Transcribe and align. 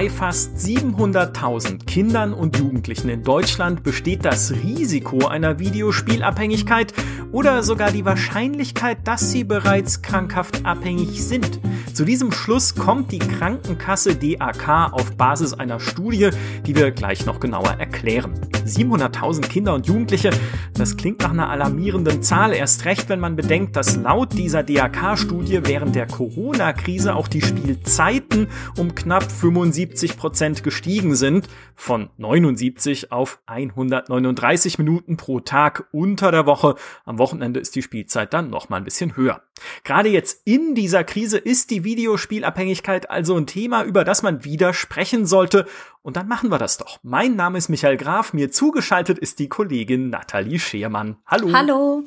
Bei 0.00 0.08
fast 0.08 0.56
700.000 0.56 1.84
Kindern 1.84 2.32
und 2.32 2.56
Jugendlichen 2.56 3.10
in 3.10 3.22
Deutschland 3.22 3.82
besteht 3.82 4.24
das 4.24 4.50
Risiko 4.50 5.26
einer 5.26 5.58
Videospielabhängigkeit 5.58 6.94
oder 7.32 7.62
sogar 7.62 7.92
die 7.92 8.06
Wahrscheinlichkeit, 8.06 9.06
dass 9.06 9.30
sie 9.30 9.44
bereits 9.44 10.00
krankhaft 10.00 10.64
abhängig 10.64 11.22
sind. 11.22 11.60
Zu 11.94 12.04
diesem 12.04 12.32
Schluss 12.32 12.74
kommt 12.74 13.12
die 13.12 13.18
Krankenkasse 13.18 14.16
DAK 14.16 14.92
auf 14.92 15.16
Basis 15.16 15.54
einer 15.54 15.80
Studie, 15.80 16.30
die 16.66 16.76
wir 16.76 16.90
gleich 16.90 17.26
noch 17.26 17.40
genauer 17.40 17.76
erklären. 17.78 18.34
700.000 18.66 19.48
Kinder 19.48 19.74
und 19.74 19.86
Jugendliche, 19.86 20.30
das 20.74 20.96
klingt 20.96 21.20
nach 21.22 21.30
einer 21.30 21.50
alarmierenden 21.50 22.22
Zahl, 22.22 22.52
erst 22.52 22.84
recht, 22.84 23.08
wenn 23.08 23.20
man 23.20 23.36
bedenkt, 23.36 23.76
dass 23.76 23.96
laut 23.96 24.32
dieser 24.34 24.62
DAK-Studie 24.62 25.60
während 25.64 25.94
der 25.94 26.06
Corona-Krise 26.06 27.14
auch 27.14 27.28
die 27.28 27.42
Spielzeiten 27.42 28.48
um 28.76 28.94
knapp 28.94 29.30
75 29.30 30.00
70 30.00 30.16
Prozent 30.16 30.62
gestiegen 30.62 31.14
sind, 31.14 31.48
von 31.80 32.10
79 32.18 33.10
auf 33.10 33.40
139 33.46 34.78
Minuten 34.78 35.16
pro 35.16 35.40
Tag 35.40 35.88
unter 35.92 36.30
der 36.30 36.44
Woche. 36.44 36.74
Am 37.06 37.18
Wochenende 37.18 37.58
ist 37.58 37.74
die 37.74 37.80
Spielzeit 37.82 38.34
dann 38.34 38.50
noch 38.50 38.68
mal 38.68 38.76
ein 38.76 38.84
bisschen 38.84 39.16
höher. 39.16 39.42
Gerade 39.82 40.10
jetzt 40.10 40.42
in 40.44 40.74
dieser 40.74 41.04
Krise 41.04 41.38
ist 41.38 41.70
die 41.70 41.82
Videospielabhängigkeit 41.82 43.10
also 43.10 43.34
ein 43.34 43.46
Thema, 43.46 43.82
über 43.84 44.04
das 44.04 44.22
man 44.22 44.44
wieder 44.44 44.74
sprechen 44.74 45.24
sollte. 45.24 45.66
Und 46.02 46.16
dann 46.16 46.28
machen 46.28 46.50
wir 46.50 46.58
das 46.58 46.76
doch. 46.76 46.98
Mein 47.02 47.34
Name 47.34 47.56
ist 47.56 47.70
Michael 47.70 47.96
Graf, 47.96 48.34
mir 48.34 48.50
zugeschaltet 48.50 49.18
ist 49.18 49.38
die 49.38 49.48
Kollegin 49.48 50.10
Nathalie 50.10 50.58
Schermann. 50.58 51.16
Hallo. 51.26 51.50
Hallo. 51.52 52.04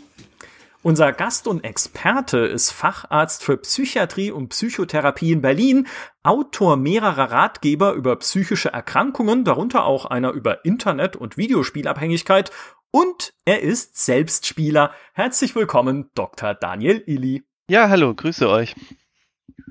Unser 0.85 1.13
Gast 1.13 1.47
und 1.47 1.63
Experte 1.63 2.39
ist 2.39 2.71
Facharzt 2.71 3.41
für 3.41 3.55
Psychiatrie 3.55 4.31
und 4.31 4.49
Psychotherapie 4.49 5.31
in 5.31 5.41
Berlin, 5.41 5.87
Autor 6.23 6.75
mehrerer 6.75 7.31
Ratgeber 7.31 7.93
über 7.93 8.17
psychische 8.17 8.73
Erkrankungen, 8.73 9.45
darunter 9.45 9.85
auch 9.85 10.03
einer 10.03 10.31
über 10.31 10.65
Internet- 10.65 11.15
und 11.15 11.37
Videospielabhängigkeit 11.37 12.51
und 12.91 13.33
er 13.45 13.61
ist 13.61 13.95
Selbstspieler. 13.95 14.91
Herzlich 15.13 15.55
willkommen, 15.55 16.11
Dr. 16.15 16.53
Daniel 16.53 17.01
Illy. 17.05 17.43
Ja, 17.69 17.87
hallo, 17.87 18.13
grüße 18.13 18.49
euch. 18.49 18.75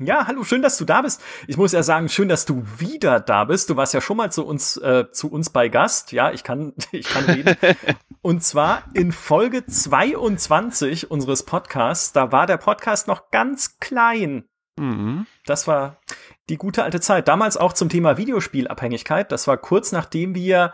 Ja, 0.04 0.26
hallo, 0.26 0.42
schön, 0.44 0.62
dass 0.62 0.78
du 0.78 0.84
da 0.84 1.02
bist. 1.02 1.22
Ich 1.46 1.56
muss 1.56 1.72
ja 1.72 1.82
sagen, 1.82 2.08
schön, 2.08 2.28
dass 2.28 2.44
du 2.44 2.64
wieder 2.78 3.20
da 3.20 3.44
bist. 3.44 3.70
Du 3.70 3.76
warst 3.76 3.94
ja 3.94 4.00
schon 4.00 4.16
mal 4.16 4.32
zu 4.32 4.44
uns, 4.44 4.76
äh, 4.76 5.10
zu 5.12 5.30
uns 5.30 5.50
bei 5.50 5.68
Gast. 5.68 6.12
Ja, 6.12 6.32
ich 6.32 6.44
kann, 6.44 6.72
ich 6.92 7.06
kann 7.06 7.24
reden. 7.24 7.56
Und 8.22 8.42
zwar 8.42 8.84
in 8.94 9.12
Folge 9.12 9.64
22 9.66 11.10
unseres 11.10 11.44
Podcasts. 11.44 12.12
Da 12.12 12.32
war 12.32 12.46
der 12.46 12.56
Podcast 12.56 13.06
noch 13.08 13.30
ganz 13.30 13.78
klein. 13.78 14.44
Mhm. 14.78 15.26
Das 15.46 15.66
war 15.68 15.98
die 16.48 16.56
gute 16.56 16.82
alte 16.82 17.00
Zeit. 17.00 17.28
Damals 17.28 17.56
auch 17.56 17.72
zum 17.72 17.88
Thema 17.88 18.16
Videospielabhängigkeit. 18.16 19.30
Das 19.30 19.46
war 19.46 19.56
kurz 19.56 19.92
nachdem 19.92 20.34
wir 20.34 20.72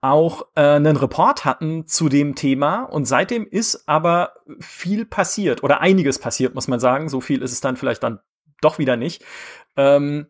auch 0.00 0.46
äh, 0.54 0.60
einen 0.60 0.96
Report 0.96 1.44
hatten 1.44 1.86
zu 1.86 2.08
dem 2.08 2.34
Thema 2.34 2.82
und 2.82 3.06
seitdem 3.06 3.46
ist 3.46 3.88
aber 3.88 4.34
viel 4.60 5.04
passiert 5.04 5.62
oder 5.62 5.80
einiges 5.80 6.18
passiert, 6.18 6.54
muss 6.54 6.68
man 6.68 6.80
sagen. 6.80 7.08
So 7.08 7.20
viel 7.20 7.42
ist 7.42 7.52
es 7.52 7.60
dann 7.60 7.76
vielleicht 7.76 8.02
dann 8.02 8.20
doch 8.60 8.78
wieder 8.78 8.96
nicht. 8.96 9.24
Ähm, 9.76 10.26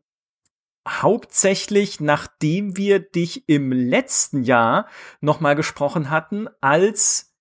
hauptsächlich 0.89 2.01
nachdem 2.01 2.77
wir 2.77 3.01
dich 3.01 3.49
im 3.49 3.73
letzten 3.73 4.43
Jahr 4.43 4.87
noch 5.21 5.41
mal 5.41 5.55
gesprochen 5.55 6.11
hatten, 6.11 6.49
als 6.61 7.35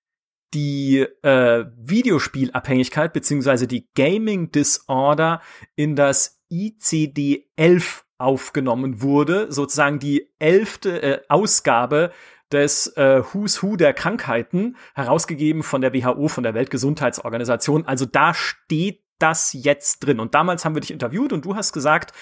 die 0.53 0.99
äh, 1.21 1.65
Videospielabhängigkeit 1.77 3.13
beziehungsweise 3.13 3.67
die 3.67 3.89
Gaming 3.93 4.51
Disorder 4.51 5.41
in 5.75 5.95
das 5.95 6.41
ICD-11 6.51 8.03
aufgenommen 8.17 9.01
wurde, 9.01 9.51
sozusagen 9.51 9.99
die 9.99 10.31
elfte 10.39 11.01
äh, 11.01 11.21
Ausgabe 11.27 12.11
des 12.51 12.87
äh, 12.95 13.21
Who's 13.33 13.61
Who 13.61 13.75
der 13.75 13.93
Krankheiten, 13.93 14.77
herausgegeben 14.93 15.63
von 15.63 15.81
der 15.81 15.93
WHO, 15.93 16.29
von 16.29 16.43
der 16.43 16.53
Weltgesundheitsorganisation. 16.53 17.85
Also 17.85 18.05
da 18.05 18.33
steht 18.33 19.04
das 19.19 19.53
jetzt 19.53 19.99
drin. 19.99 20.19
Und 20.19 20.35
damals 20.35 20.65
haben 20.65 20.75
wir 20.75 20.81
dich 20.81 20.91
interviewt 20.91 21.33
und 21.33 21.45
du 21.45 21.55
hast 21.55 21.73
gesagt, 21.73 22.13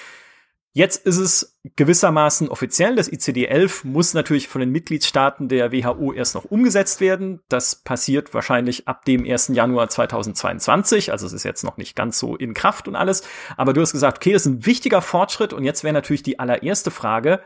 Jetzt 0.76 1.06
ist 1.06 1.18
es 1.18 1.60
gewissermaßen 1.76 2.50
offiziell. 2.50 2.96
Das 2.96 3.12
ICD-11 3.12 3.86
muss 3.86 4.16
natürlich 4.16 4.48
von 4.48 4.60
den 4.60 4.72
Mitgliedstaaten 4.72 5.48
der 5.48 5.72
WHO 5.72 6.14
erst 6.14 6.34
noch 6.34 6.46
umgesetzt 6.46 7.00
werden. 7.00 7.42
Das 7.48 7.84
passiert 7.84 8.34
wahrscheinlich 8.34 8.88
ab 8.88 9.06
dem 9.06 9.24
1. 9.24 9.50
Januar 9.50 9.90
2022. 9.90 11.12
Also 11.12 11.28
es 11.28 11.34
ist 11.34 11.44
jetzt 11.44 11.64
noch 11.64 11.78
nicht 11.78 11.96
ganz 11.96 12.18
so 12.18 12.36
in 12.36 12.56
Kraft 12.56 12.88
und 12.88 12.96
alles. 12.96 13.22
Aber 13.56 13.74
du 13.74 13.82
hast 13.82 13.92
gesagt, 13.92 14.18
okay, 14.18 14.34
das 14.34 14.48
ist 14.48 14.52
ein 14.52 14.66
wichtiger 14.66 15.04
Fortschritt. 15.04 15.54
Und 15.54 15.64
jetzt 15.64 15.84
wäre 15.84 15.94
natürlich 15.94 16.24
die 16.24 16.40
allererste 16.40 16.90
Frage, 16.90 17.44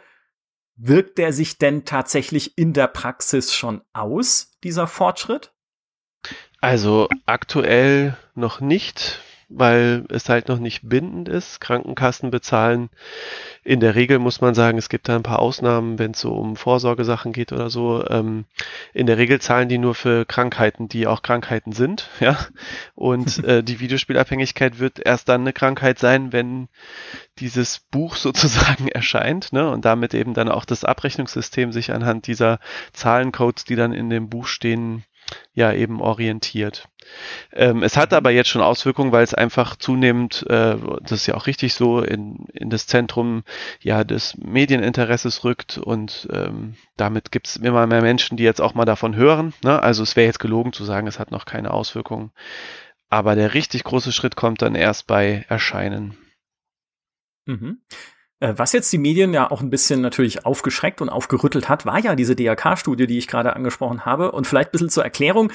wirkt 0.77 1.17
der 1.17 1.33
sich 1.33 1.57
denn 1.57 1.83
tatsächlich 1.83 2.57
in 2.57 2.71
der 2.71 2.87
Praxis 2.87 3.53
schon 3.53 3.81
aus, 3.91 4.53
dieser 4.63 4.87
Fortschritt? 4.87 5.51
Also 6.61 7.09
aktuell 7.25 8.15
noch 8.35 8.61
nicht 8.61 9.19
weil 9.49 10.05
es 10.09 10.27
halt 10.27 10.49
noch 10.49 10.59
nicht 10.59 10.87
bindend 10.87 11.29
ist. 11.29 11.61
Krankenkassen 11.61 12.31
bezahlen 12.31 12.89
in 13.63 13.79
der 13.79 13.95
Regel, 13.95 14.19
muss 14.19 14.41
man 14.41 14.55
sagen, 14.55 14.77
es 14.77 14.89
gibt 14.89 15.07
da 15.07 15.15
ein 15.15 15.23
paar 15.23 15.39
Ausnahmen, 15.39 15.99
wenn 15.99 16.11
es 16.11 16.21
so 16.21 16.33
um 16.33 16.55
Vorsorgesachen 16.55 17.31
geht 17.33 17.53
oder 17.53 17.69
so. 17.69 18.05
Ähm, 18.09 18.45
in 18.93 19.07
der 19.07 19.17
Regel 19.17 19.39
zahlen 19.39 19.69
die 19.69 19.77
nur 19.77 19.95
für 19.95 20.25
Krankheiten, 20.25 20.87
die 20.89 21.07
auch 21.07 21.21
Krankheiten 21.21 21.71
sind, 21.71 22.09
ja. 22.19 22.37
Und 22.95 23.43
äh, 23.45 23.63
die 23.63 23.79
Videospielabhängigkeit 23.79 24.79
wird 24.79 24.99
erst 25.05 25.29
dann 25.29 25.41
eine 25.41 25.53
Krankheit 25.53 25.99
sein, 25.99 26.33
wenn 26.33 26.67
dieses 27.39 27.79
Buch 27.79 28.15
sozusagen 28.17 28.89
erscheint, 28.89 29.53
ne? 29.53 29.69
Und 29.69 29.85
damit 29.85 30.13
eben 30.13 30.33
dann 30.33 30.49
auch 30.49 30.65
das 30.65 30.83
Abrechnungssystem 30.83 31.71
sich 31.71 31.91
anhand 31.93 32.27
dieser 32.27 32.59
Zahlencodes, 32.93 33.65
die 33.65 33.75
dann 33.75 33.93
in 33.93 34.09
dem 34.09 34.29
Buch 34.29 34.47
stehen, 34.47 35.03
ja 35.53 35.73
eben 35.73 36.01
orientiert. 36.01 36.87
Ähm, 37.53 37.83
es 37.83 37.97
hat 37.97 38.13
aber 38.13 38.31
jetzt 38.31 38.49
schon 38.49 38.61
Auswirkungen, 38.61 39.11
weil 39.11 39.23
es 39.23 39.33
einfach 39.33 39.75
zunehmend, 39.75 40.45
äh, 40.49 40.75
das 41.01 41.11
ist 41.11 41.27
ja 41.27 41.35
auch 41.35 41.47
richtig 41.47 41.73
so, 41.73 42.01
in, 42.01 42.47
in 42.53 42.69
das 42.69 42.87
Zentrum 42.87 43.43
ja 43.81 44.03
des 44.03 44.37
Medieninteresses 44.37 45.43
rückt 45.43 45.77
und 45.77 46.27
ähm, 46.31 46.75
damit 46.95 47.31
gibt 47.31 47.47
es 47.47 47.55
immer 47.57 47.87
mehr 47.87 48.01
Menschen, 48.01 48.37
die 48.37 48.43
jetzt 48.43 48.61
auch 48.61 48.73
mal 48.73 48.85
davon 48.85 49.15
hören. 49.15 49.53
Ne? 49.63 49.81
Also 49.81 50.03
es 50.03 50.15
wäre 50.15 50.27
jetzt 50.27 50.39
gelogen 50.39 50.73
zu 50.73 50.83
sagen, 50.83 51.07
es 51.07 51.19
hat 51.19 51.31
noch 51.31 51.45
keine 51.45 51.71
Auswirkungen. 51.71 52.31
Aber 53.09 53.35
der 53.35 53.53
richtig 53.53 53.83
große 53.83 54.11
Schritt 54.11 54.35
kommt 54.35 54.61
dann 54.61 54.75
erst 54.75 55.07
bei 55.07 55.45
Erscheinen. 55.47 56.17
Mhm. 57.45 57.79
Äh, 58.39 58.53
was 58.55 58.73
jetzt 58.73 58.91
die 58.93 58.97
Medien 58.97 59.33
ja 59.33 59.49
auch 59.49 59.61
ein 59.61 59.69
bisschen 59.69 60.01
natürlich 60.01 60.45
aufgeschreckt 60.45 61.01
und 61.01 61.09
aufgerüttelt 61.09 61.69
hat, 61.69 61.85
war 61.85 61.99
ja 61.99 62.15
diese 62.15 62.35
DRK-Studie, 62.35 63.07
die 63.07 63.17
ich 63.17 63.27
gerade 63.27 63.55
angesprochen 63.55 64.05
habe. 64.05 64.31
Und 64.31 64.47
vielleicht 64.47 64.69
ein 64.69 64.71
bisschen 64.73 64.89
zur 64.89 65.03
Erklärung. 65.03 65.51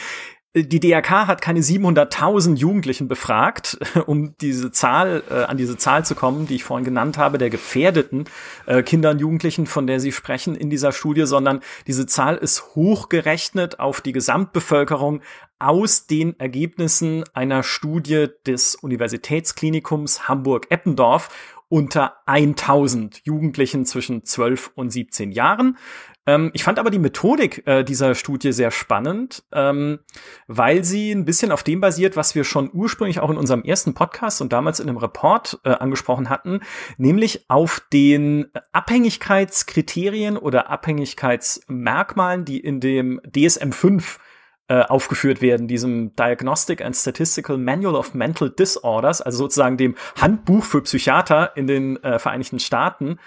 Äh, 0.54 0.64
die 0.64 0.80
DRK 0.80 1.26
hat 1.26 1.40
keine 1.40 1.60
700.000 1.60 2.56
Jugendlichen 2.56 3.08
befragt, 3.08 3.78
um 4.06 4.36
diese 4.40 4.72
Zahl, 4.72 5.22
äh, 5.30 5.44
an 5.44 5.56
diese 5.56 5.76
Zahl 5.76 6.04
zu 6.04 6.14
kommen, 6.14 6.46
die 6.46 6.56
ich 6.56 6.64
vorhin 6.64 6.84
genannt 6.84 7.18
habe, 7.18 7.38
der 7.38 7.50
gefährdeten 7.50 8.24
äh, 8.66 8.82
Kinder 8.82 9.10
und 9.10 9.20
Jugendlichen, 9.20 9.66
von 9.66 9.86
der 9.86 10.00
sie 10.00 10.12
sprechen 10.12 10.54
in 10.54 10.70
dieser 10.70 10.92
Studie, 10.92 11.26
sondern 11.26 11.60
diese 11.86 12.06
Zahl 12.06 12.36
ist 12.36 12.74
hochgerechnet 12.74 13.80
auf 13.80 14.00
die 14.00 14.12
Gesamtbevölkerung 14.12 15.20
aus 15.62 16.08
den 16.08 16.38
Ergebnissen 16.40 17.22
einer 17.34 17.62
Studie 17.62 18.26
des 18.46 18.74
Universitätsklinikums 18.74 20.26
Hamburg-Eppendorf 20.28 21.28
unter 21.72 22.16
1000 22.26 23.22
Jugendlichen 23.24 23.86
zwischen 23.86 24.26
12 24.26 24.72
und 24.74 24.90
17 24.90 25.32
Jahren. 25.32 25.78
Ähm, 26.26 26.50
ich 26.52 26.64
fand 26.64 26.78
aber 26.78 26.90
die 26.90 26.98
Methodik 26.98 27.66
äh, 27.66 27.82
dieser 27.82 28.14
Studie 28.14 28.52
sehr 28.52 28.70
spannend, 28.70 29.42
ähm, 29.52 30.00
weil 30.46 30.84
sie 30.84 31.12
ein 31.12 31.24
bisschen 31.24 31.50
auf 31.50 31.62
dem 31.62 31.80
basiert, 31.80 32.14
was 32.14 32.34
wir 32.34 32.44
schon 32.44 32.68
ursprünglich 32.74 33.20
auch 33.20 33.30
in 33.30 33.38
unserem 33.38 33.62
ersten 33.62 33.94
Podcast 33.94 34.42
und 34.42 34.52
damals 34.52 34.80
in 34.80 34.88
einem 34.90 34.98
Report 34.98 35.60
äh, 35.64 35.70
angesprochen 35.70 36.28
hatten, 36.28 36.60
nämlich 36.98 37.46
auf 37.48 37.80
den 37.90 38.48
Abhängigkeitskriterien 38.72 40.36
oder 40.36 40.68
Abhängigkeitsmerkmalen, 40.68 42.44
die 42.44 42.60
in 42.60 42.80
dem 42.80 43.18
DSM 43.24 43.72
5 43.72 44.18
äh, 44.68 44.82
aufgeführt 44.82 45.42
werden, 45.42 45.68
diesem 45.68 46.14
Diagnostic 46.16 46.84
and 46.84 46.96
Statistical 46.96 47.58
Manual 47.58 47.96
of 47.96 48.14
Mental 48.14 48.50
Disorders, 48.50 49.20
also 49.20 49.38
sozusagen 49.38 49.76
dem 49.76 49.96
Handbuch 50.20 50.64
für 50.64 50.82
Psychiater 50.82 51.56
in 51.56 51.66
den 51.66 52.02
äh, 52.02 52.18
Vereinigten 52.18 52.60
Staaten. 52.60 53.18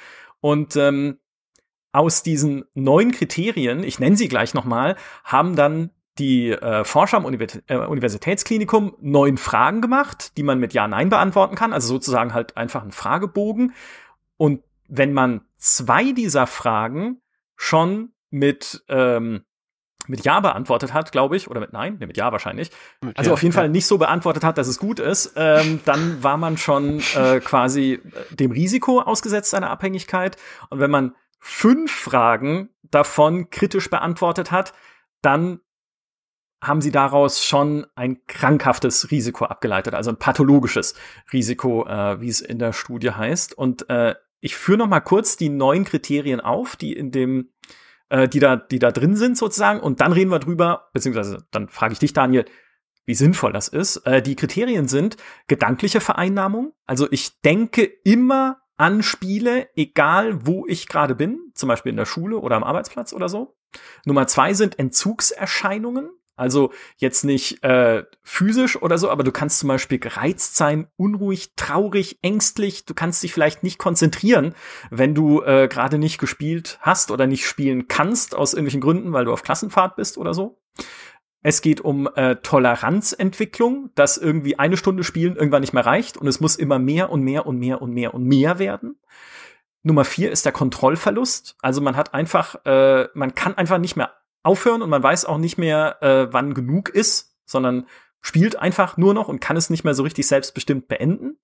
Und 0.42 0.76
ähm, 0.76 1.20
aus 1.92 2.24
diesen 2.24 2.66
neun 2.74 3.12
Kriterien, 3.12 3.84
ich 3.84 4.00
nenne 4.00 4.18
sie 4.18 4.28
gleich 4.28 4.54
nochmal, 4.54 4.96
haben 5.24 5.56
dann 5.56 5.92
die 6.18 6.52
äh, 6.52 6.84
Forscher 6.84 7.18
am 7.18 7.26
Univers 7.26 7.60
äh, 7.68 7.78
Universitätsklinikum 7.78 8.96
neun 9.02 9.38
Fragen 9.38 9.82
gemacht, 9.82 10.38
die 10.38 10.44
man 10.44 10.60
mit 10.60 10.74
Ja-Nein 10.74 11.10
beantworten 11.10 11.56
kann, 11.56 11.74
also 11.74 11.88
sozusagen 11.88 12.34
halt 12.34 12.58
einfach 12.58 12.84
ein 12.84 12.92
Fragebogen. 12.92 13.74
Und 14.38 14.64
wenn 14.88 15.14
man 15.14 15.42
zwei 15.58 16.12
dieser 16.12 16.48
Fragen 16.48 17.22
schon 17.56 18.14
mit 18.30 18.84
ähm, 18.88 19.44
mit 20.08 20.26
Ja 20.26 20.40
beantwortet 20.40 20.94
hat, 20.94 21.12
glaube 21.12 21.36
ich, 21.36 21.50
oder 21.50 21.60
mit 21.60 21.74
Nein, 21.74 21.98
nee, 22.00 22.06
mit 22.06 22.18
Ja 22.18 22.32
wahrscheinlich. 22.32 22.72
Mit 23.02 23.18
also 23.18 23.30
Ja, 23.30 23.34
auf 23.34 23.44
jeden 23.44 23.54
ja. 23.54 23.62
Fall 23.62 23.70
nicht 23.70 23.88
so 23.88 23.98
beantwortet 23.98 24.44
hat, 24.44 24.58
dass 24.58 24.68
es 24.68 24.80
gut 24.80 25.00
ist, 25.00 25.34
ähm, 25.36 25.80
dann 25.86 26.24
war 26.24 26.38
man 26.38 26.58
schon 26.58 27.02
äh, 27.16 27.40
quasi 27.40 27.94
äh, 27.94 28.36
dem 28.36 28.52
Risiko 28.52 29.02
ausgesetzt 29.02 29.54
einer 29.54 29.70
Abhängigkeit. 29.70 30.38
Und 30.70 30.80
wenn 30.80 30.92
man 30.92 31.16
fünf 31.40 31.92
Fragen 31.92 32.70
davon 32.84 33.50
kritisch 33.50 33.90
beantwortet 33.90 34.52
hat, 34.52 34.74
dann 35.22 35.60
haben 36.64 36.82
sie 36.82 36.92
daraus 36.92 37.44
schon 37.44 37.86
ein 37.96 38.26
krankhaftes 38.28 39.12
Risiko 39.12 39.46
abgeleitet, 39.46 39.94
also 39.94 40.10
ein 40.10 40.18
pathologisches 40.18 40.96
Risiko, 41.32 41.86
äh, 41.88 42.20
wie 42.22 42.30
es 42.30 42.42
in 42.42 42.60
der 42.60 42.74
Studie 42.74 43.12
heißt. 43.12 43.58
Und 43.58 43.90
äh, 43.90 44.16
ich 44.40 44.56
führe 44.56 44.80
noch 44.80 44.88
mal 44.88 45.02
kurz 45.02 45.38
die 45.38 45.50
neuen 45.50 45.86
Kriterien 45.86 46.40
auf, 46.40 46.76
die 46.76 46.94
in 46.94 47.12
dem, 47.12 47.50
äh, 48.16 48.30
die 48.30 48.40
da, 48.40 48.56
die 48.56 48.80
da 48.80 48.92
drin 48.92 49.16
sind 49.16 49.38
sozusagen. 49.38 49.80
Und 49.80 50.02
dann 50.02 50.14
reden 50.14 50.32
wir 50.32 50.40
drüber, 50.40 50.90
beziehungsweise 50.94 51.46
dann 51.52 51.68
frage 51.68 51.94
ich 51.94 52.00
dich, 52.00 52.14
Daniel, 52.14 52.46
wie 53.06 53.14
sinnvoll 53.14 53.52
das 53.52 53.68
ist. 53.68 53.98
Äh, 53.98 54.22
die 54.22 54.36
Kriterien 54.36 54.88
sind 54.88 55.18
gedankliche 55.48 56.00
Vereinnahmung. 56.00 56.74
Also 56.86 57.08
ich 57.12 57.42
denke 57.42 57.84
immer 58.04 58.62
an 58.78 59.04
Spiele, 59.04 59.70
egal 59.76 60.46
wo 60.46 60.66
ich 60.68 60.88
gerade 60.88 61.16
bin, 61.16 61.52
zum 61.54 61.70
Beispiel 61.70 61.92
in 61.92 61.98
der 61.98 62.06
Schule 62.06 62.38
oder 62.38 62.56
am 62.56 62.64
Arbeitsplatz 62.64 63.14
oder 63.14 63.30
so. 63.30 63.56
Nummer 64.06 64.28
zwei 64.28 64.54
sind 64.54 64.80
Entzugserscheinungen. 64.80 66.10
Also 66.36 66.72
jetzt 66.98 67.24
nicht 67.24 67.64
äh, 67.64 68.04
physisch 68.22 68.82
oder 68.82 68.98
so, 68.98 69.10
aber 69.10 69.24
du 69.24 69.32
kannst 69.32 69.60
zum 69.60 69.70
Beispiel 69.70 70.00
gereizt 70.00 70.56
sein, 70.56 70.88
unruhig, 70.98 71.54
traurig, 71.56 72.20
ängstlich. 72.22 72.86
Du 72.86 72.94
kannst 72.94 73.24
dich 73.24 73.34
vielleicht 73.34 73.64
nicht 73.64 73.78
konzentrieren, 73.78 74.54
wenn 74.92 75.16
du 75.16 75.42
äh, 75.42 75.68
gerade 75.70 75.98
nicht 75.98 76.18
gespielt 76.18 76.78
hast 76.82 77.12
oder 77.12 77.26
nicht 77.26 77.46
spielen 77.46 77.88
kannst 77.88 78.36
aus 78.36 78.54
irgendwelchen 78.54 78.82
Gründen, 78.82 79.14
weil 79.14 79.26
du 79.26 79.32
auf 79.32 79.44
Klassenfahrt 79.44 79.96
bist 79.96 80.18
oder 80.18 80.34
so. 80.34 80.60
Es 81.42 81.62
geht 81.62 81.80
um 81.80 82.10
äh, 82.16 82.38
Toleranzentwicklung, 82.38 83.92
dass 83.94 84.18
irgendwie 84.18 84.58
eine 84.58 84.78
Stunde 84.78 85.04
Spielen 85.04 85.36
irgendwann 85.36 85.62
nicht 85.62 85.74
mehr 85.74 85.86
reicht 85.86 86.18
und 86.18 86.28
es 86.28 86.40
muss 86.40 86.56
immer 86.56 86.80
mehr 86.80 87.12
und 87.12 87.22
mehr 87.22 87.46
und 87.46 87.60
mehr 87.60 87.82
und 87.82 87.94
mehr 87.94 88.14
und 88.14 88.24
mehr 88.24 88.60
werden. 88.60 89.00
Nummer 89.84 90.04
vier 90.04 90.32
ist 90.32 90.46
der 90.46 90.52
Kontrollverlust. 90.52 91.56
Also 91.62 91.80
man 91.80 91.96
hat 91.96 92.16
einfach, 92.16 92.56
äh, 92.66 93.08
man 93.14 93.36
kann 93.36 93.56
einfach 93.56 93.78
nicht 93.78 93.96
mehr 93.96 94.12
aufhören 94.46 94.82
und 94.82 94.90
man 94.90 95.04
weiß 95.04 95.26
auch 95.26 95.38
nicht 95.38 95.58
mehr, 95.58 96.02
äh, 96.02 96.32
wann 96.32 96.54
genug 96.54 96.90
ist, 96.90 97.36
sondern 97.46 97.88
spielt 98.22 98.56
einfach 98.56 98.98
nur 98.98 99.14
noch 99.14 99.28
und 99.28 99.40
kann 99.40 99.56
es 99.56 99.70
nicht 99.70 99.84
mehr 99.84 99.94
so 99.94 100.02
richtig 100.02 100.28
selbstbestimmt 100.28 100.88
beenden. 100.88 101.38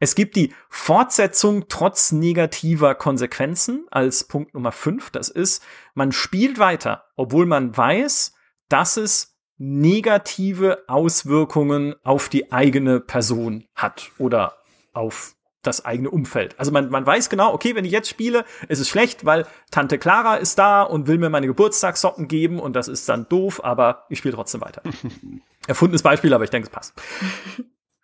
Es 0.00 0.14
gibt 0.14 0.34
die 0.34 0.54
Fortsetzung 0.70 1.66
trotz 1.68 2.10
negativer 2.10 2.94
Konsequenzen 2.94 3.86
als 3.90 4.24
Punkt 4.24 4.54
Nummer 4.54 4.72
fünf. 4.72 5.10
Das 5.10 5.28
ist, 5.28 5.62
man 5.94 6.10
spielt 6.10 6.58
weiter, 6.58 7.04
obwohl 7.16 7.44
man 7.44 7.76
weiß, 7.76 8.34
dass 8.68 8.96
es 8.96 9.36
negative 9.58 10.84
Auswirkungen 10.88 11.94
auf 12.02 12.30
die 12.30 12.50
eigene 12.50 13.00
Person 13.00 13.66
hat 13.74 14.10
oder 14.16 14.56
auf 14.94 15.34
das 15.62 15.84
eigene 15.84 16.10
Umfeld. 16.10 16.58
Also 16.58 16.72
man, 16.72 16.90
man 16.90 17.06
weiß 17.06 17.30
genau, 17.30 17.54
okay, 17.54 17.74
wenn 17.74 17.84
ich 17.84 17.92
jetzt 17.92 18.08
spiele, 18.08 18.44
ist 18.68 18.80
es 18.80 18.88
schlecht, 18.88 19.24
weil 19.24 19.46
Tante 19.70 19.98
Clara 19.98 20.36
ist 20.36 20.58
da 20.58 20.82
und 20.82 21.06
will 21.06 21.18
mir 21.18 21.30
meine 21.30 21.46
Geburtstagssocken 21.46 22.28
geben 22.28 22.58
und 22.58 22.74
das 22.74 22.88
ist 22.88 23.08
dann 23.08 23.28
doof, 23.28 23.64
aber 23.64 24.04
ich 24.08 24.18
spiele 24.18 24.34
trotzdem 24.34 24.60
weiter. 24.60 24.82
Erfundenes 25.66 26.02
Beispiel, 26.02 26.34
aber 26.34 26.44
ich 26.44 26.50
denke, 26.50 26.66
es 26.66 26.72
passt. 26.72 26.94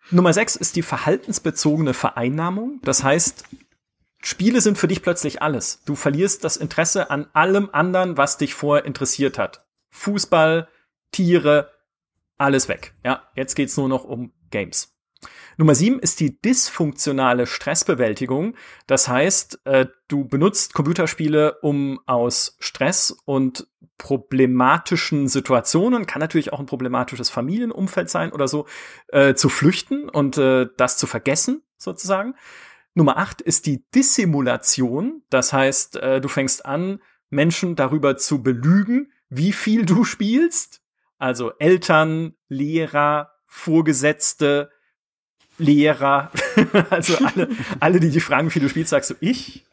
Nummer 0.09 0.33
sechs 0.33 0.55
ist 0.55 0.75
die 0.75 0.81
verhaltensbezogene 0.81 1.93
Vereinnahmung. 1.93 2.79
Das 2.83 3.03
heißt, 3.03 3.43
Spiele 4.21 4.61
sind 4.61 4.77
für 4.77 4.87
dich 4.87 5.01
plötzlich 5.01 5.41
alles. 5.41 5.83
Du 5.85 5.95
verlierst 5.95 6.43
das 6.43 6.57
Interesse 6.57 7.11
an 7.11 7.27
allem 7.33 7.69
anderen, 7.71 8.17
was 8.17 8.37
dich 8.37 8.53
vorher 8.53 8.85
interessiert 8.85 9.37
hat. 9.37 9.65
Fußball, 9.91 10.67
Tiere, 11.11 11.71
alles 12.37 12.69
weg. 12.69 12.93
Ja, 13.03 13.23
jetzt 13.35 13.55
geht's 13.55 13.77
nur 13.77 13.89
noch 13.89 14.03
um 14.05 14.31
Games. 14.49 14.95
Nummer 15.59 15.75
sieben 15.75 15.99
ist 15.99 16.21
die 16.21 16.41
dysfunktionale 16.41 17.45
Stressbewältigung. 17.45 18.55
Das 18.87 19.09
heißt, 19.09 19.59
äh, 19.65 19.87
du 20.07 20.23
benutzt 20.23 20.73
Computerspiele, 20.73 21.59
um 21.61 21.99
aus 22.05 22.55
Stress 22.59 23.11
und 23.25 23.67
problematischen 23.97 25.27
Situationen, 25.27 26.05
kann 26.05 26.21
natürlich 26.21 26.53
auch 26.53 26.61
ein 26.61 26.65
problematisches 26.65 27.29
Familienumfeld 27.29 28.09
sein 28.09 28.31
oder 28.31 28.47
so, 28.47 28.67
äh, 29.09 29.33
zu 29.33 29.49
flüchten 29.49 30.07
und 30.07 30.37
äh, 30.37 30.67
das 30.77 30.95
zu 30.95 31.07
vergessen, 31.07 31.61
sozusagen. 31.75 32.35
Nummer 32.93 33.17
acht 33.17 33.41
ist 33.41 33.65
die 33.65 33.83
Dissimulation. 33.93 35.23
Das 35.29 35.51
heißt, 35.51 35.97
äh, 35.97 36.21
du 36.21 36.29
fängst 36.29 36.65
an, 36.65 37.01
Menschen 37.29 37.75
darüber 37.75 38.15
zu 38.15 38.41
belügen, 38.41 39.11
wie 39.27 39.51
viel 39.51 39.85
du 39.85 40.05
spielst. 40.05 40.81
Also 41.17 41.51
Eltern, 41.59 42.35
Lehrer, 42.47 43.31
Vorgesetzte, 43.45 44.71
Lehrer, 45.59 46.31
also 46.89 47.17
alle, 47.23 47.49
alle, 47.79 47.99
die 47.99 48.09
dich 48.09 48.23
fragen, 48.23 48.53
wie 48.53 48.59
du 48.59 48.69
spielst, 48.69 48.89
sagst 48.89 49.11
du, 49.11 49.15
ich? 49.19 49.65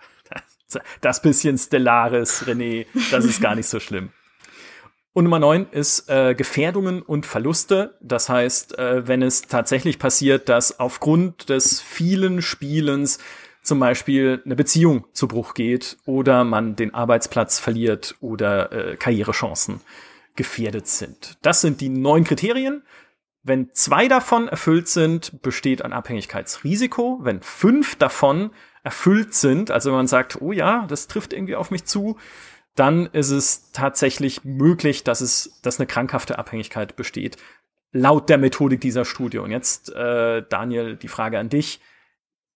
Das, 0.69 0.83
das 1.01 1.23
bisschen 1.23 1.57
Stellaris, 1.57 2.45
René, 2.45 2.87
das 3.11 3.25
ist 3.25 3.41
gar 3.41 3.55
nicht 3.55 3.69
so 3.69 3.81
schlimm. 3.81 4.11
Und 5.17 5.25
Nummer 5.25 5.39
neun 5.39 5.67
ist 5.71 6.11
äh, 6.11 6.35
Gefährdungen 6.35 7.01
und 7.01 7.25
Verluste. 7.25 7.97
Das 8.03 8.29
heißt, 8.29 8.79
äh, 8.79 9.09
wenn 9.09 9.23
es 9.23 9.43
tatsächlich 9.43 9.99
passiert, 9.99 10.51
dass 10.51 10.79
aufgrund 10.79 11.49
des 11.49 11.81
vielen 11.81 12.43
Spielens 12.43 13.19
zum 13.63 13.81
Beispiel 13.81 14.43
eine 14.45 14.57
Beziehung 14.57 15.07
zu 15.13 15.27
Bruch 15.27 15.55
geht 15.55 15.97
oder 16.05 16.45
man 16.45 16.77
den 16.77 16.93
Arbeitsplatz 16.93 17.59
verliert 17.59 18.15
oder 18.21 18.73
äh, 18.73 18.97
Karrierechancen 18.97 19.81
gefährdet 20.37 20.87
sind. 20.87 21.39
Das 21.41 21.63
sind 21.63 21.81
die 21.81 21.89
neun 21.89 22.25
Kriterien. 22.25 22.83
Wenn 23.47 23.73
zwei 23.73 24.09
davon 24.09 24.49
erfüllt 24.49 24.89
sind, 24.89 25.41
besteht 25.41 25.83
ein 25.83 25.93
Abhängigkeitsrisiko. 25.93 27.21
Wenn 27.23 27.43
fünf 27.43 27.95
davon 27.95 28.51
erfüllt 28.83 29.35
sind, 29.35 29.71
also 29.71 29.91
wenn 29.91 29.99
man 29.99 30.09
sagt, 30.09 30.43
oh 30.43 30.51
ja, 30.51 30.85
das 30.89 31.07
trifft 31.07 31.33
irgendwie 31.33 31.55
auf 31.55 31.71
mich 31.71 31.85
zu, 31.85 32.19
dann 32.75 33.07
ist 33.07 33.31
es 33.31 33.71
tatsächlich 33.71 34.45
möglich, 34.45 35.05
dass 35.05 35.21
es, 35.21 35.61
dass 35.63 35.79
eine 35.79 35.87
krankhafte 35.87 36.41
Abhängigkeit 36.41 36.97
besteht. 36.97 37.37
Laut 37.93 38.29
der 38.29 38.39
Methodik 38.39 38.81
dieser 38.81 39.05
Studie. 39.05 39.39
Und 39.39 39.53
jetzt, 39.53 39.95
äh, 39.95 40.43
Daniel, 40.49 40.97
die 40.97 41.07
Frage 41.07 41.39
an 41.39 41.49
dich. 41.49 41.81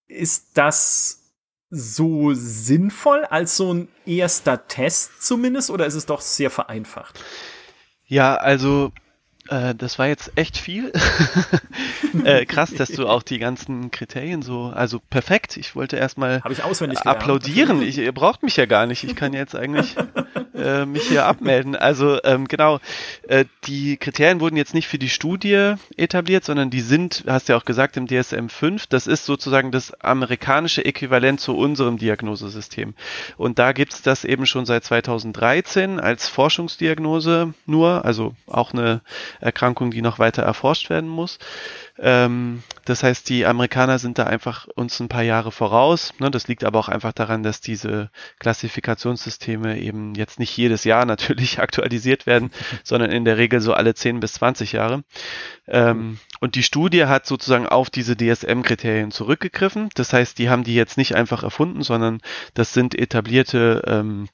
Ist 0.08 0.58
das 0.58 1.36
so 1.70 2.32
sinnvoll 2.34 3.24
als 3.26 3.56
so 3.56 3.72
ein 3.72 3.88
erster 4.06 4.66
Test 4.66 5.22
zumindest 5.22 5.70
oder 5.70 5.86
ist 5.86 5.94
es 5.94 6.06
doch 6.06 6.20
sehr 6.20 6.50
vereinfacht? 6.50 7.22
Ja, 8.06 8.34
also 8.34 8.90
äh, 9.50 9.74
das 9.74 9.98
war 9.98 10.06
jetzt 10.06 10.32
echt 10.36 10.56
viel. 10.56 10.92
äh, 12.24 12.46
krass, 12.46 12.72
dass 12.72 12.90
du 12.90 13.06
auch 13.06 13.22
die 13.22 13.38
ganzen 13.38 13.90
Kriterien 13.90 14.42
so, 14.42 14.72
also 14.74 15.00
perfekt. 15.10 15.56
Ich 15.56 15.74
wollte 15.74 15.96
erstmal 15.96 16.42
Habe 16.42 16.54
ich 16.54 16.62
auswendig 16.62 17.00
gelernt. 17.00 17.20
applaudieren. 17.20 17.82
Ich, 17.82 17.98
ihr 17.98 18.12
braucht 18.12 18.42
mich 18.42 18.56
ja 18.56 18.66
gar 18.66 18.86
nicht. 18.86 19.04
Ich 19.04 19.16
kann 19.16 19.32
jetzt 19.32 19.56
eigentlich 19.56 19.96
äh, 20.54 20.84
mich 20.84 21.08
hier 21.08 21.26
abmelden. 21.26 21.76
Also 21.76 22.18
ähm, 22.24 22.48
genau, 22.48 22.80
äh, 23.28 23.44
die 23.64 23.96
Kriterien 23.96 24.40
wurden 24.40 24.56
jetzt 24.56 24.74
nicht 24.74 24.88
für 24.88 24.98
die 24.98 25.08
Studie 25.08 25.74
etabliert, 25.96 26.44
sondern 26.44 26.70
die 26.70 26.80
sind, 26.80 27.24
hast 27.26 27.48
du 27.48 27.52
ja 27.52 27.58
auch 27.58 27.64
gesagt, 27.64 27.96
im 27.96 28.06
DSM 28.06 28.48
5. 28.48 28.86
Das 28.86 29.06
ist 29.06 29.24
sozusagen 29.24 29.70
das 29.70 29.92
amerikanische 30.00 30.84
Äquivalent 30.84 31.40
zu 31.40 31.56
unserem 31.56 31.98
Diagnosesystem. 31.98 32.94
Und 33.36 33.58
da 33.58 33.72
gibt's 33.72 34.02
das 34.02 34.24
eben 34.24 34.46
schon 34.46 34.66
seit 34.66 34.84
2013 34.84 36.00
als 36.00 36.28
Forschungsdiagnose 36.28 37.54
nur, 37.66 38.04
also 38.04 38.34
auch 38.46 38.72
eine 38.72 39.02
Erkrankung, 39.40 39.90
die 39.90 40.02
noch 40.02 40.18
weiter 40.18 40.42
erforscht 40.42 40.90
werden 40.90 41.08
muss. 41.08 41.38
Ähm, 41.98 42.62
das 42.84 43.02
heißt, 43.02 43.28
die 43.28 43.46
Amerikaner 43.46 43.98
sind 43.98 44.18
da 44.18 44.24
einfach 44.24 44.66
uns 44.74 45.00
ein 45.00 45.08
paar 45.08 45.22
Jahre 45.22 45.52
voraus. 45.52 46.12
Ne? 46.18 46.30
Das 46.30 46.48
liegt 46.48 46.64
aber 46.64 46.78
auch 46.78 46.88
einfach 46.88 47.12
daran, 47.12 47.42
dass 47.42 47.60
diese 47.60 48.10
Klassifikationssysteme 48.38 49.78
eben 49.78 50.14
jetzt 50.14 50.38
nicht 50.38 50.56
jedes 50.56 50.84
Jahr 50.84 51.04
natürlich 51.06 51.60
aktualisiert 51.60 52.26
werden, 52.26 52.50
sondern 52.84 53.10
in 53.10 53.24
der 53.24 53.38
Regel 53.38 53.60
so 53.60 53.72
alle 53.72 53.94
10 53.94 54.20
bis 54.20 54.34
20 54.34 54.72
Jahre. 54.72 55.04
Ähm, 55.66 56.18
und 56.40 56.54
die 56.54 56.62
Studie 56.62 57.06
hat 57.06 57.26
sozusagen 57.26 57.66
auf 57.66 57.90
diese 57.90 58.16
DSM-Kriterien 58.16 59.10
zurückgegriffen. 59.10 59.90
Das 59.94 60.12
heißt, 60.12 60.38
die 60.38 60.48
haben 60.48 60.64
die 60.64 60.74
jetzt 60.74 60.96
nicht 60.96 61.14
einfach 61.14 61.42
erfunden, 61.42 61.82
sondern 61.82 62.20
das 62.54 62.72
sind 62.72 62.98
etablierte 62.98 63.82
ähm, 63.86 64.28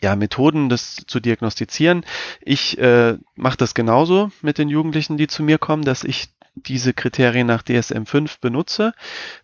ja, 0.00 0.16
Methoden, 0.16 0.68
das 0.68 0.96
zu 1.06 1.20
diagnostizieren. 1.20 2.04
Ich 2.40 2.78
äh, 2.78 3.16
mache 3.36 3.56
das 3.56 3.74
genauso 3.74 4.30
mit 4.42 4.58
den 4.58 4.68
Jugendlichen, 4.68 5.16
die 5.16 5.26
zu 5.26 5.42
mir 5.42 5.58
kommen, 5.58 5.84
dass 5.84 6.04
ich 6.04 6.28
diese 6.54 6.94
Kriterien 6.94 7.46
nach 7.46 7.62
DSM-5 7.62 8.36
benutze, 8.40 8.94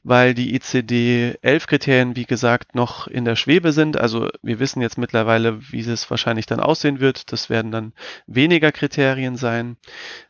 weil 0.04 0.32
die 0.34 0.58
ICD-11-Kriterien, 0.58 2.14
wie 2.14 2.24
gesagt, 2.24 2.74
noch 2.74 3.08
in 3.08 3.24
der 3.24 3.36
Schwebe 3.36 3.72
sind. 3.72 3.96
Also 3.96 4.28
wir 4.42 4.60
wissen 4.60 4.80
jetzt 4.80 4.96
mittlerweile, 4.96 5.60
wie 5.70 5.80
es 5.80 6.10
wahrscheinlich 6.10 6.46
dann 6.46 6.60
aussehen 6.60 7.00
wird. 7.00 7.32
Das 7.32 7.50
werden 7.50 7.72
dann 7.72 7.92
weniger 8.26 8.70
Kriterien 8.70 9.36
sein. 9.36 9.76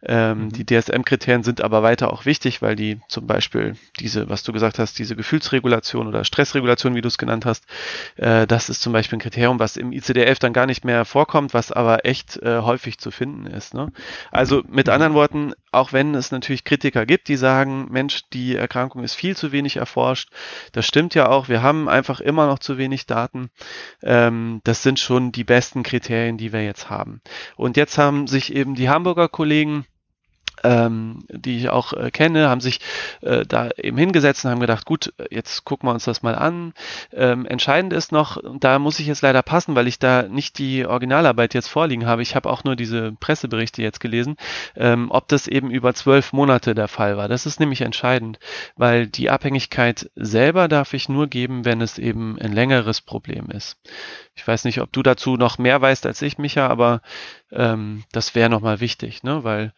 Ähm, 0.02 0.44
mhm. 0.44 0.52
Die 0.52 0.64
DSM-Kriterien 0.64 1.42
sind 1.42 1.60
aber 1.60 1.82
weiter 1.82 2.12
auch 2.12 2.24
wichtig, 2.24 2.62
weil 2.62 2.76
die 2.76 3.00
zum 3.08 3.26
Beispiel 3.26 3.74
diese, 3.98 4.30
was 4.30 4.42
du 4.42 4.52
gesagt 4.52 4.78
hast, 4.78 4.98
diese 4.98 5.16
Gefühlsregulation 5.16 6.06
oder 6.06 6.24
Stressregulation, 6.24 6.94
wie 6.94 7.02
du 7.02 7.08
es 7.08 7.18
genannt 7.18 7.44
hast, 7.44 7.64
äh, 8.16 8.46
das 8.46 8.70
ist 8.70 8.80
zum 8.80 8.94
Beispiel 8.94 9.18
ein 9.18 9.22
Kriterium, 9.22 9.58
was 9.58 9.76
im 9.76 9.90
ICD-11 9.90 10.40
dann 10.40 10.52
gar 10.54 10.66
nicht 10.66 10.84
mehr 10.84 11.04
vorkommt, 11.04 11.52
was 11.52 11.72
aber 11.72 12.06
echt 12.06 12.38
äh, 12.42 12.60
häufig 12.60 12.98
zu 12.98 13.10
finden 13.10 13.46
ist. 13.46 13.74
Ne? 13.74 13.92
Also 14.30 14.62
mit 14.66 14.86
mhm. 14.86 14.92
anderen 14.94 15.14
Worten, 15.14 15.52
auch 15.72 15.92
wenn 15.92 16.14
es 16.14 16.30
natürlich 16.30 16.64
Kritiker 16.64 17.06
gibt, 17.06 17.28
die 17.28 17.36
sagen, 17.36 17.86
Mensch, 17.90 18.22
die 18.32 18.56
Erkrankung 18.56 19.04
ist 19.04 19.14
viel 19.14 19.36
zu 19.36 19.52
wenig 19.52 19.76
erforscht. 19.76 20.30
Das 20.72 20.86
stimmt 20.86 21.14
ja 21.14 21.28
auch. 21.28 21.48
Wir 21.48 21.62
haben 21.62 21.88
einfach 21.88 22.20
immer 22.20 22.46
noch 22.46 22.58
zu 22.58 22.78
wenig 22.78 23.06
Daten. 23.06 23.50
Ähm, 24.02 24.60
das 24.64 24.82
sind 24.82 24.98
schon 24.98 25.32
die 25.32 25.44
besten 25.44 25.82
Kriterien, 25.82 26.38
die 26.38 26.52
wir 26.52 26.64
jetzt 26.64 26.90
haben. 26.90 27.20
Und 27.56 27.76
jetzt 27.76 27.98
haben 27.98 28.26
sich 28.26 28.54
eben 28.54 28.74
die 28.74 28.88
Hamburger 28.88 29.28
Kollegen 29.28 29.86
ähm, 30.64 31.24
die 31.28 31.58
ich 31.58 31.70
auch 31.70 31.92
äh, 31.92 32.10
kenne, 32.10 32.48
haben 32.48 32.60
sich 32.60 32.80
äh, 33.22 33.44
da 33.46 33.70
eben 33.76 33.96
hingesetzt 33.96 34.44
und 34.44 34.50
haben 34.50 34.60
gedacht, 34.60 34.86
gut, 34.86 35.12
jetzt 35.30 35.64
gucken 35.64 35.88
wir 35.88 35.92
uns 35.92 36.04
das 36.04 36.22
mal 36.22 36.34
an. 36.34 36.72
Ähm, 37.12 37.46
entscheidend 37.46 37.92
ist 37.92 38.12
noch, 38.12 38.36
und 38.36 38.64
da 38.64 38.78
muss 38.78 38.98
ich 38.98 39.06
jetzt 39.06 39.22
leider 39.22 39.42
passen, 39.42 39.74
weil 39.74 39.86
ich 39.86 39.98
da 39.98 40.22
nicht 40.22 40.58
die 40.58 40.86
Originalarbeit 40.86 41.54
jetzt 41.54 41.68
vorliegen 41.68 42.06
habe, 42.06 42.22
ich 42.22 42.36
habe 42.36 42.50
auch 42.50 42.64
nur 42.64 42.76
diese 42.76 43.12
Presseberichte 43.12 43.82
jetzt 43.82 44.00
gelesen, 44.00 44.36
ähm, 44.76 45.10
ob 45.10 45.28
das 45.28 45.46
eben 45.46 45.70
über 45.70 45.94
zwölf 45.94 46.32
Monate 46.32 46.74
der 46.74 46.88
Fall 46.88 47.16
war. 47.16 47.28
Das 47.28 47.46
ist 47.46 47.60
nämlich 47.60 47.80
entscheidend, 47.80 48.38
weil 48.76 49.06
die 49.06 49.30
Abhängigkeit 49.30 50.10
selber 50.14 50.68
darf 50.68 50.94
ich 50.94 51.08
nur 51.08 51.26
geben, 51.26 51.64
wenn 51.64 51.80
es 51.80 51.98
eben 51.98 52.38
ein 52.40 52.52
längeres 52.52 53.00
Problem 53.00 53.50
ist. 53.50 53.78
Ich 54.34 54.46
weiß 54.46 54.64
nicht, 54.64 54.80
ob 54.80 54.92
du 54.92 55.02
dazu 55.02 55.36
noch 55.36 55.58
mehr 55.58 55.80
weißt 55.80 56.06
als 56.06 56.22
ich, 56.22 56.38
Micha, 56.38 56.66
aber 56.66 57.02
ähm, 57.52 58.04
das 58.12 58.34
wäre 58.34 58.50
nochmal 58.50 58.80
wichtig, 58.80 59.22
ne? 59.22 59.44
weil 59.44 59.72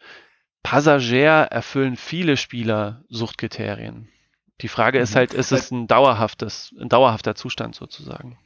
Passagier 0.63 1.47
erfüllen 1.51 1.97
viele 1.97 2.37
Spieler 2.37 3.03
Suchtkriterien. 3.09 4.09
Die 4.61 4.69
Frage 4.69 4.99
ist 4.99 5.11
mhm. 5.11 5.17
halt, 5.17 5.33
ist 5.33 5.51
es 5.51 5.71
ein 5.71 5.87
dauerhaftes, 5.87 6.73
ein 6.79 6.89
dauerhafter 6.89 7.35
Zustand 7.35 7.75
sozusagen? 7.75 8.37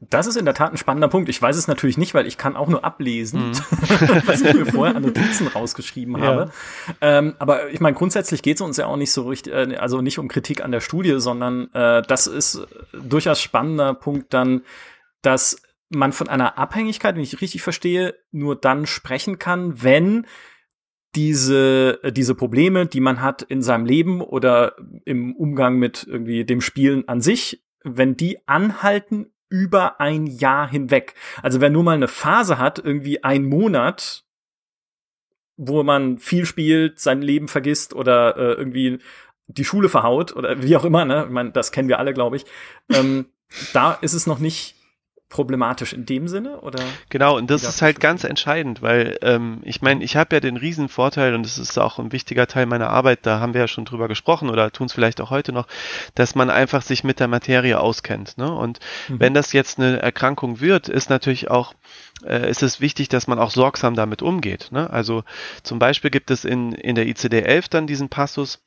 Das 0.00 0.28
ist 0.28 0.36
in 0.36 0.44
der 0.44 0.54
Tat 0.54 0.72
ein 0.72 0.76
spannender 0.76 1.08
Punkt. 1.08 1.28
Ich 1.28 1.42
weiß 1.42 1.56
es 1.56 1.66
natürlich 1.66 1.98
nicht, 1.98 2.14
weil 2.14 2.26
ich 2.28 2.38
kann 2.38 2.54
auch 2.54 2.68
nur 2.68 2.84
ablesen, 2.84 3.48
mhm. 3.48 3.52
was 4.26 4.42
ich 4.42 4.54
mir 4.54 4.66
vorher 4.72 4.94
an 4.94 5.02
Notizen 5.02 5.48
rausgeschrieben 5.48 6.16
ja. 6.18 6.24
habe. 6.24 6.52
Ähm, 7.00 7.34
aber 7.40 7.70
ich 7.70 7.80
meine, 7.80 7.96
grundsätzlich 7.96 8.42
geht 8.42 8.56
es 8.56 8.60
uns 8.60 8.76
ja 8.76 8.86
auch 8.86 8.96
nicht 8.96 9.12
so 9.12 9.28
richtig, 9.28 9.52
äh, 9.52 9.76
also 9.76 10.00
nicht 10.00 10.20
um 10.20 10.28
Kritik 10.28 10.62
an 10.62 10.70
der 10.70 10.80
Studie, 10.80 11.18
sondern 11.18 11.72
äh, 11.72 12.02
das 12.02 12.28
ist 12.28 12.64
durchaus 12.92 13.40
spannender 13.40 13.92
Punkt 13.94 14.32
dann, 14.32 14.62
dass 15.22 15.60
man 15.88 16.12
von 16.12 16.28
einer 16.28 16.58
Abhängigkeit, 16.58 17.16
wenn 17.16 17.22
ich 17.22 17.40
richtig 17.40 17.62
verstehe, 17.62 18.14
nur 18.30 18.54
dann 18.54 18.86
sprechen 18.86 19.40
kann, 19.40 19.82
wenn 19.82 20.26
diese, 21.14 22.00
äh, 22.02 22.12
diese 22.12 22.34
Probleme, 22.34 22.86
die 22.86 23.00
man 23.00 23.22
hat 23.22 23.42
in 23.42 23.62
seinem 23.62 23.86
Leben 23.86 24.20
oder 24.20 24.76
im 25.04 25.34
Umgang 25.34 25.78
mit 25.78 26.06
irgendwie 26.06 26.44
dem 26.44 26.60
Spielen 26.60 27.08
an 27.08 27.20
sich, 27.20 27.62
wenn 27.82 28.16
die 28.16 28.46
anhalten 28.46 29.32
über 29.48 30.00
ein 30.00 30.26
Jahr 30.26 30.68
hinweg. 30.68 31.14
Also 31.42 31.60
wer 31.60 31.70
nur 31.70 31.82
mal 31.82 31.94
eine 31.94 32.08
Phase 32.08 32.58
hat, 32.58 32.78
irgendwie 32.78 33.24
ein 33.24 33.44
Monat, 33.44 34.24
wo 35.56 35.82
man 35.82 36.18
viel 36.18 36.44
spielt, 36.46 37.00
sein 37.00 37.22
Leben 37.22 37.48
vergisst 37.48 37.94
oder 37.94 38.36
äh, 38.36 38.52
irgendwie 38.52 38.98
die 39.46 39.64
Schule 39.64 39.88
verhaut 39.88 40.36
oder 40.36 40.62
wie 40.62 40.76
auch 40.76 40.84
immer, 40.84 41.04
ne? 41.04 41.24
Ich 41.26 41.32
meine, 41.32 41.50
das 41.52 41.72
kennen 41.72 41.88
wir 41.88 41.98
alle, 41.98 42.12
glaube 42.12 42.36
ich. 42.36 42.44
Ähm, 42.92 43.26
da 43.72 43.94
ist 43.94 44.12
es 44.12 44.26
noch 44.26 44.38
nicht 44.38 44.77
problematisch 45.28 45.92
in 45.92 46.06
dem 46.06 46.26
Sinne 46.26 46.60
oder? 46.60 46.82
Genau, 47.10 47.36
und 47.36 47.50
das 47.50 47.62
ist 47.62 47.82
halt 47.82 48.00
ganz 48.00 48.24
entscheidend, 48.24 48.80
weil 48.80 49.18
ähm, 49.20 49.60
ich 49.62 49.82
meine, 49.82 50.02
ich 50.02 50.16
habe 50.16 50.34
ja 50.34 50.40
den 50.40 50.56
riesen 50.56 50.88
Vorteil 50.88 51.34
und 51.34 51.42
das 51.42 51.58
ist 51.58 51.78
auch 51.78 51.98
ein 51.98 52.12
wichtiger 52.12 52.46
Teil 52.46 52.64
meiner 52.64 52.88
Arbeit, 52.88 53.26
da 53.26 53.38
haben 53.38 53.52
wir 53.52 53.60
ja 53.60 53.68
schon 53.68 53.84
drüber 53.84 54.08
gesprochen 54.08 54.48
oder 54.48 54.70
tun 54.70 54.86
es 54.86 54.92
vielleicht 54.94 55.20
auch 55.20 55.30
heute 55.30 55.52
noch, 55.52 55.66
dass 56.14 56.34
man 56.34 56.48
einfach 56.48 56.80
sich 56.80 57.04
mit 57.04 57.20
der 57.20 57.28
Materie 57.28 57.78
auskennt. 57.78 58.38
Ne? 58.38 58.50
Und 58.50 58.80
mhm. 59.08 59.20
wenn 59.20 59.34
das 59.34 59.52
jetzt 59.52 59.78
eine 59.78 60.00
Erkrankung 60.00 60.60
wird, 60.60 60.88
ist 60.88 61.10
natürlich 61.10 61.50
auch 61.50 61.74
äh, 62.24 62.50
ist 62.50 62.62
es 62.62 62.80
wichtig, 62.80 63.08
dass 63.08 63.26
man 63.26 63.38
auch 63.38 63.50
sorgsam 63.50 63.94
damit 63.94 64.22
umgeht. 64.22 64.68
Ne? 64.70 64.88
Also 64.90 65.24
zum 65.62 65.78
Beispiel 65.78 66.10
gibt 66.10 66.30
es 66.30 66.44
in, 66.44 66.72
in 66.72 66.94
der 66.94 67.06
ICD-11 67.06 67.70
dann 67.70 67.86
diesen 67.86 68.08
Passus, 68.08 68.60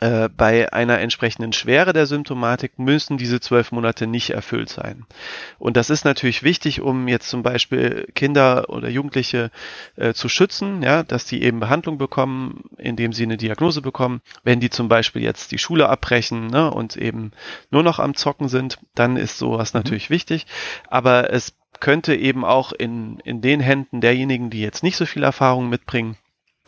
äh, 0.00 0.28
bei 0.28 0.72
einer 0.72 1.00
entsprechenden 1.00 1.54
Schwere 1.54 1.94
der 1.94 2.06
Symptomatik 2.06 2.78
müssen 2.78 3.16
diese 3.16 3.40
zwölf 3.40 3.72
Monate 3.72 4.06
nicht 4.06 4.30
erfüllt 4.30 4.68
sein. 4.68 5.06
Und 5.58 5.76
das 5.78 5.88
ist 5.88 6.04
natürlich 6.04 6.42
wichtig, 6.42 6.82
um 6.82 7.08
jetzt 7.08 7.28
zum 7.30 7.42
Beispiel 7.42 8.06
Kinder 8.14 8.68
oder 8.68 8.90
Jugendliche 8.90 9.50
äh, 9.96 10.12
zu 10.12 10.28
schützen, 10.28 10.82
ja, 10.82 11.02
dass 11.02 11.24
die 11.24 11.42
eben 11.42 11.60
Behandlung 11.60 11.96
bekommen, 11.96 12.64
indem 12.76 13.14
sie 13.14 13.22
eine 13.22 13.38
Diagnose 13.38 13.80
bekommen. 13.80 14.20
Wenn 14.44 14.60
die 14.60 14.70
zum 14.70 14.88
Beispiel 14.88 15.22
jetzt 15.22 15.50
die 15.52 15.58
Schule 15.58 15.88
abbrechen 15.88 16.48
ne, 16.48 16.70
und 16.70 16.96
eben 16.96 17.32
nur 17.70 17.82
noch 17.82 17.98
am 17.98 18.14
Zocken 18.14 18.48
sind, 18.48 18.78
dann 18.94 19.16
ist 19.16 19.38
sowas 19.38 19.72
mhm. 19.72 19.80
natürlich 19.80 20.10
wichtig. 20.10 20.46
Aber 20.88 21.32
es 21.32 21.54
könnte 21.80 22.14
eben 22.14 22.44
auch 22.44 22.72
in, 22.72 23.18
in 23.20 23.40
den 23.40 23.60
Händen 23.60 24.00
derjenigen, 24.00 24.50
die 24.50 24.60
jetzt 24.60 24.82
nicht 24.82 24.96
so 24.96 25.06
viel 25.06 25.22
Erfahrung 25.22 25.68
mitbringen, 25.68 26.16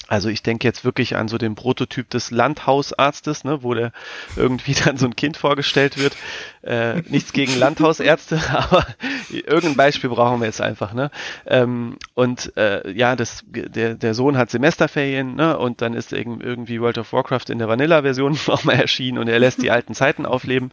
also 0.08 0.30
ich 0.30 0.42
denke 0.42 0.66
jetzt 0.66 0.84
wirklich 0.84 1.16
an 1.16 1.28
so 1.28 1.36
den 1.36 1.54
Prototyp 1.54 2.08
des 2.08 2.30
Landhausarztes, 2.30 3.44
ne, 3.44 3.62
wo 3.62 3.74
der 3.74 3.92
irgendwie 4.36 4.72
dann 4.84 4.96
so 4.96 5.06
ein 5.06 5.14
Kind 5.14 5.36
vorgestellt 5.36 5.98
wird. 5.98 6.16
Äh, 6.62 7.02
nichts 7.08 7.32
gegen 7.32 7.56
Landhausärzte, 7.58 8.40
aber 8.50 8.86
irgendein 9.30 9.76
Beispiel 9.76 10.10
brauchen 10.10 10.40
wir 10.40 10.46
jetzt 10.46 10.62
einfach. 10.62 10.94
Ne? 10.94 11.10
Ähm, 11.46 11.98
und 12.14 12.56
äh, 12.56 12.90
ja, 12.90 13.16
das, 13.16 13.44
der, 13.46 13.94
der 13.94 14.14
Sohn 14.14 14.38
hat 14.38 14.50
Semesterferien 14.50 15.36
ne, 15.36 15.58
und 15.58 15.82
dann 15.82 15.92
ist 15.92 16.12
irgendwie 16.12 16.80
World 16.80 16.98
of 16.98 17.12
Warcraft 17.12 17.50
in 17.50 17.58
der 17.58 17.68
Vanilla-Version 17.68 18.38
nochmal 18.46 18.76
erschienen 18.76 19.18
und 19.18 19.28
er 19.28 19.38
lässt 19.38 19.62
die 19.62 19.70
alten 19.70 19.94
Zeiten 19.94 20.24
aufleben 20.24 20.72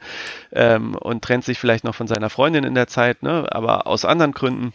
ähm, 0.54 0.96
und 0.96 1.24
trennt 1.24 1.44
sich 1.44 1.60
vielleicht 1.60 1.84
noch 1.84 1.96
von 1.96 2.08
seiner 2.08 2.30
Freundin 2.30 2.64
in 2.64 2.74
der 2.74 2.88
Zeit, 2.88 3.22
ne, 3.22 3.48
aber 3.52 3.86
aus 3.86 4.06
anderen 4.06 4.32
Gründen 4.32 4.74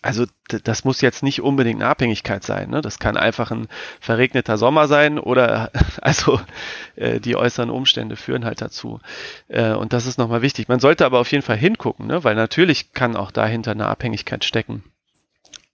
also 0.00 0.26
das 0.46 0.84
muss 0.84 1.00
jetzt 1.00 1.24
nicht 1.24 1.42
unbedingt 1.42 1.80
eine 1.80 1.90
Abhängigkeit 1.90 2.44
sein. 2.44 2.70
Ne? 2.70 2.80
Das 2.80 3.00
kann 3.00 3.16
einfach 3.16 3.50
ein 3.50 3.66
verregneter 4.00 4.56
Sommer 4.56 4.86
sein 4.86 5.18
oder 5.18 5.72
also 6.00 6.40
äh, 6.94 7.18
die 7.18 7.36
äußeren 7.36 7.70
Umstände 7.70 8.16
führen 8.16 8.44
halt 8.44 8.60
dazu. 8.60 9.00
Äh, 9.48 9.72
und 9.72 9.92
das 9.92 10.06
ist 10.06 10.18
nochmal 10.18 10.42
wichtig. 10.42 10.68
Man 10.68 10.78
sollte 10.78 11.04
aber 11.04 11.18
auf 11.18 11.32
jeden 11.32 11.42
Fall 11.42 11.56
hingucken, 11.56 12.06
ne? 12.06 12.22
weil 12.22 12.36
natürlich 12.36 12.92
kann 12.92 13.16
auch 13.16 13.32
dahinter 13.32 13.72
eine 13.72 13.86
Abhängigkeit 13.86 14.44
stecken. 14.44 14.84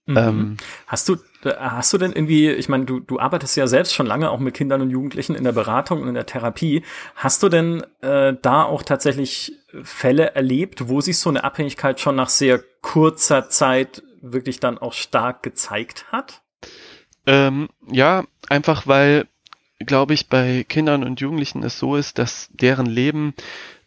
Mhm. 0.07 0.17
Ähm, 0.17 0.57
hast 0.87 1.09
du 1.09 1.17
hast 1.45 1.93
du 1.93 1.97
denn 1.97 2.11
irgendwie, 2.11 2.49
ich 2.49 2.69
meine, 2.69 2.85
du, 2.85 2.99
du 2.99 3.19
arbeitest 3.19 3.55
ja 3.57 3.67
selbst 3.67 3.93
schon 3.93 4.05
lange 4.05 4.31
auch 4.31 4.39
mit 4.39 4.55
Kindern 4.55 4.81
und 4.81 4.89
Jugendlichen 4.89 5.35
in 5.35 5.43
der 5.43 5.51
Beratung 5.51 6.01
und 6.01 6.07
in 6.07 6.13
der 6.15 6.25
Therapie. 6.25 6.83
Hast 7.15 7.43
du 7.43 7.49
denn 7.49 7.83
äh, 8.01 8.33
da 8.41 8.63
auch 8.63 8.83
tatsächlich 8.83 9.53
Fälle 9.83 10.35
erlebt, 10.35 10.87
wo 10.89 11.01
sich 11.01 11.19
so 11.19 11.29
eine 11.29 11.43
Abhängigkeit 11.43 11.99
schon 11.99 12.15
nach 12.15 12.29
sehr 12.29 12.63
kurzer 12.81 13.49
Zeit 13.49 14.03
wirklich 14.31 14.59
dann 14.59 14.77
auch 14.77 14.93
stark 14.93 15.43
gezeigt 15.43 16.05
hat? 16.11 16.41
Ähm, 17.25 17.69
ja, 17.87 18.25
einfach 18.49 18.87
weil, 18.87 19.27
glaube 19.79 20.13
ich, 20.13 20.27
bei 20.29 20.63
Kindern 20.67 21.03
und 21.03 21.19
Jugendlichen 21.21 21.63
es 21.63 21.79
so 21.79 21.95
ist, 21.95 22.17
dass 22.17 22.49
deren 22.51 22.85
Leben 22.85 23.33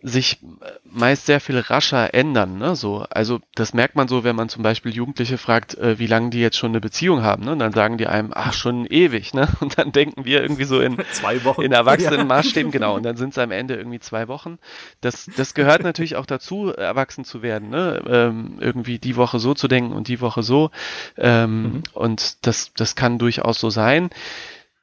sich 0.00 0.38
meist 0.84 1.26
sehr 1.26 1.40
viel 1.40 1.58
rascher 1.58 2.14
ändern. 2.14 2.58
Ne? 2.58 2.76
So, 2.76 3.04
also 3.10 3.40
das 3.56 3.74
merkt 3.74 3.96
man 3.96 4.06
so, 4.06 4.22
wenn 4.22 4.36
man 4.36 4.48
zum 4.48 4.62
Beispiel 4.62 4.94
Jugendliche 4.94 5.38
fragt, 5.38 5.76
äh, 5.76 5.98
wie 5.98 6.06
lange 6.06 6.30
die 6.30 6.40
jetzt 6.40 6.56
schon 6.56 6.70
eine 6.70 6.80
Beziehung 6.80 7.22
haben. 7.22 7.44
Ne? 7.44 7.52
Und 7.52 7.58
dann 7.58 7.72
sagen 7.72 7.98
die 7.98 8.06
einem, 8.06 8.30
ach 8.32 8.52
schon 8.52 8.86
ewig. 8.86 9.34
Ne? 9.34 9.48
Und 9.60 9.76
dann 9.76 9.90
denken 9.90 10.24
wir 10.24 10.40
irgendwie 10.40 10.64
so 10.64 10.80
in 10.80 10.98
zwei 11.12 11.42
Wochen 11.44 11.62
in 11.62 11.72
erwachsenen 11.72 12.26
Maßstäben 12.28 12.70
genau. 12.70 12.94
Und 12.94 13.02
dann 13.02 13.16
sind 13.16 13.30
es 13.30 13.38
am 13.38 13.50
Ende 13.50 13.74
irgendwie 13.74 13.98
zwei 13.98 14.28
Wochen. 14.28 14.58
Das, 15.00 15.28
das 15.36 15.54
gehört 15.54 15.82
natürlich 15.82 16.14
auch 16.14 16.26
dazu, 16.26 16.72
erwachsen 16.72 17.24
zu 17.24 17.42
werden. 17.42 17.70
Ne? 17.70 18.00
Ähm, 18.08 18.58
irgendwie 18.60 19.00
die 19.00 19.16
Woche 19.16 19.40
so 19.40 19.54
zu 19.54 19.66
denken 19.66 19.92
und 19.92 20.06
die 20.06 20.20
Woche 20.20 20.44
so. 20.44 20.70
Ähm, 21.16 21.62
mhm. 21.62 21.82
Und 21.92 22.46
das, 22.46 22.72
das 22.74 22.94
kann 22.94 23.18
durchaus 23.18 23.58
so 23.58 23.68
sein. 23.68 24.10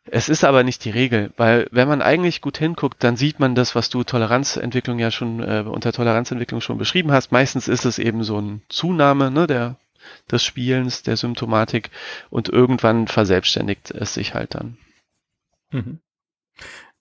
Es 0.07 0.29
ist 0.29 0.43
aber 0.43 0.63
nicht 0.63 0.85
die 0.85 0.91
Regel, 0.91 1.31
weil 1.35 1.67
wenn 1.71 1.87
man 1.87 2.01
eigentlich 2.03 2.41
gut 2.41 2.59
hinguckt, 2.59 3.03
dann 3.03 3.17
sieht 3.17 3.39
man 3.39 3.55
das, 3.55 3.73
was 3.73 3.89
du 3.89 4.03
Toleranzentwicklung 4.03 4.99
ja 4.99 5.09
schon 5.09 5.41
äh, 5.41 5.63
unter 5.67 5.91
Toleranzentwicklung 5.91 6.61
schon 6.61 6.77
beschrieben 6.77 7.11
hast. 7.11 7.31
Meistens 7.31 7.67
ist 7.67 7.85
es 7.85 7.97
eben 7.97 8.23
so 8.23 8.39
ein 8.39 8.61
Zunahme 8.69 9.31
ne, 9.31 9.47
der, 9.47 9.77
des 10.31 10.43
Spielens, 10.43 11.01
der 11.01 11.17
Symptomatik 11.17 11.89
und 12.29 12.49
irgendwann 12.49 13.07
verselbstständigt 13.07 13.89
es 13.91 14.13
sich 14.13 14.35
halt 14.35 14.53
dann. 14.53 14.77
Mhm. 15.71 15.99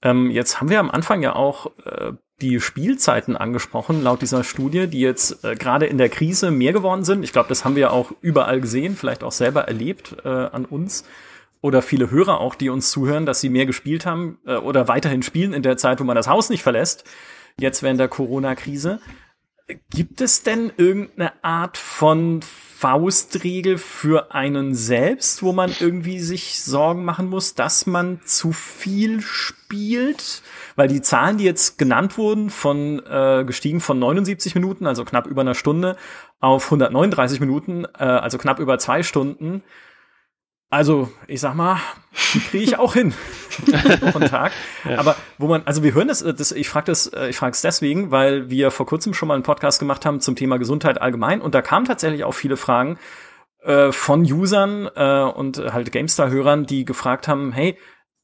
Ähm, 0.00 0.30
jetzt 0.30 0.61
haben 0.61 0.70
wir 0.70 0.80
am 0.80 0.90
Anfang 0.90 1.23
ja 1.23 1.37
auch 1.37 1.66
äh, 1.84 2.12
die 2.40 2.61
Spielzeiten 2.61 3.37
angesprochen, 3.37 4.02
laut 4.02 4.23
dieser 4.23 4.44
Studie, 4.44 4.87
die 4.87 5.00
jetzt 5.00 5.44
äh, 5.44 5.54
gerade 5.54 5.87
in 5.87 5.99
der 5.99 6.08
Krise 6.08 6.50
mehr 6.50 6.73
geworden 6.73 7.04
sind. 7.04 7.23
Ich 7.23 7.32
glaube, 7.32 7.49
das 7.50 7.64
haben 7.64 7.76
wir 7.76 7.92
auch 7.92 8.12
überall 8.23 8.61
gesehen, 8.61 8.96
vielleicht 8.96 9.23
auch 9.23 9.32
selber 9.32 9.68
erlebt 9.68 10.16
äh, 10.25 10.28
an 10.28 10.64
uns. 10.64 11.04
Oder 11.64 11.80
viele 11.80 12.11
Hörer 12.11 12.42
auch, 12.42 12.56
die 12.56 12.68
uns 12.68 12.90
zuhören, 12.90 13.25
dass 13.25 13.40
sie 13.40 13.49
mehr 13.49 13.64
gespielt 13.64 14.04
haben 14.04 14.37
äh, 14.44 14.56
oder 14.56 14.87
weiterhin 14.87 15.23
spielen 15.23 15.54
in 15.54 15.62
der 15.62 15.78
Zeit, 15.78 15.99
wo 15.99 16.04
man 16.04 16.14
das 16.14 16.28
Haus 16.28 16.50
nicht 16.50 16.62
verlässt, 16.62 17.04
jetzt 17.59 17.83
während 17.83 17.99
der 17.99 18.09
Corona-Krise. 18.09 19.00
Gibt 19.88 20.21
es 20.21 20.42
denn 20.42 20.75
irgendeine 20.76 21.42
Art 21.42 21.78
von 21.78 22.42
Faustregel 22.42 23.78
für 23.78 24.35
einen 24.35 24.75
selbst, 24.75 25.42
wo 25.42 25.54
man 25.54 25.75
irgendwie 25.80 26.18
sich 26.18 26.62
Sorgen 26.62 27.06
machen 27.06 27.30
muss, 27.30 27.54
dass 27.54 27.87
man 27.87 28.21
zu 28.26 28.52
viel 28.52 29.23
spielt? 29.23 30.42
Weil 30.76 30.88
die 30.88 31.00
Zahlen, 31.00 31.38
die 31.38 31.44
jetzt 31.44 31.78
genannt 31.78 32.18
wurden, 32.18 32.50
von 32.50 33.02
äh, 33.06 33.42
gestiegen 33.47 33.80
von 33.80 33.99
79 33.99 34.54
Minuten, 34.54 34.87
also 34.87 35.06
knapp 35.06 35.26
über 35.26 35.40
einer 35.40 35.54
Stunde, 35.54 35.97
auf 36.40 36.66
139 36.66 37.40
Minuten, 37.40 37.87
äh, 37.99 38.04
also 38.04 38.37
knapp 38.37 38.59
über 38.59 38.78
zwei 38.78 39.02
Stunden, 39.02 39.62
also, 40.75 41.09
ich 41.28 41.40
sag 41.40 41.54
mal, 41.54 41.81
die 42.35 42.40
kriege 42.40 42.64
ich 42.64 42.78
auch 42.78 42.95
hin. 42.95 43.14
Wochen 44.00 44.25
Tag. 44.25 44.50
Ja. 44.85 44.99
Aber 44.99 45.14
wo 45.38 45.47
man, 45.47 45.62
also 45.66 45.85
wir 45.85 45.95
hören 45.95 46.09
das, 46.09 46.19
das 46.19 46.50
ich 46.50 46.69
frage 46.69 46.87
das, 46.87 47.07
äh, 47.07 47.28
ich 47.28 47.37
frage 47.37 47.52
es 47.52 47.62
deswegen, 47.62 48.11
weil 48.11 48.50
wir 48.50 48.73
vor 48.73 48.85
kurzem 48.85 49.14
schon 49.14 49.28
mal 49.28 49.35
einen 49.35 49.45
Podcast 49.45 49.78
gemacht 49.78 50.04
haben 50.04 50.21
zum 50.21 50.35
Thema 50.35 50.57
Gesundheit 50.57 51.00
allgemein 51.00 51.40
und 51.40 51.54
da 51.54 51.62
kamen 51.62 51.87
tatsächlich 51.87 52.25
auch 52.25 52.33
viele 52.33 52.57
Fragen 52.57 52.99
äh, 53.62 53.93
von 53.93 54.23
Usern 54.23 54.90
äh, 54.97 55.21
und 55.21 55.59
halt 55.59 55.93
GameStar-Hörern, 55.93 56.66
die 56.66 56.85
gefragt 56.85 57.28
haben, 57.28 57.52
hey, 57.52 57.78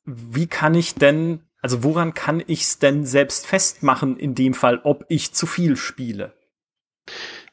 wie 0.04 0.48
kann 0.48 0.74
ich 0.74 0.96
denn, 0.96 1.44
also 1.62 1.84
woran 1.84 2.14
kann 2.14 2.42
ich 2.44 2.62
es 2.62 2.80
denn 2.80 3.06
selbst 3.06 3.46
festmachen 3.46 4.16
in 4.16 4.34
dem 4.34 4.54
Fall, 4.54 4.80
ob 4.82 5.04
ich 5.08 5.32
zu 5.34 5.46
viel 5.46 5.76
spiele? 5.76 6.34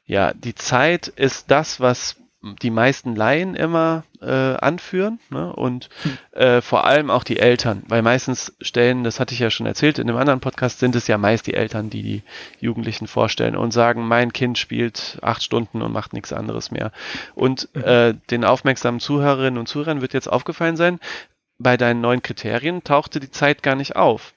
Ja, 0.06 0.34
die 0.34 0.56
Zeit 0.56 1.08
ist 1.08 1.52
das, 1.52 1.80
was 1.80 2.16
die 2.42 2.70
meisten 2.70 3.16
Laien 3.16 3.56
immer 3.56 4.04
äh, 4.22 4.26
anführen 4.26 5.20
ne? 5.32 5.52
und 5.54 5.90
äh, 6.32 6.62
vor 6.62 6.86
allem 6.86 7.10
auch 7.10 7.24
die 7.24 7.40
Eltern, 7.40 7.84
weil 7.88 8.04
meistens 8.04 8.56
stellen, 8.62 9.04
das 9.04 9.20
hatte 9.20 9.34
ich 9.34 9.40
ja 9.40 9.50
schon 9.50 9.66
erzählt 9.66 9.98
in 9.98 10.08
einem 10.08 10.20
anderen 10.20 10.40
Podcast, 10.40 10.80
sind 10.80 10.96
es 10.96 11.08
ja 11.08 11.18
meist 11.18 11.48
die 11.48 11.56
Eltern, 11.56 11.90
die 11.90 12.04
die 12.04 12.24
Jugendlichen 12.60 13.08
vorstellen 13.08 13.56
und 13.56 13.72
sagen, 13.72 14.08
mein 14.08 14.34
Kind 14.34 14.58
spielt 14.58 15.18
acht 15.22 15.44
Stunden 15.44 15.82
und 15.82 15.92
macht 15.92 16.14
nichts 16.14 16.32
anderes 16.32 16.70
mehr. 16.70 16.92
Und 17.34 17.70
mhm. 17.74 17.84
äh, 17.84 18.14
den 18.30 18.46
aufmerksamen 18.46 19.00
Zuhörerinnen 19.00 19.58
und 19.58 19.68
Zuhörern 19.68 20.02
wird 20.02 20.14
jetzt 20.14 20.32
aufgefallen 20.32 20.78
sein, 20.78 21.00
bei 21.58 21.76
deinen 21.76 22.02
neuen 22.02 22.22
Kriterien 22.22 22.84
tauchte 22.84 23.20
die 23.20 23.32
Zeit 23.32 23.64
gar 23.64 23.76
nicht 23.76 23.96
auf. 23.96 24.34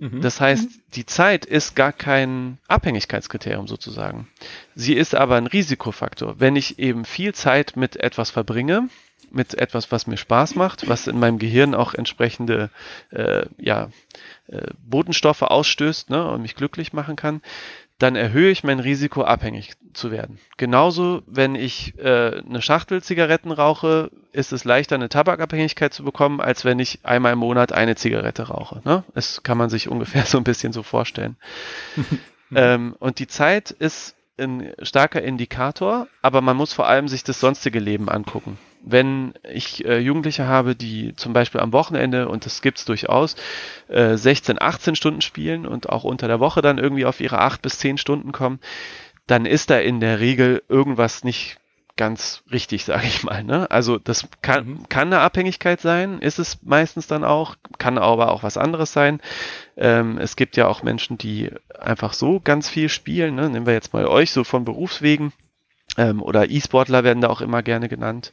Mhm. 0.00 0.22
Das 0.22 0.40
heißt, 0.40 0.64
mhm. 0.64 0.82
die 0.94 1.06
Zeit 1.06 1.44
ist 1.44 1.76
gar 1.76 1.92
kein 1.92 2.58
Abhängigkeitskriterium 2.66 3.68
sozusagen. 3.68 4.28
Sie 4.74 4.94
ist 4.94 5.14
aber 5.14 5.36
ein 5.36 5.46
Risikofaktor. 5.46 6.40
Wenn 6.40 6.56
ich 6.56 6.78
eben 6.78 7.04
viel 7.04 7.34
Zeit 7.34 7.76
mit 7.76 7.96
etwas 7.96 8.30
verbringe, 8.30 8.88
mit 9.30 9.54
etwas, 9.54 9.92
was 9.92 10.06
mir 10.06 10.16
Spaß 10.16 10.56
macht, 10.56 10.88
was 10.88 11.06
in 11.06 11.18
meinem 11.18 11.38
Gehirn 11.38 11.74
auch 11.74 11.94
entsprechende 11.94 12.70
äh, 13.10 13.44
ja, 13.58 13.90
äh, 14.48 14.68
Botenstoffe 14.82 15.42
ausstößt 15.42 16.10
ne, 16.10 16.28
und 16.28 16.42
mich 16.42 16.56
glücklich 16.56 16.92
machen 16.92 17.14
kann, 17.14 17.42
dann 18.00 18.16
erhöhe 18.16 18.50
ich 18.50 18.64
mein 18.64 18.80
Risiko, 18.80 19.22
abhängig 19.22 19.74
zu 19.92 20.10
werden. 20.10 20.38
Genauso, 20.56 21.22
wenn 21.26 21.54
ich 21.54 21.98
äh, 21.98 22.38
eine 22.38 22.62
Schachtel 22.62 23.02
Zigaretten 23.02 23.52
rauche, 23.52 24.10
ist 24.32 24.52
es 24.52 24.64
leichter, 24.64 24.94
eine 24.94 25.10
Tabakabhängigkeit 25.10 25.92
zu 25.92 26.02
bekommen, 26.02 26.40
als 26.40 26.64
wenn 26.64 26.78
ich 26.78 27.00
einmal 27.04 27.34
im 27.34 27.38
Monat 27.38 27.72
eine 27.72 27.96
Zigarette 27.96 28.48
rauche. 28.48 28.80
Ne? 28.84 29.04
Das 29.14 29.42
kann 29.42 29.58
man 29.58 29.68
sich 29.68 29.88
ungefähr 29.90 30.24
so 30.24 30.38
ein 30.38 30.44
bisschen 30.44 30.72
so 30.72 30.82
vorstellen. 30.82 31.36
ähm, 32.54 32.96
und 32.98 33.18
die 33.18 33.26
Zeit 33.26 33.70
ist 33.70 34.16
ein 34.38 34.72
starker 34.80 35.22
Indikator, 35.22 36.08
aber 36.22 36.40
man 36.40 36.56
muss 36.56 36.72
vor 36.72 36.88
allem 36.88 37.06
sich 37.06 37.22
das 37.22 37.38
sonstige 37.38 37.80
Leben 37.80 38.08
angucken 38.08 38.56
wenn 38.82 39.34
ich 39.50 39.84
äh, 39.84 39.98
Jugendliche 39.98 40.46
habe, 40.46 40.74
die 40.74 41.14
zum 41.16 41.32
Beispiel 41.32 41.60
am 41.60 41.72
Wochenende, 41.72 42.28
und 42.28 42.46
das 42.46 42.62
gibt's 42.62 42.84
durchaus, 42.84 43.36
äh, 43.88 44.16
16, 44.16 44.60
18 44.60 44.96
Stunden 44.96 45.20
spielen 45.20 45.66
und 45.66 45.88
auch 45.88 46.04
unter 46.04 46.28
der 46.28 46.40
Woche 46.40 46.62
dann 46.62 46.78
irgendwie 46.78 47.04
auf 47.04 47.20
ihre 47.20 47.40
8 47.40 47.62
bis 47.62 47.78
10 47.78 47.98
Stunden 47.98 48.32
kommen, 48.32 48.60
dann 49.26 49.46
ist 49.46 49.70
da 49.70 49.78
in 49.78 50.00
der 50.00 50.20
Regel 50.20 50.62
irgendwas 50.68 51.24
nicht 51.24 51.58
ganz 51.96 52.42
richtig, 52.50 52.84
sage 52.86 53.06
ich 53.06 53.22
mal. 53.22 53.44
Ne? 53.44 53.70
Also 53.70 53.98
das 53.98 54.26
kann, 54.40 54.66
mhm. 54.66 54.88
kann 54.88 55.08
eine 55.08 55.20
Abhängigkeit 55.20 55.80
sein, 55.80 56.18
ist 56.20 56.38
es 56.38 56.58
meistens 56.62 57.06
dann 57.06 57.24
auch, 57.24 57.56
kann 57.78 57.98
aber 57.98 58.32
auch 58.32 58.42
was 58.42 58.56
anderes 58.56 58.92
sein. 58.92 59.20
Ähm, 59.76 60.18
es 60.18 60.36
gibt 60.36 60.56
ja 60.56 60.66
auch 60.66 60.82
Menschen, 60.82 61.18
die 61.18 61.50
einfach 61.78 62.14
so 62.14 62.40
ganz 62.40 62.68
viel 62.68 62.88
spielen. 62.88 63.34
Ne? 63.34 63.50
Nehmen 63.50 63.66
wir 63.66 63.74
jetzt 63.74 63.92
mal 63.92 64.06
euch 64.06 64.30
so 64.30 64.44
von 64.44 64.64
Berufswegen 64.64 65.32
ähm, 65.96 66.22
oder 66.22 66.48
E-Sportler 66.48 67.02
werden 67.02 67.20
da 67.20 67.28
auch 67.28 67.40
immer 67.40 67.62
gerne 67.62 67.88
genannt. 67.88 68.32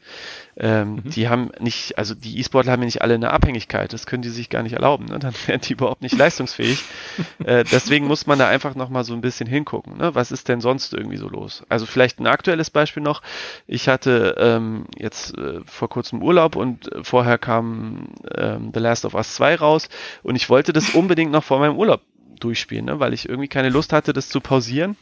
Ähm, 0.57 0.95
mhm. 0.95 1.09
Die 1.09 1.27
haben 1.27 1.49
nicht, 1.59 1.97
also 1.97 2.13
die 2.13 2.39
E-Sportler 2.39 2.71
haben 2.71 2.81
ja 2.81 2.85
nicht 2.85 3.01
alle 3.01 3.15
eine 3.15 3.31
Abhängigkeit, 3.31 3.93
das 3.93 4.05
können 4.05 4.21
die 4.21 4.29
sich 4.29 4.49
gar 4.49 4.63
nicht 4.63 4.73
erlauben, 4.73 5.05
ne? 5.05 5.19
dann 5.19 5.33
werden 5.47 5.61
die 5.61 5.73
überhaupt 5.73 6.01
nicht 6.01 6.17
leistungsfähig. 6.17 6.83
äh, 7.43 7.63
deswegen 7.71 8.07
muss 8.07 8.27
man 8.27 8.39
da 8.39 8.47
einfach 8.47 8.75
nochmal 8.75 9.03
so 9.03 9.13
ein 9.13 9.21
bisschen 9.21 9.47
hingucken, 9.47 9.97
ne? 9.97 10.13
was 10.13 10.31
ist 10.31 10.49
denn 10.49 10.61
sonst 10.61 10.93
irgendwie 10.93 11.17
so 11.17 11.27
los? 11.27 11.63
Also 11.69 11.85
vielleicht 11.85 12.19
ein 12.19 12.27
aktuelles 12.27 12.69
Beispiel 12.69 13.03
noch, 13.03 13.21
ich 13.65 13.87
hatte 13.87 14.35
ähm, 14.37 14.85
jetzt 14.97 15.37
äh, 15.37 15.61
vor 15.65 15.89
kurzem 15.89 16.21
Urlaub 16.21 16.55
und 16.55 16.89
vorher 17.01 17.37
kam 17.37 18.09
ähm, 18.35 18.71
The 18.73 18.79
Last 18.79 19.05
of 19.05 19.15
Us 19.15 19.33
2 19.35 19.55
raus 19.55 19.89
und 20.23 20.35
ich 20.35 20.49
wollte 20.49 20.73
das 20.73 20.91
unbedingt 20.91 21.31
noch 21.31 21.43
vor 21.43 21.59
meinem 21.59 21.77
Urlaub 21.77 22.01
durchspielen, 22.39 22.85
ne? 22.85 22.99
weil 22.99 23.13
ich 23.13 23.27
irgendwie 23.27 23.47
keine 23.47 23.69
Lust 23.69 23.93
hatte, 23.93 24.13
das 24.13 24.29
zu 24.29 24.41
pausieren 24.41 24.95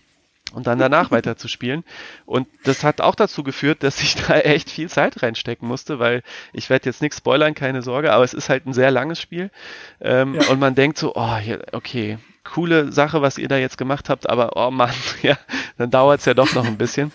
und 0.55 0.67
dann 0.67 0.79
danach 0.79 1.11
weiter 1.11 1.35
zu 1.35 1.47
spielen. 1.47 1.83
Und 2.25 2.47
das 2.63 2.83
hat 2.83 3.01
auch 3.01 3.15
dazu 3.15 3.43
geführt, 3.43 3.83
dass 3.83 4.01
ich 4.01 4.15
da 4.27 4.39
echt 4.39 4.69
viel 4.71 4.89
Zeit 4.89 5.21
reinstecken 5.21 5.67
musste, 5.67 5.99
weil 5.99 6.23
ich 6.53 6.69
werde 6.69 6.85
jetzt 6.85 7.01
nichts 7.01 7.17
spoilern, 7.17 7.53
keine 7.53 7.81
Sorge, 7.81 8.13
aber 8.13 8.23
es 8.23 8.33
ist 8.33 8.49
halt 8.49 8.65
ein 8.65 8.73
sehr 8.73 8.89
langes 8.89 9.19
Spiel. 9.19 9.51
Ähm, 9.99 10.35
ja. 10.35 10.47
Und 10.47 10.59
man 10.59 10.73
denkt 10.73 10.97
so, 10.97 11.13
oh, 11.15 11.37
okay, 11.73 12.17
coole 12.45 12.91
Sache, 12.91 13.21
was 13.21 13.37
ihr 13.37 13.49
da 13.49 13.57
jetzt 13.57 13.77
gemacht 13.77 14.09
habt, 14.09 14.29
aber 14.29 14.55
oh 14.55 14.71
Mann, 14.71 14.93
ja, 15.21 15.37
dann 15.77 15.91
dauert 15.91 16.21
es 16.21 16.25
ja 16.25 16.33
doch 16.33 16.53
noch 16.53 16.65
ein 16.65 16.77
bisschen. 16.77 17.11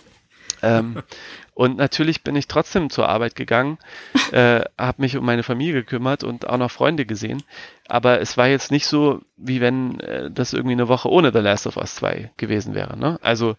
ähm, 0.63 1.03
und 1.61 1.77
natürlich 1.77 2.25
bin 2.25 2.37
ich 2.37 2.49
trotzdem 2.49 2.89
zur 2.89 3.11
Arbeit 3.11 3.35
gegangen, 3.35 3.77
äh, 4.33 4.63
habe 4.79 5.03
mich 5.03 5.19
um 5.19 5.27
meine 5.27 5.43
Familie 5.43 5.75
gekümmert 5.75 6.25
und 6.25 6.49
auch 6.49 6.57
noch 6.57 6.71
Freunde 6.71 7.05
gesehen. 7.05 7.43
Aber 7.87 8.19
es 8.19 8.39
war 8.39 8.49
jetzt 8.49 8.71
nicht 8.71 8.87
so, 8.87 9.21
wie 9.37 9.61
wenn 9.61 10.01
äh, 10.01 10.31
das 10.31 10.55
irgendwie 10.55 10.73
eine 10.73 10.89
Woche 10.89 11.11
ohne 11.11 11.33
The 11.35 11.41
Last 11.41 11.67
of 11.67 11.77
Us 11.77 11.97
2 11.97 12.31
gewesen 12.39 12.75
wäre. 12.75 12.99
Ne? 12.99 13.19
Also 13.21 13.57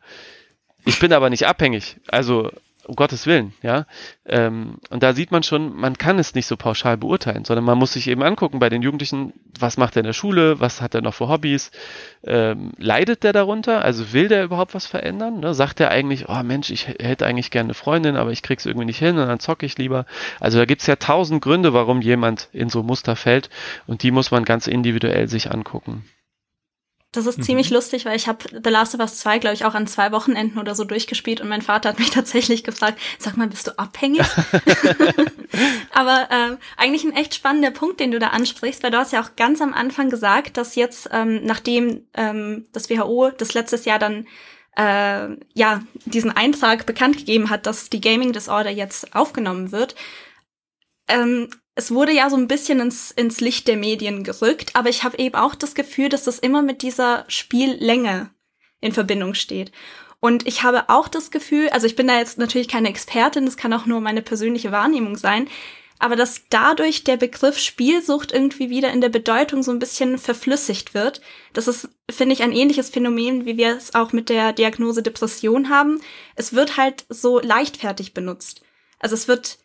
ich 0.84 1.00
bin 1.00 1.14
aber 1.14 1.30
nicht 1.30 1.46
abhängig. 1.46 1.98
Also 2.08 2.50
um 2.86 2.96
Gottes 2.96 3.28
Willen, 3.28 3.54
ja. 3.62 3.86
Ähm, 4.26 4.78
und 4.90 5.04
da 5.04 5.14
sieht 5.14 5.32
man 5.32 5.44
schon, 5.44 5.76
man 5.76 5.98
kann 5.98 6.20
es 6.20 6.36
nicht 6.36 6.48
so 6.48 6.58
pauschal 6.58 6.98
beurteilen, 6.98 7.46
sondern 7.46 7.66
man 7.66 7.78
muss 7.78 7.94
sich 7.94 8.08
eben 8.08 8.24
angucken 8.24 8.60
bei 8.60 8.70
den 8.70 8.82
Jugendlichen, 8.82 9.34
was 9.60 9.78
macht 9.78 9.96
er 9.96 10.02
in 10.02 10.06
der 10.06 10.14
Schule, 10.14 10.60
was 10.60 10.82
hat 10.82 10.96
er 10.96 11.02
noch 11.02 11.14
für 11.14 11.28
Hobbys, 11.28 11.72
ähm, 12.24 12.72
leidet 12.78 13.24
der 13.24 13.34
darunter, 13.34 13.84
also 13.84 14.14
will 14.14 14.28
der 14.28 14.44
überhaupt 14.44 14.74
was 14.74 14.88
verändern? 14.88 15.40
Ne? 15.40 15.54
Sagt 15.54 15.80
er 15.80 15.92
eigentlich, 15.92 16.30
oh 16.30 16.44
Mensch, 16.44 16.70
ich 16.70 16.88
hätte 16.88 17.26
eigentlich 17.26 17.52
gerne 17.52 17.68
eine 17.68 17.74
Freundin, 17.74 18.16
aber 18.16 18.32
ich 18.32 18.42
krieg's 18.42 18.66
irgendwie 18.66 18.86
nicht 18.86 19.00
hin 19.00 19.18
und 19.18 19.28
dann 19.28 19.40
zocke 19.40 19.66
ich 19.66 19.78
lieber. 19.78 20.06
Also 20.40 20.58
da 20.58 20.66
gibt's 20.66 20.88
ja 20.88 20.96
tausend 20.96 21.42
Gründe, 21.42 21.74
warum 21.74 22.02
jemand 22.02 22.50
in 22.52 22.70
so 22.70 22.84
Muster 22.84 23.16
fällt 23.16 23.50
und 23.88 24.04
die 24.04 24.12
muss 24.12 24.32
man 24.32 24.46
ganz 24.46 24.68
individuell 24.68 25.28
sich 25.28 25.52
angucken. 25.52 26.06
Das 27.14 27.26
ist 27.26 27.40
mhm. 27.40 27.44
ziemlich 27.44 27.70
lustig, 27.70 28.06
weil 28.06 28.16
ich 28.16 28.30
habe 28.30 28.46
The 28.64 28.70
Last 28.70 28.96
of 28.96 29.02
Us 29.02 29.18
2, 29.18 29.40
glaube 29.40 29.54
ich, 29.54 29.66
auch 29.66 29.74
an 29.74 29.86
zwei 29.86 30.14
Wochenenden 30.14 30.58
oder 30.60 30.76
so 30.76 30.86
durchgespielt 30.86 31.42
und 31.42 31.50
mein 31.50 31.62
Vater 31.62 31.90
hat 31.90 32.00
mich 32.00 32.10
tatsächlich 32.12 32.64
gefragt, 32.64 33.00
sag 33.20 33.36
mal, 33.36 33.48
bist 33.48 33.68
du 33.68 33.78
abhängig? 33.78 34.22
Aber 35.92 36.28
äh, 36.30 36.58
eigentlich 36.78 37.04
ein 37.04 37.14
echt 37.14 37.36
spannender 37.36 37.72
Punkt, 37.72 38.00
den 38.00 38.12
du 38.12 38.20
da 38.20 38.28
ansprichst, 38.28 38.82
weil 38.82 38.92
du 38.92 38.98
hast 38.98 39.12
ja 39.12 39.22
auch 39.22 39.36
ganz 39.36 39.62
am 39.62 39.74
Anfang 39.74 40.10
gesagt, 40.10 40.56
dass 40.56 40.76
jetzt, 40.76 41.10
ähm, 41.12 41.42
nachdem 41.44 42.06
ähm, 42.14 42.68
das 42.72 42.90
WHO 42.90 43.32
das 43.38 43.54
letztes 43.54 43.84
Jahr 43.84 44.00
dann 44.00 44.26
äh, 44.78 45.36
ja 45.54 45.84
diesen 46.06 46.32
Eintrag 46.32 46.86
bekannt 46.86 47.18
gegeben 47.18 47.50
hat, 47.50 47.66
dass 47.66 47.90
die 47.90 48.00
Gaming 48.00 48.32
Disorder 48.32 48.70
jetzt 48.70 49.14
aufgenommen 49.14 49.74
wird, 49.74 49.96
ähm, 51.10 51.50
es 51.76 51.92
wurde 51.92 52.12
ja 52.12 52.30
so 52.30 52.36
ein 52.36 52.48
bisschen 52.48 52.80
ins, 52.80 53.12
ins 53.12 53.40
Licht 53.40 53.68
der 53.68 53.78
Medien 53.78 54.24
gerückt, 54.24 54.76
aber 54.76 54.90
ich 54.90 55.04
habe 55.04 55.18
eben 55.18 55.36
auch 55.36 55.56
das 55.56 55.76
Gefühl, 55.76 56.10
dass 56.10 56.24
das 56.24 56.40
immer 56.40 56.62
mit 56.62 56.82
dieser 56.82 57.26
Spiellänge 57.28 58.30
in 58.82 58.92
Verbindung 58.92 59.34
steht. 59.34 59.72
Und 60.20 60.48
ich 60.48 60.64
habe 60.64 60.90
auch 60.90 61.08
das 61.08 61.32
Gefühl, 61.32 61.70
also 61.70 61.88
ich 61.88 61.96
bin 61.96 62.08
da 62.08 62.18
jetzt 62.18 62.38
natürlich 62.38 62.68
keine 62.68 62.90
Expertin, 62.90 63.46
das 63.46 63.58
kann 63.58 63.74
auch 63.74 63.86
nur 63.86 64.02
meine 64.02 64.22
persönliche 64.22 64.72
Wahrnehmung 64.72 65.16
sein, 65.16 65.48
aber 65.98 66.16
dass 66.16 66.48
dadurch 66.50 67.04
der 67.04 67.18
Begriff 67.18 67.60
Spielsucht 67.60 68.32
irgendwie 68.32 68.70
wieder 68.70 68.92
in 68.92 69.02
der 69.02 69.10
Bedeutung 69.10 69.62
so 69.62 69.72
ein 69.72 69.80
bisschen 69.80 70.18
verflüssigt 70.18 70.96
wird. 70.96 71.22
Das 71.54 71.68
ist, 71.68 71.90
finde 72.10 72.34
ich, 72.34 72.42
ein 72.42 72.54
ähnliches 72.54 72.90
Phänomen, 72.90 73.46
wie 73.46 73.56
wir 73.56 73.78
es 73.78 73.94
auch 73.94 74.12
mit 74.12 74.30
der 74.30 74.52
Diagnose 74.52 75.04
Depression 75.04 75.70
haben. 75.70 76.02
Es 76.36 76.54
wird 76.54 76.78
halt 76.78 77.06
so 77.10 77.40
leichtfertig 77.40 78.16
benutzt. 78.16 78.62
Also 79.00 79.14
es 79.14 79.28
wird 79.28 79.60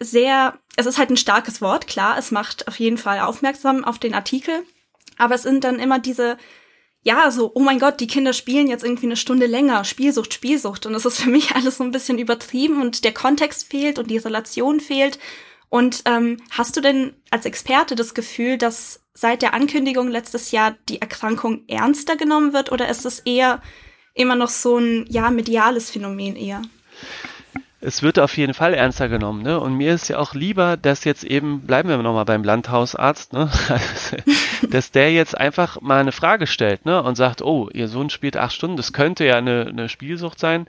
sehr, 0.00 0.58
es 0.76 0.86
ist 0.86 0.98
halt 0.98 1.10
ein 1.10 1.16
starkes 1.16 1.60
Wort, 1.60 1.86
klar, 1.86 2.18
es 2.18 2.30
macht 2.30 2.68
auf 2.68 2.78
jeden 2.78 2.98
Fall 2.98 3.20
aufmerksam 3.20 3.84
auf 3.84 3.98
den 3.98 4.14
Artikel, 4.14 4.64
aber 5.18 5.36
es 5.36 5.42
sind 5.42 5.64
dann 5.64 5.78
immer 5.78 5.98
diese, 5.98 6.36
ja, 7.02 7.30
so, 7.30 7.52
oh 7.54 7.60
mein 7.60 7.78
Gott, 7.78 8.00
die 8.00 8.06
Kinder 8.06 8.32
spielen 8.32 8.66
jetzt 8.66 8.82
irgendwie 8.82 9.06
eine 9.06 9.16
Stunde 9.16 9.46
länger, 9.46 9.84
Spielsucht, 9.84 10.32
Spielsucht. 10.32 10.86
Und 10.86 10.94
das 10.94 11.04
ist 11.04 11.20
für 11.20 11.30
mich 11.30 11.52
alles 11.54 11.76
so 11.76 11.84
ein 11.84 11.92
bisschen 11.92 12.18
übertrieben 12.18 12.80
und 12.80 13.04
der 13.04 13.12
Kontext 13.12 13.68
fehlt 13.68 13.98
und 13.98 14.10
die 14.10 14.16
Relation 14.16 14.80
fehlt. 14.80 15.18
Und 15.68 16.02
ähm, 16.06 16.38
hast 16.50 16.76
du 16.76 16.80
denn 16.80 17.14
als 17.30 17.46
Experte 17.46 17.94
das 17.94 18.14
Gefühl, 18.14 18.58
dass 18.58 19.02
seit 19.12 19.42
der 19.42 19.54
Ankündigung 19.54 20.08
letztes 20.08 20.50
Jahr 20.50 20.76
die 20.88 21.00
Erkrankung 21.00 21.64
ernster 21.68 22.16
genommen 22.16 22.52
wird 22.52 22.72
oder 22.72 22.88
ist 22.88 23.04
es 23.04 23.20
eher 23.20 23.62
immer 24.14 24.34
noch 24.34 24.48
so 24.48 24.78
ein 24.78 25.06
ja 25.08 25.30
mediales 25.30 25.90
Phänomen 25.90 26.36
eher? 26.36 26.62
Es 27.84 28.02
wird 28.02 28.18
auf 28.18 28.36
jeden 28.36 28.54
Fall 28.54 28.74
ernster 28.74 29.08
genommen. 29.08 29.42
Ne? 29.42 29.60
Und 29.60 29.74
mir 29.74 29.94
ist 29.94 30.08
ja 30.08 30.18
auch 30.18 30.34
lieber, 30.34 30.76
dass 30.76 31.04
jetzt 31.04 31.22
eben, 31.24 31.60
bleiben 31.60 31.88
wir 31.88 31.98
nochmal 31.98 32.24
beim 32.24 32.42
Landhausarzt, 32.42 33.32
ne? 33.32 33.50
dass 34.70 34.90
der 34.90 35.12
jetzt 35.12 35.36
einfach 35.38 35.80
mal 35.80 36.00
eine 36.00 36.12
Frage 36.12 36.46
stellt 36.46 36.86
ne? 36.86 37.02
und 37.02 37.16
sagt, 37.16 37.42
oh, 37.42 37.68
ihr 37.72 37.88
Sohn 37.88 38.10
spielt 38.10 38.36
acht 38.36 38.54
Stunden, 38.54 38.76
das 38.76 38.92
könnte 38.92 39.24
ja 39.24 39.36
eine, 39.36 39.66
eine 39.68 39.88
Spielsucht 39.88 40.38
sein. 40.40 40.66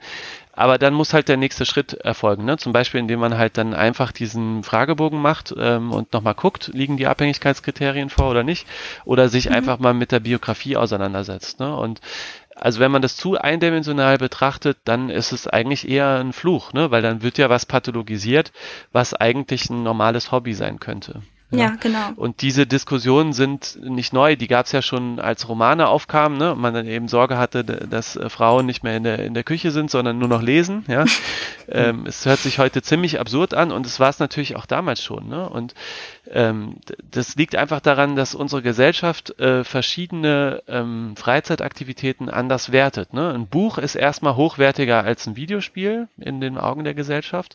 Aber 0.52 0.78
dann 0.78 0.94
muss 0.94 1.12
halt 1.12 1.28
der 1.28 1.36
nächste 1.36 1.66
Schritt 1.66 1.92
erfolgen. 1.92 2.46
Ne? 2.46 2.56
Zum 2.56 2.72
Beispiel, 2.72 3.00
indem 3.00 3.20
man 3.20 3.36
halt 3.36 3.58
dann 3.58 3.74
einfach 3.74 4.10
diesen 4.10 4.62
Fragebogen 4.62 5.20
macht 5.20 5.54
ähm, 5.58 5.92
und 5.92 6.14
nochmal 6.14 6.34
guckt, 6.34 6.70
liegen 6.72 6.96
die 6.96 7.06
Abhängigkeitskriterien 7.06 8.08
vor 8.08 8.30
oder 8.30 8.42
nicht. 8.42 8.66
Oder 9.04 9.28
sich 9.28 9.50
mhm. 9.50 9.56
einfach 9.56 9.78
mal 9.78 9.92
mit 9.92 10.12
der 10.12 10.20
Biografie 10.20 10.78
auseinandersetzt. 10.78 11.60
Ne? 11.60 11.76
Und 11.76 12.00
also 12.56 12.80
wenn 12.80 12.90
man 12.90 13.02
das 13.02 13.16
zu 13.16 13.38
eindimensional 13.38 14.18
betrachtet, 14.18 14.78
dann 14.84 15.10
ist 15.10 15.32
es 15.32 15.46
eigentlich 15.46 15.88
eher 15.88 16.18
ein 16.18 16.32
Fluch, 16.32 16.72
ne? 16.72 16.90
weil 16.90 17.02
dann 17.02 17.22
wird 17.22 17.38
ja 17.38 17.50
was 17.50 17.66
pathologisiert, 17.66 18.52
was 18.92 19.14
eigentlich 19.14 19.68
ein 19.68 19.82
normales 19.82 20.32
Hobby 20.32 20.54
sein 20.54 20.80
könnte. 20.80 21.22
Ja, 21.50 21.58
ja 21.58 21.76
genau. 21.80 22.10
Und 22.16 22.42
diese 22.42 22.66
Diskussionen 22.66 23.32
sind 23.32 23.78
nicht 23.80 24.12
neu, 24.12 24.34
die 24.34 24.48
gab 24.48 24.66
es 24.66 24.72
ja 24.72 24.82
schon, 24.82 25.20
als 25.20 25.48
Romane 25.48 25.86
aufkamen, 25.86 26.38
ne? 26.38 26.52
und 26.52 26.60
man 26.60 26.74
dann 26.74 26.86
eben 26.86 27.06
Sorge 27.06 27.38
hatte, 27.38 27.64
dass 27.64 28.16
äh, 28.16 28.28
Frauen 28.28 28.66
nicht 28.66 28.82
mehr 28.82 28.96
in 28.96 29.04
der, 29.04 29.20
in 29.20 29.34
der 29.34 29.44
Küche 29.44 29.70
sind, 29.70 29.90
sondern 29.90 30.18
nur 30.18 30.28
noch 30.28 30.42
lesen. 30.42 30.84
Ja? 30.88 31.04
ähm, 31.68 32.04
es 32.06 32.26
hört 32.26 32.40
sich 32.40 32.58
heute 32.58 32.82
ziemlich 32.82 33.20
absurd 33.20 33.54
an 33.54 33.70
und 33.70 33.86
es 33.86 34.00
war 34.00 34.08
es 34.08 34.18
natürlich 34.18 34.56
auch 34.56 34.66
damals 34.66 35.02
schon. 35.02 35.28
Ne? 35.28 35.48
Und 35.48 35.74
ähm, 36.30 36.78
das 37.10 37.36
liegt 37.36 37.54
einfach 37.54 37.80
daran, 37.80 38.16
dass 38.16 38.34
unsere 38.34 38.62
Gesellschaft 38.62 39.38
äh, 39.38 39.62
verschiedene 39.62 40.62
ähm, 40.66 41.14
Freizeitaktivitäten 41.16 42.28
anders 42.28 42.72
wertet. 42.72 43.12
Ne? 43.12 43.32
Ein 43.32 43.46
Buch 43.46 43.78
ist 43.78 43.94
erstmal 43.94 44.34
hochwertiger 44.34 45.04
als 45.04 45.26
ein 45.26 45.36
Videospiel 45.36 46.08
in 46.18 46.40
den 46.40 46.58
Augen 46.58 46.82
der 46.82 46.94
Gesellschaft. 46.94 47.54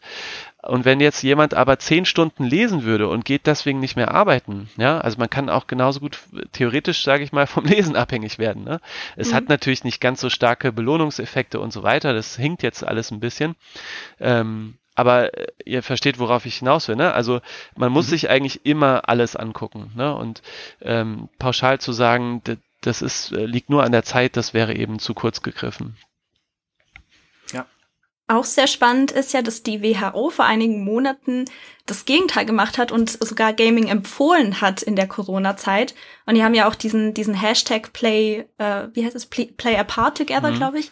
Und 0.64 0.86
wenn 0.86 1.00
jetzt 1.00 1.24
jemand 1.24 1.56
aber 1.56 1.80
zehn 1.80 2.06
Stunden 2.06 2.44
lesen 2.44 2.84
würde 2.84 3.08
und 3.08 3.26
geht 3.26 3.48
deswegen 3.48 3.80
nicht 3.80 3.96
mehr 3.96 4.12
arbeiten, 4.12 4.70
ja, 4.78 5.00
also 5.00 5.18
man 5.18 5.30
kann 5.30 5.50
auch 5.50 5.66
genauso 5.66 6.00
gut 6.00 6.20
theoretisch, 6.52 7.04
sage 7.04 7.24
ich 7.24 7.32
mal, 7.32 7.48
vom 7.48 7.66
Lesen 7.66 7.96
abhängig 7.96 8.38
werden. 8.38 8.64
Ne? 8.64 8.80
Es 9.16 9.32
mhm. 9.32 9.36
hat 9.36 9.50
natürlich 9.50 9.84
nicht 9.84 10.02
ganz 10.02 10.22
so 10.22 10.30
starke 10.30 10.72
Belohnungseffekte 10.72 11.60
und 11.60 11.74
so 11.74 11.84
weiter. 11.84 12.14
Das 12.14 12.36
hinkt 12.36 12.62
jetzt 12.62 12.84
alles 12.86 13.10
ein 13.12 13.20
bisschen. 13.20 13.56
Ähm, 14.20 14.76
aber 14.94 15.36
äh, 15.36 15.48
ihr 15.66 15.82
versteht, 15.82 16.20
worauf 16.20 16.46
ich 16.46 16.58
hinaus 16.58 16.88
will. 16.88 16.96
Ne? 16.96 17.12
Also 17.14 17.42
man 17.76 17.92
muss 17.92 18.08
mhm. 18.08 18.12
sich 18.12 18.30
eigentlich 18.30 18.66
immer 18.66 19.10
alles 19.10 19.36
angucken. 19.36 19.92
Ne? 19.96 20.16
Und 20.16 20.44
ähm, 20.82 21.30
pauschal 21.40 21.80
zu 21.80 21.92
sagen, 21.92 22.42
das 22.82 23.02
ist, 23.02 23.32
äh, 23.32 23.46
liegt 23.46 23.70
nur 23.70 23.84
an 23.84 23.92
der 23.92 24.04
Zeit, 24.04 24.38
das 24.38 24.54
wäre 24.54 24.76
eben 24.76 25.00
zu 25.00 25.14
kurz 25.16 25.42
gegriffen. 25.42 25.98
Auch 28.32 28.46
sehr 28.46 28.68
spannend 28.68 29.12
ist 29.12 29.34
ja, 29.34 29.42
dass 29.42 29.62
die 29.62 29.84
WHO 29.84 30.30
vor 30.30 30.46
einigen 30.46 30.86
Monaten 30.86 31.44
das 31.86 32.06
Gegenteil 32.06 32.46
gemacht 32.46 32.78
hat 32.78 32.94
und 32.94 33.10
sogar 33.10 33.52
Gaming 33.52 33.90
empfohlen 33.90 34.62
hat 34.62 34.82
in 34.82 34.96
der 34.96 35.06
Corona-Zeit. 35.06 35.96
Und 36.26 36.36
die 36.36 36.44
haben 36.44 36.54
ja 36.54 36.70
auch 36.70 36.76
diesen, 36.76 37.14
diesen 37.14 37.34
Hashtag 37.34 37.92
Play, 37.92 38.46
äh, 38.58 38.88
wie 38.94 39.04
heißt 39.04 39.18
es, 39.18 39.26
Play, 39.26 39.48
Play 39.58 39.76
Apart 39.76 40.18
Together, 40.18 40.52
mhm. 40.52 40.56
glaube 40.56 40.80
ich, 40.80 40.92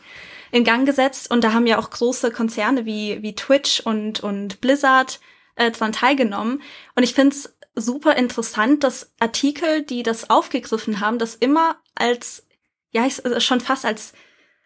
in 0.52 0.66
Gang 0.66 0.86
gesetzt. 0.86 1.32
Und 1.32 1.46
da 1.46 1.54
haben 1.54 1.66
ja 1.66 1.80
auch 1.80 1.90
große 1.90 2.32
Konzerne 2.32 2.86
wie, 2.86 3.22
wie 3.22 3.36
Twitch 3.36 3.80
und, 3.80 4.20
und 4.20 4.60
Blizzard 4.60 5.22
äh, 5.56 5.72
dran 5.72 5.94
teilgenommen. 5.94 6.62
Und 6.96 7.04
ich 7.04 7.14
finde 7.14 7.38
es 7.38 7.56
super 7.74 8.18
interessant, 8.18 8.84
dass 8.84 9.14
Artikel, 9.22 9.84
die 9.84 10.04
das 10.04 10.30
aufgegriffen 10.30 11.00
haben, 11.00 11.20
das 11.20 11.36
immer 11.36 11.78
als, 11.96 12.46
ja, 12.92 13.06
ich, 13.06 13.24
äh, 13.24 13.40
schon 13.40 13.62
fast 13.62 13.86
als, 13.86 14.12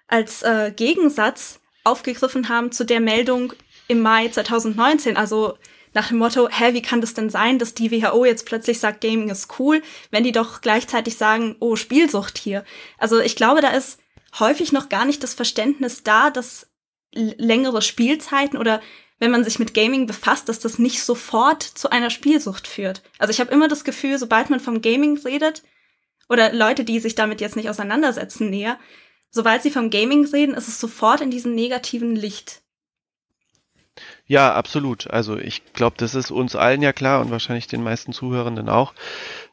als 0.08 0.42
äh, 0.42 0.74
Gegensatz 0.76 1.60
aufgegriffen 1.84 2.50
haben 2.50 2.72
zu 2.72 2.86
der 2.86 3.00
Meldung 3.00 3.54
im 3.88 4.02
Mai 4.02 4.30
2019. 4.30 5.18
Also 5.18 5.58
nach 5.94 6.08
dem 6.08 6.18
Motto, 6.18 6.50
hä, 6.50 6.74
wie 6.74 6.82
kann 6.82 7.02
das 7.02 7.14
denn 7.14 7.30
sein, 7.30 7.60
dass 7.60 7.74
die 7.74 7.92
WHO 7.92 8.26
jetzt 8.26 8.46
plötzlich 8.46 8.80
sagt, 8.80 9.02
Gaming 9.02 9.30
ist 9.30 9.60
cool, 9.60 9.82
wenn 10.12 10.24
die 10.24 10.32
doch 10.32 10.62
gleichzeitig 10.62 11.18
sagen, 11.18 11.56
oh, 11.60 11.76
Spielsucht 11.76 12.38
hier. 12.38 12.66
Also 12.98 13.20
ich 13.20 13.36
glaube, 13.36 13.62
da 13.62 13.70
ist 13.70 14.00
häufig 14.40 14.72
noch 14.72 14.90
gar 14.90 15.06
nicht 15.06 15.22
das 15.24 15.34
Verständnis 15.34 16.04
da, 16.04 16.30
dass 16.32 16.68
längere 17.14 17.82
Spielzeiten 17.82 18.58
oder 18.58 18.82
wenn 19.20 19.32
man 19.32 19.44
sich 19.44 19.60
mit 19.60 19.74
Gaming 19.74 20.08
befasst, 20.08 20.50
dass 20.50 20.60
das 20.60 20.80
nicht 20.80 21.04
sofort 21.04 21.62
zu 21.64 21.92
einer 21.92 22.10
Spielsucht 22.10 22.68
führt. 22.68 23.04
Also 23.20 23.32
ich 23.32 23.40
habe 23.40 23.52
immer 23.52 23.68
das 23.68 23.84
Gefühl, 23.84 24.18
sobald 24.18 24.50
man 24.50 24.60
vom 24.60 24.82
Gaming 24.82 25.18
redet 25.20 25.64
oder 26.28 26.52
Leute, 26.52 26.84
die 26.84 27.00
sich 27.00 27.16
damit 27.16 27.40
jetzt 27.40 27.56
nicht 27.56 27.70
auseinandersetzen 27.70 28.50
näher, 28.50 28.80
sobald 29.34 29.64
sie 29.64 29.72
vom 29.72 29.90
Gaming 29.90 30.26
reden, 30.26 30.54
ist 30.54 30.70
es 30.70 30.80
sofort 30.80 31.20
in 31.20 31.32
diesem 31.32 31.54
negativen 31.56 32.16
Licht. 32.16 32.62
Ja, 34.26 34.54
absolut. 34.54 35.10
Also 35.12 35.38
ich 35.38 35.74
glaube, 35.74 35.96
das 35.98 36.16
ist 36.16 36.32
uns 36.32 36.56
allen 36.56 36.82
ja 36.82 36.94
klar 36.94 37.20
und 37.20 37.32
wahrscheinlich 37.32 37.68
den 37.68 37.84
meisten 37.84 38.14
Zuhörenden 38.14 38.70
auch, 38.70 38.94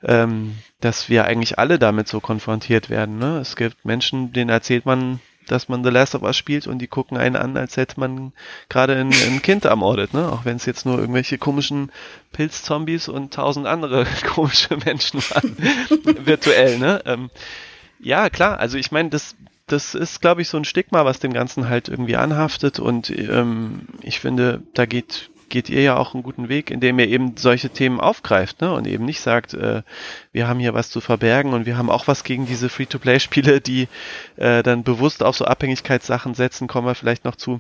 ähm, 0.03 0.57
dass 0.81 1.09
wir 1.09 1.25
eigentlich 1.25 1.59
alle 1.59 1.79
damit 1.79 2.09
so 2.09 2.21
konfrontiert 2.21 2.89
werden. 2.89 3.19
Ne? 3.19 3.39
Es 3.39 3.57
gibt 3.57 3.85
Menschen, 3.85 4.33
denen 4.33 4.51
erzählt 4.51 4.87
man, 4.87 5.19
dass 5.47 5.69
man 5.69 5.83
The 5.83 5.91
Last 5.91 6.15
of 6.15 6.23
Us 6.23 6.37
spielt 6.37 6.67
und 6.67 6.79
die 6.79 6.87
gucken 6.87 7.17
einen 7.17 7.37
an, 7.37 7.57
als 7.57 7.77
hätte 7.77 7.99
man 7.99 8.33
gerade 8.69 8.95
ein, 8.97 9.13
ein 9.13 9.43
Kind 9.43 9.65
ermordet, 9.65 10.15
ne? 10.15 10.31
Auch 10.31 10.45
wenn 10.45 10.57
es 10.57 10.67
jetzt 10.67 10.87
nur 10.87 10.99
irgendwelche 10.99 11.39
komischen 11.39 11.91
Pilzzombies 12.33 13.09
und 13.09 13.35
tausend 13.35 13.67
andere 13.67 14.07
komische 14.35 14.77
Menschen 14.77 15.21
waren, 15.31 15.57
virtuell, 16.25 16.79
ne? 16.79 17.03
Ähm, 17.05 17.31
ja, 17.99 18.31
klar, 18.31 18.61
also 18.61 18.79
ich 18.79 18.93
meine, 18.93 19.11
das 19.11 19.35
das 19.73 19.95
ist, 19.95 20.21
glaube 20.21 20.43
ich, 20.43 20.49
so 20.49 20.57
ein 20.57 20.65
Stigma, 20.65 21.05
was 21.05 21.21
dem 21.21 21.33
Ganzen 21.33 21.69
halt 21.69 21.89
irgendwie 21.89 22.17
anhaftet. 22.17 22.79
Und 22.79 23.11
ähm, 23.11 23.87
ich 24.03 24.21
finde, 24.21 24.63
da 24.75 24.87
geht 24.87 25.31
geht 25.51 25.69
ihr 25.69 25.83
ja 25.83 25.97
auch 25.97 26.15
einen 26.15 26.23
guten 26.23 26.49
Weg, 26.49 26.71
indem 26.71 26.99
ihr 26.99 27.09
eben 27.09 27.37
solche 27.37 27.71
Themen 27.71 28.01
aufgreift 28.01 28.61
ne? 28.61 28.73
und 28.73 28.87
eben 28.87 29.05
nicht 29.05 29.21
sagt, 29.21 29.53
äh, 29.53 29.83
wir 30.33 30.49
haben 30.49 30.61
hier 30.61 30.75
was 30.75 30.91
zu 30.91 31.01
verbergen 31.01 31.53
und 31.53 31.67
wir 31.67 31.77
haben 31.77 31.91
auch 31.91 32.07
was 32.07 32.25
gegen 32.25 32.47
diese 32.47 32.69
Free-to-Play-Spiele, 32.69 33.61
die 33.61 33.89
äh, 34.37 34.63
dann 34.63 34.85
bewusst 34.85 35.23
auf 35.23 35.37
so 35.37 35.45
Abhängigkeitssachen 35.45 36.35
setzen, 36.35 36.69
kommen 36.69 36.87
wir 36.87 36.95
vielleicht 36.95 37.25
noch 37.25 37.35
zu 37.35 37.59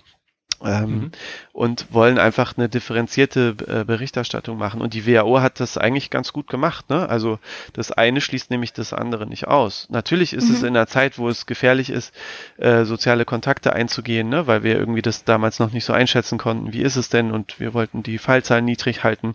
ähm, 0.65 0.91
mhm. 0.91 1.11
und 1.53 1.87
wollen 1.93 2.19
einfach 2.19 2.57
eine 2.57 2.69
differenzierte 2.69 3.57
äh, 3.67 3.85
Berichterstattung 3.85 4.59
machen. 4.59 4.81
Und 4.81 4.95
die 4.95 5.07
WHO 5.07 5.41
hat 5.41 5.61
das 5.61 5.79
eigentlich 5.79 6.11
ganz 6.11 6.33
gut 6.33 6.49
gemacht. 6.49 6.91
Ne? 6.91 7.09
Also 7.09 7.39
das 7.73 7.93
eine 7.93 8.21
schließt 8.21 8.51
nämlich 8.51 8.73
das 8.73 8.93
andere 8.93 9.27
nicht 9.27 9.49
aus. 9.49 9.87
Natürlich 9.91 10.33
ist 10.33 10.49
mhm. 10.49 10.55
es 10.55 10.63
in 10.63 10.69
einer 10.69 10.87
Zeit, 10.87 11.19
wo 11.19 11.29
es 11.29 11.47
gefährlich 11.47 11.91
ist, 11.91 12.15
äh, 12.59 12.85
soziale 12.85 13.25
Kontakte 13.25 13.73
einzugehen, 13.73 14.29
ne? 14.29 14.47
weil 14.47 14.63
wir 14.63 14.77
irgendwie 14.77 15.03
das 15.03 15.25
damals 15.25 15.59
noch 15.59 15.73
nicht 15.73 15.85
so 15.85 15.93
einschätzen 15.93 16.39
konnten. 16.39 16.73
Wie 16.73 16.83
ist 16.83 16.97
es 16.97 17.09
denn? 17.09 17.31
Und 17.31 17.61
wir 17.61 17.75
wollten 17.75 18.03
die 18.03 18.19
Fallzahlen 18.19 18.65
niedrig 18.65 19.05
halten 19.05 19.35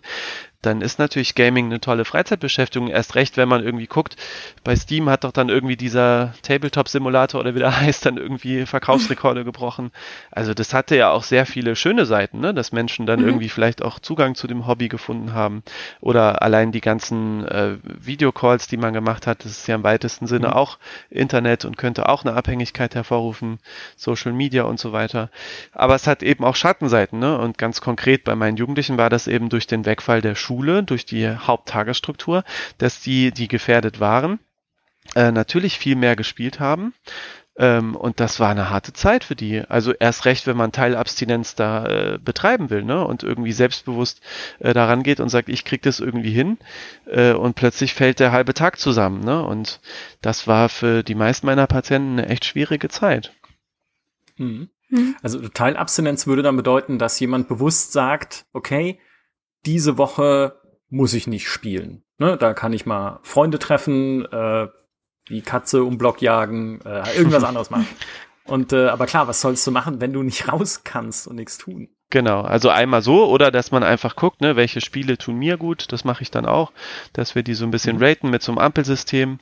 dann 0.66 0.80
ist 0.80 0.98
natürlich 0.98 1.34
Gaming 1.34 1.66
eine 1.66 1.80
tolle 1.80 2.04
Freizeitbeschäftigung. 2.04 2.88
Erst 2.88 3.14
recht, 3.14 3.36
wenn 3.36 3.48
man 3.48 3.64
irgendwie 3.64 3.86
guckt, 3.86 4.16
bei 4.64 4.74
Steam 4.76 5.08
hat 5.08 5.24
doch 5.24 5.32
dann 5.32 5.48
irgendwie 5.48 5.76
dieser 5.76 6.34
Tabletop-Simulator 6.42 7.40
oder 7.40 7.54
wie 7.54 7.60
der 7.60 7.80
heißt, 7.80 8.04
dann 8.04 8.16
irgendwie 8.16 8.66
Verkaufsrekorde 8.66 9.44
gebrochen. 9.44 9.92
Also 10.30 10.52
das 10.52 10.74
hatte 10.74 10.96
ja 10.96 11.10
auch 11.10 11.22
sehr 11.22 11.46
viele 11.46 11.76
schöne 11.76 12.04
Seiten, 12.04 12.40
ne? 12.40 12.52
dass 12.52 12.72
Menschen 12.72 13.06
dann 13.06 13.20
mhm. 13.20 13.26
irgendwie 13.26 13.48
vielleicht 13.48 13.82
auch 13.82 13.98
Zugang 14.00 14.34
zu 14.34 14.46
dem 14.46 14.66
Hobby 14.66 14.88
gefunden 14.88 15.32
haben. 15.32 15.62
Oder 16.00 16.42
allein 16.42 16.72
die 16.72 16.80
ganzen 16.80 17.46
äh, 17.46 17.76
Videocalls, 17.82 18.66
die 18.66 18.76
man 18.76 18.92
gemacht 18.92 19.26
hat, 19.26 19.44
das 19.44 19.52
ist 19.52 19.68
ja 19.68 19.76
im 19.76 19.84
weitesten 19.84 20.26
Sinne 20.26 20.48
mhm. 20.48 20.54
auch 20.54 20.78
Internet 21.10 21.64
und 21.64 21.78
könnte 21.78 22.08
auch 22.08 22.24
eine 22.24 22.34
Abhängigkeit 22.34 22.94
hervorrufen, 22.94 23.58
Social 23.96 24.32
Media 24.32 24.64
und 24.64 24.80
so 24.80 24.92
weiter. 24.92 25.30
Aber 25.72 25.94
es 25.94 26.06
hat 26.06 26.22
eben 26.22 26.44
auch 26.44 26.56
Schattenseiten, 26.56 27.18
ne? 27.18 27.38
Und 27.38 27.56
ganz 27.56 27.80
konkret 27.80 28.24
bei 28.24 28.34
meinen 28.34 28.56
Jugendlichen 28.56 28.98
war 28.98 29.10
das 29.10 29.28
eben 29.28 29.48
durch 29.48 29.66
den 29.66 29.86
Wegfall 29.86 30.20
der 30.20 30.34
Schule 30.34 30.55
Schule 30.56 30.82
durch 30.82 31.04
die 31.04 31.28
Haupttagesstruktur, 31.28 32.44
dass 32.78 33.00
die, 33.00 33.30
die 33.30 33.48
gefährdet 33.48 34.00
waren, 34.00 34.38
äh, 35.14 35.30
natürlich 35.30 35.78
viel 35.78 35.96
mehr 35.96 36.16
gespielt 36.16 36.60
haben. 36.60 36.94
Ähm, 37.58 37.94
und 37.94 38.20
das 38.20 38.40
war 38.40 38.50
eine 38.50 38.70
harte 38.70 38.92
Zeit 38.92 39.24
für 39.24 39.36
die. 39.36 39.62
Also 39.68 39.92
erst 39.92 40.24
recht, 40.24 40.46
wenn 40.46 40.56
man 40.56 40.72
Teilabstinenz 40.72 41.54
da 41.54 41.86
äh, 41.86 42.18
betreiben 42.18 42.68
will, 42.68 42.84
ne? 42.84 43.06
Und 43.06 43.22
irgendwie 43.22 43.52
selbstbewusst 43.52 44.20
äh, 44.58 44.74
daran 44.74 45.02
geht 45.02 45.20
und 45.20 45.30
sagt, 45.30 45.48
ich 45.48 45.64
krieg 45.64 45.80
das 45.82 46.00
irgendwie 46.00 46.32
hin. 46.32 46.58
Äh, 47.06 47.32
und 47.32 47.54
plötzlich 47.54 47.94
fällt 47.94 48.20
der 48.20 48.32
halbe 48.32 48.52
Tag 48.52 48.78
zusammen, 48.78 49.20
ne? 49.20 49.42
Und 49.42 49.80
das 50.20 50.46
war 50.46 50.68
für 50.68 51.02
die 51.02 51.14
meisten 51.14 51.46
meiner 51.46 51.66
Patienten 51.66 52.18
eine 52.18 52.28
echt 52.28 52.44
schwierige 52.44 52.88
Zeit. 52.88 53.32
Mhm. 54.36 54.68
mhm. 54.90 55.16
Also 55.22 55.48
Teilabstinenz 55.48 56.26
würde 56.26 56.42
dann 56.42 56.56
bedeuten, 56.56 56.98
dass 56.98 57.20
jemand 57.20 57.48
bewusst 57.48 57.92
sagt, 57.92 58.44
okay, 58.52 58.98
diese 59.66 59.98
Woche 59.98 60.60
muss 60.88 61.14
ich 61.14 61.26
nicht 61.26 61.48
spielen. 61.48 62.04
Ne? 62.18 62.36
Da 62.36 62.54
kann 62.54 62.72
ich 62.72 62.86
mal 62.86 63.20
Freunde 63.22 63.58
treffen, 63.58 64.24
äh, 64.26 64.68
die 65.28 65.42
Katze 65.42 65.84
um 65.84 65.98
Block 65.98 66.22
jagen, 66.22 66.80
äh, 66.82 67.16
irgendwas 67.16 67.44
anderes 67.44 67.70
machen. 67.70 67.88
Und 68.44 68.72
äh, 68.72 68.86
aber 68.88 69.06
klar, 69.06 69.26
was 69.28 69.40
sollst 69.40 69.66
du 69.66 69.72
machen, 69.72 70.00
wenn 70.00 70.12
du 70.12 70.22
nicht 70.22 70.50
raus 70.50 70.82
kannst 70.84 71.26
und 71.26 71.36
nichts 71.36 71.58
tun? 71.58 71.88
Genau, 72.10 72.42
also 72.42 72.70
einmal 72.70 73.02
so 73.02 73.28
oder 73.28 73.50
dass 73.50 73.72
man 73.72 73.82
einfach 73.82 74.14
guckt, 74.14 74.40
ne, 74.40 74.54
welche 74.54 74.80
Spiele 74.80 75.18
tun 75.18 75.36
mir 75.36 75.56
gut, 75.56 75.90
das 75.90 76.04
mache 76.04 76.22
ich 76.22 76.30
dann 76.30 76.46
auch, 76.46 76.70
dass 77.12 77.34
wir 77.34 77.42
die 77.42 77.54
so 77.54 77.64
ein 77.64 77.72
bisschen 77.72 77.96
mhm. 77.96 78.02
raten 78.04 78.30
mit 78.30 78.42
so 78.42 78.52
einem 78.52 78.58
Ampelsystem 78.58 79.40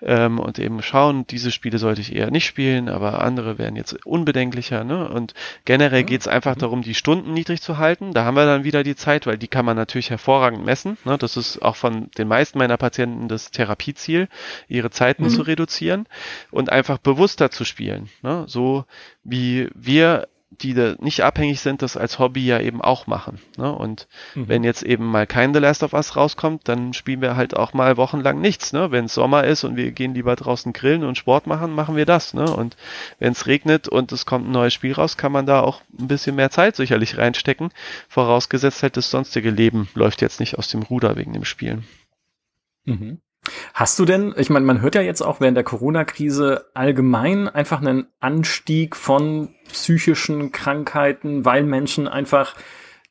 ähm, 0.00 0.38
und 0.38 0.60
eben 0.60 0.80
schauen, 0.80 1.26
diese 1.26 1.50
Spiele 1.50 1.78
sollte 1.78 2.00
ich 2.00 2.14
eher 2.14 2.30
nicht 2.30 2.46
spielen, 2.46 2.88
aber 2.88 3.20
andere 3.24 3.58
werden 3.58 3.74
jetzt 3.74 4.06
unbedenklicher. 4.06 4.84
Ne? 4.84 5.08
Und 5.08 5.34
generell 5.64 6.02
mhm. 6.02 6.06
geht 6.06 6.20
es 6.20 6.28
einfach 6.28 6.54
mhm. 6.54 6.60
darum, 6.60 6.82
die 6.82 6.94
Stunden 6.94 7.34
niedrig 7.34 7.60
zu 7.62 7.78
halten. 7.78 8.12
Da 8.12 8.24
haben 8.24 8.36
wir 8.36 8.46
dann 8.46 8.62
wieder 8.62 8.84
die 8.84 8.94
Zeit, 8.94 9.26
weil 9.26 9.38
die 9.38 9.48
kann 9.48 9.64
man 9.64 9.76
natürlich 9.76 10.10
hervorragend 10.10 10.64
messen. 10.64 10.98
Ne? 11.04 11.18
Das 11.18 11.36
ist 11.36 11.62
auch 11.62 11.74
von 11.74 12.10
den 12.16 12.28
meisten 12.28 12.58
meiner 12.58 12.76
Patienten 12.76 13.26
das 13.26 13.50
Therapieziel, 13.50 14.28
ihre 14.68 14.90
Zeiten 14.90 15.24
mhm. 15.24 15.30
zu 15.30 15.42
reduzieren 15.42 16.06
und 16.52 16.70
einfach 16.70 16.98
bewusster 16.98 17.50
zu 17.50 17.64
spielen. 17.64 18.08
Ne? 18.22 18.44
So 18.46 18.84
wie 19.24 19.68
wir 19.74 20.28
die 20.62 20.74
da 20.74 20.94
nicht 21.00 21.22
abhängig 21.22 21.60
sind, 21.60 21.82
das 21.82 21.96
als 21.96 22.18
Hobby 22.18 22.44
ja 22.44 22.60
eben 22.60 22.80
auch 22.80 23.06
machen. 23.06 23.38
Ne? 23.56 23.72
Und 23.72 24.06
mhm. 24.34 24.48
wenn 24.48 24.64
jetzt 24.64 24.82
eben 24.82 25.04
mal 25.04 25.26
kein 25.26 25.52
The 25.52 25.60
Last 25.60 25.82
of 25.82 25.92
Us 25.92 26.16
rauskommt, 26.16 26.68
dann 26.68 26.92
spielen 26.92 27.20
wir 27.20 27.36
halt 27.36 27.56
auch 27.56 27.72
mal 27.72 27.96
wochenlang 27.96 28.40
nichts. 28.40 28.72
Ne? 28.72 28.90
Wenn 28.90 29.06
es 29.06 29.14
Sommer 29.14 29.44
ist 29.44 29.64
und 29.64 29.76
wir 29.76 29.92
gehen 29.92 30.14
lieber 30.14 30.36
draußen 30.36 30.72
grillen 30.72 31.04
und 31.04 31.18
Sport 31.18 31.46
machen, 31.46 31.72
machen 31.72 31.96
wir 31.96 32.06
das. 32.06 32.34
Ne? 32.34 32.44
Und 32.44 32.76
wenn 33.18 33.32
es 33.32 33.46
regnet 33.46 33.88
und 33.88 34.12
es 34.12 34.26
kommt 34.26 34.48
ein 34.48 34.52
neues 34.52 34.74
Spiel 34.74 34.92
raus, 34.92 35.16
kann 35.16 35.32
man 35.32 35.46
da 35.46 35.60
auch 35.60 35.82
ein 35.98 36.08
bisschen 36.08 36.36
mehr 36.36 36.50
Zeit 36.50 36.76
sicherlich 36.76 37.18
reinstecken. 37.18 37.70
Vorausgesetzt 38.08 38.82
halt 38.82 38.96
das 38.96 39.10
sonstige 39.10 39.50
Leben 39.50 39.88
läuft 39.94 40.22
jetzt 40.22 40.40
nicht 40.40 40.58
aus 40.58 40.68
dem 40.68 40.82
Ruder 40.82 41.16
wegen 41.16 41.32
dem 41.32 41.44
Spielen. 41.44 41.84
Mhm. 42.84 43.20
Hast 43.74 43.98
du 43.98 44.04
denn, 44.04 44.34
ich 44.36 44.50
meine, 44.50 44.64
man 44.64 44.80
hört 44.80 44.94
ja 44.94 45.02
jetzt 45.02 45.22
auch 45.22 45.40
während 45.40 45.56
der 45.56 45.64
Corona-Krise 45.64 46.66
allgemein 46.74 47.48
einfach 47.48 47.80
einen 47.80 48.06
Anstieg 48.20 48.96
von 48.96 49.54
psychischen 49.68 50.52
Krankheiten, 50.52 51.44
weil 51.44 51.64
Menschen 51.64 52.08
einfach 52.08 52.54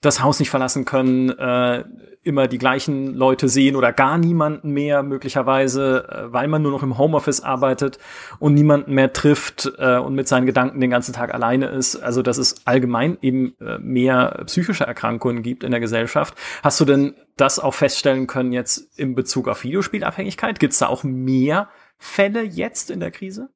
das 0.03 0.21
Haus 0.21 0.39
nicht 0.39 0.49
verlassen 0.49 0.85
können, 0.85 1.29
äh, 1.29 1.83
immer 2.23 2.47
die 2.47 2.57
gleichen 2.57 3.13
Leute 3.13 3.49
sehen 3.49 3.75
oder 3.75 3.91
gar 3.91 4.17
niemanden 4.17 4.71
mehr 4.71 5.03
möglicherweise, 5.03 6.07
äh, 6.07 6.33
weil 6.33 6.47
man 6.47 6.61
nur 6.61 6.71
noch 6.71 6.83
im 6.83 6.97
Homeoffice 6.97 7.41
arbeitet 7.41 7.99
und 8.39 8.53
niemanden 8.53 8.93
mehr 8.93 9.11
trifft 9.13 9.71
äh, 9.77 9.97
und 9.97 10.15
mit 10.15 10.27
seinen 10.27 10.45
Gedanken 10.45 10.79
den 10.79 10.89
ganzen 10.89 11.13
Tag 11.13 11.33
alleine 11.33 11.67
ist. 11.67 11.97
Also 11.97 12.21
dass 12.21 12.37
es 12.37 12.65
allgemein 12.65 13.17
eben 13.21 13.55
äh, 13.59 13.77
mehr 13.79 14.43
psychische 14.45 14.85
Erkrankungen 14.85 15.43
gibt 15.43 15.63
in 15.63 15.71
der 15.71 15.79
Gesellschaft. 15.79 16.35
Hast 16.63 16.79
du 16.79 16.85
denn 16.85 17.15
das 17.37 17.59
auch 17.59 17.73
feststellen 17.73 18.27
können 18.27 18.53
jetzt 18.53 18.97
in 18.97 19.15
Bezug 19.15 19.47
auf 19.47 19.63
Videospielabhängigkeit? 19.63 20.59
Gibt 20.59 20.73
es 20.73 20.79
da 20.79 20.87
auch 20.87 21.03
mehr 21.03 21.69
Fälle 21.97 22.43
jetzt 22.43 22.89
in 22.89 22.99
der 22.99 23.11
Krise? 23.11 23.49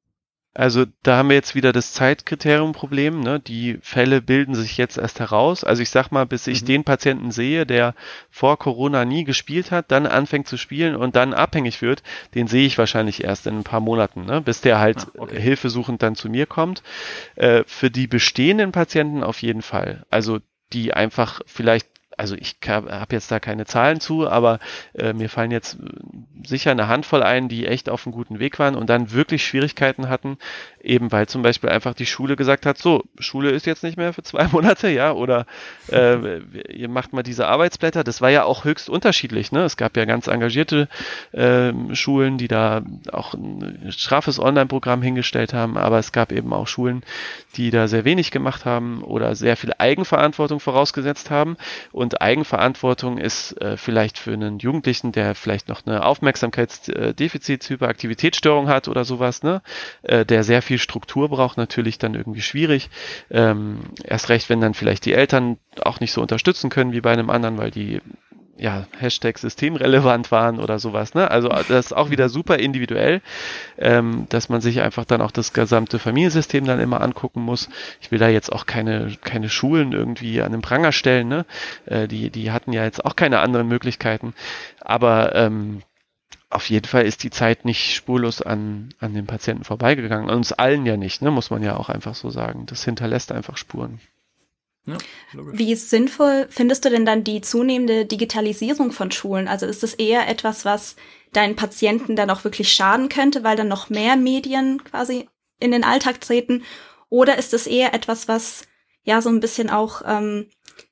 Also 0.58 0.86
da 1.04 1.18
haben 1.18 1.28
wir 1.28 1.36
jetzt 1.36 1.54
wieder 1.54 1.72
das 1.72 1.92
Zeitkriterium-Problem. 1.92 3.20
Ne? 3.20 3.38
Die 3.38 3.78
Fälle 3.80 4.20
bilden 4.20 4.56
sich 4.56 4.76
jetzt 4.76 4.98
erst 4.98 5.20
heraus. 5.20 5.62
Also 5.62 5.82
ich 5.82 5.90
sag 5.90 6.10
mal, 6.10 6.26
bis 6.26 6.48
ich 6.48 6.62
mhm. 6.62 6.66
den 6.66 6.84
Patienten 6.84 7.30
sehe, 7.30 7.64
der 7.64 7.94
vor 8.28 8.58
Corona 8.58 9.04
nie 9.04 9.22
gespielt 9.22 9.70
hat, 9.70 9.92
dann 9.92 10.04
anfängt 10.04 10.48
zu 10.48 10.56
spielen 10.56 10.96
und 10.96 11.14
dann 11.14 11.32
abhängig 11.32 11.80
wird, 11.80 12.02
den 12.34 12.48
sehe 12.48 12.66
ich 12.66 12.76
wahrscheinlich 12.76 13.22
erst 13.22 13.46
in 13.46 13.58
ein 13.58 13.62
paar 13.62 13.78
Monaten, 13.78 14.24
ne? 14.24 14.40
bis 14.40 14.60
der 14.60 14.80
halt 14.80 15.06
ah, 15.06 15.18
okay. 15.18 15.40
hilfesuchend 15.40 16.02
dann 16.02 16.16
zu 16.16 16.28
mir 16.28 16.46
kommt. 16.46 16.82
Äh, 17.36 17.62
für 17.68 17.92
die 17.92 18.08
bestehenden 18.08 18.72
Patienten 18.72 19.22
auf 19.22 19.40
jeden 19.42 19.62
Fall. 19.62 20.06
Also 20.10 20.40
die 20.72 20.92
einfach 20.92 21.40
vielleicht 21.46 21.86
also 22.18 22.34
ich 22.34 22.56
habe 22.66 23.14
jetzt 23.14 23.30
da 23.30 23.40
keine 23.40 23.64
Zahlen 23.64 24.00
zu, 24.00 24.28
aber 24.28 24.58
äh, 24.94 25.12
mir 25.12 25.28
fallen 25.28 25.50
jetzt 25.50 25.74
äh, 25.74 26.46
sicher 26.46 26.72
eine 26.72 26.88
Handvoll 26.88 27.22
ein, 27.22 27.48
die 27.48 27.66
echt 27.66 27.88
auf 27.88 28.06
einem 28.06 28.14
guten 28.14 28.38
Weg 28.40 28.58
waren 28.58 28.74
und 28.74 28.90
dann 28.90 29.12
wirklich 29.12 29.46
Schwierigkeiten 29.46 30.08
hatten, 30.08 30.36
eben 30.82 31.12
weil 31.12 31.28
zum 31.28 31.42
Beispiel 31.42 31.70
einfach 31.70 31.94
die 31.94 32.06
Schule 32.06 32.36
gesagt 32.36 32.66
hat, 32.66 32.78
so, 32.78 33.04
Schule 33.18 33.50
ist 33.50 33.66
jetzt 33.66 33.84
nicht 33.84 33.96
mehr 33.96 34.12
für 34.12 34.22
zwei 34.22 34.48
Monate, 34.52 34.88
ja, 34.88 35.12
oder 35.12 35.46
äh, 35.90 36.38
ihr 36.72 36.88
macht 36.88 37.12
mal 37.12 37.22
diese 37.22 37.46
Arbeitsblätter. 37.46 38.02
Das 38.02 38.20
war 38.20 38.30
ja 38.30 38.44
auch 38.44 38.64
höchst 38.64 38.90
unterschiedlich. 38.90 39.52
Ne? 39.52 39.62
Es 39.62 39.76
gab 39.76 39.96
ja 39.96 40.04
ganz 40.04 40.26
engagierte 40.26 40.88
äh, 41.32 41.72
Schulen, 41.94 42.38
die 42.38 42.48
da 42.48 42.82
auch 43.12 43.34
ein 43.34 43.92
straffes 43.92 44.40
Online-Programm 44.40 45.02
hingestellt 45.02 45.54
haben, 45.54 45.76
aber 45.76 45.98
es 45.98 46.12
gab 46.12 46.32
eben 46.32 46.52
auch 46.52 46.66
Schulen, 46.66 47.04
die 47.56 47.70
da 47.70 47.86
sehr 47.88 48.04
wenig 48.04 48.30
gemacht 48.30 48.64
haben 48.64 49.02
oder 49.02 49.34
sehr 49.34 49.56
viel 49.56 49.72
Eigenverantwortung 49.78 50.60
vorausgesetzt 50.60 51.30
haben 51.30 51.56
und 51.92 52.07
und 52.08 52.22
Eigenverantwortung 52.22 53.18
ist 53.18 53.60
äh, 53.60 53.76
vielleicht 53.76 54.16
für 54.16 54.32
einen 54.32 54.60
Jugendlichen, 54.60 55.12
der 55.12 55.34
vielleicht 55.34 55.68
noch 55.68 55.84
eine 55.84 56.06
Aufmerksamkeitsdefizit, 56.06 57.68
Hyperaktivitätsstörung 57.68 58.66
hat 58.68 58.88
oder 58.88 59.04
sowas, 59.04 59.42
ne, 59.42 59.60
äh, 60.04 60.24
der 60.24 60.42
sehr 60.42 60.62
viel 60.62 60.78
Struktur 60.78 61.28
braucht, 61.28 61.58
natürlich 61.58 61.98
dann 61.98 62.14
irgendwie 62.14 62.40
schwierig. 62.40 62.88
Ähm, 63.30 63.80
erst 64.02 64.30
recht, 64.30 64.48
wenn 64.48 64.62
dann 64.62 64.72
vielleicht 64.72 65.04
die 65.04 65.12
Eltern 65.12 65.58
auch 65.82 66.00
nicht 66.00 66.12
so 66.12 66.22
unterstützen 66.22 66.70
können 66.70 66.92
wie 66.92 67.02
bei 67.02 67.12
einem 67.12 67.28
anderen, 67.28 67.58
weil 67.58 67.70
die 67.70 68.00
ja, 68.58 68.86
Hashtag 68.98 69.38
systemrelevant 69.38 70.30
waren 70.30 70.58
oder 70.58 70.78
sowas. 70.78 71.14
Ne? 71.14 71.30
Also 71.30 71.48
das 71.48 71.86
ist 71.86 71.92
auch 71.92 72.10
wieder 72.10 72.28
super 72.28 72.58
individuell, 72.58 73.22
ähm, 73.78 74.26
dass 74.28 74.48
man 74.48 74.60
sich 74.60 74.80
einfach 74.80 75.04
dann 75.04 75.20
auch 75.22 75.30
das 75.30 75.52
gesamte 75.52 75.98
Familiensystem 75.98 76.64
dann 76.64 76.80
immer 76.80 77.00
angucken 77.00 77.40
muss. 77.40 77.68
Ich 78.00 78.10
will 78.10 78.18
da 78.18 78.28
jetzt 78.28 78.52
auch 78.52 78.66
keine, 78.66 79.16
keine 79.22 79.48
Schulen 79.48 79.92
irgendwie 79.92 80.42
an 80.42 80.52
den 80.52 80.62
Pranger 80.62 80.92
stellen. 80.92 81.28
Ne? 81.28 81.46
Äh, 81.86 82.08
die, 82.08 82.30
die 82.30 82.50
hatten 82.50 82.72
ja 82.72 82.84
jetzt 82.84 83.04
auch 83.04 83.16
keine 83.16 83.38
anderen 83.38 83.68
Möglichkeiten. 83.68 84.34
Aber 84.80 85.34
ähm, 85.36 85.82
auf 86.50 86.68
jeden 86.68 86.86
Fall 86.86 87.04
ist 87.04 87.22
die 87.22 87.30
Zeit 87.30 87.64
nicht 87.64 87.94
spurlos 87.94 88.42
an, 88.42 88.90
an 89.00 89.14
den 89.14 89.26
Patienten 89.26 89.64
vorbeigegangen. 89.64 90.30
Uns 90.30 90.52
allen 90.52 90.84
ja 90.84 90.96
nicht, 90.96 91.22
ne? 91.22 91.30
muss 91.30 91.50
man 91.50 91.62
ja 91.62 91.76
auch 91.76 91.88
einfach 91.88 92.14
so 92.14 92.30
sagen. 92.30 92.66
Das 92.66 92.84
hinterlässt 92.84 93.30
einfach 93.30 93.56
Spuren. 93.56 94.00
Ja, 94.88 94.96
Wie 95.52 95.74
sinnvoll 95.74 96.46
findest 96.50 96.84
du 96.84 96.90
denn 96.90 97.04
dann 97.04 97.24
die 97.24 97.40
zunehmende 97.40 98.06
Digitalisierung 98.06 98.92
von 98.92 99.10
Schulen? 99.10 99.48
Also 99.48 99.66
ist 99.66 99.84
es 99.84 99.94
eher 99.94 100.28
etwas, 100.28 100.64
was 100.64 100.96
deinen 101.32 101.56
Patienten 101.56 102.16
dann 102.16 102.30
auch 102.30 102.44
wirklich 102.44 102.72
schaden 102.72 103.08
könnte, 103.08 103.44
weil 103.44 103.56
dann 103.56 103.68
noch 103.68 103.90
mehr 103.90 104.16
Medien 104.16 104.82
quasi 104.82 105.28
in 105.60 105.72
den 105.72 105.84
Alltag 105.84 106.20
treten? 106.20 106.64
Oder 107.10 107.38
ist 107.38 107.52
es 107.52 107.66
eher 107.66 107.94
etwas, 107.94 108.28
was 108.28 108.62
ja 109.02 109.20
so 109.20 109.28
ein 109.28 109.40
bisschen 109.40 109.70
auch 109.70 110.02
ähm, 110.06 110.48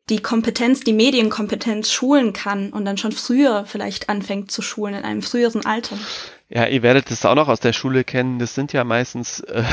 die 0.08 0.20
Kompetenz, 0.20 0.80
die 0.80 0.92
Medienkompetenz 0.92 1.90
schulen 1.90 2.32
kann 2.32 2.72
und 2.72 2.84
dann 2.84 2.98
schon 2.98 3.12
früher 3.12 3.64
vielleicht 3.66 4.08
anfängt 4.08 4.50
zu 4.50 4.62
schulen, 4.62 4.94
in 4.94 5.04
einem 5.04 5.22
früheren 5.22 5.64
Alter? 5.64 5.98
Ja, 6.48 6.66
ihr 6.66 6.84
werdet 6.84 7.10
es 7.10 7.24
auch 7.24 7.34
noch 7.34 7.48
aus 7.48 7.58
der 7.58 7.72
Schule 7.72 8.04
kennen. 8.04 8.38
Das 8.38 8.54
sind 8.54 8.72
ja 8.72 8.84
meistens 8.84 9.40
äh, 9.40 9.64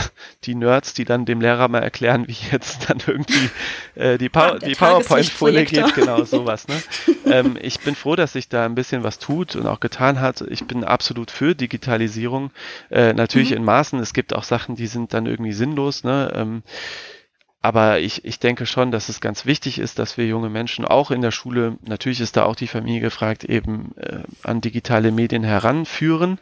die 0.45 0.55
Nerds, 0.55 0.95
die 0.95 1.05
dann 1.05 1.23
dem 1.25 1.39
Lehrer 1.39 1.67
mal 1.67 1.83
erklären, 1.83 2.27
wie 2.27 2.35
jetzt 2.51 2.89
dann 2.89 2.97
irgendwie 3.05 3.49
äh, 3.93 4.17
die, 4.17 4.29
Power, 4.29 4.57
die 4.57 4.73
PowerPoint-Folie 4.73 5.65
geht. 5.65 5.93
Genau, 5.93 6.23
sowas. 6.23 6.67
Ne? 6.67 6.81
ähm, 7.31 7.59
ich 7.61 7.79
bin 7.81 7.93
froh, 7.93 8.15
dass 8.15 8.33
sich 8.33 8.49
da 8.49 8.65
ein 8.65 8.73
bisschen 8.73 9.03
was 9.03 9.19
tut 9.19 9.55
und 9.55 9.67
auch 9.67 9.81
getan 9.81 10.19
hat. 10.19 10.41
Ich 10.41 10.65
bin 10.65 10.83
absolut 10.83 11.29
für 11.29 11.53
Digitalisierung. 11.53 12.49
Äh, 12.89 13.13
natürlich 13.13 13.51
mhm. 13.51 13.57
in 13.57 13.63
Maßen. 13.65 13.99
Es 13.99 14.13
gibt 14.13 14.35
auch 14.35 14.43
Sachen, 14.43 14.75
die 14.75 14.87
sind 14.87 15.13
dann 15.13 15.27
irgendwie 15.27 15.53
sinnlos. 15.53 16.03
Ne? 16.03 16.33
Ähm, 16.35 16.63
aber 17.63 18.01
ich, 18.01 18.25
ich 18.25 18.39
denke 18.39 18.65
schon, 18.65 18.91
dass 18.91 19.07
es 19.07 19.21
ganz 19.21 19.45
wichtig 19.45 19.79
ist, 19.79 19.97
dass 19.97 20.17
wir 20.17 20.27
junge 20.27 20.49
Menschen 20.49 20.83
auch 20.83 21.11
in 21.11 21.21
der 21.21 21.31
Schule, 21.31 21.77
natürlich 21.81 22.19
ist 22.19 22.35
da 22.35 22.43
auch 22.43 22.57
die 22.57 22.67
Familie 22.67 22.99
gefragt, 22.99 23.45
eben 23.45 23.95
äh, 23.95 24.19
an 24.43 24.59
digitale 24.59 25.13
Medien 25.13 25.45
heranführen. 25.45 26.39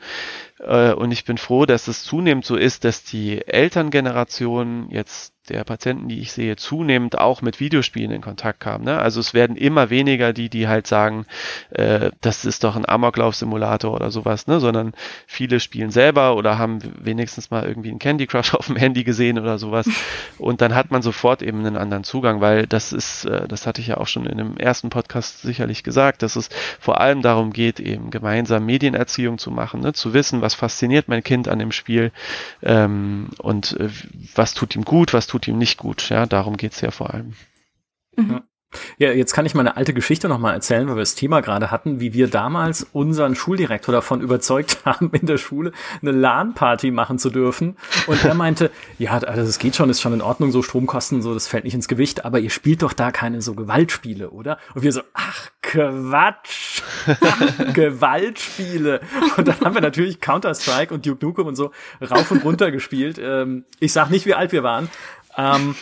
Äh, 0.62 0.94
und 0.94 1.12
ich 1.12 1.26
bin 1.26 1.38
froh, 1.38 1.66
dass 1.66 1.88
es 1.88 2.04
zunehmend 2.04 2.46
so 2.46 2.56
ist, 2.56 2.84
dass 2.84 3.04
die 3.04 3.46
Elterngeneration 3.46 4.90
jetzt 4.90 5.34
der 5.50 5.64
Patienten, 5.64 6.08
die 6.08 6.20
ich 6.20 6.32
sehe, 6.32 6.56
zunehmend 6.56 7.18
auch 7.18 7.42
mit 7.42 7.60
Videospielen 7.60 8.12
in 8.12 8.22
Kontakt 8.22 8.60
kamen. 8.60 8.86
Ne? 8.86 9.00
Also 9.00 9.20
es 9.20 9.34
werden 9.34 9.56
immer 9.56 9.90
weniger 9.90 10.34
die, 10.34 10.50
die 10.50 10.68
halt 10.68 10.86
sagen, 10.86 11.26
äh, 11.72 12.12
das 12.22 12.46
ist 12.46 12.64
doch 12.64 12.76
ein 12.76 12.88
Amoklauf-Simulator 12.88 13.94
oder 13.94 14.12
sowas, 14.12 14.46
ne? 14.46 14.60
sondern 14.60 14.94
viele 15.26 15.60
spielen 15.60 15.90
selber 15.90 16.36
oder 16.36 16.60
haben 16.60 16.80
wenigstens 17.00 17.50
mal 17.50 17.66
irgendwie 17.66 17.90
einen 17.90 18.00
Candy 18.00 18.28
Crush 18.28 18.54
auf 18.54 18.68
dem 18.68 18.76
Handy 18.76 19.04
gesehen 19.04 19.40
oder 19.40 19.58
sowas. 19.58 19.90
Und 20.38 20.62
dann 20.62 20.76
hat 20.76 20.92
man 20.92 21.02
sofort 21.02 21.42
eben 21.42 21.66
einen 21.66 21.78
anderen 21.78 22.04
Zugang, 22.04 22.40
weil 22.40 22.68
das 22.68 22.94
ist, 22.94 23.26
äh, 23.26 23.48
das 23.48 23.66
hatte 23.66 23.82
ich 23.82 23.88
ja 23.88 23.98
auch 23.98 24.08
schon 24.08 24.28
in 24.28 24.38
dem 24.38 24.58
ersten 24.58 24.90
Podcast 24.90 25.42
sicherlich 25.42 25.84
gesagt, 25.84 26.22
dass 26.22 26.36
es 26.36 26.50
vor 26.80 27.02
allem 27.02 27.24
darum 27.24 27.52
geht, 27.52 27.80
eben 27.80 28.12
gemeinsam 28.12 28.66
Medienerziehung 28.66 29.40
zu 29.40 29.50
machen, 29.50 29.82
ne? 29.82 29.94
zu 29.94 30.14
wissen, 30.14 30.42
was 30.42 30.51
fasziniert 30.54 31.08
mein 31.08 31.24
Kind 31.24 31.48
an 31.48 31.60
dem 31.60 31.72
Spiel 31.72 32.12
ähm, 32.62 33.30
und 33.40 33.80
äh, 33.80 33.90
was 34.36 34.54
tut 34.54 34.76
ihm 34.76 34.86
gut, 34.86 35.14
was 35.14 35.28
tut 35.28 35.48
ihm 35.48 35.58
nicht 35.58 35.78
gut. 35.78 36.10
Ja, 36.10 36.26
darum 36.26 36.58
geht's 36.58 36.82
ja 36.82 36.92
vor 36.92 37.14
allem. 37.14 37.34
Mhm. 38.16 38.42
Ja, 38.98 39.12
jetzt 39.12 39.34
kann 39.34 39.46
ich 39.46 39.54
mal 39.54 39.62
eine 39.62 39.78
alte 39.78 39.94
Geschichte 39.94 40.30
nochmal 40.30 40.54
erzählen, 40.54 40.88
weil 40.88 40.96
wir 40.96 41.02
das 41.02 41.16
Thema 41.16 41.42
gerade 41.42 41.72
hatten, 41.72 42.00
wie 42.00 42.14
wir 42.14 42.28
damals 42.28 42.88
unseren 42.94 43.36
Schuldirektor 43.36 43.94
davon 43.94 44.22
überzeugt 44.22 44.80
haben, 44.86 45.12
in 45.14 45.26
der 45.26 45.38
Schule 45.38 45.72
eine 46.02 46.12
LAN-Party 46.12 46.92
machen 46.92 47.18
zu 47.18 47.30
dürfen. 47.30 47.78
Und 48.08 48.24
er 48.24 48.34
meinte, 48.34 48.72
ja, 49.00 49.18
also 49.18 49.42
es 49.42 49.60
geht 49.60 49.76
schon, 49.76 49.90
ist 49.90 50.02
schon 50.02 50.14
in 50.14 50.22
Ordnung, 50.22 50.52
so 50.52 50.62
Stromkosten, 50.62 51.22
so, 51.22 51.34
das 51.34 51.48
fällt 51.48 51.64
nicht 51.64 51.74
ins 51.74 51.88
Gewicht, 51.88 52.26
aber 52.26 52.40
ihr 52.40 52.50
spielt 52.50 52.82
doch 52.84 52.94
da 52.94 53.12
keine 53.12 53.42
so 53.42 53.54
Gewaltspiele, 53.54 54.30
oder? 54.30 54.58
Und 54.76 54.84
wir 54.84 54.92
so, 54.92 55.02
ach 55.14 55.50
Quatsch, 55.62 56.82
Gewaltspiele. 57.74 59.02
Und 59.38 59.48
dann 59.48 59.60
haben 59.62 59.76
wir 59.76 59.82
natürlich 59.82 60.20
Counter-Strike 60.20 60.94
und 60.94 61.06
Duke 61.06 61.32
Nukem 61.32 61.48
und 61.48 61.56
so 61.56 61.72
rauf 62.02 62.32
und 62.32 62.44
runter 62.44 62.72
gespielt. 62.72 63.20
Ähm, 63.22 63.66
ich 63.80 63.94
sag 63.94 64.10
nicht, 64.10 64.26
wie 64.26 64.34
alt 64.34 64.52
wir 64.52 64.64
waren. 64.64 64.90
Ähm, 65.38 65.76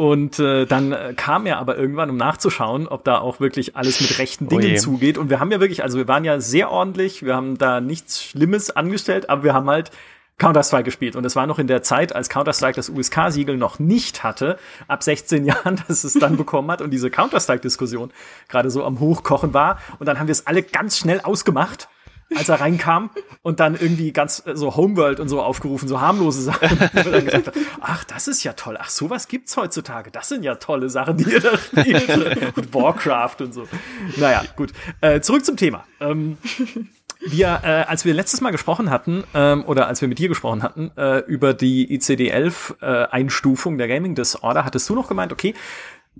Und 0.00 0.38
äh, 0.38 0.64
dann 0.64 0.92
äh, 0.92 1.12
kam 1.14 1.44
er 1.44 1.58
aber 1.58 1.76
irgendwann, 1.76 2.08
um 2.08 2.16
nachzuschauen, 2.16 2.88
ob 2.88 3.04
da 3.04 3.18
auch 3.18 3.38
wirklich 3.38 3.76
alles 3.76 4.00
mit 4.00 4.18
rechten 4.18 4.48
Dingen 4.48 4.72
oh 4.76 4.78
zugeht. 4.78 5.18
Und 5.18 5.28
wir 5.28 5.40
haben 5.40 5.52
ja 5.52 5.60
wirklich, 5.60 5.82
also 5.82 5.98
wir 5.98 6.08
waren 6.08 6.24
ja 6.24 6.40
sehr 6.40 6.70
ordentlich, 6.70 7.22
wir 7.22 7.36
haben 7.36 7.58
da 7.58 7.82
nichts 7.82 8.24
Schlimmes 8.24 8.70
angestellt, 8.70 9.28
aber 9.28 9.44
wir 9.44 9.52
haben 9.52 9.68
halt 9.68 9.90
Counter-Strike 10.38 10.84
gespielt. 10.84 11.16
Und 11.16 11.26
es 11.26 11.36
war 11.36 11.46
noch 11.46 11.58
in 11.58 11.66
der 11.66 11.82
Zeit, 11.82 12.16
als 12.16 12.30
Counter-Strike 12.30 12.76
das 12.76 12.88
USK-Siegel 12.88 13.58
noch 13.58 13.78
nicht 13.78 14.24
hatte, 14.24 14.58
ab 14.88 15.02
16 15.02 15.44
Jahren, 15.44 15.82
dass 15.86 16.02
es 16.02 16.14
dann 16.14 16.38
bekommen 16.38 16.70
hat 16.70 16.80
und 16.80 16.92
diese 16.92 17.10
Counter-Strike-Diskussion 17.10 18.10
gerade 18.48 18.70
so 18.70 18.86
am 18.86 19.00
Hochkochen 19.00 19.52
war. 19.52 19.80
Und 19.98 20.06
dann 20.06 20.18
haben 20.18 20.28
wir 20.28 20.32
es 20.32 20.46
alle 20.46 20.62
ganz 20.62 20.96
schnell 20.96 21.20
ausgemacht 21.20 21.90
als 22.36 22.48
er 22.48 22.60
reinkam 22.60 23.10
und 23.42 23.60
dann 23.60 23.74
irgendwie 23.74 24.12
ganz 24.12 24.42
äh, 24.46 24.56
so 24.56 24.76
Homeworld 24.76 25.20
und 25.20 25.28
so 25.28 25.40
aufgerufen, 25.42 25.88
so 25.88 26.00
harmlose 26.00 26.42
Sachen. 26.42 26.70
Und 26.80 27.12
dann 27.12 27.24
gesagt 27.24 27.46
hat, 27.48 27.54
ach, 27.80 28.04
das 28.04 28.28
ist 28.28 28.44
ja 28.44 28.52
toll. 28.52 28.76
Ach, 28.80 28.90
sowas 28.90 29.28
gibt's 29.28 29.56
heutzutage. 29.56 30.10
Das 30.10 30.28
sind 30.28 30.42
ja 30.42 30.56
tolle 30.56 30.88
Sachen, 30.90 31.16
die 31.16 31.30
ihr 31.30 31.40
da 31.40 31.56
spielt. 31.56 32.08
und 32.56 32.74
Warcraft 32.74 33.36
und 33.40 33.54
so. 33.54 33.66
Naja, 34.16 34.44
gut. 34.56 34.72
Äh, 35.00 35.20
zurück 35.20 35.44
zum 35.44 35.56
Thema. 35.56 35.84
Ähm, 36.00 36.38
wir, 37.20 37.60
äh, 37.62 37.66
als 37.88 38.04
wir 38.04 38.14
letztes 38.14 38.40
Mal 38.40 38.50
gesprochen 38.50 38.90
hatten, 38.90 39.24
ähm, 39.34 39.64
oder 39.66 39.86
als 39.86 40.00
wir 40.00 40.08
mit 40.08 40.18
dir 40.18 40.28
gesprochen 40.28 40.62
hatten, 40.62 40.90
äh, 40.96 41.18
über 41.20 41.52
die 41.52 41.98
ICD-11-Einstufung 41.98 43.74
äh, 43.74 43.78
der 43.78 43.88
Gaming 43.88 44.14
Disorder, 44.14 44.64
hattest 44.64 44.88
du 44.88 44.94
noch 44.94 45.08
gemeint, 45.08 45.32
okay, 45.32 45.54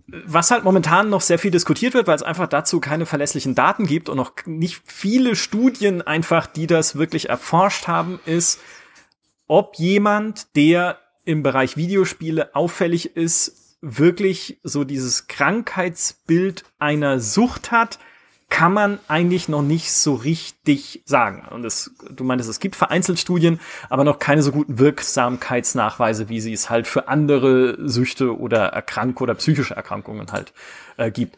was 0.07 0.51
halt 0.51 0.65
momentan 0.65 1.09
noch 1.09 1.21
sehr 1.21 1.39
viel 1.39 1.51
diskutiert 1.51 1.95
wird, 1.95 2.07
weil 2.07 2.17
es 2.17 2.23
einfach 2.23 2.49
dazu 2.49 2.81
keine 2.81 3.07
verlässlichen 3.07 3.55
Daten 3.55 3.87
gibt 3.87 4.09
und 4.09 4.17
noch 4.17 4.33
nicht 4.47 4.83
viele 4.85 5.37
Studien 5.37 6.03
einfach, 6.03 6.47
die 6.47 6.67
das 6.67 6.97
wirklich 6.97 7.29
erforscht 7.29 7.87
haben, 7.87 8.19
ist, 8.27 8.61
ob 9.47 9.77
jemand, 9.77 10.55
der 10.57 10.99
im 11.25 11.43
Bereich 11.43 11.77
Videospiele 11.77 12.55
auffällig 12.55 13.17
ist, 13.17 13.79
wirklich 13.81 14.61
so 14.63 14.85
dieses 14.85 15.27
Krankheitsbild 15.27 16.65
einer 16.79 17.21
Sucht 17.21 17.71
hat, 17.71 17.99
kann 18.51 18.73
man 18.73 18.99
eigentlich 19.09 19.49
noch 19.49 19.63
nicht 19.63 19.93
so 19.93 20.15
richtig 20.15 21.03
sagen. 21.07 21.47
Und 21.51 21.65
es, 21.65 21.93
du 22.11 22.25
meintest, 22.25 22.51
es 22.51 22.61
gibt 22.61 22.77
vereinzelt 22.77 23.19
Studien, 23.19 23.61
aber 23.89 24.05
noch 24.05 24.19
keine 24.19 24.43
so 24.43 24.53
guten 24.53 24.79
Wirksamkeitsnachweise, 24.79 26.29
wie 26.29 26.41
sie 26.41 26.53
es 26.53 26.69
halt 26.69 26.87
für 26.87 27.09
andere 27.09 27.79
Süchte 27.89 28.39
oder 28.39 28.67
Erkrankungen 28.67 29.31
oder 29.31 29.35
psychische 29.37 29.75
Erkrankungen 29.75 30.31
halt 30.33 30.53
äh, 30.97 31.11
gibt. 31.11 31.37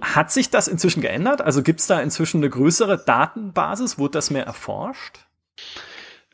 Hat 0.00 0.32
sich 0.32 0.50
das 0.50 0.66
inzwischen 0.66 1.02
geändert? 1.02 1.42
Also 1.42 1.62
gibt 1.62 1.80
es 1.80 1.86
da 1.86 2.00
inzwischen 2.00 2.38
eine 2.38 2.50
größere 2.50 2.98
Datenbasis? 3.04 3.98
Wurde 3.98 4.12
das 4.12 4.30
mehr 4.30 4.46
erforscht? 4.46 5.26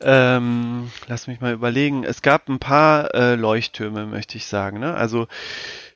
Ähm, 0.01 0.89
lass 1.07 1.27
mich 1.27 1.41
mal 1.41 1.53
überlegen. 1.53 2.03
Es 2.03 2.21
gab 2.21 2.49
ein 2.49 2.59
paar 2.59 3.13
äh, 3.13 3.35
Leuchttürme, 3.35 4.05
möchte 4.05 4.37
ich 4.37 4.47
sagen. 4.47 4.79
Ne? 4.79 4.95
Also 4.95 5.27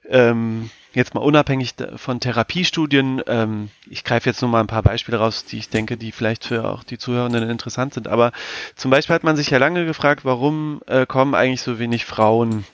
ähm, 0.07 0.69
jetzt 0.97 1.13
mal 1.13 1.21
unabhängig 1.21 1.75
von 1.95 2.19
Therapiestudien, 2.19 3.21
ähm, 3.27 3.69
ich 3.89 4.03
greife 4.03 4.29
jetzt 4.29 4.41
nur 4.41 4.51
mal 4.51 4.59
ein 4.59 4.67
paar 4.67 4.83
Beispiele 4.83 5.17
raus, 5.17 5.45
die 5.45 5.57
ich 5.57 5.69
denke, 5.69 5.95
die 5.95 6.11
vielleicht 6.11 6.43
für 6.43 6.65
auch 6.65 6.83
die 6.83 6.97
Zuhörenden 6.97 7.49
interessant 7.49 7.93
sind. 7.93 8.07
Aber 8.07 8.31
zum 8.75 8.91
Beispiel 8.91 9.15
hat 9.15 9.23
man 9.23 9.37
sich 9.37 9.49
ja 9.49 9.57
lange 9.57 9.85
gefragt, 9.85 10.25
warum 10.25 10.81
äh, 10.87 11.05
kommen 11.05 11.35
eigentlich 11.35 11.61
so 11.61 11.79
wenig 11.79 12.05
Frauen 12.05 12.65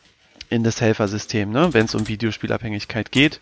in 0.50 0.64
das 0.64 0.82
Helfersystem, 0.82 1.50
ne? 1.50 1.74
wenn 1.74 1.86
es 1.86 1.96
um 1.96 2.08
Videospielabhängigkeit 2.08 3.12
geht. 3.12 3.40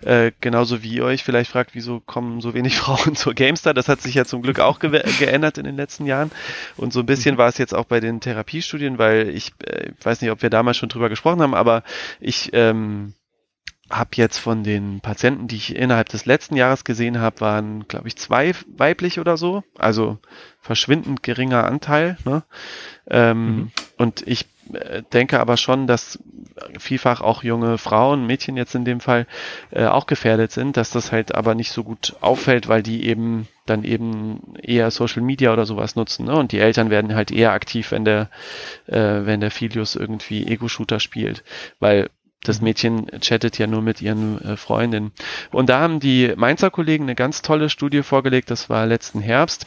Äh, 0.00 0.30
genauso 0.40 0.82
wie 0.82 0.94
ihr 0.94 1.04
euch 1.04 1.24
vielleicht 1.24 1.50
fragt, 1.50 1.74
wieso 1.74 1.98
kommen 2.00 2.40
so 2.40 2.54
wenig 2.54 2.76
Frauen 2.78 3.16
zur 3.16 3.34
GameStar. 3.34 3.74
Das 3.74 3.88
hat 3.88 4.00
sich 4.00 4.14
ja 4.14 4.24
zum 4.24 4.42
Glück 4.42 4.60
auch 4.60 4.78
ge 4.78 5.02
geändert 5.18 5.58
in 5.58 5.64
den 5.64 5.76
letzten 5.76 6.06
Jahren. 6.06 6.30
Und 6.76 6.92
so 6.92 7.00
ein 7.00 7.06
bisschen 7.06 7.36
war 7.36 7.48
es 7.48 7.58
jetzt 7.58 7.74
auch 7.74 7.84
bei 7.84 8.00
den 8.00 8.20
Therapiestudien, 8.20 8.98
weil 8.98 9.28
ich 9.30 9.52
äh, 9.66 9.90
weiß 10.02 10.20
nicht, 10.20 10.30
ob 10.30 10.42
wir 10.42 10.50
damals 10.50 10.76
schon 10.76 10.88
drüber 10.88 11.08
gesprochen 11.08 11.42
haben, 11.42 11.54
aber 11.54 11.82
ich 12.20 12.50
ähm, 12.52 13.14
habe 13.92 14.10
jetzt 14.14 14.38
von 14.38 14.64
den 14.64 15.00
Patienten, 15.00 15.48
die 15.48 15.56
ich 15.56 15.76
innerhalb 15.76 16.08
des 16.08 16.24
letzten 16.24 16.56
Jahres 16.56 16.84
gesehen 16.84 17.20
habe, 17.20 17.40
waren, 17.40 17.86
glaube 17.86 18.08
ich, 18.08 18.16
zwei 18.16 18.52
weiblich 18.76 19.20
oder 19.20 19.36
so. 19.36 19.62
Also 19.78 20.18
verschwindend 20.60 21.22
geringer 21.22 21.64
Anteil. 21.64 22.16
Ne? 22.24 22.42
Ähm, 23.08 23.44
mhm. 23.44 23.70
Und 23.98 24.26
ich 24.26 24.46
äh, 24.72 25.02
denke 25.12 25.40
aber 25.40 25.58
schon, 25.58 25.86
dass 25.86 26.18
vielfach 26.78 27.20
auch 27.20 27.42
junge 27.42 27.76
Frauen, 27.76 28.26
Mädchen 28.26 28.56
jetzt 28.56 28.74
in 28.74 28.86
dem 28.86 29.00
Fall, 29.00 29.26
äh, 29.70 29.84
auch 29.84 30.06
gefährdet 30.06 30.52
sind, 30.52 30.76
dass 30.78 30.90
das 30.90 31.12
halt 31.12 31.34
aber 31.34 31.54
nicht 31.54 31.70
so 31.72 31.84
gut 31.84 32.16
auffällt, 32.22 32.68
weil 32.68 32.82
die 32.82 33.06
eben 33.06 33.46
dann 33.66 33.84
eben 33.84 34.54
eher 34.62 34.90
Social 34.90 35.22
Media 35.22 35.52
oder 35.52 35.66
sowas 35.66 35.96
nutzen. 35.96 36.26
Ne? 36.26 36.34
Und 36.34 36.52
die 36.52 36.60
Eltern 36.60 36.88
werden 36.88 37.14
halt 37.14 37.30
eher 37.30 37.52
aktiv, 37.52 37.90
wenn 37.90 38.06
der, 38.06 38.30
äh, 38.86 39.26
wenn 39.26 39.40
der 39.40 39.50
Filius 39.50 39.96
irgendwie 39.96 40.46
Ego-Shooter 40.46 40.98
spielt. 40.98 41.44
Weil 41.78 42.08
das. 42.44 42.60
Mädchen 42.60 43.06
chattet 43.20 43.58
ja 43.58 43.66
nur 43.66 43.82
mit 43.82 44.00
ihren 44.02 44.40
äh, 44.42 44.56
Freundinnen. 44.56 45.12
Und 45.50 45.68
da 45.68 45.80
haben 45.80 46.00
die 46.00 46.32
Mainzer 46.36 46.70
Kollegen 46.70 47.04
eine 47.04 47.14
ganz 47.14 47.42
tolle 47.42 47.68
Studie 47.68 48.02
vorgelegt, 48.02 48.50
das 48.50 48.70
war 48.70 48.86
letzten 48.86 49.20
Herbst. 49.20 49.66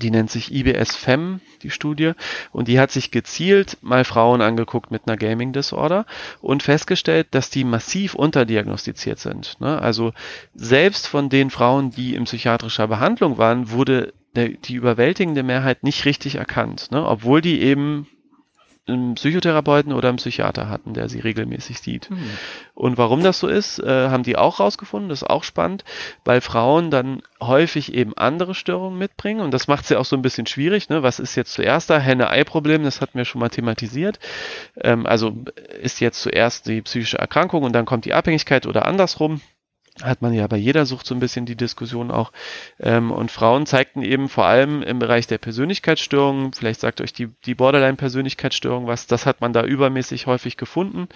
Die 0.00 0.12
nennt 0.12 0.30
sich 0.30 0.54
IBS 0.54 0.94
FEM, 0.94 1.40
die 1.62 1.70
Studie. 1.70 2.12
Und 2.52 2.68
die 2.68 2.78
hat 2.78 2.92
sich 2.92 3.10
gezielt 3.10 3.78
mal 3.80 4.04
Frauen 4.04 4.40
angeguckt 4.42 4.92
mit 4.92 5.02
einer 5.06 5.16
Gaming 5.16 5.52
Disorder 5.52 6.06
und 6.40 6.62
festgestellt, 6.62 7.26
dass 7.32 7.50
die 7.50 7.64
massiv 7.64 8.14
unterdiagnostiziert 8.14 9.18
sind. 9.18 9.60
Ne? 9.60 9.82
Also 9.82 10.12
selbst 10.54 11.08
von 11.08 11.28
den 11.28 11.50
Frauen, 11.50 11.90
die 11.90 12.14
in 12.14 12.24
psychiatrischer 12.24 12.86
Behandlung 12.86 13.38
waren, 13.38 13.70
wurde 13.70 14.12
die 14.36 14.74
überwältigende 14.74 15.42
Mehrheit 15.42 15.82
nicht 15.82 16.04
richtig 16.04 16.36
erkannt, 16.36 16.92
ne? 16.92 17.04
obwohl 17.04 17.40
die 17.40 17.60
eben 17.60 18.06
einen 18.88 19.14
Psychotherapeuten 19.14 19.92
oder 19.92 20.08
einen 20.08 20.18
Psychiater 20.18 20.68
hatten, 20.68 20.94
der 20.94 21.08
sie 21.08 21.20
regelmäßig 21.20 21.80
sieht. 21.80 22.10
Mhm. 22.10 22.30
Und 22.74 22.98
warum 22.98 23.22
das 23.22 23.38
so 23.38 23.48
ist, 23.48 23.78
äh, 23.78 24.08
haben 24.08 24.22
die 24.22 24.36
auch 24.36 24.60
rausgefunden, 24.60 25.08
das 25.08 25.22
ist 25.22 25.28
auch 25.28 25.44
spannend, 25.44 25.84
weil 26.24 26.40
Frauen 26.40 26.90
dann 26.90 27.22
häufig 27.40 27.94
eben 27.94 28.16
andere 28.16 28.54
Störungen 28.54 28.98
mitbringen 28.98 29.40
und 29.40 29.52
das 29.52 29.68
macht 29.68 29.86
sie 29.86 29.96
auch 29.96 30.04
so 30.04 30.16
ein 30.16 30.22
bisschen 30.22 30.46
schwierig. 30.46 30.88
Ne? 30.88 31.02
Was 31.02 31.18
ist 31.18 31.34
jetzt 31.34 31.52
zuerst 31.52 31.90
da? 31.90 31.98
Henne-Ei-Problem, 31.98 32.82
das 32.82 33.00
hatten 33.00 33.18
wir 33.18 33.24
schon 33.24 33.40
mal 33.40 33.50
thematisiert. 33.50 34.18
Ähm, 34.80 35.06
also 35.06 35.36
ist 35.80 36.00
jetzt 36.00 36.22
zuerst 36.22 36.66
die 36.66 36.82
psychische 36.82 37.18
Erkrankung 37.18 37.62
und 37.62 37.72
dann 37.72 37.84
kommt 37.84 38.04
die 38.04 38.14
Abhängigkeit 38.14 38.66
oder 38.66 38.86
andersrum 38.86 39.40
hat 40.02 40.22
man 40.22 40.32
ja 40.32 40.46
bei 40.46 40.56
jeder 40.56 40.86
Sucht 40.86 41.06
so 41.06 41.14
ein 41.14 41.20
bisschen 41.20 41.46
die 41.46 41.56
Diskussion 41.56 42.10
auch. 42.10 42.32
Ähm, 42.80 43.10
und 43.10 43.30
Frauen 43.30 43.66
zeigten 43.66 44.02
eben 44.02 44.28
vor 44.28 44.46
allem 44.46 44.82
im 44.82 44.98
Bereich 44.98 45.26
der 45.26 45.38
Persönlichkeitsstörungen, 45.38 46.52
vielleicht 46.52 46.80
sagt 46.80 47.00
euch 47.00 47.12
die, 47.12 47.28
die 47.44 47.54
Borderline-Persönlichkeitsstörung 47.54 48.86
was, 48.86 49.06
das 49.06 49.26
hat 49.26 49.40
man 49.40 49.52
da 49.52 49.64
übermäßig 49.64 50.26
häufig 50.26 50.56
gefunden. 50.56 51.08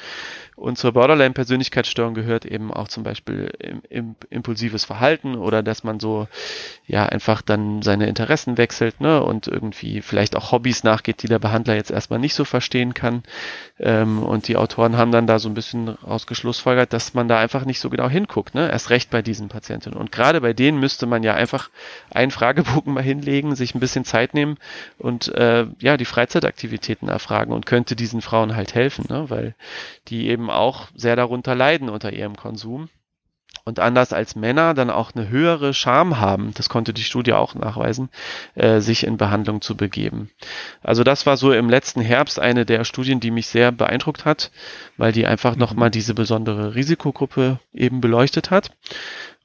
Und 0.56 0.78
zur 0.78 0.92
Borderline-Persönlichkeitsstörung 0.92 2.14
gehört 2.14 2.44
eben 2.44 2.72
auch 2.72 2.88
zum 2.88 3.04
Beispiel 3.04 3.52
im, 3.58 3.82
im, 3.88 4.16
impulsives 4.30 4.84
Verhalten 4.84 5.34
oder 5.34 5.62
dass 5.62 5.82
man 5.84 5.98
so 5.98 6.28
ja 6.86 7.06
einfach 7.06 7.42
dann 7.42 7.82
seine 7.82 8.06
Interessen 8.06 8.58
wechselt 8.58 9.00
ne, 9.00 9.22
und 9.22 9.46
irgendwie 9.46 10.02
vielleicht 10.02 10.36
auch 10.36 10.52
Hobbys 10.52 10.84
nachgeht, 10.84 11.22
die 11.22 11.28
der 11.28 11.38
Behandler 11.38 11.74
jetzt 11.74 11.90
erstmal 11.90 12.18
nicht 12.18 12.34
so 12.34 12.44
verstehen 12.44 12.94
kann. 12.94 13.22
Ähm, 13.78 14.22
und 14.22 14.48
die 14.48 14.56
Autoren 14.56 14.96
haben 14.96 15.12
dann 15.12 15.26
da 15.26 15.38
so 15.38 15.48
ein 15.48 15.54
bisschen 15.54 15.88
rausgeschlussfolgert, 15.88 16.92
dass 16.92 17.14
man 17.14 17.28
da 17.28 17.38
einfach 17.38 17.64
nicht 17.64 17.80
so 17.80 17.90
genau 17.90 18.08
hinguckt. 18.08 18.54
Ne? 18.54 18.71
Erst 18.72 18.90
recht 18.90 19.10
bei 19.10 19.22
diesen 19.22 19.48
Patientinnen. 19.48 19.98
Und 19.98 20.10
gerade 20.10 20.40
bei 20.40 20.52
denen 20.52 20.80
müsste 20.80 21.06
man 21.06 21.22
ja 21.22 21.34
einfach 21.34 21.70
einen 22.10 22.30
Fragebogen 22.30 22.92
mal 22.94 23.02
hinlegen, 23.02 23.54
sich 23.54 23.74
ein 23.74 23.80
bisschen 23.80 24.04
Zeit 24.04 24.34
nehmen 24.34 24.58
und 24.98 25.28
äh, 25.34 25.66
ja, 25.78 25.96
die 25.96 26.04
Freizeitaktivitäten 26.04 27.08
erfragen 27.08 27.52
und 27.52 27.66
könnte 27.66 27.94
diesen 27.94 28.22
Frauen 28.22 28.56
halt 28.56 28.74
helfen, 28.74 29.06
ne? 29.08 29.30
weil 29.30 29.54
die 30.08 30.28
eben 30.28 30.50
auch 30.50 30.88
sehr 30.94 31.14
darunter 31.14 31.54
leiden 31.54 31.88
unter 31.88 32.12
ihrem 32.12 32.36
Konsum 32.36 32.88
und 33.64 33.78
anders 33.78 34.12
als 34.12 34.34
Männer 34.34 34.74
dann 34.74 34.90
auch 34.90 35.12
eine 35.14 35.28
höhere 35.28 35.74
Scham 35.74 36.18
haben, 36.18 36.52
das 36.54 36.68
konnte 36.68 36.92
die 36.92 37.04
Studie 37.04 37.32
auch 37.32 37.54
nachweisen, 37.54 38.08
äh, 38.54 38.80
sich 38.80 39.06
in 39.06 39.16
Behandlung 39.16 39.60
zu 39.60 39.76
begeben. 39.76 40.30
Also 40.82 41.04
das 41.04 41.26
war 41.26 41.36
so 41.36 41.52
im 41.52 41.70
letzten 41.70 42.00
Herbst 42.00 42.38
eine 42.38 42.66
der 42.66 42.84
Studien, 42.84 43.20
die 43.20 43.30
mich 43.30 43.46
sehr 43.46 43.72
beeindruckt 43.72 44.24
hat, 44.24 44.50
weil 44.96 45.12
die 45.12 45.26
einfach 45.26 45.56
nochmal 45.56 45.90
diese 45.90 46.14
besondere 46.14 46.74
Risikogruppe 46.74 47.58
eben 47.72 48.00
beleuchtet 48.00 48.50
hat. 48.50 48.70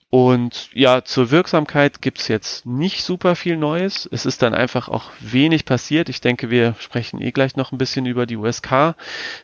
Und 0.09 0.69
ja, 0.73 1.03
zur 1.03 1.31
Wirksamkeit 1.31 2.01
gibt's 2.01 2.29
jetzt 2.29 2.65
nicht 2.65 3.03
super 3.03 3.35
viel 3.35 3.57
Neues. 3.57 4.07
Es 4.09 4.25
ist 4.25 4.41
dann 4.41 4.53
einfach 4.53 4.87
auch 4.87 5.11
wenig 5.19 5.65
passiert. 5.65 6.07
Ich 6.07 6.21
denke, 6.21 6.49
wir 6.49 6.75
sprechen 6.79 7.21
eh 7.21 7.31
gleich 7.31 7.57
noch 7.57 7.73
ein 7.73 7.77
bisschen 7.77 8.05
über 8.05 8.25
die 8.25 8.37
USK. 8.37 8.95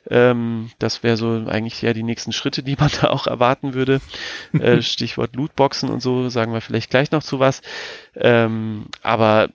Ähm, 0.09 0.71
das 0.79 1.03
wäre 1.03 1.17
so 1.17 1.45
eigentlich 1.47 1.81
ja 1.81 1.91
die 1.91 2.03
nächsten 2.03 2.31
Schritte, 2.31 2.63
die 2.63 2.77
man 2.79 2.89
da 3.01 3.09
auch 3.09 3.27
erwarten 3.27 3.73
würde. 3.73 3.99
Äh, 4.53 4.81
Stichwort 4.81 5.35
Lootboxen 5.35 5.89
und 5.89 6.01
so, 6.01 6.29
sagen 6.29 6.53
wir 6.53 6.61
vielleicht 6.61 6.89
gleich 6.89 7.11
noch 7.11 7.23
zu 7.23 7.39
was. 7.39 7.61
Ähm, 8.15 8.85
aber 9.01 9.49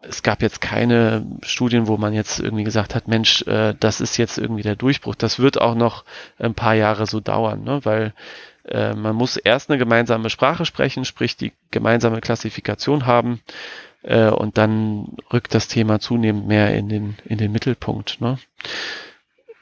es 0.00 0.22
gab 0.22 0.40
jetzt 0.40 0.62
keine 0.62 1.26
Studien, 1.42 1.88
wo 1.88 1.98
man 1.98 2.14
jetzt 2.14 2.40
irgendwie 2.40 2.64
gesagt 2.64 2.94
hat, 2.94 3.06
Mensch, 3.06 3.42
äh, 3.42 3.74
das 3.78 4.00
ist 4.00 4.16
jetzt 4.16 4.38
irgendwie 4.38 4.62
der 4.62 4.76
Durchbruch. 4.76 5.14
Das 5.14 5.38
wird 5.38 5.60
auch 5.60 5.74
noch 5.74 6.04
ein 6.38 6.54
paar 6.54 6.74
Jahre 6.74 7.06
so 7.06 7.20
dauern, 7.20 7.64
ne? 7.64 7.80
weil 7.84 8.14
äh, 8.68 8.94
man 8.94 9.14
muss 9.16 9.36
erst 9.36 9.70
eine 9.70 9.78
gemeinsame 9.78 10.30
Sprache 10.30 10.64
sprechen, 10.64 11.04
sprich 11.04 11.36
die 11.36 11.52
gemeinsame 11.70 12.20
Klassifikation 12.20 13.06
haben 13.06 13.40
äh, 14.02 14.28
und 14.28 14.58
dann 14.58 15.16
rückt 15.32 15.54
das 15.54 15.68
Thema 15.68 16.00
zunehmend 16.00 16.46
mehr 16.46 16.74
in 16.74 16.88
den, 16.88 17.16
in 17.24 17.38
den 17.38 17.52
Mittelpunkt. 17.52 18.20
Ne? 18.20 18.38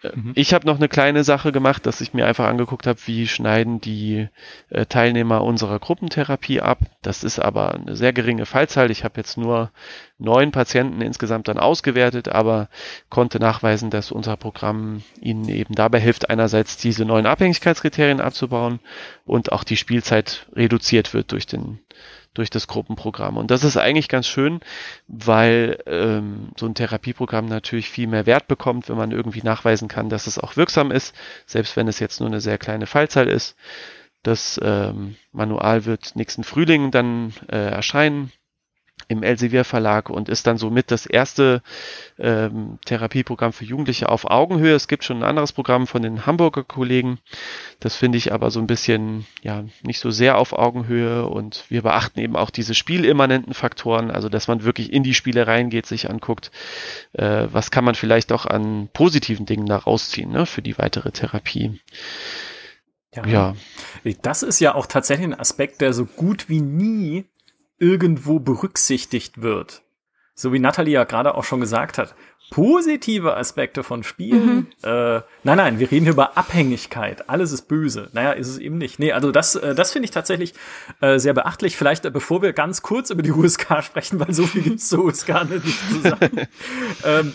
Mhm. 0.02 0.32
Ich 0.34 0.54
habe 0.54 0.66
noch 0.66 0.76
eine 0.76 0.88
kleine 0.88 1.24
Sache 1.24 1.52
gemacht, 1.52 1.86
dass 1.86 2.00
ich 2.00 2.14
mir 2.14 2.26
einfach 2.26 2.46
angeguckt 2.46 2.86
habe, 2.86 2.98
wie 3.06 3.26
schneiden 3.28 3.80
die 3.80 4.28
äh, 4.70 4.86
Teilnehmer 4.86 5.42
unserer 5.42 5.78
Gruppentherapie 5.78 6.60
ab. 6.60 6.78
Das 7.02 7.24
ist 7.24 7.38
aber 7.38 7.74
eine 7.74 7.96
sehr 7.96 8.12
geringe 8.12 8.46
Fallzahl. 8.46 8.90
Ich 8.90 9.04
habe 9.04 9.14
jetzt 9.16 9.36
nur 9.36 9.70
neun 10.18 10.52
Patienten 10.52 11.00
insgesamt 11.00 11.48
dann 11.48 11.58
ausgewertet, 11.58 12.28
aber 12.28 12.68
konnte 13.10 13.38
nachweisen, 13.38 13.90
dass 13.90 14.12
unser 14.12 14.36
Programm 14.36 15.02
ihnen 15.20 15.48
eben 15.48 15.74
dabei 15.74 16.00
hilft, 16.00 16.30
einerseits 16.30 16.76
diese 16.76 17.04
neuen 17.04 17.26
Abhängigkeitskriterien 17.26 18.20
abzubauen 18.20 18.80
und 19.24 19.52
auch 19.52 19.64
die 19.64 19.76
Spielzeit 19.76 20.46
reduziert 20.54 21.14
wird 21.14 21.32
durch 21.32 21.46
den 21.46 21.78
durch 22.34 22.50
das 22.50 22.66
Gruppenprogramm. 22.66 23.36
Und 23.36 23.50
das 23.50 23.64
ist 23.64 23.76
eigentlich 23.76 24.08
ganz 24.08 24.26
schön, 24.26 24.60
weil 25.06 25.78
ähm, 25.86 26.50
so 26.56 26.66
ein 26.66 26.74
Therapieprogramm 26.74 27.46
natürlich 27.46 27.90
viel 27.90 28.06
mehr 28.06 28.26
Wert 28.26 28.48
bekommt, 28.48 28.88
wenn 28.88 28.96
man 28.96 29.10
irgendwie 29.10 29.42
nachweisen 29.42 29.88
kann, 29.88 30.08
dass 30.08 30.26
es 30.26 30.38
auch 30.38 30.56
wirksam 30.56 30.90
ist, 30.90 31.14
selbst 31.46 31.76
wenn 31.76 31.88
es 31.88 31.98
jetzt 31.98 32.20
nur 32.20 32.28
eine 32.28 32.40
sehr 32.40 32.58
kleine 32.58 32.86
Fallzahl 32.86 33.28
ist. 33.28 33.56
Das 34.22 34.60
ähm, 34.62 35.16
Manual 35.32 35.84
wird 35.84 36.14
nächsten 36.14 36.44
Frühling 36.44 36.90
dann 36.90 37.32
äh, 37.48 37.56
erscheinen 37.56 38.32
im 39.12 39.22
Elsevier 39.22 39.64
Verlag 39.64 40.10
und 40.10 40.28
ist 40.28 40.46
dann 40.46 40.58
somit 40.58 40.90
das 40.90 41.06
erste 41.06 41.62
ähm, 42.18 42.78
Therapieprogramm 42.84 43.52
für 43.52 43.64
Jugendliche 43.64 44.08
auf 44.08 44.24
Augenhöhe. 44.30 44.74
Es 44.74 44.88
gibt 44.88 45.04
schon 45.04 45.18
ein 45.18 45.28
anderes 45.28 45.52
Programm 45.52 45.86
von 45.86 46.02
den 46.02 46.26
Hamburger 46.26 46.64
Kollegen. 46.64 47.18
Das 47.78 47.94
finde 47.94 48.18
ich 48.18 48.32
aber 48.32 48.50
so 48.50 48.60
ein 48.60 48.66
bisschen, 48.66 49.26
ja, 49.42 49.64
nicht 49.82 50.00
so 50.00 50.10
sehr 50.10 50.38
auf 50.38 50.52
Augenhöhe 50.52 51.26
und 51.26 51.64
wir 51.68 51.82
beachten 51.82 52.20
eben 52.20 52.36
auch 52.36 52.50
diese 52.50 52.74
spielimmanenten 52.74 53.54
Faktoren, 53.54 54.10
also 54.10 54.28
dass 54.28 54.48
man 54.48 54.64
wirklich 54.64 54.92
in 54.92 55.02
die 55.02 55.14
Spiele 55.14 55.46
reingeht, 55.46 55.86
sich 55.86 56.10
anguckt, 56.10 56.50
äh, 57.12 57.46
was 57.50 57.70
kann 57.70 57.84
man 57.84 57.94
vielleicht 57.94 58.32
auch 58.32 58.46
an 58.46 58.88
positiven 58.92 59.46
Dingen 59.46 59.66
da 59.66 59.76
rausziehen, 59.76 60.30
ne, 60.30 60.46
für 60.46 60.62
die 60.62 60.78
weitere 60.78 61.12
Therapie. 61.12 61.78
Ja. 63.14 63.26
ja. 63.26 63.56
Das 64.22 64.42
ist 64.42 64.60
ja 64.60 64.74
auch 64.74 64.86
tatsächlich 64.86 65.26
ein 65.26 65.38
Aspekt, 65.38 65.80
der 65.80 65.92
so 65.92 66.06
gut 66.06 66.48
wie 66.48 66.60
nie 66.60 67.26
irgendwo 67.82 68.38
berücksichtigt 68.38 69.42
wird. 69.42 69.82
So 70.34 70.52
wie 70.52 70.60
Natalie 70.60 70.94
ja 70.94 71.04
gerade 71.04 71.34
auch 71.34 71.44
schon 71.44 71.60
gesagt 71.60 71.98
hat. 71.98 72.14
Positive 72.50 73.36
Aspekte 73.36 73.82
von 73.82 74.02
Spielen. 74.02 74.54
Mhm. 74.56 74.66
Äh, 74.82 75.20
nein, 75.42 75.56
nein, 75.56 75.78
wir 75.78 75.90
reden 75.90 76.06
über 76.06 76.36
Abhängigkeit. 76.36 77.28
Alles 77.28 77.50
ist 77.50 77.62
böse. 77.62 78.08
Naja, 78.12 78.32
ist 78.32 78.48
es 78.48 78.58
eben 78.58 78.78
nicht. 78.78 78.98
Nee, 78.98 79.12
also 79.12 79.32
das, 79.32 79.56
äh, 79.56 79.74
das 79.74 79.92
finde 79.92 80.04
ich 80.04 80.10
tatsächlich 80.10 80.54
äh, 81.00 81.18
sehr 81.18 81.34
beachtlich. 81.34 81.76
Vielleicht, 81.76 82.04
äh, 82.04 82.10
bevor 82.10 82.40
wir 82.40 82.52
ganz 82.52 82.82
kurz 82.82 83.10
über 83.10 83.22
die 83.22 83.32
USK 83.32 83.82
sprechen, 83.82 84.20
weil 84.20 84.32
so 84.32 84.46
viel 84.46 84.62
gibt's 84.62 84.88
zur 84.88 85.04
USK 85.04 85.44
nicht 85.48 85.90
zu 85.90 86.00
sagen. 86.02 86.46
ähm, 87.04 87.32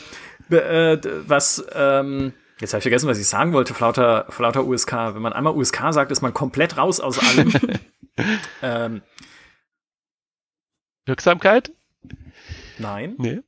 äh, 0.50 0.98
was, 1.28 1.66
ähm, 1.74 2.34
Jetzt 2.60 2.74
habe 2.74 2.80
ich 2.80 2.84
vergessen, 2.84 3.08
was 3.08 3.20
ich 3.20 3.28
sagen 3.28 3.54
wollte, 3.54 3.76
Flauter, 3.76 4.26
Flauter 4.30 4.66
USK. 4.66 4.93
Wenn 5.14 5.22
man 5.22 5.34
einmal 5.34 5.56
USK 5.56 5.91
sagt, 5.91 6.12
ist 6.12 6.22
man 6.22 6.34
komplett 6.34 6.78
raus 6.78 7.00
aus 7.00 7.20
allem. 7.20 7.54
ähm, 8.64 9.02
Wirksamkeit? 11.08 11.72
Nein. 12.80 13.16
Nee. 13.18 13.39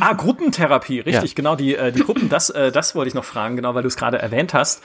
Ah, 0.00 0.14
Gruppentherapie, 0.14 1.00
richtig, 1.00 1.30
ja. 1.30 1.34
genau. 1.34 1.56
Die, 1.56 1.76
äh, 1.76 1.92
die 1.92 2.00
Gruppen, 2.00 2.28
das, 2.28 2.50
äh, 2.50 2.72
das 2.72 2.94
wollte 2.94 3.08
ich 3.08 3.14
noch 3.14 3.24
fragen, 3.24 3.56
genau, 3.56 3.74
weil 3.74 3.82
du 3.82 3.88
es 3.88 3.96
gerade 3.96 4.18
erwähnt 4.18 4.54
hast. 4.54 4.82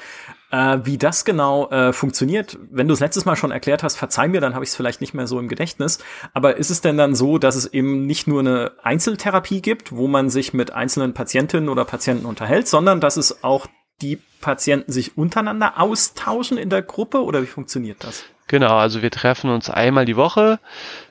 Äh, 0.51 0.79
wie 0.83 0.97
das 0.97 1.25
genau 1.25 1.69
funktioniert, 1.91 2.57
wenn 2.71 2.87
du 2.87 2.93
es 2.93 2.99
letztes 2.99 3.25
Mal 3.25 3.35
schon 3.35 3.51
erklärt 3.51 3.83
hast, 3.83 3.97
verzeih 3.97 4.27
mir, 4.27 4.41
dann 4.41 4.55
habe 4.55 4.63
ich 4.63 4.71
es 4.71 4.75
vielleicht 4.75 5.01
nicht 5.01 5.13
mehr 5.13 5.27
so 5.27 5.39
im 5.39 5.47
Gedächtnis. 5.47 5.99
Aber 6.33 6.57
ist 6.57 6.69
es 6.69 6.81
denn 6.81 6.97
dann 6.97 7.15
so, 7.15 7.37
dass 7.37 7.55
es 7.55 7.67
eben 7.67 8.05
nicht 8.05 8.27
nur 8.27 8.39
eine 8.39 8.71
Einzeltherapie 8.83 9.61
gibt, 9.61 9.95
wo 9.95 10.07
man 10.07 10.29
sich 10.29 10.53
mit 10.53 10.71
einzelnen 10.71 11.13
Patientinnen 11.13 11.69
oder 11.69 11.85
Patienten 11.85 12.25
unterhält, 12.25 12.67
sondern 12.67 12.99
dass 12.99 13.17
es 13.17 13.43
auch 13.43 13.67
die 14.01 14.19
Patienten 14.41 14.91
sich 14.91 15.17
untereinander 15.17 15.79
austauschen 15.79 16.57
in 16.57 16.69
der 16.69 16.81
Gruppe 16.81 17.23
oder 17.23 17.41
wie 17.43 17.47
funktioniert 17.47 18.03
das? 18.03 18.23
Genau, 18.49 18.77
also 18.77 19.03
wir 19.03 19.11
treffen 19.11 19.51
uns 19.51 19.69
einmal 19.69 20.05
die 20.05 20.15
Woche, 20.15 20.59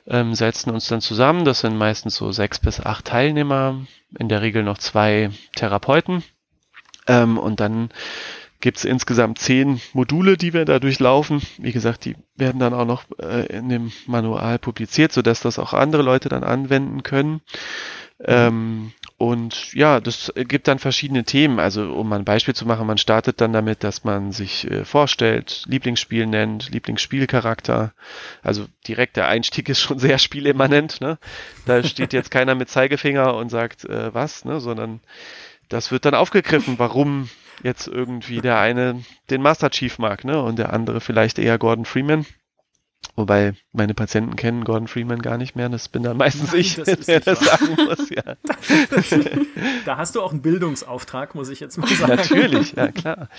ähm, 0.09 0.35
setzen 0.35 0.71
uns 0.71 0.89
dann 0.89 1.01
zusammen. 1.01 1.45
Das 1.45 1.61
sind 1.61 1.79
meistens 1.79 2.17
so 2.17 2.33
sechs 2.33 2.59
bis 2.59 2.81
acht 2.81 3.05
Teilnehmer, 3.05 3.87
in 4.19 4.29
der 4.29 4.43
Regel 4.43 4.65
noch 4.65 4.79
zwei 4.79 5.31
Therapeuten. 5.55 6.25
Ähm, 7.07 7.39
und 7.39 7.61
dann 7.61 7.91
gibt's 8.59 8.85
insgesamt 8.85 9.39
zehn 9.39 9.81
Module, 9.93 10.37
die 10.37 10.53
wir 10.53 10.65
da 10.65 10.81
durchlaufen. 10.81 11.41
Wie 11.59 11.71
gesagt, 11.71 12.07
die 12.07 12.17
werden 12.35 12.59
dann 12.59 12.75
auch 12.75 12.87
noch 12.87 13.05
äh, 13.21 13.47
in 13.57 13.69
dem 13.69 13.93
Manual 14.07 14.59
publiziert, 14.59 15.13
sodass 15.13 15.39
das 15.39 15.61
auch 15.61 15.75
andere 15.75 16.03
Leute 16.03 16.29
dann 16.29 16.43
anwenden 16.43 17.05
können. 17.05 17.41
Ähm, 18.19 18.91
und 19.19 19.75
ja, 19.75 19.99
das 19.99 20.33
gibt 20.37 20.69
dann 20.69 20.79
verschiedene 20.79 21.25
Themen. 21.25 21.59
Also 21.59 21.93
um 21.93 22.09
mal 22.09 22.21
ein 22.21 22.25
Beispiel 22.25 22.55
zu 22.55 22.65
machen, 22.67 22.87
man 22.87 22.99
startet 22.99 23.41
dann 23.41 23.53
damit, 23.53 23.83
dass 23.83 24.05
man 24.05 24.31
sich 24.31 24.71
äh, 24.71 24.85
vorstellt, 24.85 25.65
Lieblingsspiel 25.67 26.25
nennt, 26.25 26.71
Lieblingsspielcharakter. 26.71 27.93
Also 28.45 28.67
direkt 28.87 29.17
der 29.17 29.27
Einstieg 29.27 29.69
ist 29.69 29.81
schon 29.81 29.99
sehr 29.99 30.19
spielimmanent. 30.19 31.01
Ne? 31.01 31.19
Da 31.67 31.83
steht 31.83 32.13
jetzt 32.13 32.31
keiner 32.31 32.55
mit 32.55 32.69
Zeigefinger 32.69 33.35
und 33.35 33.49
sagt 33.49 33.85
äh, 33.87 34.15
was, 34.15 34.45
ne? 34.45 34.61
sondern 34.61 35.01
das 35.69 35.91
wird 35.91 36.05
dann 36.05 36.15
aufgegriffen, 36.15 36.79
warum 36.79 37.29
jetzt 37.65 37.89
irgendwie 37.89 38.41
der 38.41 38.61
eine 38.61 39.03
den 39.31 39.43
Master 39.43 39.71
Chief 39.71 39.99
mag 39.99 40.23
ne? 40.23 40.41
und 40.41 40.61
der 40.61 40.73
andere 40.73 41.01
vielleicht 41.01 41.41
eher 41.41 41.59
Gordon 41.59 41.87
Freeman. 41.87 42.25
Wobei 43.19 43.55
meine 43.73 43.95
Patienten 43.95 44.37
kennen 44.37 44.63
Gordon 44.63 44.87
Freeman 44.87 45.21
gar 45.21 45.39
nicht 45.39 45.57
mehr. 45.57 45.69
Das 45.69 45.89
bin 45.89 46.05
dann 46.05 46.17
meistens 46.17 46.53
Nein, 46.53 46.61
ich, 46.61 46.77
das 46.77 47.01
der 47.07 47.19
das 47.19 47.41
sagen 47.41 47.75
muss. 47.75 48.11
Ja. 48.11 48.23
da 49.85 49.97
hast 49.97 50.15
du 50.15 50.23
auch 50.23 50.31
einen 50.31 50.41
Bildungsauftrag, 50.41 51.35
muss 51.35 51.49
ich 51.49 51.59
jetzt 51.59 51.79
mal 51.79 51.89
sagen. 51.89 52.15
Natürlich, 52.15 52.75
ja 52.75 52.93
klar. 52.93 53.29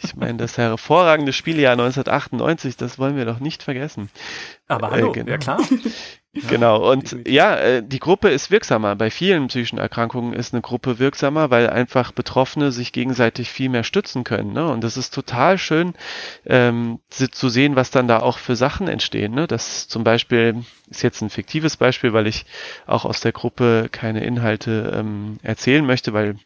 Ich 0.00 0.16
meine, 0.16 0.38
das 0.38 0.56
hervorragende 0.56 1.34
Spieljahr 1.34 1.72
1998, 1.72 2.76
das 2.78 2.98
wollen 2.98 3.16
wir 3.16 3.26
doch 3.26 3.40
nicht 3.40 3.62
vergessen. 3.62 4.08
Aber 4.66 4.90
hallo, 4.90 5.10
äh, 5.10 5.12
genau. 5.12 5.30
ja 5.30 5.38
klar. 5.38 5.60
Genau, 6.48 6.90
und 6.90 7.04
definitiv. 7.04 7.32
ja, 7.32 7.56
äh, 7.56 7.82
die 7.82 7.98
Gruppe 7.98 8.28
ist 8.28 8.50
wirksamer. 8.50 8.96
Bei 8.96 9.10
vielen 9.10 9.48
psychischen 9.48 9.78
Erkrankungen 9.78 10.32
ist 10.32 10.52
eine 10.52 10.62
Gruppe 10.62 10.98
wirksamer, 10.98 11.50
weil 11.50 11.68
einfach 11.68 12.12
Betroffene 12.12 12.72
sich 12.72 12.92
gegenseitig 12.92 13.50
viel 13.50 13.68
mehr 13.68 13.84
stützen 13.84 14.24
können. 14.24 14.52
Ne? 14.52 14.70
Und 14.70 14.84
das 14.84 14.96
ist 14.96 15.14
total 15.14 15.58
schön 15.58 15.94
ähm, 16.46 17.00
zu 17.10 17.48
sehen, 17.48 17.76
was 17.76 17.90
dann 17.90 18.08
da 18.08 18.20
auch 18.20 18.38
für 18.38 18.56
Sachen 18.56 18.88
entstehen. 18.88 19.34
Ne? 19.34 19.46
Das 19.46 19.88
zum 19.88 20.04
Beispiel 20.04 20.64
ist 20.90 21.02
jetzt 21.02 21.20
ein 21.22 21.30
fiktives 21.30 21.76
Beispiel, 21.76 22.12
weil 22.12 22.26
ich 22.26 22.46
auch 22.86 23.04
aus 23.04 23.20
der 23.20 23.32
Gruppe 23.32 23.88
keine 23.90 24.24
Inhalte 24.24 24.92
ähm, 24.94 25.38
erzählen 25.42 25.84
möchte, 25.84 26.12
weil 26.12 26.36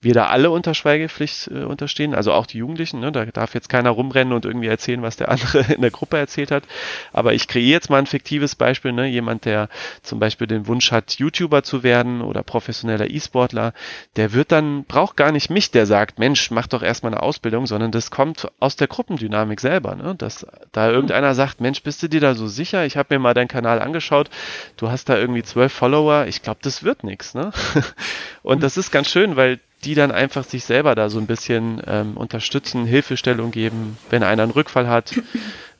wir 0.00 0.14
da 0.14 0.26
alle 0.26 0.50
unter 0.50 0.74
Schweigepflicht 0.74 1.48
äh, 1.48 1.64
unterstehen, 1.64 2.14
also 2.14 2.32
auch 2.32 2.46
die 2.46 2.58
Jugendlichen. 2.58 3.00
Ne? 3.00 3.12
Da 3.12 3.26
darf 3.26 3.54
jetzt 3.54 3.68
keiner 3.68 3.90
rumrennen 3.90 4.32
und 4.32 4.44
irgendwie 4.44 4.68
erzählen, 4.68 5.02
was 5.02 5.16
der 5.16 5.28
andere 5.28 5.60
in 5.74 5.82
der 5.82 5.90
Gruppe 5.90 6.18
erzählt 6.18 6.50
hat. 6.50 6.64
Aber 7.12 7.34
ich 7.34 7.48
kreiere 7.48 7.70
jetzt 7.70 7.90
mal 7.90 7.98
ein 7.98 8.06
fiktives 8.06 8.54
Beispiel. 8.54 8.92
Ne? 8.92 9.06
Jemand, 9.06 9.39
der 9.44 9.68
zum 10.02 10.18
Beispiel 10.18 10.46
den 10.46 10.66
Wunsch 10.66 10.92
hat, 10.92 11.14
YouTuber 11.14 11.62
zu 11.62 11.82
werden 11.82 12.22
oder 12.22 12.42
professioneller 12.42 13.10
E-Sportler, 13.10 13.72
der 14.16 14.32
wird 14.32 14.52
dann, 14.52 14.84
braucht 14.84 15.16
gar 15.16 15.32
nicht 15.32 15.50
mich, 15.50 15.70
der 15.70 15.86
sagt, 15.86 16.18
Mensch, 16.18 16.50
mach 16.50 16.66
doch 16.66 16.82
erstmal 16.82 17.12
eine 17.12 17.22
Ausbildung, 17.22 17.66
sondern 17.66 17.92
das 17.92 18.10
kommt 18.10 18.50
aus 18.60 18.76
der 18.76 18.86
Gruppendynamik 18.86 19.60
selber. 19.60 19.94
Ne? 19.94 20.14
Dass 20.16 20.46
da 20.72 20.90
irgendeiner 20.90 21.34
sagt, 21.34 21.60
Mensch, 21.60 21.82
bist 21.82 22.02
du 22.02 22.08
dir 22.08 22.20
da 22.20 22.34
so 22.34 22.46
sicher? 22.46 22.84
Ich 22.86 22.96
habe 22.96 23.14
mir 23.14 23.18
mal 23.18 23.34
deinen 23.34 23.48
Kanal 23.48 23.80
angeschaut, 23.80 24.30
du 24.76 24.90
hast 24.90 25.08
da 25.08 25.16
irgendwie 25.16 25.42
zwölf 25.42 25.72
Follower, 25.72 26.26
ich 26.26 26.42
glaube, 26.42 26.60
das 26.62 26.82
wird 26.82 27.04
nichts. 27.04 27.34
Ne? 27.34 27.52
Und 28.42 28.62
das 28.62 28.76
ist 28.76 28.90
ganz 28.90 29.08
schön, 29.08 29.36
weil 29.36 29.60
die 29.84 29.94
dann 29.94 30.12
einfach 30.12 30.44
sich 30.44 30.64
selber 30.64 30.94
da 30.94 31.08
so 31.08 31.18
ein 31.18 31.26
bisschen 31.26 31.80
ähm, 31.86 32.16
unterstützen, 32.16 32.84
Hilfestellung 32.84 33.50
geben, 33.50 33.96
wenn 34.10 34.22
einer 34.22 34.42
einen 34.42 34.52
Rückfall 34.52 34.88
hat. 34.88 35.14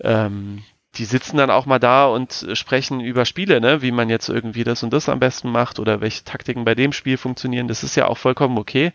Ähm, 0.02 0.62
die 0.96 1.04
sitzen 1.04 1.36
dann 1.36 1.50
auch 1.50 1.66
mal 1.66 1.78
da 1.78 2.06
und 2.06 2.48
sprechen 2.54 3.00
über 3.00 3.24
Spiele, 3.24 3.60
ne? 3.60 3.80
wie 3.80 3.92
man 3.92 4.10
jetzt 4.10 4.28
irgendwie 4.28 4.64
das 4.64 4.82
und 4.82 4.92
das 4.92 5.08
am 5.08 5.20
besten 5.20 5.50
macht 5.50 5.78
oder 5.78 6.00
welche 6.00 6.24
Taktiken 6.24 6.64
bei 6.64 6.74
dem 6.74 6.92
Spiel 6.92 7.16
funktionieren. 7.16 7.68
Das 7.68 7.84
ist 7.84 7.94
ja 7.94 8.06
auch 8.06 8.18
vollkommen 8.18 8.58
okay, 8.58 8.92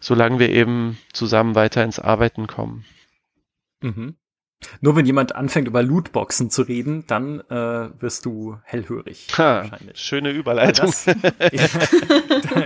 solange 0.00 0.38
wir 0.38 0.50
eben 0.50 0.98
zusammen 1.12 1.54
weiter 1.54 1.84
ins 1.84 2.00
Arbeiten 2.00 2.46
kommen. 2.46 2.84
Mhm. 3.80 4.16
Nur 4.80 4.96
wenn 4.96 5.06
jemand 5.06 5.34
anfängt 5.34 5.68
über 5.68 5.82
Lootboxen 5.82 6.50
zu 6.50 6.62
reden, 6.62 7.04
dann 7.06 7.40
äh, 7.50 7.88
wirst 8.00 8.24
du 8.24 8.56
hellhörig. 8.64 9.28
Ha, 9.36 9.70
schöne 9.94 10.30
Überleitung. 10.30 10.86
Das, 10.86 11.06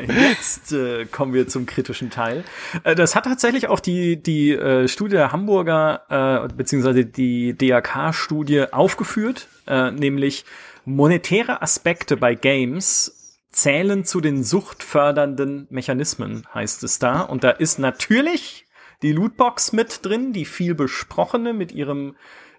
jetzt 0.06 0.72
äh, 0.72 1.04
kommen 1.06 1.34
wir 1.34 1.48
zum 1.48 1.66
kritischen 1.66 2.10
Teil. 2.10 2.44
Äh, 2.84 2.94
das 2.94 3.16
hat 3.16 3.24
tatsächlich 3.24 3.68
auch 3.68 3.80
die, 3.80 4.22
die 4.22 4.52
äh, 4.52 4.88
Studie 4.88 5.16
der 5.16 5.32
Hamburger, 5.32 6.46
äh, 6.48 6.54
beziehungsweise 6.54 7.04
die 7.04 7.56
DAK-Studie 7.56 8.72
aufgeführt, 8.72 9.48
äh, 9.66 9.90
nämlich 9.90 10.44
monetäre 10.84 11.60
Aspekte 11.60 12.16
bei 12.16 12.34
Games 12.34 13.36
zählen 13.50 14.04
zu 14.04 14.20
den 14.20 14.44
suchtfördernden 14.44 15.66
Mechanismen, 15.70 16.46
heißt 16.54 16.84
es 16.84 17.00
da. 17.00 17.20
Und 17.20 17.42
da 17.42 17.50
ist 17.50 17.78
natürlich 17.78 18.66
die 19.02 19.12
Lootbox 19.12 19.72
mit 19.72 20.04
drin, 20.04 20.32
die 20.32 20.44
viel 20.44 20.74
besprochene 20.74 21.52
mit 21.52 21.72
ihrem 21.72 22.16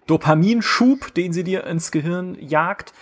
Dopaminschub, 0.08 1.14
den 1.14 1.34
sie 1.34 1.44
dir 1.44 1.66
ins 1.66 1.92
Gehirn 1.92 2.38
jagt. 2.40 2.94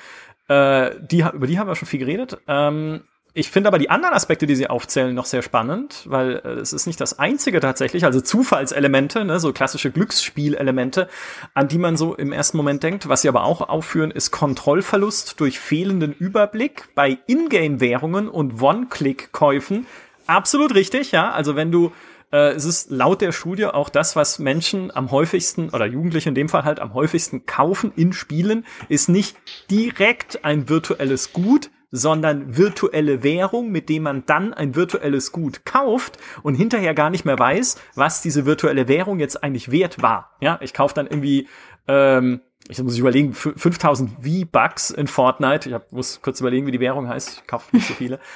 Äh, 0.47 0.91
die, 0.99 1.21
über 1.21 1.47
die 1.47 1.59
haben 1.59 1.67
wir 1.67 1.75
schon 1.75 1.87
viel 1.87 1.99
geredet. 1.99 2.37
Ähm, 2.47 3.01
ich 3.33 3.51
finde 3.51 3.67
aber 3.67 3.77
die 3.77 3.91
anderen 3.91 4.15
Aspekte, 4.15 4.47
die 4.47 4.55
sie 4.55 4.69
aufzählen, 4.69 5.13
noch 5.13 5.25
sehr 5.25 5.43
spannend, 5.43 6.03
weil 6.07 6.41
äh, 6.43 6.49
es 6.53 6.73
ist 6.73 6.87
nicht 6.87 6.99
das 6.99 7.19
einzige 7.19 7.59
tatsächlich, 7.59 8.03
also 8.03 8.21
Zufallselemente, 8.21 9.23
ne, 9.23 9.39
so 9.39 9.53
klassische 9.53 9.91
Glücksspielelemente, 9.91 11.07
an 11.53 11.67
die 11.67 11.77
man 11.77 11.95
so 11.95 12.15
im 12.15 12.31
ersten 12.31 12.57
Moment 12.57 12.81
denkt. 12.81 13.07
Was 13.07 13.21
sie 13.21 13.29
aber 13.29 13.43
auch 13.43 13.61
aufführen, 13.61 14.09
ist 14.11 14.31
Kontrollverlust 14.31 15.39
durch 15.39 15.59
fehlenden 15.59 16.13
Überblick 16.13 16.89
bei 16.95 17.19
Ingame-Währungen 17.27 18.29
und 18.29 18.61
One-Click-Käufen. 18.61 19.85
Absolut 20.25 20.73
richtig, 20.73 21.11
ja. 21.11 21.31
Also 21.31 21.55
wenn 21.55 21.71
du 21.71 21.91
äh, 22.31 22.51
es 22.51 22.65
ist 22.65 22.91
laut 22.91 23.21
der 23.21 23.31
Studie 23.31 23.65
auch 23.65 23.89
das, 23.89 24.15
was 24.15 24.39
Menschen 24.39 24.95
am 24.95 25.11
häufigsten 25.11 25.69
oder 25.69 25.85
Jugendliche 25.85 26.29
in 26.29 26.35
dem 26.35 26.49
Fall 26.49 26.63
halt 26.63 26.79
am 26.79 26.93
häufigsten 26.93 27.45
kaufen 27.45 27.91
in 27.95 28.13
Spielen, 28.13 28.65
ist 28.87 29.09
nicht 29.09 29.37
direkt 29.69 30.45
ein 30.45 30.69
virtuelles 30.69 31.33
Gut, 31.33 31.69
sondern 31.91 32.55
virtuelle 32.55 33.23
Währung, 33.23 33.71
mit 33.71 33.89
dem 33.89 34.03
man 34.03 34.23
dann 34.25 34.53
ein 34.53 34.75
virtuelles 34.75 35.31
Gut 35.31 35.65
kauft 35.65 36.17
und 36.43 36.55
hinterher 36.55 36.93
gar 36.93 37.09
nicht 37.09 37.25
mehr 37.25 37.39
weiß, 37.39 37.77
was 37.95 38.21
diese 38.21 38.45
virtuelle 38.45 38.87
Währung 38.87 39.19
jetzt 39.19 39.43
eigentlich 39.43 39.71
wert 39.71 40.01
war. 40.01 40.35
Ja, 40.39 40.59
ich 40.61 40.73
kaufe 40.73 40.93
dann 40.93 41.07
irgendwie, 41.07 41.47
ähm, 41.87 42.41
ich 42.67 42.81
muss 42.83 42.97
überlegen, 42.97 43.33
5000 43.33 44.11
V-Bucks 44.23 44.91
in 44.91 45.07
Fortnite. 45.07 45.69
Ich 45.69 45.73
hab, 45.73 45.91
muss 45.91 46.21
kurz 46.21 46.39
überlegen, 46.39 46.67
wie 46.67 46.71
die 46.71 46.79
Währung 46.79 47.07
heißt. 47.07 47.41
Ich 47.41 47.47
kaufe 47.47 47.75
nicht 47.75 47.87
so 47.87 47.95
viele. 47.95 48.19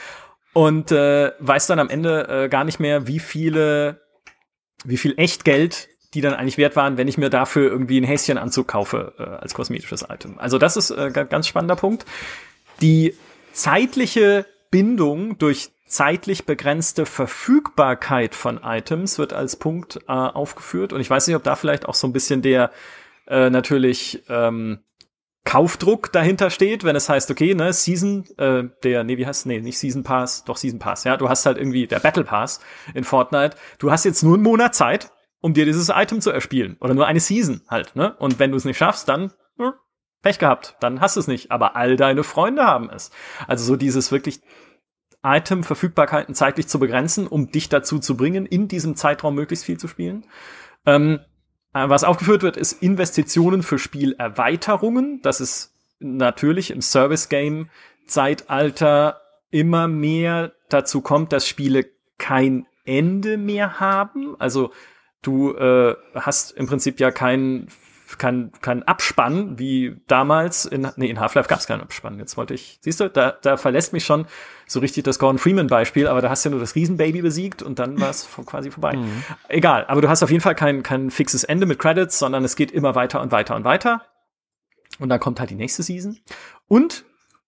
Und 0.53 0.91
äh, 0.91 1.31
weiß 1.39 1.67
dann 1.67 1.79
am 1.79 1.89
Ende 1.89 2.27
äh, 2.27 2.49
gar 2.49 2.63
nicht 2.63 2.79
mehr, 2.79 3.07
wie 3.07 3.19
viele, 3.19 4.01
wie 4.85 4.97
viel 4.97 5.15
Echtgeld 5.17 5.89
die 6.13 6.21
dann 6.21 6.33
eigentlich 6.33 6.57
wert 6.57 6.75
waren, 6.75 6.97
wenn 6.97 7.07
ich 7.07 7.17
mir 7.17 7.29
dafür 7.29 7.69
irgendwie 7.69 7.99
ein 7.99 8.03
Häschenanzug 8.03 8.67
kaufe 8.67 9.13
äh, 9.17 9.23
als 9.23 9.53
kosmetisches 9.53 10.05
Item. 10.09 10.37
Also 10.37 10.57
das 10.57 10.77
ist 10.77 10.91
äh, 10.91 11.11
ganz 11.11 11.47
spannender 11.47 11.75
Punkt. 11.75 12.05
Die 12.81 13.15
zeitliche 13.51 14.45
Bindung 14.69 15.37
durch 15.37 15.71
zeitlich 15.87 16.45
begrenzte 16.45 17.05
Verfügbarkeit 17.05 18.35
von 18.35 18.59
Items 18.63 19.19
wird 19.19 19.33
als 19.33 19.55
Punkt 19.55 19.99
äh, 20.07 20.11
aufgeführt. 20.11 20.93
Und 20.93 21.01
ich 21.01 21.09
weiß 21.09 21.27
nicht, 21.27 21.35
ob 21.35 21.43
da 21.43 21.55
vielleicht 21.55 21.87
auch 21.87 21.93
so 21.95 22.07
ein 22.07 22.13
bisschen 22.13 22.41
der 22.41 22.71
äh, 23.27 23.49
natürlich 23.49 24.23
ähm, 24.29 24.79
Kaufdruck 25.45 26.11
dahinter 26.11 26.49
steht, 26.49 26.83
wenn 26.83 26.95
es 26.95 27.09
heißt, 27.09 27.29
okay, 27.29 27.53
ne, 27.53 27.73
Season, 27.73 28.25
äh, 28.37 28.63
der, 28.83 29.03
nee, 29.03 29.17
wie 29.17 29.25
heißt, 29.25 29.45
nee, 29.45 29.59
nicht 29.59 29.77
Season 29.77 30.03
Pass, 30.03 30.45
doch 30.45 30.57
Season 30.57 30.79
Pass, 30.79 31.03
ja, 31.03 31.17
du 31.17 31.29
hast 31.29 31.45
halt 31.45 31.57
irgendwie 31.57 31.85
der 31.85 31.99
Battle 31.99 32.23
Pass 32.23 32.61
in 32.93 33.03
Fortnite, 33.03 33.57
du 33.77 33.91
hast 33.91 34.05
jetzt 34.05 34.23
nur 34.23 34.35
einen 34.35 34.43
Monat 34.43 34.73
Zeit, 34.73 35.11
um 35.41 35.53
dir 35.53 35.65
dieses 35.65 35.89
Item 35.89 36.21
zu 36.21 36.31
erspielen 36.31 36.77
oder 36.79 36.93
nur 36.93 37.07
eine 37.07 37.19
Season 37.19 37.61
halt, 37.67 37.95
ne, 37.95 38.15
und 38.19 38.39
wenn 38.39 38.51
du 38.51 38.57
es 38.57 38.65
nicht 38.65 38.77
schaffst, 38.77 39.09
dann 39.09 39.33
hm, 39.57 39.73
Pech 40.23 40.39
gehabt, 40.39 40.77
dann 40.79 41.01
hast 41.01 41.17
du 41.17 41.19
es 41.19 41.27
nicht. 41.27 41.51
Aber 41.51 41.75
all 41.75 41.97
deine 41.97 42.23
Freunde 42.23 42.63
haben 42.63 42.89
es. 42.89 43.11
Also 43.45 43.65
so 43.65 43.75
dieses 43.75 44.11
wirklich 44.11 44.41
Item-Verfügbarkeiten 45.21 46.33
zeitlich 46.33 46.67
zu 46.67 46.79
begrenzen, 46.79 47.27
um 47.27 47.51
dich 47.51 47.69
dazu 47.69 47.99
zu 47.99 48.17
bringen, 48.17 48.45
in 48.45 48.67
diesem 48.67 48.95
Zeitraum 48.95 49.35
möglichst 49.35 49.65
viel 49.65 49.77
zu 49.77 49.87
spielen. 49.87 50.25
Ähm, 50.85 51.19
äh, 51.19 51.32
was 51.73 52.03
aufgeführt 52.03 52.43
wird, 52.43 52.57
ist 52.57 52.83
Investitionen 52.83 53.63
für 53.63 53.79
Spielerweiterungen. 53.79 55.21
Das 55.23 55.41
ist 55.41 55.73
natürlich 55.99 56.69
im 56.71 56.81
Service-Game-Zeitalter 56.81 59.21
immer 59.49 59.87
mehr 59.87 60.51
dazu 60.69 61.01
kommt, 61.01 61.33
dass 61.33 61.47
Spiele 61.47 61.85
kein 62.17 62.67
Ende 62.85 63.37
mehr 63.37 63.79
haben. 63.79 64.35
Also 64.39 64.71
du 65.21 65.53
äh, 65.53 65.95
hast 66.15 66.51
im 66.51 66.67
Prinzip 66.67 66.99
ja 66.99 67.11
keinen 67.11 67.69
kein, 68.17 68.51
kein 68.61 68.83
Abspann 68.83 69.59
wie 69.59 69.95
damals 70.07 70.65
in, 70.65 70.87
nee, 70.95 71.09
in 71.09 71.19
Half-Life 71.19 71.49
gab 71.49 71.59
es 71.59 71.67
keinen 71.67 71.81
Abspann. 71.81 72.19
Jetzt 72.19 72.37
wollte 72.37 72.53
ich, 72.53 72.79
siehst 72.81 72.99
du, 72.99 73.09
da, 73.09 73.31
da 73.31 73.57
verlässt 73.57 73.93
mich 73.93 74.05
schon 74.05 74.25
so 74.67 74.79
richtig 74.79 75.03
das 75.03 75.19
Gordon 75.19 75.39
Freeman-Beispiel, 75.39 76.07
aber 76.07 76.21
da 76.21 76.29
hast 76.29 76.43
du 76.43 76.49
ja 76.49 76.51
nur 76.51 76.59
das 76.59 76.75
Riesenbaby 76.75 77.21
besiegt 77.21 77.61
und 77.61 77.79
dann 77.79 77.99
war 77.99 78.09
es 78.09 78.27
quasi 78.45 78.71
vorbei. 78.71 78.95
Mhm. 78.95 79.23
Egal, 79.49 79.85
aber 79.87 80.01
du 80.01 80.09
hast 80.09 80.23
auf 80.23 80.31
jeden 80.31 80.41
Fall 80.41 80.55
kein, 80.55 80.83
kein 80.83 81.11
fixes 81.11 81.43
Ende 81.43 81.65
mit 81.65 81.79
Credits, 81.79 82.19
sondern 82.19 82.43
es 82.43 82.55
geht 82.55 82.71
immer 82.71 82.95
weiter 82.95 83.21
und 83.21 83.31
weiter 83.31 83.55
und 83.55 83.63
weiter. 83.63 84.05
Und 84.99 85.09
dann 85.09 85.19
kommt 85.19 85.39
halt 85.39 85.49
die 85.49 85.55
nächste 85.55 85.83
Season. 85.83 86.19
Und 86.67 87.05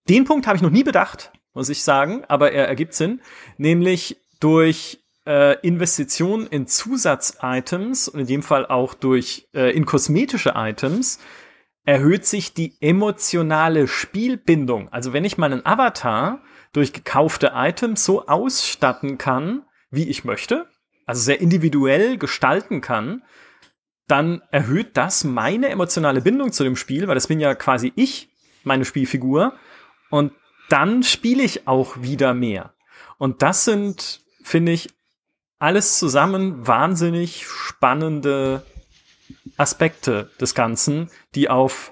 den 0.10 0.26
Punkt 0.26 0.48
habe 0.48 0.58
ich 0.58 0.62
noch 0.62 0.72
nie 0.72 0.84
bedacht, 0.84 1.32
muss 1.54 1.70
ich 1.70 1.84
sagen, 1.84 2.24
aber 2.28 2.52
er 2.52 2.68
ergibt 2.68 2.94
Sinn, 2.94 3.22
nämlich 3.58 4.18
durch 4.40 5.05
äh, 5.26 5.60
Investitionen 5.62 6.48
in 6.48 6.68
Zusatzitems 6.68 8.08
und 8.08 8.20
in 8.22 8.28
dem 8.28 8.44
Fall 8.44 8.66
auch 8.66 8.94
durch 8.94 9.48
äh, 9.54 9.76
in 9.76 9.86
kosmetische 9.86 10.54
Items 10.56 11.20
erhöht 11.86 12.26
sich 12.26 12.54
die 12.54 12.76
emotionale 12.82 13.88
Spielbindung. 13.88 14.90
Also 14.90 15.14
wenn 15.14 15.26
ich 15.26 15.38
meinen 15.38 15.66
Avatar 15.66 16.42
durch 16.74 16.94
gekaufte 16.94 17.52
Items 17.54 18.04
so 18.04 18.28
ausstatten 18.28 19.18
kann, 19.18 19.64
wie 19.92 20.10
ich 20.10 20.26
möchte, 20.26 20.68
also 21.06 21.22
sehr 21.22 21.40
individuell 21.40 22.18
gestalten 22.18 22.82
kann, 22.82 23.24
dann 24.08 24.42
erhöht 24.52 24.98
das 24.98 25.24
meine 25.24 25.70
emotionale 25.70 26.22
Bindung 26.22 26.52
zu 26.52 26.64
dem 26.64 26.76
Spiel, 26.76 27.08
weil 27.08 27.16
das 27.16 27.28
bin 27.28 27.40
ja 27.40 27.56
quasi 27.56 27.92
ich, 27.96 28.30
meine 28.64 28.86
Spielfigur. 28.86 29.54
Und 30.10 30.34
dann 30.70 31.04
spiele 31.04 31.44
ich 31.44 31.68
auch 31.68 32.02
wieder 32.02 32.34
mehr. 32.34 32.74
Und 33.18 33.42
das 33.42 33.66
sind, 33.66 34.22
finde 34.44 34.72
ich, 34.72 34.90
alles 35.66 35.98
zusammen 35.98 36.68
wahnsinnig 36.68 37.48
spannende 37.48 38.62
Aspekte 39.58 40.30
des 40.40 40.54
Ganzen, 40.54 41.10
die 41.34 41.50
auf 41.50 41.92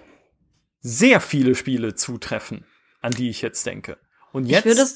sehr 0.79 1.19
viele 1.19 1.55
Spiele 1.55 1.95
zutreffen, 1.95 2.65
an 3.01 3.13
die 3.13 3.31
ich 3.31 3.41
jetzt 3.41 3.65
denke. 3.65 3.97
Und 4.31 4.45
jetzt. 4.45 4.67
Ich 4.67 4.77
würde, 4.77 4.87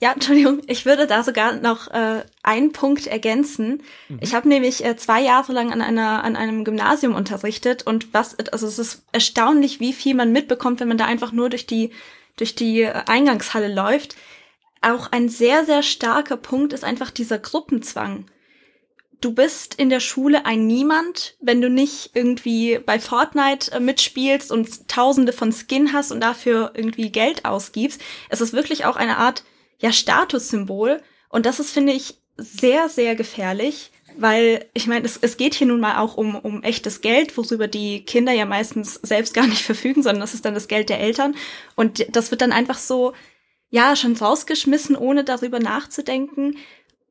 ja, 0.00 0.12
Entschuldigung, 0.12 0.62
ich 0.68 0.86
würde 0.86 1.06
da 1.06 1.22
sogar 1.22 1.56
noch 1.56 1.88
äh, 1.88 2.24
einen 2.42 2.72
Punkt 2.72 3.06
ergänzen. 3.06 3.82
Mhm. 4.08 4.20
Ich 4.22 4.34
habe 4.34 4.48
nämlich 4.48 4.86
äh, 4.86 4.96
zwei 4.96 5.20
Jahre 5.20 5.52
lang 5.52 5.70
an 5.70 5.82
einer 5.82 6.24
an 6.24 6.34
einem 6.34 6.64
Gymnasium 6.64 7.14
unterrichtet 7.14 7.86
und 7.86 8.14
was, 8.14 8.38
also 8.38 8.66
es 8.68 8.78
ist 8.78 9.02
erstaunlich, 9.12 9.80
wie 9.80 9.92
viel 9.92 10.14
man 10.14 10.32
mitbekommt, 10.32 10.80
wenn 10.80 10.88
man 10.88 10.96
da 10.96 11.04
einfach 11.04 11.32
nur 11.32 11.50
durch 11.50 11.66
die 11.66 11.90
durch 12.36 12.54
die 12.54 12.86
Eingangshalle 12.86 13.68
läuft 13.68 14.16
auch 14.80 15.10
ein 15.12 15.28
sehr, 15.28 15.64
sehr 15.64 15.82
starker 15.82 16.36
Punkt 16.36 16.72
ist 16.72 16.84
einfach 16.84 17.10
dieser 17.10 17.38
Gruppenzwang. 17.38 18.26
Du 19.20 19.32
bist 19.32 19.74
in 19.74 19.90
der 19.90 19.98
Schule 19.98 20.46
ein 20.46 20.68
Niemand, 20.68 21.36
wenn 21.40 21.60
du 21.60 21.68
nicht 21.68 22.10
irgendwie 22.14 22.78
bei 22.78 23.00
Fortnite 23.00 23.72
äh, 23.72 23.80
mitspielst 23.80 24.52
und 24.52 24.88
tausende 24.88 25.32
von 25.32 25.52
Skin 25.52 25.92
hast 25.92 26.12
und 26.12 26.20
dafür 26.20 26.72
irgendwie 26.74 27.10
Geld 27.10 27.44
ausgibst. 27.44 28.00
Es 28.28 28.40
ist 28.40 28.52
wirklich 28.52 28.84
auch 28.84 28.94
eine 28.94 29.16
Art, 29.16 29.42
ja, 29.80 29.92
Statussymbol. 29.92 31.02
Und 31.30 31.46
das 31.46 31.58
ist, 31.58 31.72
finde 31.72 31.92
ich, 31.94 32.14
sehr, 32.36 32.88
sehr 32.88 33.16
gefährlich, 33.16 33.90
weil 34.16 34.66
ich 34.72 34.86
meine, 34.86 35.04
es, 35.04 35.18
es 35.20 35.36
geht 35.36 35.54
hier 35.54 35.66
nun 35.66 35.80
mal 35.80 35.98
auch 35.98 36.16
um, 36.16 36.36
um 36.36 36.62
echtes 36.62 37.00
Geld, 37.00 37.36
worüber 37.36 37.66
die 37.66 38.04
Kinder 38.04 38.32
ja 38.32 38.46
meistens 38.46 38.94
selbst 39.02 39.34
gar 39.34 39.48
nicht 39.48 39.62
verfügen, 39.64 40.04
sondern 40.04 40.20
das 40.20 40.34
ist 40.34 40.44
dann 40.44 40.54
das 40.54 40.68
Geld 40.68 40.88
der 40.88 41.00
Eltern. 41.00 41.34
Und 41.74 42.06
das 42.14 42.30
wird 42.30 42.40
dann 42.40 42.52
einfach 42.52 42.78
so 42.78 43.14
ja, 43.70 43.96
schon 43.96 44.16
rausgeschmissen, 44.16 44.96
ohne 44.96 45.24
darüber 45.24 45.58
nachzudenken, 45.58 46.56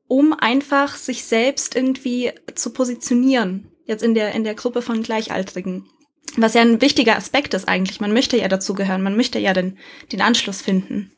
um 0.06 0.32
einfach 0.32 0.96
sich 0.96 1.24
selbst 1.24 1.76
irgendwie 1.76 2.32
zu 2.54 2.72
positionieren. 2.72 3.70
Jetzt 3.84 4.02
in 4.02 4.14
der, 4.14 4.32
in 4.32 4.44
der 4.44 4.54
Gruppe 4.54 4.82
von 4.82 5.02
Gleichaltrigen. 5.02 5.88
Was 6.36 6.54
ja 6.54 6.60
ein 6.60 6.80
wichtiger 6.80 7.16
Aspekt 7.16 7.54
ist 7.54 7.68
eigentlich. 7.68 8.00
Man 8.00 8.12
möchte 8.12 8.36
ja 8.36 8.48
dazugehören. 8.48 9.02
Man 9.02 9.16
möchte 9.16 9.38
ja 9.38 9.54
den, 9.54 9.78
den 10.12 10.20
Anschluss 10.20 10.60
finden. 10.60 11.12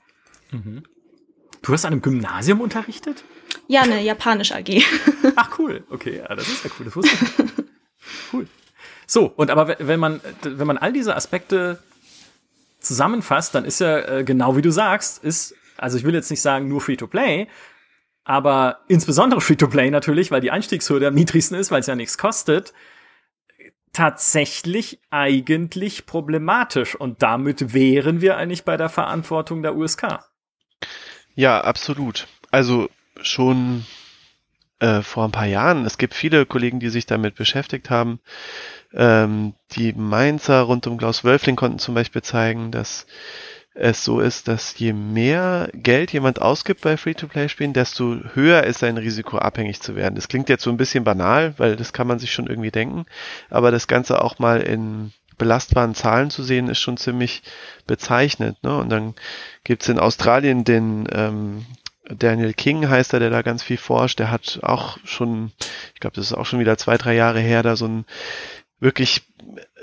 Mhm. 0.52 0.84
Du 1.62 1.72
hast 1.72 1.84
an 1.84 1.92
einem 1.92 2.02
Gymnasium 2.02 2.60
unterrichtet? 2.60 3.24
Ja, 3.66 3.82
eine 3.82 4.02
japanisch 4.02 4.52
AG. 4.52 4.82
Ach 5.36 5.58
cool, 5.58 5.84
okay, 5.90 6.18
ja, 6.18 6.34
das 6.34 6.48
ist 6.48 6.64
ja 6.64 6.70
cool, 6.78 6.84
das 6.86 6.96
wusste 6.96 7.12
ich. 7.14 7.52
Cool. 8.32 8.48
So, 9.06 9.26
und 9.36 9.50
aber 9.50 9.76
wenn 9.78 10.00
man, 10.00 10.20
wenn 10.42 10.66
man 10.66 10.78
all 10.78 10.92
diese 10.92 11.14
Aspekte 11.14 11.78
zusammenfasst, 12.80 13.54
dann 13.54 13.64
ist 13.64 13.80
ja 13.80 13.98
äh, 13.98 14.24
genau 14.24 14.56
wie 14.56 14.62
du 14.62 14.70
sagst, 14.70 15.22
ist, 15.22 15.54
also 15.76 15.96
ich 15.96 16.04
will 16.04 16.14
jetzt 16.14 16.30
nicht 16.30 16.42
sagen 16.42 16.68
nur 16.68 16.80
Free-to-Play, 16.80 17.48
aber 18.24 18.80
insbesondere 18.88 19.40
Free-to-Play 19.40 19.90
natürlich, 19.90 20.30
weil 20.30 20.40
die 20.40 20.50
Einstiegshürde 20.50 21.08
am 21.08 21.14
niedrigsten 21.14 21.58
ist, 21.58 21.70
weil 21.70 21.80
es 21.80 21.86
ja 21.86 21.94
nichts 21.94 22.18
kostet, 22.18 22.72
tatsächlich 23.92 25.00
eigentlich 25.10 26.06
problematisch. 26.06 26.94
Und 26.94 27.22
damit 27.22 27.74
wären 27.74 28.20
wir 28.20 28.36
eigentlich 28.36 28.64
bei 28.64 28.76
der 28.76 28.88
Verantwortung 28.88 29.62
der 29.62 29.74
USK. 29.74 30.20
Ja, 31.34 31.60
absolut. 31.60 32.28
Also 32.50 32.88
schon 33.20 33.84
äh, 34.78 35.02
vor 35.02 35.24
ein 35.24 35.32
paar 35.32 35.46
Jahren. 35.46 35.84
Es 35.84 35.98
gibt 35.98 36.14
viele 36.14 36.46
Kollegen, 36.46 36.80
die 36.80 36.88
sich 36.88 37.06
damit 37.06 37.34
beschäftigt 37.34 37.90
haben. 37.90 38.20
Ähm, 38.92 39.54
die 39.72 39.92
Mainzer 39.92 40.62
rund 40.62 40.86
um 40.86 40.98
Klaus 40.98 41.24
Wölfling 41.24 41.56
konnten 41.56 41.78
zum 41.78 41.94
Beispiel 41.94 42.22
zeigen, 42.22 42.70
dass 42.70 43.06
es 43.74 44.04
so 44.04 44.20
ist, 44.20 44.48
dass 44.48 44.78
je 44.78 44.92
mehr 44.92 45.70
Geld 45.72 46.12
jemand 46.12 46.42
ausgibt 46.42 46.80
bei 46.80 46.96
Free-to-Play-Spielen, 46.96 47.72
desto 47.72 48.16
höher 48.34 48.64
ist 48.64 48.80
sein 48.80 48.96
Risiko, 48.96 49.38
abhängig 49.38 49.80
zu 49.80 49.94
werden. 49.94 50.16
Das 50.16 50.28
klingt 50.28 50.48
jetzt 50.48 50.64
so 50.64 50.70
ein 50.70 50.76
bisschen 50.76 51.04
banal, 51.04 51.54
weil 51.56 51.76
das 51.76 51.92
kann 51.92 52.06
man 52.06 52.18
sich 52.18 52.32
schon 52.32 52.48
irgendwie 52.48 52.72
denken, 52.72 53.06
aber 53.48 53.70
das 53.70 53.86
Ganze 53.86 54.22
auch 54.22 54.38
mal 54.38 54.60
in 54.60 55.12
belastbaren 55.38 55.94
Zahlen 55.94 56.30
zu 56.30 56.42
sehen, 56.42 56.68
ist 56.68 56.80
schon 56.80 56.98
ziemlich 56.98 57.42
bezeichnend. 57.86 58.62
Ne? 58.62 58.76
Und 58.76 58.90
dann 58.90 59.14
gibt's 59.64 59.88
in 59.88 59.98
Australien 59.98 60.64
den 60.64 61.08
ähm, 61.10 61.64
Daniel 62.10 62.52
King 62.54 62.88
heißt 62.88 63.12
er, 63.12 63.20
der 63.20 63.30
da 63.30 63.42
ganz 63.42 63.62
viel 63.62 63.76
forscht. 63.76 64.18
Der 64.18 64.30
hat 64.30 64.60
auch 64.62 64.98
schon, 65.04 65.52
ich 65.94 66.00
glaube, 66.00 66.16
das 66.16 66.26
ist 66.26 66.32
auch 66.32 66.46
schon 66.46 66.58
wieder 66.58 66.76
zwei, 66.76 66.98
drei 66.98 67.14
Jahre 67.14 67.40
her, 67.40 67.62
da 67.62 67.76
so 67.76 67.86
ein 67.86 68.04
wirklich 68.80 69.22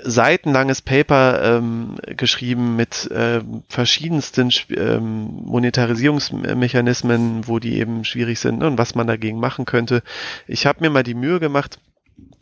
seitenlanges 0.02 0.82
Paper 0.82 1.42
ähm, 1.42 1.96
geschrieben 2.16 2.76
mit 2.76 3.10
äh, 3.10 3.40
verschiedensten 3.68 4.50
ähm, 4.70 5.42
Monetarisierungsmechanismen, 5.44 7.46
wo 7.46 7.58
die 7.58 7.78
eben 7.78 8.04
schwierig 8.04 8.40
sind 8.40 8.58
ne, 8.58 8.66
und 8.66 8.78
was 8.78 8.94
man 8.94 9.06
dagegen 9.06 9.40
machen 9.40 9.64
könnte. 9.64 10.02
Ich 10.46 10.66
habe 10.66 10.80
mir 10.80 10.90
mal 10.90 11.02
die 11.02 11.14
Mühe 11.14 11.40
gemacht, 11.40 11.80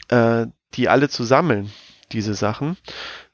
äh, 0.09 0.47
die 0.75 0.89
alle 0.89 1.09
zu 1.09 1.25
sammeln, 1.25 1.71
diese 2.13 2.35
Sachen. 2.35 2.77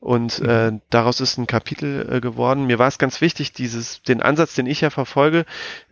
Und 0.02 0.40
mhm. 0.40 0.48
äh, 0.48 0.80
daraus 0.90 1.20
ist 1.20 1.38
ein 1.38 1.46
Kapitel 1.46 2.14
äh, 2.14 2.20
geworden. 2.20 2.66
Mir 2.66 2.80
war 2.80 2.88
es 2.88 2.98
ganz 2.98 3.20
wichtig, 3.20 3.52
dieses, 3.52 4.02
den 4.02 4.20
Ansatz, 4.20 4.56
den 4.56 4.66
ich 4.66 4.80
ja 4.80 4.90
verfolge, 4.90 5.44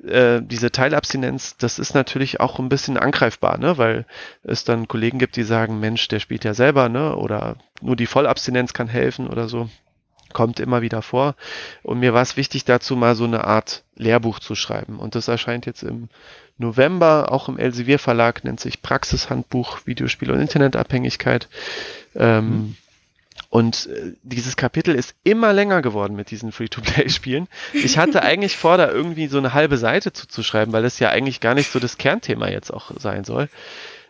äh, 0.05 0.41
diese 0.43 0.73
Teilabstinenz, 0.73 1.57
das 1.59 1.79
ist 1.79 1.95
natürlich 1.95 2.41
auch 2.41 2.59
ein 2.59 2.69
bisschen 2.69 2.97
angreifbar, 2.97 3.57
ne? 3.59 3.79
weil 3.79 4.07
es 4.43 4.65
dann 4.65 4.89
Kollegen 4.89 5.21
gibt, 5.21 5.37
die 5.37 5.45
sagen, 5.45 5.79
Mensch, 5.79 6.09
der 6.09 6.19
spielt 6.19 6.43
ja 6.43 6.55
selber, 6.55 6.89
ne? 6.89 7.15
Oder 7.15 7.55
nur 7.83 7.95
die 7.95 8.07
Vollabstinenz 8.07 8.73
kann 8.73 8.89
helfen 8.89 9.29
oder 9.29 9.49
so. 9.49 9.71
Kommt 10.33 10.59
immer 10.59 10.83
wieder 10.83 11.03
vor. 11.03 11.37
Und 11.85 12.01
mir 12.01 12.13
war 12.13 12.23
es 12.23 12.37
wichtig, 12.37 12.65
dazu 12.65 12.97
mal 12.97 13.15
so 13.15 13.25
eine 13.25 13.45
Art 13.45 13.85
Lehrbuch 13.95 14.41
zu 14.41 14.57
schreiben. 14.57 14.99
Und 14.99 15.15
das 15.15 15.29
erscheint 15.29 15.67
jetzt 15.67 15.85
im 15.85 16.09
November, 16.59 17.31
auch 17.31 17.49
im 17.49 17.59
Elsevier 17.59 18.01
Verlag, 18.01 18.43
nennt 18.43 18.59
sich 18.59 18.83
Praxishandbuch 18.83 19.87
Videospiel 19.87 20.33
und 20.33 20.41
Internetabhängigkeit. 20.41 21.49
Ähm, 22.17 22.49
mhm 22.51 22.77
und 23.51 23.87
äh, 23.87 24.13
dieses 24.23 24.57
Kapitel 24.57 24.95
ist 24.95 25.15
immer 25.25 25.53
länger 25.53 25.83
geworden 25.83 26.15
mit 26.15 26.31
diesen 26.31 26.53
Free-to-Play-Spielen. 26.53 27.49
Ich 27.73 27.99
hatte 27.99 28.23
eigentlich 28.23 28.57
vor, 28.57 28.79
da 28.79 28.89
irgendwie 28.89 29.27
so 29.27 29.39
eine 29.39 29.53
halbe 29.53 29.77
Seite 29.77 30.13
zuzuschreiben, 30.13 30.73
weil 30.73 30.85
das 30.85 31.01
ja 31.01 31.11
eigentlich 31.11 31.41
gar 31.41 31.55
nicht 31.55 31.71
so 31.71 31.81
das 31.81 31.99
Kernthema 31.99 32.49
jetzt 32.49 32.73
auch 32.73 32.93
sein 32.99 33.25
soll. 33.25 33.49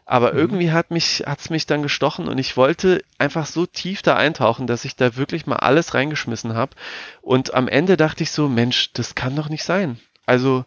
Aber 0.05 0.33
mhm. 0.33 0.39
irgendwie 0.39 0.73
hat 0.73 0.91
mich, 0.91 1.25
hat's 1.27 1.49
mich 1.49 1.65
dann 1.65 1.83
gestochen 1.83 2.29
und 2.29 2.37
ich 2.37 2.59
wollte 2.59 3.03
einfach 3.17 3.47
so 3.47 3.65
tief 3.65 4.03
da 4.03 4.15
eintauchen, 4.17 4.67
dass 4.67 4.85
ich 4.85 4.95
da 4.95 5.17
wirklich 5.17 5.47
mal 5.47 5.57
alles 5.57 5.95
reingeschmissen 5.95 6.55
habe. 6.55 6.77
Und 7.23 7.55
am 7.55 7.67
Ende 7.67 7.97
dachte 7.97 8.23
ich 8.23 8.33
so, 8.33 8.47
Mensch, 8.47 8.93
das 8.93 9.15
kann 9.15 9.37
doch 9.37 9.49
nicht 9.49 9.65
sein. 9.65 9.99
Also, 10.27 10.67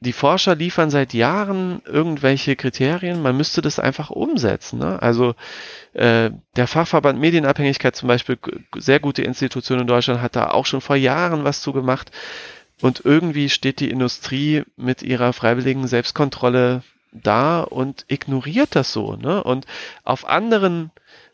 die 0.00 0.14
Forscher 0.14 0.54
liefern 0.54 0.88
seit 0.88 1.12
Jahren 1.12 1.82
irgendwelche 1.84 2.56
Kriterien, 2.56 3.20
man 3.20 3.36
müsste 3.36 3.60
das 3.60 3.78
einfach 3.78 4.08
umsetzen. 4.08 4.78
Ne? 4.78 5.00
Also 5.00 5.34
äh, 5.92 6.30
der 6.56 6.66
Fachverband 6.66 7.20
Medienabhängigkeit 7.20 7.94
zum 7.94 8.08
Beispiel, 8.08 8.38
sehr 8.76 8.98
gute 8.98 9.22
Institution 9.22 9.78
in 9.78 9.86
Deutschland, 9.86 10.22
hat 10.22 10.36
da 10.36 10.50
auch 10.50 10.64
schon 10.64 10.80
vor 10.80 10.96
Jahren 10.96 11.44
was 11.44 11.60
zu 11.60 11.74
gemacht. 11.74 12.10
Und 12.80 13.02
irgendwie 13.04 13.50
steht 13.50 13.80
die 13.80 13.90
Industrie 13.90 14.62
mit 14.76 15.02
ihrer 15.02 15.34
freiwilligen 15.34 15.86
Selbstkontrolle 15.86 16.82
da 17.12 17.60
und 17.60 18.06
ignoriert 18.08 18.74
das 18.74 18.94
so. 18.94 19.16
Ne? 19.16 19.44
Und 19.44 19.66
auf 20.02 20.26
anderen 20.26 20.90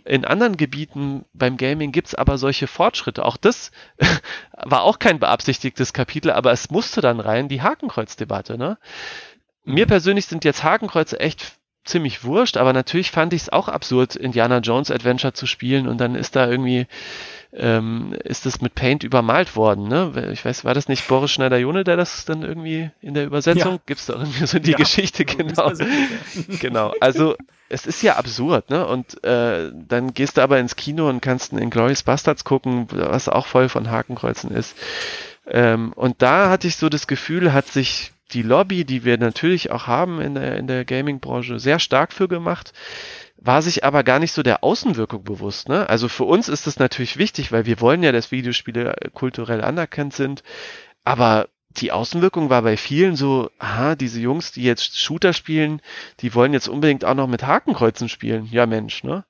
in 0.06 0.24
anderen 0.24 0.56
Gebieten 0.56 1.24
beim 1.32 1.56
Gaming 1.56 1.92
gibt's 1.92 2.14
aber 2.14 2.38
solche 2.38 2.66
Fortschritte. 2.66 3.24
Auch 3.24 3.36
das 3.36 3.72
war 4.52 4.82
auch 4.82 4.98
kein 4.98 5.18
beabsichtigtes 5.18 5.92
Kapitel, 5.92 6.30
aber 6.30 6.52
es 6.52 6.70
musste 6.70 7.00
dann 7.00 7.20
rein, 7.20 7.48
die 7.48 7.62
Hakenkreuzdebatte. 7.62 8.56
Ne? 8.56 8.78
Mir 9.64 9.86
persönlich 9.86 10.26
sind 10.26 10.44
jetzt 10.44 10.62
Hakenkreuze 10.62 11.18
echt 11.18 11.56
ziemlich 11.84 12.24
wurscht, 12.24 12.56
aber 12.56 12.72
natürlich 12.72 13.10
fand 13.10 13.32
ich 13.32 13.42
es 13.42 13.48
auch 13.48 13.68
absurd, 13.68 14.16
Indiana 14.16 14.58
Jones 14.58 14.90
Adventure 14.90 15.32
zu 15.32 15.46
spielen 15.46 15.86
und 15.86 15.98
dann 15.98 16.14
ist 16.14 16.34
da 16.34 16.48
irgendwie 16.48 16.86
ähm, 17.52 18.14
ist 18.24 18.44
das 18.44 18.60
mit 18.60 18.74
Paint 18.74 19.02
übermalt 19.02 19.56
worden. 19.56 19.88
Ne? 19.88 20.30
Ich 20.32 20.44
weiß, 20.44 20.64
war 20.64 20.74
das 20.74 20.88
nicht 20.88 21.06
Boris 21.08 21.30
Schneider-Jone, 21.30 21.84
der 21.84 21.96
das 21.96 22.24
dann 22.24 22.42
irgendwie 22.42 22.90
in 23.00 23.14
der 23.14 23.24
Übersetzung? 23.24 23.74
Ja. 23.74 23.80
Gibt's 23.86 24.06
da 24.06 24.14
irgendwie 24.14 24.46
so 24.46 24.58
die 24.58 24.72
ja, 24.72 24.76
Geschichte, 24.76 25.24
genau. 25.24 25.72
genau. 26.60 26.92
Also 27.00 27.36
es 27.68 27.86
ist 27.86 28.02
ja 28.02 28.16
absurd, 28.16 28.70
ne? 28.70 28.86
Und 28.86 29.22
äh, 29.24 29.70
dann 29.74 30.14
gehst 30.14 30.36
du 30.36 30.42
aber 30.42 30.58
ins 30.58 30.76
Kino 30.76 31.08
und 31.08 31.20
kannst 31.20 31.52
in 31.52 31.70
Glorious 31.70 32.02
Bastards 32.02 32.44
gucken, 32.44 32.86
was 32.90 33.28
auch 33.28 33.46
voll 33.46 33.68
von 33.68 33.90
Hakenkreuzen 33.90 34.50
ist. 34.50 34.76
Ähm, 35.46 35.92
und 35.94 36.22
da 36.22 36.50
hatte 36.50 36.68
ich 36.68 36.76
so 36.76 36.88
das 36.88 37.06
Gefühl, 37.06 37.52
hat 37.52 37.66
sich 37.66 38.12
die 38.32 38.42
Lobby, 38.42 38.84
die 38.84 39.04
wir 39.04 39.18
natürlich 39.18 39.70
auch 39.70 39.86
haben 39.86 40.20
in 40.20 40.34
der, 40.34 40.56
in 40.56 40.66
der 40.66 40.84
Gaming-Branche, 40.84 41.58
sehr 41.60 41.78
stark 41.78 42.12
für 42.12 42.28
gemacht 42.28 42.72
war 43.38 43.62
sich 43.62 43.84
aber 43.84 44.02
gar 44.02 44.18
nicht 44.18 44.32
so 44.32 44.42
der 44.42 44.64
Außenwirkung 44.64 45.22
bewusst. 45.22 45.68
Ne? 45.68 45.88
Also 45.88 46.08
für 46.08 46.24
uns 46.24 46.48
ist 46.48 46.66
das 46.66 46.78
natürlich 46.78 47.16
wichtig, 47.16 47.52
weil 47.52 47.66
wir 47.66 47.80
wollen 47.80 48.02
ja, 48.02 48.12
dass 48.12 48.32
Videospiele 48.32 48.94
kulturell 49.14 49.62
anerkannt 49.62 50.14
sind. 50.14 50.42
Aber 51.04 51.48
die 51.80 51.92
Außenwirkung 51.92 52.50
war 52.50 52.62
bei 52.62 52.76
vielen 52.76 53.16
so, 53.16 53.50
aha, 53.58 53.94
diese 53.94 54.20
Jungs, 54.20 54.52
die 54.52 54.62
jetzt 54.62 54.98
Shooter 54.98 55.32
spielen, 55.32 55.80
die 56.20 56.34
wollen 56.34 56.52
jetzt 56.52 56.68
unbedingt 56.68 57.04
auch 57.04 57.14
noch 57.14 57.26
mit 57.26 57.46
Hakenkreuzen 57.46 58.08
spielen. 58.08 58.48
Ja, 58.50 58.66
Mensch, 58.66 59.04
ne? 59.04 59.24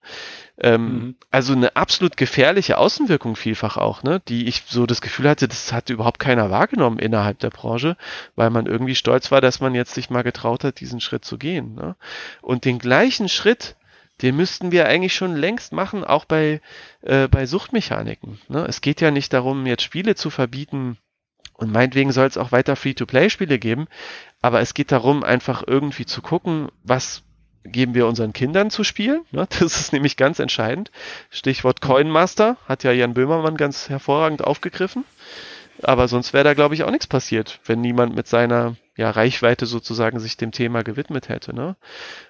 Ähm, 0.59 0.83
mhm. 0.83 1.15
Also 1.31 1.53
eine 1.53 1.77
absolut 1.77 2.17
gefährliche 2.17 2.79
Außenwirkung 2.79 3.37
vielfach 3.37 3.77
auch, 3.77 4.03
ne? 4.03 4.21
Die 4.29 4.47
ich 4.47 4.63
so 4.67 4.87
das 4.87 5.01
Gefühl 5.01 5.29
hatte, 5.29 5.49
das 5.49 5.73
hat 5.73 5.91
überhaupt 5.91 6.19
keiner 6.19 6.51
wahrgenommen 6.51 6.99
innerhalb 6.99 7.39
der 7.41 7.51
Branche, 7.51 7.97
weil 8.37 8.51
man 8.51 8.67
irgendwie 8.67 8.95
stolz 8.95 9.31
war, 9.31 9.41
dass 9.41 9.61
man 9.61 9.75
jetzt 9.75 9.95
sich 9.95 10.11
mal 10.11 10.23
getraut 10.23 10.65
hat, 10.65 10.81
diesen 10.81 11.01
Schritt 11.01 11.25
zu 11.25 11.39
gehen. 11.39 11.75
Ne? 11.75 11.97
Und 12.43 12.65
den 12.65 12.79
gleichen 12.79 13.29
Schritt 13.29 13.77
den 14.23 14.35
müssten 14.35 14.73
wir 14.73 14.87
eigentlich 14.87 15.15
schon 15.15 15.37
längst 15.37 15.75
machen, 15.75 16.03
auch 16.03 16.25
bei, 16.25 16.63
äh, 17.03 17.29
bei 17.29 17.45
Suchtmechaniken. 17.45 18.39
Ne? 18.49 18.65
Es 18.67 18.81
geht 18.81 19.03
ja 19.03 19.11
nicht 19.11 19.33
darum, 19.35 19.67
jetzt 19.67 19.83
Spiele 19.83 20.15
zu 20.15 20.31
verbieten 20.31 20.97
und 21.57 21.73
meinetwegen 21.73 22.13
soll 22.13 22.27
es 22.27 22.37
auch 22.37 22.53
weiter 22.53 22.77
Free-to-Play-Spiele 22.77 23.59
geben, 23.59 23.87
aber 24.43 24.61
es 24.61 24.75
geht 24.75 24.93
darum, 24.93 25.25
einfach 25.25 25.63
irgendwie 25.67 26.07
zu 26.07 26.23
gucken, 26.23 26.69
was 26.83 27.23
geben 27.65 27.95
wir 27.95 28.07
unseren 28.07 28.33
Kindern 28.33 28.71
zu 28.71 28.85
spielen. 28.85 29.25
Ne? 29.33 29.47
Das 29.59 29.81
ist 29.81 29.93
nämlich 29.93 30.17
ganz 30.17 30.39
entscheidend. 30.39 30.91
Stichwort 31.31 31.81
Coinmaster 31.81 32.57
hat 32.69 32.85
ja 32.85 32.93
Jan 32.93 33.15
Böhmermann 33.15 33.57
ganz 33.57 33.89
hervorragend 33.89 34.45
aufgegriffen. 34.45 35.05
Aber 35.83 36.09
sonst 36.09 36.33
wäre 36.33 36.45
da, 36.45 36.55
glaube 36.55 36.75
ich, 36.75 36.85
auch 36.85 36.91
nichts 36.91 37.07
passiert, 37.07 37.61
wenn 37.67 37.83
niemand 37.83 38.17
mit 38.17 38.27
seiner 38.27 38.77
ja, 38.97 39.11
Reichweite 39.11 39.67
sozusagen 39.67 40.19
sich 40.19 40.39
dem 40.39 40.51
Thema 40.51 40.83
gewidmet 40.83 41.29
hätte. 41.29 41.55
Ne? 41.55 41.77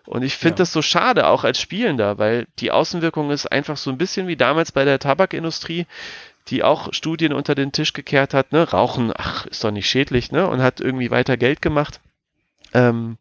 Und 0.05 0.24
ich 0.24 0.37
finde 0.37 0.55
ja. 0.55 0.59
das 0.59 0.72
so 0.72 0.83
schade, 0.83 1.29
auch 1.29 1.45
als 1.45 1.61
Spielender, 1.61 2.18
weil 2.18 2.49
die 2.59 2.72
Außenwirkung 2.72 3.31
ist 3.31 3.47
einfach 3.47 3.77
so 3.77 3.91
ein 3.91 3.99
bisschen 3.99 4.27
wie 4.27 4.37
damals 4.37 4.72
bei 4.72 4.85
der 4.85 4.99
Tabakindustrie, 4.99 5.87
die 6.49 6.62
auch 6.62 6.92
Studien 6.92 7.32
unter 7.32 7.55
den 7.55 7.72
Tisch 7.72 7.92
gekehrt 7.92 8.34
hat, 8.34 8.53
ne? 8.53 8.70
Rauchen, 8.70 9.12
ach, 9.16 9.47
ist 9.47 9.64
doch 9.64 9.70
nicht 9.70 9.88
schädlich, 9.88 10.32
ne? 10.32 10.49
Und 10.49 10.62
hat 10.62 10.80
irgendwie 10.80 11.11
weiter 11.11 11.36
Geld 11.36 11.62
gemacht. 11.62 12.01
Ähm, 12.74 13.18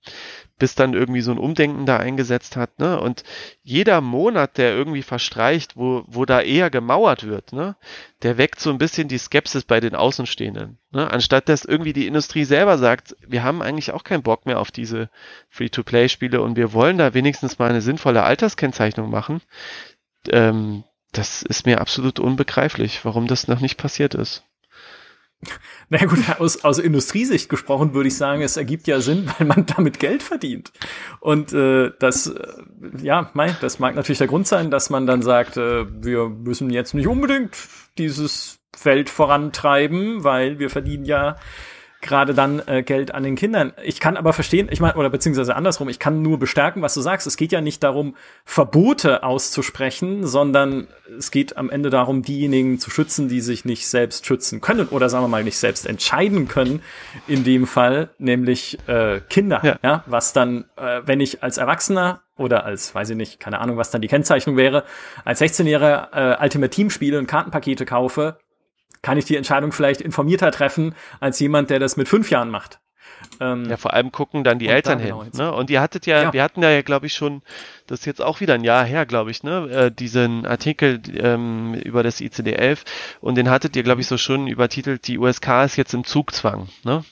bis 0.57 0.73
dann 0.73 0.93
irgendwie 0.93 1.21
so 1.21 1.31
ein 1.31 1.37
Umdenken 1.37 1.85
da 1.85 1.97
eingesetzt 1.97 2.55
hat, 2.55 2.79
ne? 2.79 2.99
Und 2.99 3.23
jeder 3.61 3.99
Monat, 3.99 4.57
der 4.57 4.73
irgendwie 4.73 5.01
verstreicht, 5.01 5.75
wo, 5.75 6.03
wo 6.07 6.25
da 6.25 6.41
eher 6.41 6.69
gemauert 6.69 7.27
wird, 7.27 7.51
ne? 7.51 7.75
Der 8.21 8.37
weckt 8.37 8.61
so 8.61 8.69
ein 8.69 8.77
bisschen 8.77 9.07
die 9.09 9.17
Skepsis 9.17 9.65
bei 9.65 9.81
den 9.81 9.95
Außenstehenden, 9.95 10.77
ne? 10.91 11.11
Anstatt 11.11 11.49
dass 11.49 11.65
irgendwie 11.65 11.93
die 11.93 12.07
Industrie 12.07 12.45
selber 12.45 12.77
sagt, 12.77 13.17
wir 13.27 13.43
haben 13.43 13.61
eigentlich 13.61 13.91
auch 13.91 14.03
keinen 14.03 14.23
Bock 14.23 14.45
mehr 14.45 14.59
auf 14.59 14.71
diese 14.71 15.09
Free-to-Play-Spiele 15.49 16.41
und 16.41 16.55
wir 16.55 16.71
wollen 16.71 16.97
da 16.97 17.13
wenigstens 17.13 17.59
mal 17.59 17.69
eine 17.69 17.81
sinnvolle 17.81 18.23
Alterskennzeichnung 18.23 19.09
machen, 19.09 19.41
ähm, 20.29 20.85
das 21.11 21.43
ist 21.43 21.65
mir 21.65 21.81
absolut 21.81 22.19
unbegreiflich, 22.19 23.03
warum 23.03 23.27
das 23.27 23.47
noch 23.47 23.61
nicht 23.61 23.77
passiert 23.77 24.15
ist. 24.15 24.43
Na 25.89 26.03
gut, 26.05 26.19
aus, 26.39 26.63
aus 26.63 26.79
Industriesicht 26.79 27.49
gesprochen 27.49 27.93
würde 27.93 28.07
ich 28.07 28.17
sagen, 28.17 28.41
es 28.41 28.57
ergibt 28.57 28.87
ja 28.87 29.01
Sinn, 29.01 29.31
weil 29.37 29.47
man 29.47 29.65
damit 29.65 29.99
Geld 29.99 30.23
verdient. 30.23 30.71
Und 31.19 31.53
äh, 31.53 31.91
das, 31.99 32.27
äh, 32.27 32.47
ja, 33.01 33.29
mein, 33.33 33.55
das 33.61 33.79
mag 33.79 33.95
natürlich 33.95 34.19
der 34.19 34.27
Grund 34.27 34.47
sein, 34.47 34.71
dass 34.71 34.89
man 34.89 35.05
dann 35.05 35.21
sagt, 35.21 35.57
äh, 35.57 35.85
wir 36.03 36.29
müssen 36.29 36.69
jetzt 36.69 36.93
nicht 36.93 37.07
unbedingt 37.07 37.55
dieses 37.97 38.59
Feld 38.75 39.09
vorantreiben, 39.09 40.23
weil 40.23 40.59
wir 40.59 40.69
verdienen 40.69 41.05
ja 41.05 41.37
gerade 42.05 42.33
dann 42.33 42.61
äh, 42.67 42.83
Geld 42.83 43.13
an 43.13 43.23
den 43.23 43.35
Kindern. 43.35 43.73
Ich 43.83 43.99
kann 43.99 44.15
aber 44.15 44.31
verstehen, 44.31 44.69
ich 44.71 44.79
meine, 44.79 44.95
oder 44.95 45.09
beziehungsweise 45.09 45.55
andersrum, 45.55 45.89
ich 45.89 45.99
kann 45.99 46.21
nur 46.21 46.39
bestärken, 46.39 46.81
was 46.81 46.93
du 46.93 47.01
sagst. 47.01 47.27
Es 47.27 47.35
geht 47.35 47.51
ja 47.51 47.61
nicht 47.61 47.83
darum, 47.83 48.15
Verbote 48.45 49.23
auszusprechen, 49.23 50.25
sondern 50.25 50.87
es 51.17 51.31
geht 51.31 51.57
am 51.57 51.69
Ende 51.69 51.89
darum, 51.89 52.21
diejenigen 52.21 52.79
zu 52.79 52.89
schützen, 52.89 53.27
die 53.27 53.41
sich 53.41 53.65
nicht 53.65 53.87
selbst 53.87 54.25
schützen 54.25 54.61
können 54.61 54.87
oder 54.87 55.09
sagen 55.09 55.23
wir 55.23 55.27
mal 55.27 55.43
nicht 55.43 55.57
selbst 55.57 55.85
entscheiden 55.85 56.47
können, 56.47 56.81
in 57.27 57.43
dem 57.43 57.67
Fall, 57.67 58.09
nämlich 58.17 58.77
äh, 58.87 59.21
Kinder. 59.29 59.61
Ja. 59.63 59.79
ja 59.83 60.03
was 60.05 60.33
dann, 60.33 60.65
äh, 60.77 61.01
wenn 61.05 61.19
ich 61.19 61.43
als 61.43 61.57
Erwachsener 61.57 62.21
oder 62.37 62.65
als, 62.65 62.93
weiß 62.93 63.11
ich 63.11 63.15
nicht, 63.17 63.39
keine 63.39 63.59
Ahnung, 63.59 63.77
was 63.77 63.91
dann 63.91 64.01
die 64.01 64.07
Kennzeichnung 64.07 64.57
wäre, 64.57 64.83
als 65.23 65.41
16-Jähriger 65.41 66.37
äh, 66.39 66.43
Ultimate 66.43 66.69
Team 66.69 66.89
spiele 66.89 67.17
und 67.17 67.27
Kartenpakete 67.27 67.85
kaufe, 67.85 68.37
kann 69.05 69.19
ich 69.19 69.25
die 69.25 69.35
Entscheidung 69.35 69.71
vielleicht 69.71 70.01
informierter 70.01 70.49
treffen 70.49 70.95
als 71.19 71.39
jemand, 71.39 71.69
der 71.69 71.77
das 71.77 71.95
mit 71.95 72.09
fünf 72.09 72.31
Jahren 72.31 72.49
macht. 72.49 72.79
Ähm, 73.39 73.69
ja, 73.69 73.77
vor 73.77 73.93
allem 73.93 74.11
gucken 74.11 74.43
dann 74.43 74.57
die 74.57 74.67
Eltern 74.67 74.97
hin. 74.97 75.09
Genau 75.09 75.51
ne? 75.51 75.53
Und 75.53 75.69
ihr 75.69 75.79
hattet 75.79 76.07
ja, 76.07 76.23
ja. 76.23 76.33
wir 76.33 76.41
hatten 76.41 76.63
ja, 76.63 76.81
glaube 76.81 77.05
ich, 77.05 77.13
schon, 77.13 77.43
das 77.85 77.99
ist 77.99 78.05
jetzt 78.05 78.21
auch 78.23 78.41
wieder 78.41 78.55
ein 78.55 78.63
Jahr 78.63 78.83
her, 78.83 79.05
glaube 79.05 79.29
ich, 79.29 79.43
ne, 79.43 79.69
äh, 79.69 79.91
diesen 79.91 80.47
Artikel 80.47 81.03
ähm, 81.17 81.75
über 81.75 82.01
das 82.01 82.19
ICD-11 82.19 82.79
und 83.21 83.35
den 83.35 83.51
hattet 83.51 83.75
ihr, 83.75 83.83
glaube 83.83 84.01
ich, 84.01 84.07
so 84.07 84.17
schon 84.17 84.47
übertitelt, 84.47 85.07
die 85.07 85.19
USK 85.19 85.65
ist 85.65 85.75
jetzt 85.75 85.93
im 85.93 86.03
Zugzwang. 86.03 86.69
Ne? 86.83 87.05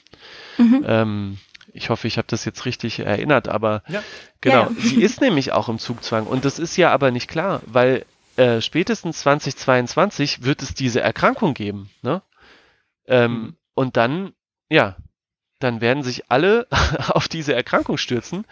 Mhm. 0.58 0.84
Ähm, 0.88 1.38
ich 1.72 1.90
hoffe, 1.90 2.08
ich 2.08 2.18
habe 2.18 2.26
das 2.28 2.44
jetzt 2.44 2.64
richtig 2.66 2.98
erinnert, 2.98 3.48
aber 3.48 3.84
ja. 3.86 4.02
genau, 4.40 4.62
ja. 4.62 4.70
sie 4.78 5.00
ist 5.00 5.20
nämlich 5.20 5.52
auch 5.52 5.68
im 5.68 5.78
Zugzwang 5.78 6.26
und 6.26 6.44
das 6.44 6.58
ist 6.58 6.76
ja 6.76 6.90
aber 6.90 7.12
nicht 7.12 7.28
klar, 7.28 7.60
weil 7.66 8.04
äh, 8.36 8.60
spätestens 8.60 9.20
2022 9.20 10.44
wird 10.44 10.62
es 10.62 10.74
diese 10.74 11.00
Erkrankung 11.00 11.54
geben, 11.54 11.90
ne? 12.02 12.22
Ähm, 13.06 13.32
mhm. 13.32 13.56
Und 13.74 13.96
dann, 13.96 14.32
ja, 14.68 14.96
dann 15.60 15.80
werden 15.80 16.02
sich 16.02 16.30
alle 16.30 16.66
auf 17.08 17.28
diese 17.28 17.54
Erkrankung 17.54 17.96
stürzen. 17.96 18.44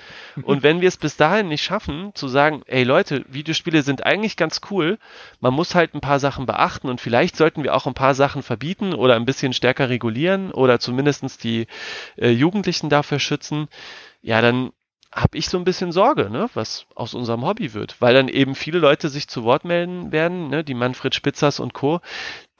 Und 0.42 0.62
wenn 0.62 0.80
wir 0.80 0.88
es 0.88 0.96
bis 0.96 1.16
dahin 1.16 1.48
nicht 1.48 1.62
schaffen, 1.62 2.14
zu 2.14 2.28
sagen, 2.28 2.62
ey 2.66 2.84
Leute, 2.84 3.24
Videospiele 3.28 3.82
sind 3.82 4.04
eigentlich 4.06 4.36
ganz 4.36 4.60
cool, 4.70 4.98
man 5.40 5.52
muss 5.52 5.74
halt 5.74 5.94
ein 5.94 6.00
paar 6.00 6.20
Sachen 6.20 6.46
beachten 6.46 6.88
und 6.88 7.00
vielleicht 7.00 7.36
sollten 7.36 7.64
wir 7.64 7.74
auch 7.74 7.86
ein 7.86 7.94
paar 7.94 8.14
Sachen 8.14 8.42
verbieten 8.42 8.94
oder 8.94 9.16
ein 9.16 9.26
bisschen 9.26 9.52
stärker 9.52 9.88
regulieren 9.88 10.52
oder 10.52 10.80
zumindestens 10.80 11.38
die 11.38 11.66
äh, 12.16 12.30
Jugendlichen 12.30 12.88
dafür 12.88 13.18
schützen, 13.18 13.68
ja, 14.22 14.40
dann 14.40 14.72
habe 15.12 15.36
ich 15.36 15.48
so 15.48 15.58
ein 15.58 15.64
bisschen 15.64 15.92
Sorge, 15.92 16.30
ne, 16.30 16.48
was 16.54 16.86
aus 16.94 17.14
unserem 17.14 17.44
Hobby 17.44 17.74
wird, 17.74 18.00
weil 18.00 18.14
dann 18.14 18.28
eben 18.28 18.54
viele 18.54 18.78
Leute 18.78 19.08
sich 19.10 19.28
zu 19.28 19.44
Wort 19.44 19.64
melden 19.64 20.10
werden, 20.10 20.48
ne, 20.48 20.64
die 20.64 20.74
Manfred 20.74 21.14
Spitzers 21.14 21.60
und 21.60 21.74
Co., 21.74 22.00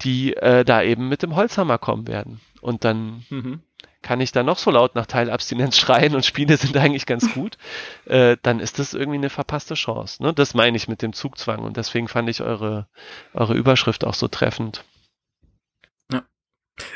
die 0.03 0.37
äh, 0.37 0.65
da 0.65 0.83
eben 0.83 1.09
mit 1.09 1.23
dem 1.23 1.35
Holzhammer 1.35 1.79
kommen 1.79 2.07
werden. 2.07 2.41
Und 2.61 2.85
dann 2.85 3.25
mhm. 3.31 3.63
kann 4.03 4.21
ich 4.21 4.33
da 4.33 4.43
noch 4.43 4.59
so 4.59 4.71
laut 4.71 4.95
nach 4.95 5.07
Teilabstinenz 5.07 5.77
schreien 5.79 6.15
und 6.15 6.27
Spiele 6.27 6.57
sind 6.59 6.77
eigentlich 6.77 7.07
ganz 7.07 7.33
gut, 7.33 7.57
äh, 8.05 8.37
dann 8.43 8.61
ist 8.61 8.79
das 8.79 8.93
irgendwie 8.93 9.19
eine 9.19 9.31
verpasste 9.31 9.75
Chance. 9.75 10.23
Ne? 10.23 10.35
Das 10.35 10.53
meine 10.53 10.77
ich 10.77 10.89
mit 10.89 11.01
dem 11.01 11.15
Zugzwang 11.15 11.61
und 11.61 11.79
deswegen 11.79 12.09
fand 12.09 12.29
ich 12.29 12.43
eure, 12.43 12.87
eure 13.33 13.55
Überschrift 13.55 14.05
auch 14.05 14.15
so 14.15 14.29
treffend. 14.29 14.85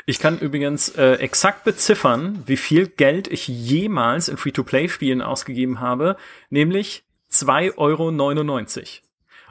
Ich 0.05 0.19
kann 0.19 0.39
übrigens 0.39 0.89
äh, 0.89 1.13
exakt 1.13 1.63
beziffern, 1.63 2.43
wie 2.45 2.57
viel 2.57 2.87
Geld 2.87 3.27
ich 3.27 3.47
jemals 3.47 4.29
in 4.29 4.37
Free-to-Play-Spielen 4.37 5.21
ausgegeben 5.21 5.79
habe, 5.79 6.17
nämlich 6.49 7.03
2,99 7.31 7.77
Euro. 7.77 9.07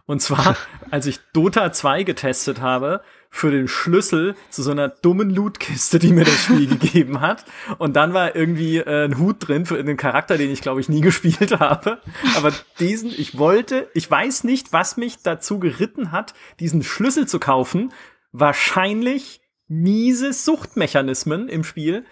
Und 0.07 0.23
zwar, 0.23 0.57
als 0.91 1.07
ich 1.07 1.19
Dota 1.33 1.73
2 1.73 2.05
getestet 2.05 2.61
habe, 2.61 3.03
für 3.37 3.51
den 3.51 3.69
Schlüssel 3.69 4.35
zu 4.51 4.63
so 4.63 4.71
einer 4.71 4.89
dummen 4.89 5.31
Lootkiste, 5.31 5.99
die 5.99 6.13
mir 6.13 6.25
das 6.25 6.45
Spiel 6.45 6.67
gegeben 6.79 7.21
hat. 7.21 7.45
Und 7.79 7.95
dann 7.95 8.15
war 8.15 8.35
irgendwie 8.35 8.79
äh, 8.79 9.05
ein 9.05 9.19
Hut 9.19 9.37
drin 9.47 9.67
für 9.67 9.79
einen 9.79 9.97
Charakter, 9.97 10.39
den 10.39 10.51
ich 10.51 10.63
glaube 10.63 10.81
ich 10.81 10.89
nie 10.89 11.01
gespielt 11.03 11.61
habe. 11.61 11.99
Aber 12.37 12.53
diesen, 12.81 13.11
ich 13.11 13.37
wollte, 13.37 13.89
ich 13.95 14.11
weiß 14.11 14.45
nicht, 14.45 14.73
was 14.73 14.97
mich 14.97 15.23
dazu 15.23 15.59
geritten 15.59 16.13
hat, 16.13 16.35
diesen 16.61 16.83
Schlüssel 16.83 17.29
zu 17.29 17.39
kaufen. 17.39 17.93
Wahrscheinlich 18.33 19.41
miese 19.69 20.33
Suchtmechanismen 20.33 21.49
im 21.49 21.65
Spiel 21.65 22.05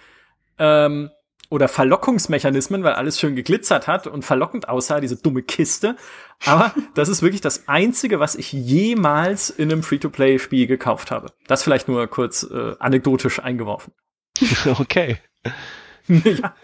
ähm, 0.58 1.10
oder 1.50 1.68
Verlockungsmechanismen, 1.68 2.82
weil 2.82 2.94
alles 2.94 3.20
schön 3.20 3.36
geglitzert 3.36 3.86
hat 3.86 4.06
und 4.06 4.24
verlockend 4.24 4.68
aussah, 4.68 5.00
diese 5.00 5.16
dumme 5.16 5.42
Kiste. 5.42 5.96
Aber 6.44 6.74
das 6.94 7.08
ist 7.08 7.22
wirklich 7.22 7.40
das 7.40 7.68
Einzige, 7.68 8.20
was 8.20 8.34
ich 8.34 8.52
jemals 8.52 9.50
in 9.50 9.70
einem 9.70 9.82
Free-to-Play-Spiel 9.82 10.66
gekauft 10.66 11.10
habe. 11.10 11.32
Das 11.46 11.62
vielleicht 11.62 11.88
nur 11.88 12.06
kurz 12.06 12.42
äh, 12.42 12.74
anekdotisch 12.78 13.40
eingeworfen. 13.40 13.92
Okay. 14.66 15.18
ja. 16.08 16.54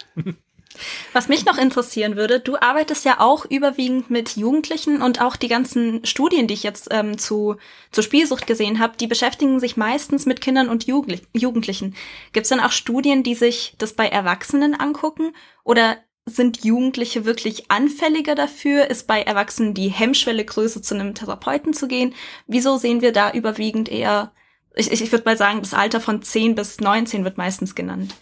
Was 1.12 1.28
mich 1.28 1.44
noch 1.44 1.58
interessieren 1.58 2.16
würde, 2.16 2.40
du 2.40 2.56
arbeitest 2.56 3.04
ja 3.04 3.20
auch 3.20 3.44
überwiegend 3.44 4.10
mit 4.10 4.36
Jugendlichen 4.36 5.02
und 5.02 5.20
auch 5.20 5.36
die 5.36 5.48
ganzen 5.48 6.04
Studien, 6.04 6.46
die 6.46 6.54
ich 6.54 6.62
jetzt 6.62 6.88
ähm, 6.90 7.18
zu, 7.18 7.56
zur 7.90 8.04
Spielsucht 8.04 8.46
gesehen 8.46 8.78
habe, 8.78 8.96
die 8.98 9.06
beschäftigen 9.06 9.60
sich 9.60 9.76
meistens 9.76 10.26
mit 10.26 10.40
Kindern 10.40 10.68
und 10.68 10.86
Jugend 10.86 11.22
Jugendlichen. 11.32 11.94
Gibt 12.32 12.44
es 12.44 12.50
dann 12.50 12.60
auch 12.60 12.72
Studien, 12.72 13.22
die 13.22 13.34
sich 13.34 13.74
das 13.78 13.92
bei 13.94 14.06
Erwachsenen 14.06 14.74
angucken? 14.74 15.32
Oder 15.64 15.98
sind 16.26 16.64
Jugendliche 16.64 17.24
wirklich 17.24 17.70
anfälliger 17.70 18.34
dafür? 18.34 18.90
Ist 18.90 19.06
bei 19.06 19.22
Erwachsenen 19.22 19.74
die 19.74 19.88
Hemmschwelle 19.88 20.44
größer, 20.44 20.82
zu 20.82 20.94
einem 20.94 21.14
Therapeuten 21.14 21.72
zu 21.72 21.88
gehen? 21.88 22.14
Wieso 22.46 22.76
sehen 22.76 23.00
wir 23.00 23.12
da 23.12 23.32
überwiegend 23.32 23.88
eher, 23.88 24.32
ich, 24.74 24.90
ich 24.90 25.12
würde 25.12 25.24
mal 25.24 25.36
sagen, 25.36 25.60
das 25.60 25.74
Alter 25.74 26.00
von 26.00 26.22
10 26.22 26.54
bis 26.54 26.80
19 26.80 27.24
wird 27.24 27.38
meistens 27.38 27.74
genannt. 27.74 28.14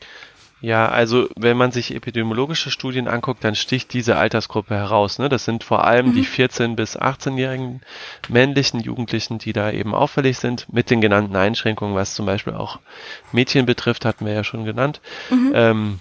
Ja, 0.60 0.88
also 0.88 1.28
wenn 1.36 1.56
man 1.56 1.70
sich 1.70 1.94
epidemiologische 1.94 2.70
Studien 2.70 3.06
anguckt, 3.06 3.44
dann 3.44 3.54
sticht 3.54 3.92
diese 3.92 4.16
Altersgruppe 4.16 4.74
heraus. 4.74 5.18
Ne? 5.18 5.28
Das 5.28 5.44
sind 5.44 5.62
vor 5.62 5.84
allem 5.84 6.08
mhm. 6.08 6.14
die 6.14 6.24
14- 6.24 6.74
bis 6.74 6.98
18-jährigen 6.98 7.80
männlichen 8.28 8.80
Jugendlichen, 8.80 9.38
die 9.38 9.52
da 9.52 9.70
eben 9.70 9.94
auffällig 9.94 10.38
sind, 10.38 10.66
mit 10.72 10.90
den 10.90 11.00
genannten 11.00 11.36
Einschränkungen, 11.36 11.94
was 11.94 12.14
zum 12.14 12.26
Beispiel 12.26 12.54
auch 12.54 12.80
Mädchen 13.32 13.66
betrifft, 13.66 14.04
hatten 14.04 14.26
wir 14.26 14.32
ja 14.32 14.42
schon 14.42 14.64
genannt. 14.64 15.00
Mhm. 15.30 15.52
Ähm, 15.54 16.00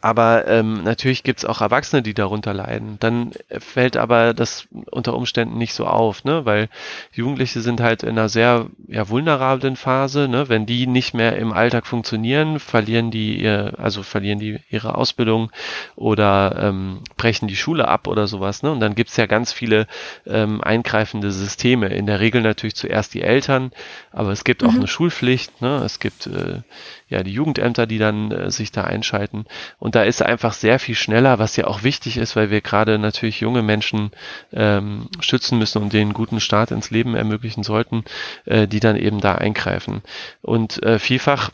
aber 0.00 0.46
ähm, 0.46 0.84
natürlich 0.84 1.22
gibt's 1.22 1.44
auch 1.44 1.60
Erwachsene, 1.60 2.02
die 2.02 2.14
darunter 2.14 2.54
leiden. 2.54 2.96
Dann 3.00 3.32
fällt 3.58 3.96
aber 3.96 4.34
das 4.34 4.68
unter 4.90 5.14
Umständen 5.14 5.58
nicht 5.58 5.74
so 5.74 5.86
auf, 5.86 6.24
ne? 6.24 6.44
weil 6.44 6.68
Jugendliche 7.12 7.60
sind 7.60 7.80
halt 7.80 8.02
in 8.02 8.10
einer 8.10 8.28
sehr 8.28 8.66
ja, 8.86 9.08
vulnerablen 9.08 9.76
Phase. 9.76 10.28
Ne? 10.28 10.48
Wenn 10.48 10.66
die 10.66 10.86
nicht 10.86 11.14
mehr 11.14 11.36
im 11.36 11.52
Alltag 11.52 11.86
funktionieren, 11.86 12.60
verlieren 12.60 13.10
die 13.10 13.40
ihr, 13.40 13.74
also 13.78 14.02
verlieren 14.02 14.38
die 14.38 14.60
ihre 14.70 14.94
Ausbildung 14.94 15.50
oder 15.96 16.56
ähm, 16.60 17.00
brechen 17.16 17.48
die 17.48 17.56
Schule 17.56 17.88
ab 17.88 18.06
oder 18.06 18.26
sowas. 18.26 18.62
Ne? 18.62 18.70
Und 18.70 18.80
dann 18.80 18.94
gibt's 18.94 19.16
ja 19.16 19.26
ganz 19.26 19.52
viele 19.52 19.86
ähm, 20.26 20.60
eingreifende 20.60 21.32
Systeme. 21.32 21.88
In 21.88 22.06
der 22.06 22.20
Regel 22.20 22.42
natürlich 22.42 22.76
zuerst 22.76 23.14
die 23.14 23.22
Eltern, 23.22 23.72
aber 24.12 24.30
es 24.30 24.44
gibt 24.44 24.62
mhm. 24.62 24.68
auch 24.68 24.74
eine 24.74 24.86
Schulpflicht. 24.86 25.60
Ne? 25.60 25.82
Es 25.84 25.98
gibt 25.98 26.26
äh, 26.26 26.62
ja 27.08 27.22
die 27.22 27.32
Jugendämter, 27.32 27.86
die 27.86 27.98
dann 27.98 28.30
äh, 28.30 28.50
sich 28.50 28.72
da 28.72 28.84
einschalten. 28.84 29.46
Und 29.78 29.94
da 29.94 30.02
ist 30.02 30.22
einfach 30.22 30.52
sehr 30.52 30.78
viel 30.78 30.94
schneller, 30.94 31.38
was 31.38 31.56
ja 31.56 31.66
auch 31.66 31.82
wichtig 31.82 32.16
ist, 32.16 32.36
weil 32.36 32.50
wir 32.50 32.60
gerade 32.60 32.98
natürlich 32.98 33.40
junge 33.40 33.62
Menschen 33.62 34.10
ähm, 34.52 35.08
schützen 35.20 35.58
müssen 35.58 35.82
und 35.82 35.92
denen 35.92 36.12
guten 36.12 36.40
Start 36.40 36.70
ins 36.70 36.90
Leben 36.90 37.14
ermöglichen 37.14 37.62
sollten, 37.62 38.04
äh, 38.44 38.68
die 38.68 38.80
dann 38.80 38.96
eben 38.96 39.20
da 39.20 39.34
eingreifen. 39.34 40.02
Und 40.42 40.82
äh, 40.82 40.98
vielfach 40.98 41.50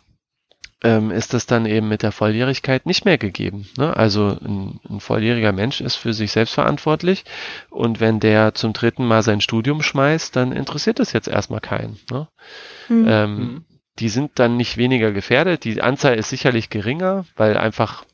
ähm, 0.82 1.10
ist 1.10 1.32
das 1.32 1.46
dann 1.46 1.66
eben 1.66 1.88
mit 1.88 2.02
der 2.02 2.12
Volljährigkeit 2.12 2.84
nicht 2.84 3.04
mehr 3.04 3.16
gegeben. 3.16 3.66
Ne? 3.78 3.96
Also 3.96 4.36
ein, 4.44 4.80
ein, 4.88 5.00
volljähriger 5.00 5.52
Mensch 5.52 5.80
ist 5.80 5.96
für 5.96 6.12
sich 6.12 6.32
selbst 6.32 6.54
verantwortlich 6.54 7.24
und 7.70 8.00
wenn 8.00 8.20
der 8.20 8.54
zum 8.54 8.74
dritten 8.74 9.06
Mal 9.06 9.22
sein 9.22 9.40
Studium 9.40 9.82
schmeißt, 9.82 10.36
dann 10.36 10.52
interessiert 10.52 10.98
das 10.98 11.12
jetzt 11.12 11.28
erstmal 11.28 11.60
keinen. 11.60 11.98
Ne? 12.10 12.28
Mhm. 12.88 13.06
Ähm, 13.08 13.36
mhm 13.36 13.64
die 13.98 14.08
sind 14.08 14.32
dann 14.38 14.56
nicht 14.56 14.76
weniger 14.76 15.12
gefährdet. 15.12 15.64
Die 15.64 15.80
Anzahl 15.80 16.16
ist 16.16 16.30
sicherlich 16.30 16.70
geringer, 16.70 17.24
weil 17.36 17.56
einfach 17.56 18.04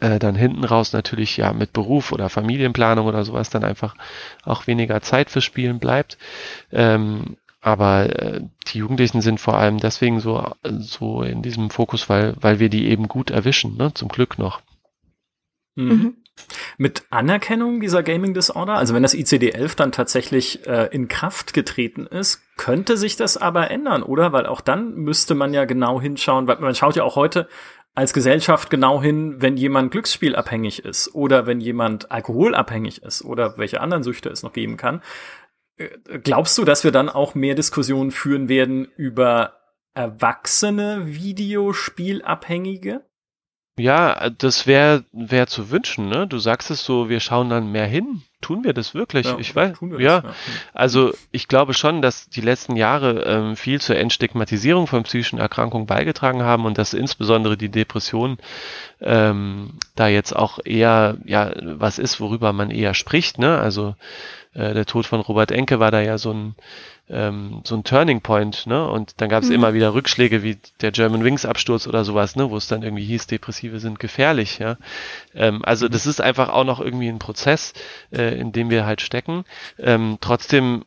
äh, 0.00 0.18
dann 0.18 0.34
hinten 0.34 0.64
raus 0.64 0.92
natürlich 0.92 1.36
ja 1.36 1.52
mit 1.52 1.72
Beruf 1.72 2.12
oder 2.12 2.28
Familienplanung 2.28 3.06
oder 3.06 3.24
sowas 3.24 3.50
dann 3.50 3.64
einfach 3.64 3.94
auch 4.44 4.66
weniger 4.66 5.00
Zeit 5.02 5.30
fürs 5.30 5.44
Spielen 5.44 5.78
bleibt. 5.78 6.18
Ähm, 6.70 7.36
aber 7.60 8.20
äh, 8.20 8.40
die 8.66 8.78
Jugendlichen 8.78 9.20
sind 9.20 9.38
vor 9.38 9.56
allem 9.56 9.78
deswegen 9.78 10.18
so, 10.18 10.52
so 10.64 11.22
in 11.22 11.42
diesem 11.42 11.70
Fokus, 11.70 12.08
weil, 12.08 12.34
weil 12.40 12.58
wir 12.58 12.68
die 12.68 12.88
eben 12.88 13.06
gut 13.06 13.30
erwischen, 13.30 13.76
ne? 13.76 13.94
zum 13.94 14.08
Glück 14.08 14.38
noch. 14.38 14.62
Mhm. 15.76 16.16
Mit 16.78 17.04
Anerkennung 17.10 17.80
dieser 17.80 18.02
Gaming 18.02 18.34
Disorder, 18.34 18.74
also 18.74 18.94
wenn 18.94 19.02
das 19.02 19.14
ICD-11 19.14 19.76
dann 19.76 19.92
tatsächlich 19.92 20.66
äh, 20.66 20.88
in 20.92 21.08
Kraft 21.08 21.52
getreten 21.54 22.06
ist, 22.06 22.42
könnte 22.56 22.96
sich 22.96 23.16
das 23.16 23.36
aber 23.36 23.70
ändern, 23.70 24.02
oder? 24.02 24.32
Weil 24.32 24.46
auch 24.46 24.60
dann 24.60 24.94
müsste 24.94 25.34
man 25.34 25.52
ja 25.54 25.64
genau 25.64 26.00
hinschauen, 26.00 26.46
weil 26.46 26.58
man 26.58 26.74
schaut 26.74 26.96
ja 26.96 27.04
auch 27.04 27.16
heute 27.16 27.48
als 27.94 28.12
Gesellschaft 28.12 28.70
genau 28.70 29.02
hin, 29.02 29.36
wenn 29.42 29.56
jemand 29.56 29.90
glücksspielabhängig 29.90 30.84
ist 30.84 31.14
oder 31.14 31.46
wenn 31.46 31.60
jemand 31.60 32.10
alkoholabhängig 32.10 33.02
ist 33.02 33.22
oder 33.24 33.58
welche 33.58 33.80
anderen 33.80 34.02
Süchte 34.02 34.30
es 34.30 34.42
noch 34.42 34.52
geben 34.52 34.76
kann. 34.76 35.02
Äh, 35.76 35.88
glaubst 36.22 36.56
du, 36.58 36.64
dass 36.64 36.84
wir 36.84 36.92
dann 36.92 37.08
auch 37.08 37.34
mehr 37.34 37.54
Diskussionen 37.54 38.10
führen 38.10 38.48
werden 38.48 38.86
über 38.96 39.58
erwachsene 39.94 41.02
Videospielabhängige? 41.06 43.04
Ja, 43.78 44.28
das 44.28 44.66
wäre 44.66 45.04
wär 45.12 45.46
zu 45.46 45.70
wünschen, 45.70 46.08
ne? 46.08 46.26
Du 46.26 46.38
sagst 46.38 46.70
es 46.70 46.84
so, 46.84 47.08
wir 47.08 47.20
schauen 47.20 47.48
dann 47.48 47.72
mehr 47.72 47.86
hin. 47.86 48.22
Tun 48.42 48.64
wir 48.64 48.74
das 48.74 48.92
wirklich? 48.92 49.26
Ja, 49.26 49.38
ich 49.38 49.54
weiß. 49.56 49.78
Ja, 49.98 50.20
das, 50.20 50.34
ja, 50.34 50.34
also 50.74 51.14
ich 51.30 51.48
glaube 51.48 51.72
schon, 51.72 52.02
dass 52.02 52.28
die 52.28 52.42
letzten 52.42 52.76
Jahre 52.76 53.22
ähm, 53.22 53.56
viel 53.56 53.80
zur 53.80 53.96
Entstigmatisierung 53.96 54.88
von 54.88 55.04
psychischen 55.04 55.38
Erkrankungen 55.38 55.86
beigetragen 55.86 56.42
haben 56.42 56.66
und 56.66 56.76
dass 56.76 56.92
insbesondere 56.92 57.56
die 57.56 57.70
Depression 57.70 58.38
ähm, 59.00 59.78
da 59.94 60.08
jetzt 60.08 60.36
auch 60.36 60.58
eher 60.64 61.16
ja 61.24 61.52
was 61.62 61.98
ist, 61.98 62.20
worüber 62.20 62.52
man 62.52 62.70
eher 62.70 62.94
spricht. 62.94 63.38
Ne? 63.38 63.58
Also 63.58 63.94
äh, 64.54 64.74
der 64.74 64.86
Tod 64.86 65.06
von 65.06 65.20
Robert 65.20 65.50
Enke 65.50 65.80
war 65.80 65.90
da 65.90 66.00
ja 66.02 66.18
so 66.18 66.32
ein 66.32 66.56
ähm, 67.08 67.60
so 67.64 67.74
ein 67.74 67.84
Turning 67.84 68.20
Point, 68.20 68.66
ne? 68.66 68.88
Und 68.88 69.20
dann 69.20 69.28
gab 69.28 69.42
es 69.42 69.48
mhm. 69.48 69.56
immer 69.56 69.74
wieder 69.74 69.94
Rückschläge 69.94 70.42
wie 70.42 70.58
der 70.80 70.92
German 70.92 71.24
Wings 71.24 71.44
Absturz 71.44 71.86
oder 71.86 72.04
sowas, 72.04 72.36
ne? 72.36 72.50
Wo 72.50 72.56
es 72.56 72.68
dann 72.68 72.82
irgendwie 72.82 73.04
hieß, 73.04 73.26
Depressive 73.26 73.80
sind 73.80 73.98
gefährlich, 73.98 74.58
ja. 74.58 74.76
Ähm, 75.34 75.64
also 75.64 75.88
das 75.88 76.06
ist 76.06 76.20
einfach 76.20 76.48
auch 76.48 76.64
noch 76.64 76.80
irgendwie 76.80 77.08
ein 77.08 77.18
Prozess, 77.18 77.74
äh, 78.12 78.38
in 78.38 78.52
dem 78.52 78.70
wir 78.70 78.86
halt 78.86 79.00
stecken. 79.00 79.44
Ähm, 79.78 80.18
trotzdem, 80.20 80.84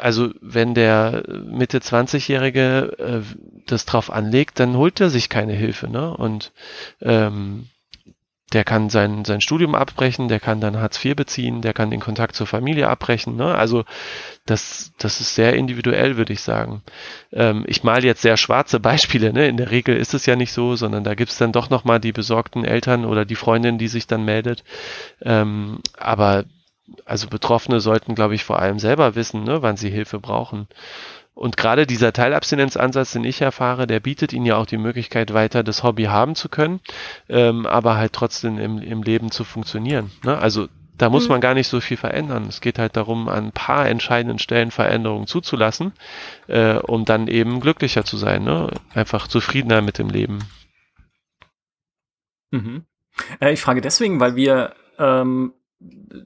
also 0.00 0.30
wenn 0.40 0.74
der 0.74 1.22
Mitte 1.28 1.78
20-Jährige 1.78 2.96
äh, 2.98 3.34
das 3.66 3.84
drauf 3.84 4.10
anlegt, 4.10 4.60
dann 4.60 4.76
holt 4.76 5.00
er 5.00 5.10
sich 5.10 5.28
keine 5.28 5.52
Hilfe, 5.52 5.88
ne? 5.88 6.16
Und 6.16 6.52
ähm, 7.00 7.68
der 8.52 8.64
kann 8.64 8.88
sein, 8.88 9.24
sein 9.26 9.42
Studium 9.42 9.74
abbrechen, 9.74 10.28
der 10.28 10.40
kann 10.40 10.60
dann 10.60 10.78
Hartz 10.80 11.04
IV 11.04 11.16
beziehen, 11.16 11.60
der 11.60 11.74
kann 11.74 11.90
den 11.90 12.00
Kontakt 12.00 12.34
zur 12.34 12.46
Familie 12.46 12.88
abbrechen. 12.88 13.36
Ne? 13.36 13.54
Also 13.54 13.84
das, 14.46 14.92
das 14.98 15.20
ist 15.20 15.34
sehr 15.34 15.52
individuell, 15.54 16.16
würde 16.16 16.32
ich 16.32 16.40
sagen. 16.40 16.82
Ähm, 17.32 17.64
ich 17.66 17.84
male 17.84 18.06
jetzt 18.06 18.22
sehr 18.22 18.38
schwarze 18.38 18.80
Beispiele. 18.80 19.32
Ne? 19.32 19.48
In 19.48 19.58
der 19.58 19.70
Regel 19.70 19.96
ist 19.96 20.14
es 20.14 20.24
ja 20.24 20.34
nicht 20.34 20.52
so, 20.52 20.76
sondern 20.76 21.04
da 21.04 21.14
gibt's 21.14 21.36
dann 21.36 21.52
doch 21.52 21.68
nochmal 21.68 22.00
die 22.00 22.12
besorgten 22.12 22.64
Eltern 22.64 23.04
oder 23.04 23.26
die 23.26 23.34
Freundin, 23.34 23.76
die 23.76 23.88
sich 23.88 24.06
dann 24.06 24.24
meldet. 24.24 24.64
Ähm, 25.22 25.80
aber 25.98 26.44
also 27.04 27.28
Betroffene 27.28 27.80
sollten, 27.80 28.14
glaube 28.14 28.34
ich, 28.34 28.44
vor 28.44 28.58
allem 28.60 28.78
selber 28.78 29.14
wissen, 29.14 29.44
ne, 29.44 29.60
wann 29.60 29.76
sie 29.76 29.90
Hilfe 29.90 30.18
brauchen. 30.18 30.68
Und 31.38 31.56
gerade 31.56 31.86
dieser 31.86 32.12
Teilabstinenzansatz, 32.12 33.12
den 33.12 33.22
ich 33.22 33.40
erfahre, 33.40 33.86
der 33.86 34.00
bietet 34.00 34.32
ihnen 34.32 34.44
ja 34.44 34.56
auch 34.56 34.66
die 34.66 34.76
Möglichkeit, 34.76 35.32
weiter 35.32 35.62
das 35.62 35.84
Hobby 35.84 36.04
haben 36.04 36.34
zu 36.34 36.48
können, 36.48 36.80
ähm, 37.28 37.64
aber 37.64 37.96
halt 37.96 38.12
trotzdem 38.12 38.58
im, 38.58 38.78
im 38.78 39.04
Leben 39.04 39.30
zu 39.30 39.44
funktionieren. 39.44 40.10
Ne? 40.24 40.36
Also 40.36 40.66
da 40.96 41.10
muss 41.10 41.28
mhm. 41.28 41.34
man 41.34 41.40
gar 41.40 41.54
nicht 41.54 41.68
so 41.68 41.80
viel 41.80 41.96
verändern. 41.96 42.46
Es 42.48 42.60
geht 42.60 42.80
halt 42.80 42.96
darum, 42.96 43.28
an 43.28 43.44
ein 43.44 43.52
paar 43.52 43.88
entscheidenden 43.88 44.40
Stellen 44.40 44.72
Veränderungen 44.72 45.28
zuzulassen, 45.28 45.92
äh, 46.48 46.74
um 46.74 47.04
dann 47.04 47.28
eben 47.28 47.60
glücklicher 47.60 48.04
zu 48.04 48.16
sein, 48.16 48.42
ne? 48.42 48.72
einfach 48.92 49.28
zufriedener 49.28 49.80
mit 49.80 49.98
dem 49.98 50.10
Leben. 50.10 50.40
Mhm. 52.50 52.84
Äh, 53.40 53.52
ich 53.52 53.60
frage 53.60 53.80
deswegen, 53.80 54.18
weil 54.18 54.34
wir 54.34 54.74
ähm, 54.98 55.52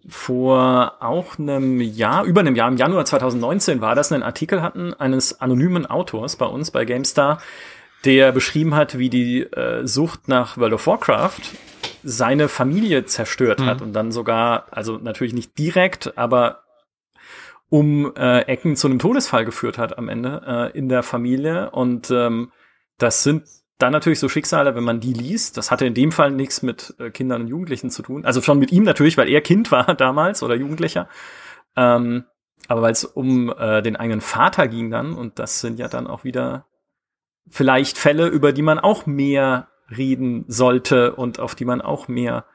vor 0.09 0.97
auch 1.01 1.39
einem 1.39 1.81
Jahr, 1.81 2.25
über 2.25 2.41
einem 2.41 2.55
Jahr, 2.55 2.69
im 2.69 2.77
Januar 2.77 3.05
2019 3.05 3.81
war 3.81 3.95
das, 3.95 4.11
einen 4.11 4.23
Artikel 4.23 4.63
hatten 4.63 4.95
eines 4.95 5.41
anonymen 5.41 5.87
Autors 5.87 6.37
bei 6.37 6.47
uns 6.47 6.71
bei 6.71 6.85
GameStar, 6.85 7.41
der 8.05 8.33
beschrieben 8.33 8.75
hat, 8.75 8.99
wie 8.99 9.11
die 9.11 9.43
äh, 9.43 9.87
Sucht 9.87 10.29
nach 10.29 10.57
World 10.57 10.73
of 10.75 10.87
Warcraft 10.87 11.41
seine 12.03 12.49
Familie 12.49 13.05
zerstört 13.05 13.61
mhm. 13.61 13.67
hat 13.67 13.83
und 13.83 13.93
dann 13.93 14.11
sogar, 14.11 14.67
also 14.71 14.99
natürlich 14.99 15.35
nicht 15.35 15.57
direkt, 15.59 16.17
aber 16.19 16.63
um 17.69 18.15
äh, 18.17 18.41
Ecken 18.43 18.77
zu 18.77 18.87
einem 18.87 18.99
Todesfall 18.99 19.45
geführt 19.45 19.79
hat 19.79 19.97
am 19.97 20.09
Ende 20.09 20.43
äh, 20.75 20.79
in 20.79 20.89
der 20.89 21.03
Familie. 21.03 21.71
Und 21.71 22.11
ähm, 22.11 22.53
das 22.99 23.23
sind 23.23 23.45
dann 23.79 23.93
natürlich 23.93 24.21
so 24.21 24.29
Schicksale, 24.29 24.75
wenn 24.75 24.85
man 24.85 25.01
die 25.01 25.13
liest, 25.13 25.57
das 25.57 25.71
hatte 25.71 25.87
in 25.87 25.95
dem 25.95 26.13
Fall 26.13 26.31
nichts 26.31 26.63
mit 26.63 26.95
äh, 26.99 27.11
Kindern 27.11 27.43
und 27.43 27.49
Jugendlichen 27.49 27.91
zu 27.91 28.03
tun. 28.03 28.25
Also 28.25 28.41
schon 28.41 28.59
mit 28.59 28.73
ihm 28.73 28.85
natürlich, 28.85 29.17
weil 29.17 29.29
er 29.29 29.41
Kind 29.41 29.71
war 29.73 29.95
damals 29.95 30.43
oder 30.43 30.55
Jugendlicher. 30.55 31.09
Ähm, 31.77 32.25
aber 32.69 32.83
weil 32.83 32.93
es 32.93 33.05
um 33.05 33.53
äh, 33.59 33.83
den 33.83 33.97
eigenen 33.97 34.21
Vater 34.21 34.69
ging 34.69 34.91
dann, 34.91 35.15
und 35.15 35.39
das 35.39 35.61
sind 35.61 35.79
ja 35.79 35.89
dann 35.89 36.07
auch 36.07 36.25
wieder 36.25 36.67
vielleicht 37.49 37.99
Fälle, 37.99 38.29
über 38.29 38.53
die 38.53 38.63
man 38.63 38.79
auch 38.79 39.07
mehr 39.07 39.69
reden 39.91 40.45
sollte 40.49 41.15
und 41.15 41.41
auf 41.41 41.55
die 41.55 41.65
man 41.65 41.81
auch 41.81 42.09
mehr 42.09 42.47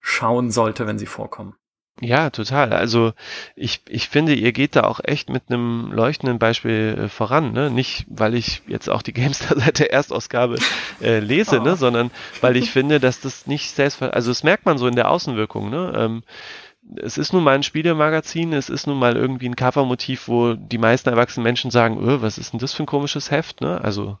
schauen 0.00 0.50
sollte, 0.50 0.86
wenn 0.86 0.98
sie 0.98 1.06
vorkommen. 1.06 1.56
Ja, 2.02 2.28
total. 2.28 2.74
Also 2.74 3.14
ich, 3.54 3.80
ich 3.88 4.08
finde, 4.08 4.34
ihr 4.34 4.52
geht 4.52 4.76
da 4.76 4.82
auch 4.82 5.00
echt 5.02 5.30
mit 5.30 5.44
einem 5.48 5.90
leuchtenden 5.92 6.38
Beispiel 6.38 7.04
äh, 7.04 7.08
voran. 7.08 7.52
Ne? 7.52 7.70
Nicht, 7.70 8.04
weil 8.08 8.34
ich 8.34 8.60
jetzt 8.66 8.90
auch 8.90 9.00
die 9.00 9.12
GameStar 9.14 9.58
seit 9.58 9.78
der 9.78 9.92
Erstausgabe 9.92 10.58
äh, 11.00 11.20
lese, 11.20 11.56
ne? 11.56 11.60
oh. 11.60 11.64
ne? 11.64 11.76
sondern 11.76 12.10
weil 12.42 12.56
ich 12.56 12.70
finde, 12.72 13.00
dass 13.00 13.20
das 13.20 13.46
nicht 13.46 13.70
selbstverständlich, 13.70 14.16
also 14.16 14.30
das 14.30 14.42
merkt 14.42 14.66
man 14.66 14.76
so 14.76 14.86
in 14.86 14.94
der 14.96 15.10
Außenwirkung. 15.10 15.70
Ne? 15.70 15.92
Ähm, 15.96 16.22
es 16.94 17.18
ist 17.18 17.32
nun 17.32 17.42
mal 17.42 17.54
ein 17.54 17.62
Spielemagazin, 17.62 18.52
es 18.52 18.68
ist 18.68 18.86
nun 18.86 18.98
mal 18.98 19.16
irgendwie 19.16 19.48
ein 19.48 19.56
Covermotiv, 19.56 20.28
wo 20.28 20.54
die 20.54 20.78
meisten 20.78 21.08
erwachsenen 21.08 21.42
Menschen 21.42 21.70
sagen, 21.70 21.98
öh, 21.98 22.22
was 22.22 22.38
ist 22.38 22.52
denn 22.52 22.60
das 22.60 22.72
für 22.72 22.84
ein 22.84 22.86
komisches 22.86 23.30
Heft, 23.30 23.60
ne? 23.60 23.80
Also 23.82 24.18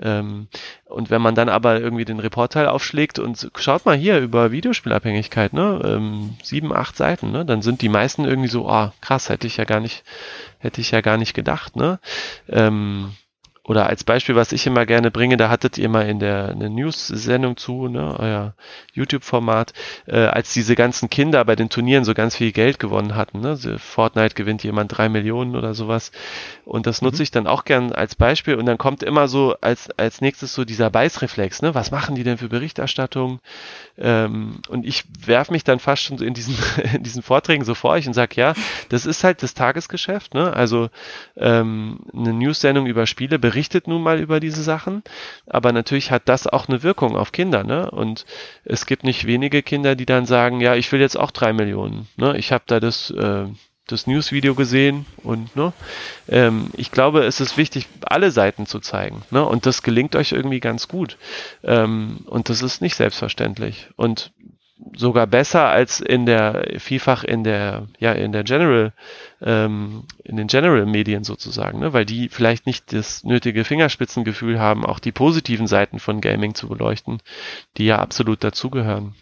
ähm, 0.00 0.48
und 0.84 1.10
wenn 1.10 1.22
man 1.22 1.34
dann 1.34 1.48
aber 1.48 1.80
irgendwie 1.80 2.04
den 2.04 2.18
Reportteil 2.18 2.66
aufschlägt 2.66 3.18
und 3.18 3.50
schaut 3.56 3.86
mal 3.86 3.96
hier 3.96 4.18
über 4.18 4.50
Videospielabhängigkeit, 4.50 5.52
ne, 5.52 5.80
ähm, 5.84 6.36
sieben, 6.42 6.74
acht 6.74 6.96
Seiten, 6.96 7.30
ne, 7.30 7.44
dann 7.44 7.62
sind 7.62 7.82
die 7.82 7.88
meisten 7.88 8.24
irgendwie 8.24 8.48
so, 8.48 8.68
ah, 8.68 8.92
oh, 8.92 8.98
krass, 9.00 9.28
hätte 9.28 9.46
ich 9.46 9.56
ja 9.56 9.64
gar 9.64 9.80
nicht, 9.80 10.02
hätte 10.58 10.80
ich 10.80 10.90
ja 10.90 11.00
gar 11.00 11.18
nicht 11.18 11.34
gedacht, 11.34 11.76
ne? 11.76 12.00
Ähm, 12.48 13.12
oder 13.68 13.86
als 13.86 14.02
Beispiel, 14.02 14.34
was 14.34 14.52
ich 14.52 14.66
immer 14.66 14.86
gerne 14.86 15.10
bringe, 15.10 15.36
da 15.36 15.50
hattet 15.50 15.76
ihr 15.76 15.90
mal 15.90 16.08
in 16.08 16.18
der 16.18 16.54
News-Sendung 16.54 17.58
zu, 17.58 17.88
ne, 17.88 18.18
euer 18.18 18.54
YouTube-Format, 18.94 19.74
äh, 20.06 20.20
als 20.20 20.54
diese 20.54 20.74
ganzen 20.74 21.10
Kinder 21.10 21.44
bei 21.44 21.54
den 21.54 21.68
Turnieren 21.68 22.04
so 22.04 22.14
ganz 22.14 22.34
viel 22.34 22.52
Geld 22.52 22.78
gewonnen 22.78 23.14
hatten. 23.14 23.40
Ne? 23.40 23.58
Fortnite 23.76 24.34
gewinnt 24.34 24.64
jemand 24.64 24.96
drei 24.96 25.10
Millionen 25.10 25.54
oder 25.54 25.74
sowas. 25.74 26.12
Und 26.64 26.86
das 26.86 27.02
nutze 27.02 27.18
mhm. 27.18 27.22
ich 27.24 27.30
dann 27.30 27.46
auch 27.46 27.66
gern 27.66 27.92
als 27.92 28.14
Beispiel. 28.14 28.54
Und 28.54 28.64
dann 28.64 28.78
kommt 28.78 29.02
immer 29.02 29.28
so 29.28 29.54
als, 29.60 29.90
als 29.98 30.22
nächstes 30.22 30.54
so 30.54 30.64
dieser 30.64 30.88
Beißreflex, 30.88 31.60
ne? 31.60 31.74
Was 31.74 31.90
machen 31.90 32.14
die 32.14 32.24
denn 32.24 32.38
für 32.38 32.48
Berichterstattung? 32.48 33.40
Ähm, 33.98 34.62
und 34.68 34.86
ich 34.86 35.04
werf 35.26 35.50
mich 35.50 35.64
dann 35.64 35.78
fast 35.78 36.04
schon 36.04 36.22
in 36.22 36.32
diesen, 36.32 36.56
in 36.94 37.02
diesen 37.02 37.22
Vorträgen 37.22 37.66
so 37.66 37.74
vor 37.74 37.90
euch 37.90 38.06
und 38.06 38.14
sag, 38.14 38.34
ja, 38.34 38.54
das 38.88 39.04
ist 39.04 39.24
halt 39.24 39.42
das 39.42 39.52
Tagesgeschäft, 39.52 40.32
ne? 40.32 40.54
Also 40.54 40.88
ähm, 41.36 41.98
eine 42.14 42.32
News-Sendung 42.32 42.86
über 42.86 43.06
Spiele 43.06 43.38
berichtet 43.38 43.57
berichtet 43.58 43.88
nun 43.88 44.02
mal 44.02 44.20
über 44.20 44.38
diese 44.38 44.62
Sachen, 44.62 45.02
aber 45.48 45.72
natürlich 45.72 46.12
hat 46.12 46.28
das 46.28 46.46
auch 46.46 46.68
eine 46.68 46.84
Wirkung 46.84 47.16
auf 47.16 47.32
Kinder, 47.32 47.64
ne? 47.64 47.90
Und 47.90 48.24
es 48.64 48.86
gibt 48.86 49.02
nicht 49.02 49.26
wenige 49.26 49.64
Kinder, 49.64 49.96
die 49.96 50.06
dann 50.06 50.26
sagen, 50.26 50.60
ja, 50.60 50.76
ich 50.76 50.92
will 50.92 51.00
jetzt 51.00 51.18
auch 51.18 51.32
drei 51.32 51.52
Millionen, 51.52 52.06
ne? 52.16 52.36
Ich 52.38 52.52
habe 52.52 52.62
da 52.68 52.78
das 52.78 53.10
äh, 53.10 53.46
das 53.88 54.06
News-Video 54.06 54.54
gesehen 54.54 55.06
und 55.24 55.56
ne, 55.56 55.72
ähm, 56.28 56.68
ich 56.76 56.92
glaube, 56.92 57.24
es 57.24 57.40
ist 57.40 57.56
wichtig, 57.56 57.88
alle 58.02 58.30
Seiten 58.30 58.66
zu 58.66 58.80
zeigen. 58.80 59.22
Ne, 59.30 59.44
und 59.44 59.64
das 59.64 59.82
gelingt 59.82 60.14
euch 60.14 60.32
irgendwie 60.32 60.60
ganz 60.60 60.88
gut. 60.88 61.16
Ähm, 61.64 62.18
und 62.26 62.50
das 62.50 62.62
ist 62.62 62.82
nicht 62.82 62.96
selbstverständlich. 62.96 63.88
Und 63.96 64.30
sogar 64.96 65.26
besser 65.26 65.68
als 65.68 66.00
in 66.00 66.26
der 66.26 66.76
vielfach 66.78 67.24
in 67.24 67.44
der 67.44 67.88
ja 67.98 68.12
in 68.12 68.32
der 68.32 68.44
General 68.44 68.92
ähm, 69.40 70.04
in 70.24 70.36
den 70.36 70.46
General 70.46 70.86
Medien 70.86 71.24
sozusagen, 71.24 71.80
ne? 71.80 71.92
weil 71.92 72.04
die 72.04 72.28
vielleicht 72.28 72.66
nicht 72.66 72.92
das 72.92 73.24
nötige 73.24 73.64
Fingerspitzengefühl 73.64 74.60
haben, 74.60 74.84
auch 74.84 74.98
die 74.98 75.12
positiven 75.12 75.66
Seiten 75.66 75.98
von 75.98 76.20
Gaming 76.20 76.54
zu 76.54 76.68
beleuchten, 76.68 77.20
die 77.76 77.86
ja 77.86 77.98
absolut 77.98 78.44
dazugehören. 78.44 79.14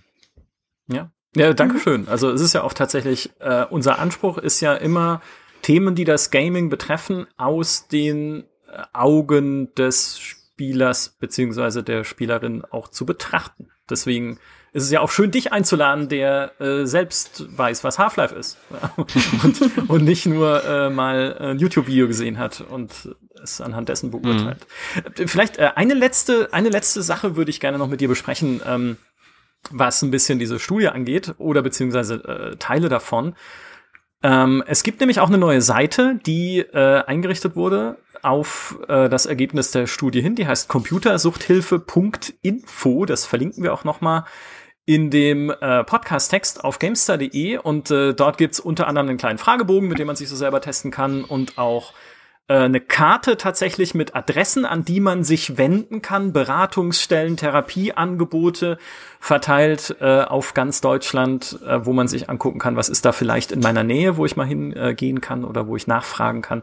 Ja, 0.88 1.10
ja, 1.34 1.52
danke 1.52 1.78
schön. 1.78 2.08
Also 2.08 2.30
es 2.30 2.40
ist 2.40 2.52
ja 2.52 2.62
auch 2.62 2.72
tatsächlich 2.72 3.30
äh, 3.40 3.64
unser 3.68 3.98
Anspruch 3.98 4.38
ist 4.38 4.60
ja 4.60 4.74
immer 4.74 5.20
Themen, 5.62 5.94
die 5.94 6.04
das 6.04 6.30
Gaming 6.30 6.70
betreffen, 6.70 7.26
aus 7.36 7.88
den 7.88 8.44
äh, 8.68 8.82
Augen 8.92 9.74
des 9.74 10.18
Spielers 10.18 11.16
beziehungsweise 11.18 11.82
der 11.82 12.04
Spielerin 12.04 12.64
auch 12.64 12.88
zu 12.88 13.04
betrachten. 13.04 13.68
Deswegen 13.90 14.38
ist 14.76 14.84
es 14.84 14.90
ja 14.90 15.00
auch 15.00 15.10
schön, 15.10 15.30
dich 15.30 15.54
einzuladen, 15.54 16.10
der 16.10 16.60
äh, 16.60 16.84
selbst 16.84 17.46
weiß, 17.56 17.82
was 17.82 17.98
Half-Life 17.98 18.34
ist. 18.34 18.58
und, 19.42 19.88
und 19.88 20.04
nicht 20.04 20.26
nur 20.26 20.62
äh, 20.64 20.90
mal 20.90 21.34
ein 21.38 21.58
YouTube-Video 21.58 22.06
gesehen 22.06 22.36
hat 22.36 22.60
und 22.60 23.16
es 23.42 23.62
anhand 23.62 23.88
dessen 23.88 24.10
beurteilt. 24.10 24.66
Mhm. 25.18 25.28
Vielleicht 25.28 25.56
äh, 25.56 25.70
eine 25.76 25.94
letzte, 25.94 26.52
eine 26.52 26.68
letzte 26.68 27.00
Sache 27.00 27.36
würde 27.36 27.50
ich 27.50 27.58
gerne 27.58 27.78
noch 27.78 27.88
mit 27.88 28.02
dir 28.02 28.08
besprechen, 28.08 28.60
ähm, 28.66 28.98
was 29.70 30.02
ein 30.02 30.10
bisschen 30.10 30.38
diese 30.38 30.58
Studie 30.58 30.88
angeht 30.88 31.32
oder 31.38 31.62
beziehungsweise 31.62 32.16
äh, 32.16 32.56
Teile 32.56 32.90
davon. 32.90 33.34
Ähm, 34.22 34.62
es 34.66 34.82
gibt 34.82 35.00
nämlich 35.00 35.20
auch 35.20 35.28
eine 35.28 35.38
neue 35.38 35.62
Seite, 35.62 36.20
die 36.26 36.58
äh, 36.58 37.02
eingerichtet 37.06 37.56
wurde 37.56 37.96
auf 38.20 38.78
äh, 38.88 39.08
das 39.08 39.24
Ergebnis 39.24 39.70
der 39.70 39.86
Studie 39.86 40.20
hin. 40.20 40.34
Die 40.34 40.46
heißt 40.46 40.68
computersuchthilfe.info. 40.68 43.06
Das 43.06 43.24
verlinken 43.24 43.62
wir 43.62 43.72
auch 43.72 43.84
noch 43.84 44.02
mal 44.02 44.26
in 44.86 45.10
dem 45.10 45.50
äh, 45.50 45.82
Podcast-Text 45.82 46.64
auf 46.64 46.78
gamestar.de 46.78 47.58
und 47.58 47.90
äh, 47.90 48.14
dort 48.14 48.38
gibt's 48.38 48.60
unter 48.60 48.86
anderem 48.86 49.08
einen 49.08 49.18
kleinen 49.18 49.38
Fragebogen, 49.38 49.88
mit 49.88 49.98
dem 49.98 50.06
man 50.06 50.16
sich 50.16 50.28
so 50.28 50.36
selber 50.36 50.60
testen 50.60 50.92
kann 50.92 51.24
und 51.24 51.58
auch 51.58 51.92
äh, 52.48 52.54
eine 52.54 52.80
Karte 52.80 53.36
tatsächlich 53.36 53.94
mit 53.94 54.14
Adressen, 54.14 54.64
an 54.64 54.84
die 54.84 55.00
man 55.00 55.24
sich 55.24 55.58
wenden 55.58 56.02
kann, 56.02 56.32
Beratungsstellen, 56.32 57.36
Therapieangebote 57.36 58.78
verteilt 59.18 59.96
äh, 60.00 60.22
auf 60.22 60.54
ganz 60.54 60.80
Deutschland, 60.80 61.58
äh, 61.66 61.84
wo 61.84 61.92
man 61.92 62.06
sich 62.06 62.30
angucken 62.30 62.60
kann, 62.60 62.76
was 62.76 62.88
ist 62.88 63.04
da 63.04 63.10
vielleicht 63.10 63.50
in 63.50 63.58
meiner 63.58 63.82
Nähe, 63.82 64.16
wo 64.16 64.24
ich 64.24 64.36
mal 64.36 64.46
hingehen 64.46 65.20
kann 65.20 65.44
oder 65.44 65.66
wo 65.66 65.74
ich 65.74 65.88
nachfragen 65.88 66.42
kann. 66.42 66.62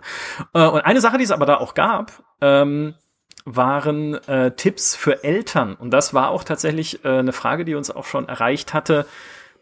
Äh, 0.53 0.65
und 0.65 0.79
eine 0.79 1.01
Sache, 1.01 1.17
die 1.17 1.25
es 1.25 1.31
aber 1.31 1.45
da 1.45 1.57
auch 1.57 1.73
gab, 1.73 2.23
ähm, 2.39 2.93
waren 3.45 4.15
äh, 4.27 4.51
Tipps 4.55 4.95
für 4.95 5.23
Eltern. 5.23 5.75
Und 5.75 5.91
das 5.91 6.13
war 6.13 6.29
auch 6.29 6.43
tatsächlich 6.43 7.03
äh, 7.03 7.09
eine 7.09 7.33
Frage, 7.33 7.65
die 7.65 7.75
uns 7.75 7.91
auch 7.91 8.05
schon 8.05 8.27
erreicht 8.27 8.73
hatte 8.73 9.05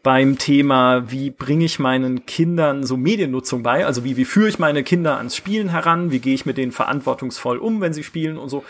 beim 0.04 0.38
Thema, 0.38 1.12
wie 1.12 1.30
bringe 1.30 1.66
ich 1.66 1.80
meinen 1.80 2.26
Kindern 2.26 2.84
so 2.84 2.98
Mediennutzung 2.98 3.62
bei, 3.62 3.86
also 3.86 4.04
wie, 4.04 4.18
wie 4.18 4.26
führe 4.26 4.50
ich 4.50 4.58
meine 4.58 4.84
Kinder 4.84 5.18
ans 5.18 5.36
Spielen 5.36 5.70
heran, 5.70 6.12
wie 6.12 6.20
gehe 6.20 6.34
ich 6.34 6.46
mit 6.46 6.58
denen 6.58 6.72
verantwortungsvoll 6.72 7.60
um, 7.60 7.82
wenn 7.82 7.94
sie 7.94 8.04
spielen 8.04 8.38
und 8.38 8.50
so. 8.50 8.64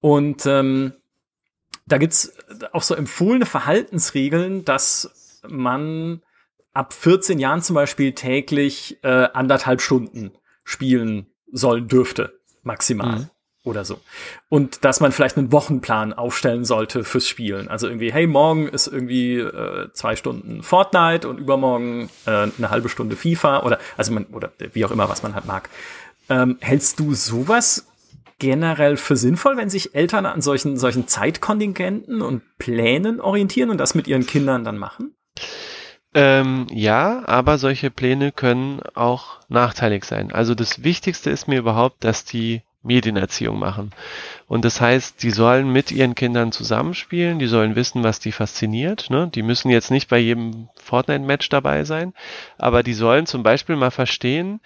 Und 0.00 0.46
ähm, 0.46 0.92
da 1.86 1.98
gibt's 1.98 2.32
auch 2.72 2.82
so 2.82 2.94
empfohlene 2.94 3.46
Verhaltensregeln, 3.46 4.64
dass 4.64 5.40
man 5.48 6.22
ab 6.72 6.92
14 6.92 7.38
Jahren 7.38 7.62
zum 7.62 7.74
Beispiel 7.74 8.12
täglich 8.12 8.98
äh, 9.02 9.28
anderthalb 9.32 9.80
Stunden 9.80 10.32
spielen 10.62 11.26
sollen 11.50 11.88
dürfte, 11.88 12.38
maximal. 12.62 13.18
Mhm 13.18 13.30
oder 13.64 13.84
so. 13.84 14.00
Und 14.48 14.84
dass 14.84 15.00
man 15.00 15.10
vielleicht 15.10 15.36
einen 15.36 15.50
Wochenplan 15.50 16.12
aufstellen 16.12 16.64
sollte 16.64 17.02
fürs 17.02 17.26
Spielen. 17.26 17.68
Also 17.68 17.88
irgendwie, 17.88 18.12
hey, 18.12 18.26
morgen 18.26 18.68
ist 18.68 18.86
irgendwie 18.86 19.38
äh, 19.38 19.88
zwei 19.92 20.16
Stunden 20.16 20.62
Fortnite 20.62 21.28
und 21.28 21.38
übermorgen 21.38 22.10
äh, 22.26 22.48
eine 22.58 22.70
halbe 22.70 22.88
Stunde 22.88 23.16
FIFA 23.16 23.62
oder 23.64 23.78
also 23.96 24.12
man 24.12 24.26
oder 24.26 24.52
wie 24.72 24.84
auch 24.84 24.90
immer, 24.90 25.08
was 25.08 25.22
man 25.22 25.34
halt 25.34 25.46
mag. 25.46 25.70
Ähm, 26.28 26.58
hältst 26.60 27.00
du 27.00 27.14
sowas 27.14 27.86
generell 28.38 28.96
für 28.96 29.16
sinnvoll, 29.16 29.56
wenn 29.56 29.70
sich 29.70 29.94
Eltern 29.94 30.26
an 30.26 30.42
solchen 30.42 30.76
solchen 30.76 31.08
Zeitkontingenten 31.08 32.20
und 32.20 32.42
Plänen 32.58 33.20
orientieren 33.20 33.70
und 33.70 33.78
das 33.78 33.94
mit 33.94 34.06
ihren 34.06 34.26
Kindern 34.26 34.64
dann 34.64 34.76
machen? 34.76 35.14
Ähm, 36.14 36.66
ja, 36.70 37.26
aber 37.26 37.58
solche 37.58 37.90
Pläne 37.90 38.30
können 38.30 38.80
auch 38.94 39.40
nachteilig 39.48 40.04
sein. 40.04 40.32
Also 40.32 40.54
das 40.54 40.84
Wichtigste 40.84 41.30
ist 41.30 41.48
mir 41.48 41.58
überhaupt, 41.58 42.04
dass 42.04 42.24
die 42.24 42.62
Medienerziehung 42.84 43.58
machen. 43.58 43.90
Und 44.46 44.64
das 44.64 44.80
heißt, 44.80 45.22
die 45.22 45.30
sollen 45.30 45.72
mit 45.72 45.90
ihren 45.90 46.14
Kindern 46.14 46.52
zusammenspielen, 46.52 47.38
die 47.38 47.46
sollen 47.46 47.74
wissen, 47.74 48.04
was 48.04 48.20
die 48.20 48.32
fasziniert. 48.32 49.10
Ne? 49.10 49.30
Die 49.34 49.42
müssen 49.42 49.70
jetzt 49.70 49.90
nicht 49.90 50.08
bei 50.08 50.18
jedem 50.18 50.68
Fortnite-Match 50.76 51.48
dabei 51.48 51.84
sein, 51.84 52.12
aber 52.58 52.82
die 52.82 52.94
sollen 52.94 53.26
zum 53.26 53.42
Beispiel 53.42 53.76
mal 53.76 53.90
verstehen, 53.90 54.60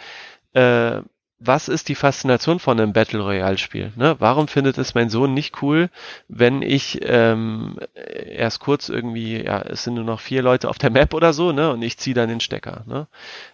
äh, 0.52 1.00
was 1.40 1.68
ist 1.68 1.88
die 1.88 1.94
Faszination 1.94 2.58
von 2.58 2.80
einem 2.80 2.92
Battle 2.92 3.20
Royale 3.20 3.58
Spiel? 3.58 3.92
Ne? 3.94 4.16
Warum 4.18 4.48
findet 4.48 4.76
es 4.76 4.94
mein 4.96 5.08
Sohn 5.08 5.34
nicht 5.34 5.62
cool, 5.62 5.88
wenn 6.26 6.62
ich 6.62 6.98
ähm, 7.02 7.76
erst 7.94 8.58
kurz 8.58 8.88
irgendwie, 8.88 9.44
ja, 9.44 9.60
es 9.62 9.84
sind 9.84 9.94
nur 9.94 10.04
noch 10.04 10.18
vier 10.18 10.42
Leute 10.42 10.68
auf 10.68 10.78
der 10.78 10.90
Map 10.90 11.14
oder 11.14 11.32
so, 11.32 11.52
ne? 11.52 11.70
Und 11.70 11.82
ich 11.82 11.96
ziehe 11.96 12.14
dann 12.14 12.28
den 12.28 12.40
Stecker. 12.40 12.82
Ne? 12.86 13.06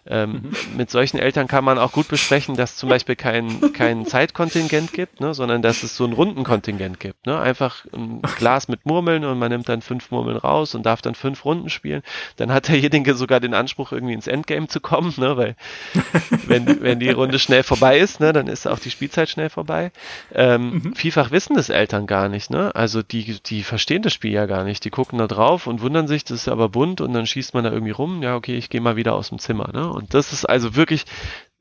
Ähm, 0.06 0.30
mhm. 0.30 0.76
Mit 0.76 0.90
solchen 0.90 1.18
Eltern 1.18 1.46
kann 1.46 1.62
man 1.62 1.78
auch 1.78 1.92
gut 1.92 2.08
besprechen, 2.08 2.56
dass 2.56 2.76
zum 2.76 2.88
Beispiel 2.88 3.16
kein, 3.16 3.72
kein 3.74 4.06
Zeitkontingent 4.06 4.94
gibt, 4.94 5.20
ne? 5.20 5.34
sondern 5.34 5.60
dass 5.60 5.82
es 5.82 5.94
so 5.94 6.06
ein 6.06 6.12
Rundenkontingent 6.14 7.00
gibt. 7.00 7.26
Ne? 7.26 7.38
Einfach 7.38 7.84
ein 7.92 8.22
Glas 8.38 8.68
mit 8.68 8.86
Murmeln 8.86 9.26
und 9.26 9.38
man 9.38 9.50
nimmt 9.50 9.68
dann 9.68 9.82
fünf 9.82 10.10
Murmeln 10.10 10.38
raus 10.38 10.74
und 10.74 10.86
darf 10.86 11.02
dann 11.02 11.14
fünf 11.14 11.44
Runden 11.44 11.68
spielen. 11.68 12.02
Dann 12.36 12.50
hat 12.50 12.68
derjenige 12.68 13.14
sogar 13.14 13.40
den 13.40 13.52
Anspruch, 13.52 13.92
irgendwie 13.92 14.14
ins 14.14 14.26
Endgame 14.26 14.68
zu 14.68 14.80
kommen, 14.80 15.12
ne? 15.18 15.36
weil 15.36 15.56
wenn, 16.46 16.80
wenn 16.80 16.98
die 16.98 17.10
Runde 17.10 17.38
schnell 17.38 17.62
vorbei 17.76 17.98
ist, 17.98 18.20
ne, 18.20 18.32
dann 18.32 18.46
ist 18.46 18.66
auch 18.66 18.78
die 18.78 18.90
Spielzeit 18.90 19.28
schnell 19.28 19.50
vorbei. 19.50 19.92
Ähm, 20.32 20.70
mhm. 20.70 20.94
Vielfach 20.94 21.30
wissen 21.30 21.54
das 21.54 21.68
Eltern 21.68 22.06
gar 22.06 22.28
nicht, 22.28 22.50
ne? 22.50 22.74
Also 22.74 23.02
die, 23.02 23.40
die 23.44 23.62
verstehen 23.62 24.02
das 24.02 24.12
Spiel 24.12 24.32
ja 24.32 24.46
gar 24.46 24.64
nicht. 24.64 24.84
Die 24.84 24.90
gucken 24.90 25.18
da 25.18 25.26
drauf 25.26 25.66
und 25.66 25.80
wundern 25.80 26.06
sich, 26.06 26.24
das 26.24 26.42
ist 26.42 26.48
aber 26.48 26.68
bunt 26.68 27.00
und 27.00 27.12
dann 27.12 27.26
schießt 27.26 27.54
man 27.54 27.64
da 27.64 27.70
irgendwie 27.70 27.92
rum. 27.92 28.22
Ja, 28.22 28.36
okay, 28.36 28.56
ich 28.56 28.70
gehe 28.70 28.80
mal 28.80 28.96
wieder 28.96 29.14
aus 29.14 29.28
dem 29.28 29.38
Zimmer, 29.38 29.70
ne? 29.72 29.88
Und 29.88 30.14
das 30.14 30.32
ist 30.32 30.44
also 30.44 30.76
wirklich 30.76 31.04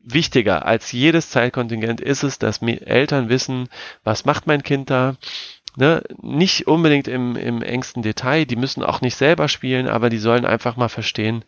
wichtiger 0.03 0.65
als 0.65 0.91
jedes 0.91 1.29
Zeitkontingent 1.29 2.01
ist 2.01 2.23
es, 2.23 2.37
dass 2.37 2.61
Eltern 2.61 3.29
wissen, 3.29 3.69
was 4.03 4.25
macht 4.25 4.47
mein 4.47 4.63
Kind 4.63 4.89
da, 4.89 5.15
ne, 5.75 6.03
nicht 6.21 6.67
unbedingt 6.67 7.07
im, 7.07 7.35
im 7.35 7.61
engsten 7.61 8.03
Detail, 8.03 8.45
die 8.45 8.55
müssen 8.55 8.83
auch 8.83 9.01
nicht 9.01 9.15
selber 9.15 9.47
spielen, 9.47 9.87
aber 9.87 10.09
die 10.09 10.17
sollen 10.17 10.45
einfach 10.45 10.75
mal 10.75 10.89
verstehen, 10.89 11.43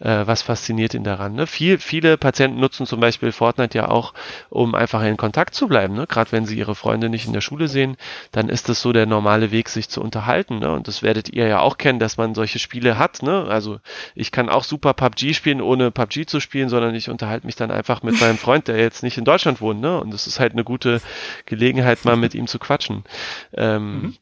äh, 0.00 0.26
was 0.26 0.42
fasziniert 0.42 0.94
ihn 0.94 1.04
daran. 1.04 1.34
Ne? 1.34 1.46
Viel, 1.46 1.78
viele 1.78 2.16
Patienten 2.16 2.60
nutzen 2.60 2.86
zum 2.86 3.00
Beispiel 3.00 3.32
Fortnite 3.32 3.78
ja 3.78 3.88
auch, 3.88 4.14
um 4.50 4.74
einfach 4.74 5.02
in 5.02 5.16
Kontakt 5.16 5.54
zu 5.54 5.68
bleiben. 5.68 5.94
Ne? 5.94 6.06
Gerade 6.06 6.32
wenn 6.32 6.46
sie 6.46 6.58
ihre 6.58 6.74
Freunde 6.74 7.08
nicht 7.08 7.26
in 7.26 7.32
der 7.32 7.40
Schule 7.40 7.68
sehen, 7.68 7.96
dann 8.32 8.48
ist 8.48 8.68
das 8.68 8.80
so 8.80 8.92
der 8.92 9.06
normale 9.06 9.50
Weg, 9.50 9.68
sich 9.68 9.88
zu 9.88 10.02
unterhalten. 10.02 10.58
Ne? 10.58 10.72
Und 10.72 10.88
das 10.88 11.02
werdet 11.02 11.28
ihr 11.28 11.46
ja 11.46 11.60
auch 11.60 11.78
kennen, 11.78 11.98
dass 11.98 12.16
man 12.16 12.34
solche 12.34 12.58
Spiele 12.58 12.98
hat. 12.98 13.22
Ne? 13.22 13.46
Also 13.48 13.78
ich 14.14 14.32
kann 14.32 14.48
auch 14.48 14.64
super 14.64 14.94
PUBG 14.94 15.34
spielen, 15.34 15.60
ohne 15.60 15.90
PUBG 15.90 16.26
zu 16.26 16.40
spielen, 16.40 16.68
sondern 16.68 16.94
ich 16.94 17.10
unterhalte 17.10 17.46
mich 17.46 17.56
dann 17.56 17.70
einfach 17.70 18.02
mit 18.02 18.20
meinem 18.20 18.38
Freund, 18.38 18.68
der 18.68 18.78
jetzt 18.78 19.02
nicht 19.02 19.18
in 19.18 19.24
Deutschland 19.24 19.60
wohnt. 19.60 19.80
Ne? 19.80 20.00
Und 20.00 20.12
es 20.12 20.26
ist 20.26 20.40
halt 20.40 20.52
eine 20.52 20.64
gute 20.64 21.00
Gelegenheit, 21.46 22.04
mal 22.04 22.16
mit 22.16 22.34
ihm 22.34 22.46
zu 22.46 22.58
quatschen. 22.58 23.04
Äh, 23.52 23.67
ähm, 23.76 24.02
mhm. 24.02 24.16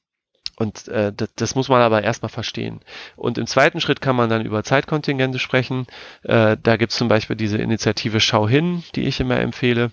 Und 0.58 0.88
äh, 0.88 1.12
das, 1.14 1.28
das 1.36 1.54
muss 1.54 1.68
man 1.68 1.82
aber 1.82 2.02
erstmal 2.02 2.30
verstehen. 2.30 2.80
Und 3.14 3.36
im 3.36 3.46
zweiten 3.46 3.80
Schritt 3.80 4.00
kann 4.00 4.16
man 4.16 4.30
dann 4.30 4.46
über 4.46 4.64
Zeitkontingente 4.64 5.38
sprechen. 5.38 5.86
Äh, 6.22 6.56
da 6.62 6.76
gibt 6.76 6.92
es 6.92 6.98
zum 6.98 7.08
Beispiel 7.08 7.36
diese 7.36 7.58
Initiative 7.58 8.20
Schau 8.20 8.48
hin, 8.48 8.82
die 8.94 9.02
ich 9.02 9.20
immer 9.20 9.38
empfehle. 9.38 9.90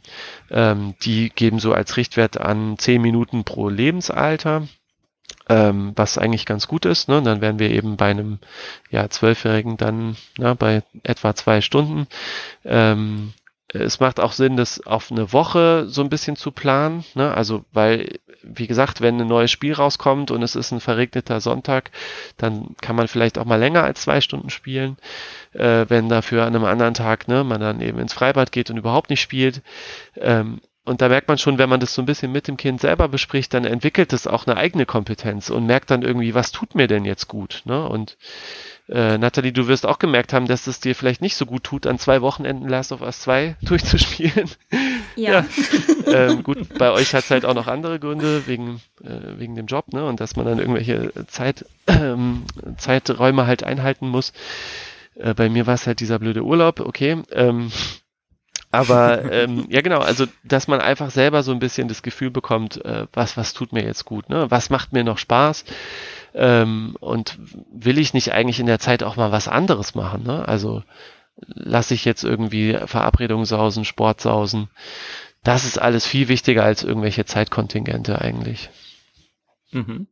Ähm, 0.49 0.95
die 1.01 1.30
geben 1.30 1.60
so 1.60 1.74
als 1.74 1.97
Richtwert 1.97 2.38
an 2.38 2.78
zehn 2.78 3.01
Minuten 3.01 3.43
pro 3.43 3.68
Lebensalter. 3.68 4.68
Ähm, 5.49 5.91
was 5.97 6.18
eigentlich 6.18 6.45
ganz 6.45 6.70
gut 6.70 6.86
ist. 6.86 7.10
Ne? 7.10 7.22
Dann 7.22 7.41
wären 7.41 7.60
wir 7.60 7.70
eben 7.70 7.97
bei 7.97 8.12
einem 8.12 8.39
ja, 8.89 9.10
Zwölfjährigen 9.10 9.76
dann 9.76 10.16
na, 10.38 10.49
ne, 10.49 10.56
bei 10.56 10.84
etwa 11.04 11.36
zwei 11.36 11.60
Stunden. 11.60 12.08
Ähm, 12.64 13.34
es 13.74 13.99
macht 13.99 14.20
auch 14.20 14.32
Sinn, 14.32 14.56
das 14.56 14.86
auf 14.86 15.12
eine 15.12 15.34
Woche 15.34 15.86
so 15.88 16.01
ein 16.01 16.10
bisschen 16.10 16.36
zu 16.36 16.51
planen. 16.51 17.04
Ne? 17.16 17.34
Also, 17.34 17.66
weil, 17.74 18.20
wie 18.44 18.68
gesagt, 18.68 19.02
wenn 19.02 19.20
ein 19.20 19.28
neues 19.28 19.52
Spiel 19.52 19.74
rauskommt 19.74 20.30
und 20.32 20.44
es 20.44 20.56
ist 20.56 20.72
ein 20.72 20.80
verregneter 20.80 21.39
Sonntag, 21.39 21.91
dann 22.38 22.76
kann 22.82 22.96
man 22.96 23.08
vielleicht 23.08 23.38
auch 23.38 23.46
mal 23.46 23.60
länger 23.60 23.84
als 23.84 24.02
zwei 24.02 24.22
Stunden 24.22 24.50
spielen. 24.50 24.98
Äh, 25.54 25.86
wenn 25.89 26.10
dafür 26.10 26.44
an 26.46 26.56
einem 26.56 26.66
anderen 26.66 26.94
Tag 26.94 27.28
ne, 27.28 27.44
man 27.44 27.62
dann 27.62 27.82
eben 27.82 28.00
ins 28.00 28.14
Freibad 28.14 28.52
geht 28.52 28.70
und 28.70 28.78
überhaupt 28.78 29.10
nicht 29.10 29.22
spielt. 29.22 29.62
Ähm, 30.18 30.62
und 30.86 31.02
da 31.02 31.08
merkt 31.08 31.30
man 31.30 31.38
schon, 31.38 31.58
wenn 31.58 31.70
man 31.70 31.80
das 31.80 31.94
so 31.94 32.02
ein 32.02 32.06
bisschen 32.06 32.32
mit 32.32 32.48
dem 32.50 32.58
Kind 32.58 32.82
selber 32.82 33.08
bespricht, 33.08 33.54
dann 33.54 33.64
entwickelt 33.64 34.12
es 34.12 34.28
auch 34.28 34.46
eine 34.46 34.58
eigene 34.58 34.86
Kompetenz 34.86 35.50
und 35.50 35.66
merkt 35.66 35.89
dann 35.91 36.02
irgendwie, 36.02 36.34
was 36.34 36.52
tut 36.52 36.76
mir 36.76 36.88
denn 36.88 37.06
jetzt 37.06 37.30
gut? 37.30 37.62
Ne? 37.64 37.88
Und 37.88 38.18
äh, 38.90 39.18
Nathalie, 39.18 39.54
du 39.54 39.68
wirst 39.68 39.86
auch 39.86 39.98
gemerkt 39.98 40.34
haben, 40.34 40.46
dass 40.46 40.68
es 40.68 40.82
dir 40.82 40.94
vielleicht 40.94 41.22
nicht 41.22 41.36
so 41.36 41.46
gut 41.46 41.64
tut, 41.64 41.88
an 41.88 42.00
zwei 42.00 42.22
Wochenenden 42.22 42.68
Last 42.68 42.92
of 42.92 43.02
Us 43.02 43.22
2 43.22 43.56
durchzuspielen. 43.62 44.50
Ja. 45.16 45.32
ja. 45.32 45.46
Ähm, 46.06 46.44
gut, 46.44 46.78
bei 46.78 46.92
euch 46.92 47.14
hat 47.14 47.24
es 47.24 47.32
halt 47.32 47.46
auch 47.46 47.54
noch 47.54 47.68
andere 47.68 48.00
Gründe, 48.00 48.46
wegen, 48.46 48.82
äh, 49.02 49.40
wegen 49.40 49.56
dem 49.56 49.68
Job, 49.68 49.94
ne? 49.94 50.06
Und 50.06 50.20
dass 50.20 50.36
man 50.36 50.46
dann 50.46 50.60
irgendwelche 50.60 51.12
Zeit, 51.28 51.66
ähm, 51.88 52.44
Zeiträume 52.78 53.48
halt 53.48 53.64
einhalten 53.64 54.10
muss. 54.10 54.34
Äh, 55.16 55.34
bei 55.34 55.50
mir 55.50 55.66
war 55.66 55.76
es 55.76 55.88
halt 55.88 56.02
dieser 56.02 56.20
blöde 56.20 56.44
Urlaub, 56.44 56.82
okay. 56.82 57.24
Ähm, 57.32 57.72
aber 58.70 59.32
ähm, 59.32 59.68
ja 59.70 59.82
genau, 59.82 60.00
also 60.00 60.26
dass 60.44 60.68
man 60.68 60.82
einfach 60.82 61.12
selber 61.12 61.44
so 61.44 61.52
ein 61.52 61.60
bisschen 61.60 61.88
das 61.88 62.02
Gefühl 62.02 62.32
bekommt, 62.32 62.84
äh, 62.84 63.06
was, 63.14 63.38
was 63.38 63.54
tut 63.54 63.72
mir 63.72 63.84
jetzt 63.84 64.04
gut, 64.04 64.30
ne? 64.30 64.50
Was 64.50 64.72
macht 64.72 64.94
mir 64.94 65.04
noch 65.04 65.20
Spaß? 65.20 65.64
Ähm, 66.36 66.96
und 67.00 67.38
will 67.72 67.98
ich 67.98 68.14
nicht 68.14 68.32
eigentlich 68.32 68.60
in 68.60 68.66
der 68.66 68.80
Zeit 68.80 69.04
auch 69.04 69.16
mal 69.16 69.32
was 69.32 69.48
anderes 69.48 69.96
machen? 69.96 70.24
Ne? 70.24 70.48
Also 70.48 70.84
lasse 71.38 71.94
ich 71.94 72.06
jetzt 72.06 72.24
irgendwie 72.24 72.78
Verabredungen 72.86 73.46
sausen, 73.46 73.86
Sport 73.86 74.22
sausen. 74.22 74.70
Das 75.44 75.66
ist 75.66 75.78
alles 75.78 76.06
viel 76.06 76.28
wichtiger 76.28 76.64
als 76.64 76.84
irgendwelche 76.84 77.26
Zeitkontingente 77.26 78.20
eigentlich. 78.22 78.70
Mhm. 79.72 80.08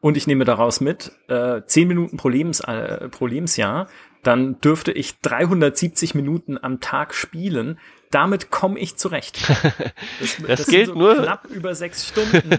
Und 0.00 0.16
ich 0.16 0.26
nehme 0.26 0.44
daraus 0.44 0.80
mit, 0.80 1.12
äh, 1.28 1.60
10 1.64 1.88
Minuten 1.88 2.16
pro, 2.16 2.28
Lebens, 2.30 2.60
äh, 2.60 3.08
pro 3.08 3.26
Lebensjahr, 3.26 3.88
dann 4.22 4.60
dürfte 4.60 4.92
ich 4.92 5.20
370 5.20 6.14
Minuten 6.14 6.58
am 6.60 6.80
Tag 6.80 7.14
spielen. 7.14 7.78
Damit 8.10 8.50
komme 8.50 8.78
ich 8.78 8.96
zurecht. 8.96 9.38
Das, 10.20 10.36
das, 10.38 10.58
das 10.60 10.66
gilt 10.66 10.86
so 10.86 10.94
nur 10.94 11.14
knapp 11.16 11.46
über 11.50 11.74
sechs 11.74 12.08
Stunden. 12.08 12.50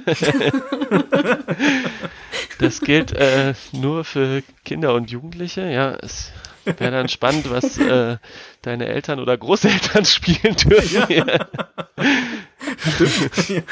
Das 2.60 2.82
gilt 2.82 3.14
äh, 3.14 3.54
nur 3.72 4.04
für 4.04 4.44
Kinder 4.66 4.94
und 4.94 5.10
Jugendliche. 5.10 5.62
Ja, 5.62 5.96
es 5.96 6.32
wäre 6.66 6.92
dann 6.92 7.10
spannend, 7.10 7.50
was 7.50 7.78
äh, 7.78 8.18
deine 8.62 8.86
Eltern 8.88 9.20
oder 9.20 9.38
Großeltern 9.38 10.06
spielen 10.06 10.56
dürfen. 10.56 11.06
Ja. 11.10 11.24
ja. 11.26 11.48
Stimmt. 12.94 13.64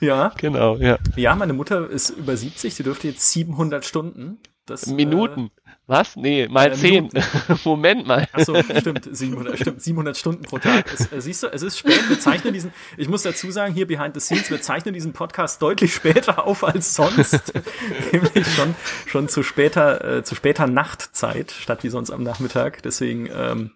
Ja. 0.00 0.32
Genau, 0.36 0.76
ja. 0.78 0.98
Ja, 1.14 1.36
meine 1.36 1.52
Mutter 1.52 1.88
ist 1.88 2.10
über 2.10 2.36
70, 2.36 2.74
sie 2.74 2.82
dürfte 2.82 3.06
jetzt 3.06 3.30
700 3.30 3.84
Stunden. 3.84 4.38
Das, 4.66 4.86
Minuten. 4.86 5.50
Äh, 5.61 5.61
was? 5.86 6.16
Nee, 6.16 6.48
mal 6.48 6.72
äh, 6.72 6.74
zehn. 6.74 7.10
Moment 7.64 8.06
mal. 8.06 8.28
Achso, 8.32 8.54
stimmt, 8.62 9.08
700, 9.10 9.58
stimmt, 9.58 9.82
700 9.82 10.16
Stunden 10.16 10.42
pro 10.42 10.58
Tag. 10.58 10.92
Es, 10.92 11.10
äh, 11.12 11.20
siehst 11.20 11.42
du, 11.42 11.48
es 11.48 11.62
ist 11.62 11.78
spät. 11.78 12.08
Wir 12.08 12.20
zeichnen 12.20 12.54
diesen, 12.54 12.72
ich 12.96 13.08
muss 13.08 13.22
dazu 13.22 13.50
sagen, 13.50 13.74
hier 13.74 13.86
behind 13.86 14.14
the 14.14 14.20
scenes, 14.20 14.50
wir 14.50 14.62
zeichnen 14.62 14.94
diesen 14.94 15.12
Podcast 15.12 15.60
deutlich 15.60 15.92
später 15.92 16.46
auf 16.46 16.62
als 16.62 16.94
sonst. 16.94 17.52
Nämlich 18.12 18.46
schon, 18.54 18.74
schon 19.06 19.28
zu 19.28 19.42
später, 19.42 20.18
äh, 20.18 20.22
zu 20.22 20.34
später 20.34 20.66
Nachtzeit, 20.66 21.50
statt 21.50 21.82
wie 21.82 21.88
sonst 21.88 22.10
am 22.10 22.22
Nachmittag. 22.22 22.82
Deswegen 22.82 23.28
ähm, 23.34 23.72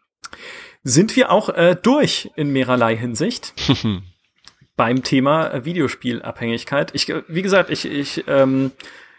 sind 0.85 1.17
wir 1.17 1.31
auch 1.33 1.49
äh, 1.49 1.77
durch 1.81 2.31
in 2.37 2.51
mehrerlei 2.51 2.97
Hinsicht. 2.97 3.55
beim 4.77 5.03
Thema 5.03 5.65
Videospielabhängigkeit. 5.65 6.95
Ich, 6.95 7.11
wie 7.29 7.43
gesagt, 7.43 7.71
ich, 7.71 7.87
ich 7.87 8.25
ähm, 8.29 8.73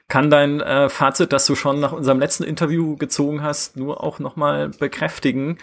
kann 0.08 0.30
dein 0.30 0.62
äh, 0.62 0.89
Fazit, 0.89 1.34
das 1.34 1.45
du 1.45 1.55
schon 1.55 1.80
nach 1.80 1.91
unserem 1.91 2.20
letzten 2.20 2.43
Interview 2.43 2.95
gezogen 2.95 3.43
hast, 3.43 3.76
nur 3.76 4.03
auch 4.03 4.20
nochmal 4.20 4.70
bekräftigen. 4.70 5.58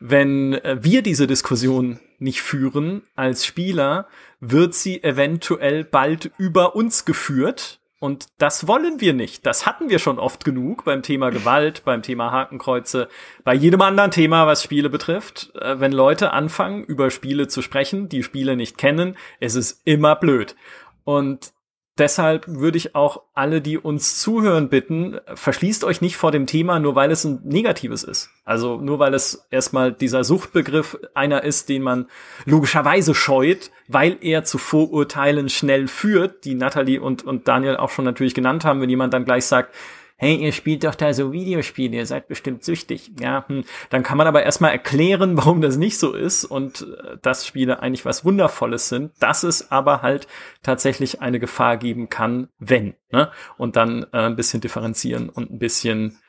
Wenn 0.00 0.54
äh, 0.54 0.78
wir 0.80 1.02
diese 1.02 1.26
Diskussion 1.26 2.00
nicht 2.18 2.42
führen 2.42 3.02
als 3.14 3.44
Spieler, 3.44 4.08
wird 4.40 4.74
sie 4.74 5.02
eventuell 5.02 5.84
bald 5.84 6.30
über 6.38 6.74
uns 6.74 7.04
geführt. 7.04 7.80
Und 8.00 8.26
das 8.38 8.66
wollen 8.66 9.00
wir 9.00 9.12
nicht. 9.12 9.46
Das 9.46 9.64
hatten 9.64 9.88
wir 9.88 10.00
schon 10.00 10.18
oft 10.18 10.44
genug 10.44 10.84
beim 10.84 11.02
Thema 11.02 11.30
Gewalt, 11.30 11.84
beim 11.84 12.02
Thema 12.02 12.32
Hakenkreuze, 12.32 13.08
bei 13.44 13.54
jedem 13.54 13.80
anderen 13.80 14.10
Thema, 14.10 14.44
was 14.46 14.64
Spiele 14.64 14.90
betrifft. 14.90 15.52
Äh, 15.54 15.78
wenn 15.80 15.92
Leute 15.92 16.32
anfangen, 16.32 16.82
über 16.82 17.10
Spiele 17.10 17.46
zu 17.46 17.60
sprechen, 17.60 18.08
die 18.08 18.22
Spiele 18.22 18.56
nicht 18.56 18.78
kennen, 18.78 19.16
es 19.38 19.54
ist 19.54 19.82
immer 19.84 20.16
blöd. 20.16 20.56
Und 21.04 21.52
deshalb 21.98 22.44
würde 22.48 22.78
ich 22.78 22.94
auch 22.94 23.22
alle, 23.34 23.60
die 23.60 23.78
uns 23.78 24.18
zuhören, 24.18 24.68
bitten, 24.68 25.18
verschließt 25.34 25.84
euch 25.84 26.00
nicht 26.00 26.16
vor 26.16 26.32
dem 26.32 26.46
Thema, 26.46 26.78
nur 26.78 26.94
weil 26.94 27.10
es 27.10 27.24
ein 27.24 27.40
negatives 27.44 28.02
ist. 28.02 28.30
Also 28.44 28.76
nur 28.76 28.98
weil 28.98 29.14
es 29.14 29.46
erstmal 29.50 29.92
dieser 29.92 30.24
Suchtbegriff 30.24 30.98
einer 31.14 31.44
ist, 31.44 31.68
den 31.68 31.82
man 31.82 32.06
logischerweise 32.44 33.14
scheut, 33.14 33.70
weil 33.88 34.16
er 34.20 34.44
zu 34.44 34.58
Vorurteilen 34.58 35.48
schnell 35.48 35.88
führt, 35.88 36.44
die 36.44 36.54
Natalie 36.54 37.00
und, 37.00 37.24
und 37.24 37.48
Daniel 37.48 37.76
auch 37.76 37.90
schon 37.90 38.04
natürlich 38.04 38.34
genannt 38.34 38.64
haben, 38.64 38.80
wenn 38.80 38.90
jemand 38.90 39.12
dann 39.12 39.24
gleich 39.24 39.44
sagt, 39.44 39.74
hey, 40.22 40.36
ihr 40.36 40.52
spielt 40.52 40.84
doch 40.84 40.94
da 40.94 41.12
so 41.12 41.32
Videospiele, 41.32 41.96
ihr 41.96 42.06
seid 42.06 42.28
bestimmt 42.28 42.62
süchtig. 42.62 43.10
Ja, 43.18 43.44
hm. 43.48 43.64
dann 43.90 44.04
kann 44.04 44.16
man 44.16 44.28
aber 44.28 44.44
erstmal 44.44 44.70
erklären, 44.70 45.36
warum 45.36 45.60
das 45.60 45.76
nicht 45.76 45.98
so 45.98 46.12
ist 46.14 46.44
und 46.44 46.82
äh, 46.82 47.16
dass 47.20 47.44
Spiele 47.44 47.80
eigentlich 47.80 48.04
was 48.04 48.24
Wundervolles 48.24 48.88
sind, 48.88 49.10
dass 49.18 49.42
es 49.42 49.72
aber 49.72 50.00
halt 50.00 50.28
tatsächlich 50.62 51.20
eine 51.20 51.40
Gefahr 51.40 51.76
geben 51.76 52.08
kann, 52.08 52.48
wenn. 52.60 52.94
Ne? 53.10 53.32
Und 53.58 53.74
dann 53.74 54.04
äh, 54.12 54.26
ein 54.26 54.36
bisschen 54.36 54.60
differenzieren 54.60 55.28
und 55.28 55.50
ein 55.50 55.58
bisschen 55.58 56.20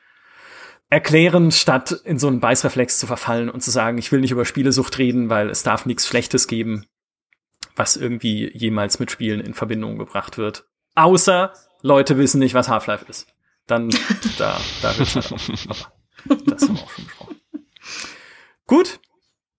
erklären, 0.89 1.51
statt 1.51 1.91
in 2.03 2.17
so 2.17 2.27
einen 2.27 2.39
Beißreflex 2.39 2.97
zu 2.97 3.05
verfallen 3.05 3.49
und 3.51 3.61
zu 3.61 3.69
sagen, 3.69 3.99
ich 3.99 4.11
will 4.11 4.21
nicht 4.21 4.31
über 4.31 4.45
Spielesucht 4.45 4.97
reden, 4.97 5.29
weil 5.29 5.51
es 5.51 5.61
darf 5.61 5.85
nichts 5.85 6.07
Schlechtes 6.07 6.47
geben, 6.47 6.87
was 7.75 7.95
irgendwie 7.95 8.49
jemals 8.57 8.99
mit 8.99 9.11
Spielen 9.11 9.39
in 9.39 9.53
Verbindung 9.53 9.99
gebracht 9.99 10.39
wird. 10.39 10.65
Außer 10.95 11.53
Leute 11.83 12.17
wissen 12.17 12.39
nicht, 12.39 12.55
was 12.55 12.69
Half-Life 12.69 13.05
ist 13.07 13.32
dann 13.67 13.89
da, 14.37 14.59
da 14.81 14.97
wird's 14.97 15.15
halt 15.15 15.31
auch. 15.31 15.89
Aber 16.29 16.43
das 16.45 16.61
haben 16.63 16.75
wir 16.75 16.83
auch 16.83 16.89
schon 16.89 17.05
besprochen. 17.05 17.41
Gut, 18.65 18.99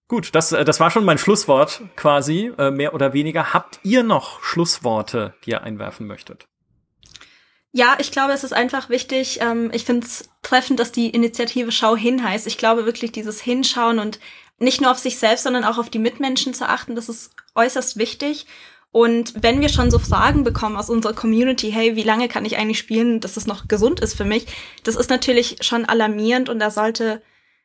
gut, 0.08 0.34
das, 0.34 0.52
äh, 0.52 0.64
das 0.64 0.80
war 0.80 0.90
schon 0.90 1.04
mein 1.04 1.18
Schlusswort 1.18 1.82
quasi, 1.96 2.52
äh, 2.58 2.70
mehr 2.70 2.94
oder 2.94 3.12
weniger. 3.12 3.52
Habt 3.52 3.80
ihr 3.82 4.02
noch 4.02 4.42
Schlussworte, 4.42 5.34
die 5.44 5.50
ihr 5.50 5.62
einwerfen 5.62 6.06
möchtet? 6.06 6.46
Ja, 7.76 7.96
ich 7.98 8.12
glaube, 8.12 8.32
es 8.32 8.44
ist 8.44 8.52
einfach 8.52 8.88
wichtig. 8.88 9.40
Ähm, 9.40 9.70
ich 9.72 9.84
finde 9.84 10.06
es 10.06 10.30
treffend, 10.42 10.78
dass 10.78 10.92
die 10.92 11.10
Initiative 11.10 11.72
Schau 11.72 11.96
hin 11.96 12.22
heißt. 12.22 12.46
Ich 12.46 12.56
glaube 12.56 12.86
wirklich, 12.86 13.10
dieses 13.10 13.40
Hinschauen 13.40 13.98
und 13.98 14.20
nicht 14.58 14.80
nur 14.80 14.92
auf 14.92 14.98
sich 14.98 15.18
selbst, 15.18 15.42
sondern 15.42 15.64
auch 15.64 15.78
auf 15.78 15.90
die 15.90 15.98
Mitmenschen 15.98 16.54
zu 16.54 16.68
achten, 16.68 16.94
das 16.94 17.08
ist 17.08 17.34
äußerst 17.56 17.96
wichtig. 17.96 18.46
Und 18.94 19.42
wenn 19.42 19.60
wir 19.60 19.70
schon 19.70 19.90
so 19.90 19.98
Fragen 19.98 20.44
bekommen 20.44 20.76
aus 20.76 20.88
unserer 20.88 21.14
Community, 21.14 21.72
hey, 21.72 21.96
wie 21.96 22.04
lange 22.04 22.28
kann 22.28 22.44
ich 22.44 22.58
eigentlich 22.58 22.78
spielen, 22.78 23.18
dass 23.18 23.36
es 23.36 23.44
noch 23.44 23.66
gesund 23.66 23.98
ist 23.98 24.14
für 24.14 24.24
mich, 24.24 24.46
das 24.84 24.94
ist 24.94 25.10
natürlich 25.10 25.56
schon 25.62 25.84
alarmierend 25.84 26.48
und 26.48 26.60
da 26.60 26.70
sollte, 26.70 27.20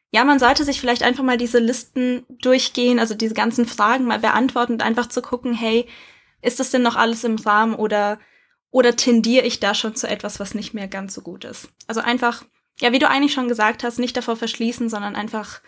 ja, 0.09 0.23
man 0.23 0.39
sollte 0.39 0.63
sich 0.63 0.79
vielleicht 0.79 1.03
einfach 1.03 1.23
mal 1.23 1.37
diese 1.37 1.59
Listen 1.59 2.25
durchgehen, 2.41 2.97
also 2.97 3.13
diese 3.13 3.35
ganzen 3.35 3.67
Fragen 3.67 4.05
mal 4.05 4.17
beantworten 4.17 4.73
und 4.73 4.81
einfach 4.81 5.05
zu 5.05 5.21
gucken, 5.21 5.53
hey, 5.53 5.87
ist 6.41 6.59
das 6.59 6.71
denn 6.71 6.81
noch 6.81 6.95
alles 6.95 7.23
im 7.23 7.35
Rahmen 7.35 7.75
oder, 7.75 8.17
oder 8.71 8.95
tendiere 8.95 9.45
ich 9.45 9.59
da 9.59 9.75
schon 9.75 9.95
zu 9.95 10.07
etwas, 10.07 10.39
was 10.39 10.55
nicht 10.55 10.73
mehr 10.73 10.87
ganz 10.87 11.13
so 11.13 11.21
gut 11.21 11.45
ist? 11.45 11.69
Also 11.85 12.01
einfach, 12.01 12.43
ja, 12.79 12.91
wie 12.91 12.97
du 12.97 13.07
eigentlich 13.07 13.33
schon 13.33 13.47
gesagt 13.47 13.83
hast, 13.83 13.99
nicht 13.99 14.17
davor 14.17 14.35
verschließen, 14.35 14.89
sondern 14.89 15.15
einfach 15.15 15.61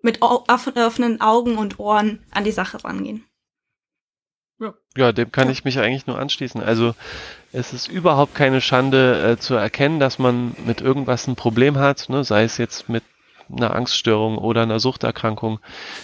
mit 0.00 0.22
offenen 0.22 1.20
Augen 1.20 1.58
und 1.58 1.78
Ohren 1.78 2.24
an 2.30 2.44
die 2.44 2.50
Sache 2.50 2.82
rangehen. 2.82 3.26
Ja. 4.58 4.72
ja, 4.96 5.12
dem 5.12 5.30
kann 5.30 5.48
ja. 5.48 5.52
ich 5.52 5.64
mich 5.64 5.78
eigentlich 5.78 6.06
nur 6.06 6.18
anschließen. 6.18 6.62
Also 6.62 6.94
es 7.52 7.72
ist 7.72 7.88
überhaupt 7.88 8.34
keine 8.34 8.60
Schande 8.60 9.32
äh, 9.32 9.36
zu 9.38 9.54
erkennen, 9.54 10.00
dass 10.00 10.18
man 10.18 10.56
mit 10.64 10.80
irgendwas 10.80 11.26
ein 11.26 11.36
Problem 11.36 11.78
hat, 11.78 12.08
ne? 12.08 12.24
sei 12.24 12.44
es 12.44 12.56
jetzt 12.56 12.88
mit 12.88 13.02
einer 13.54 13.74
Angststörung 13.74 14.38
oder 14.38 14.62
einer 14.62 14.80
Suchterkrankung. 14.80 15.60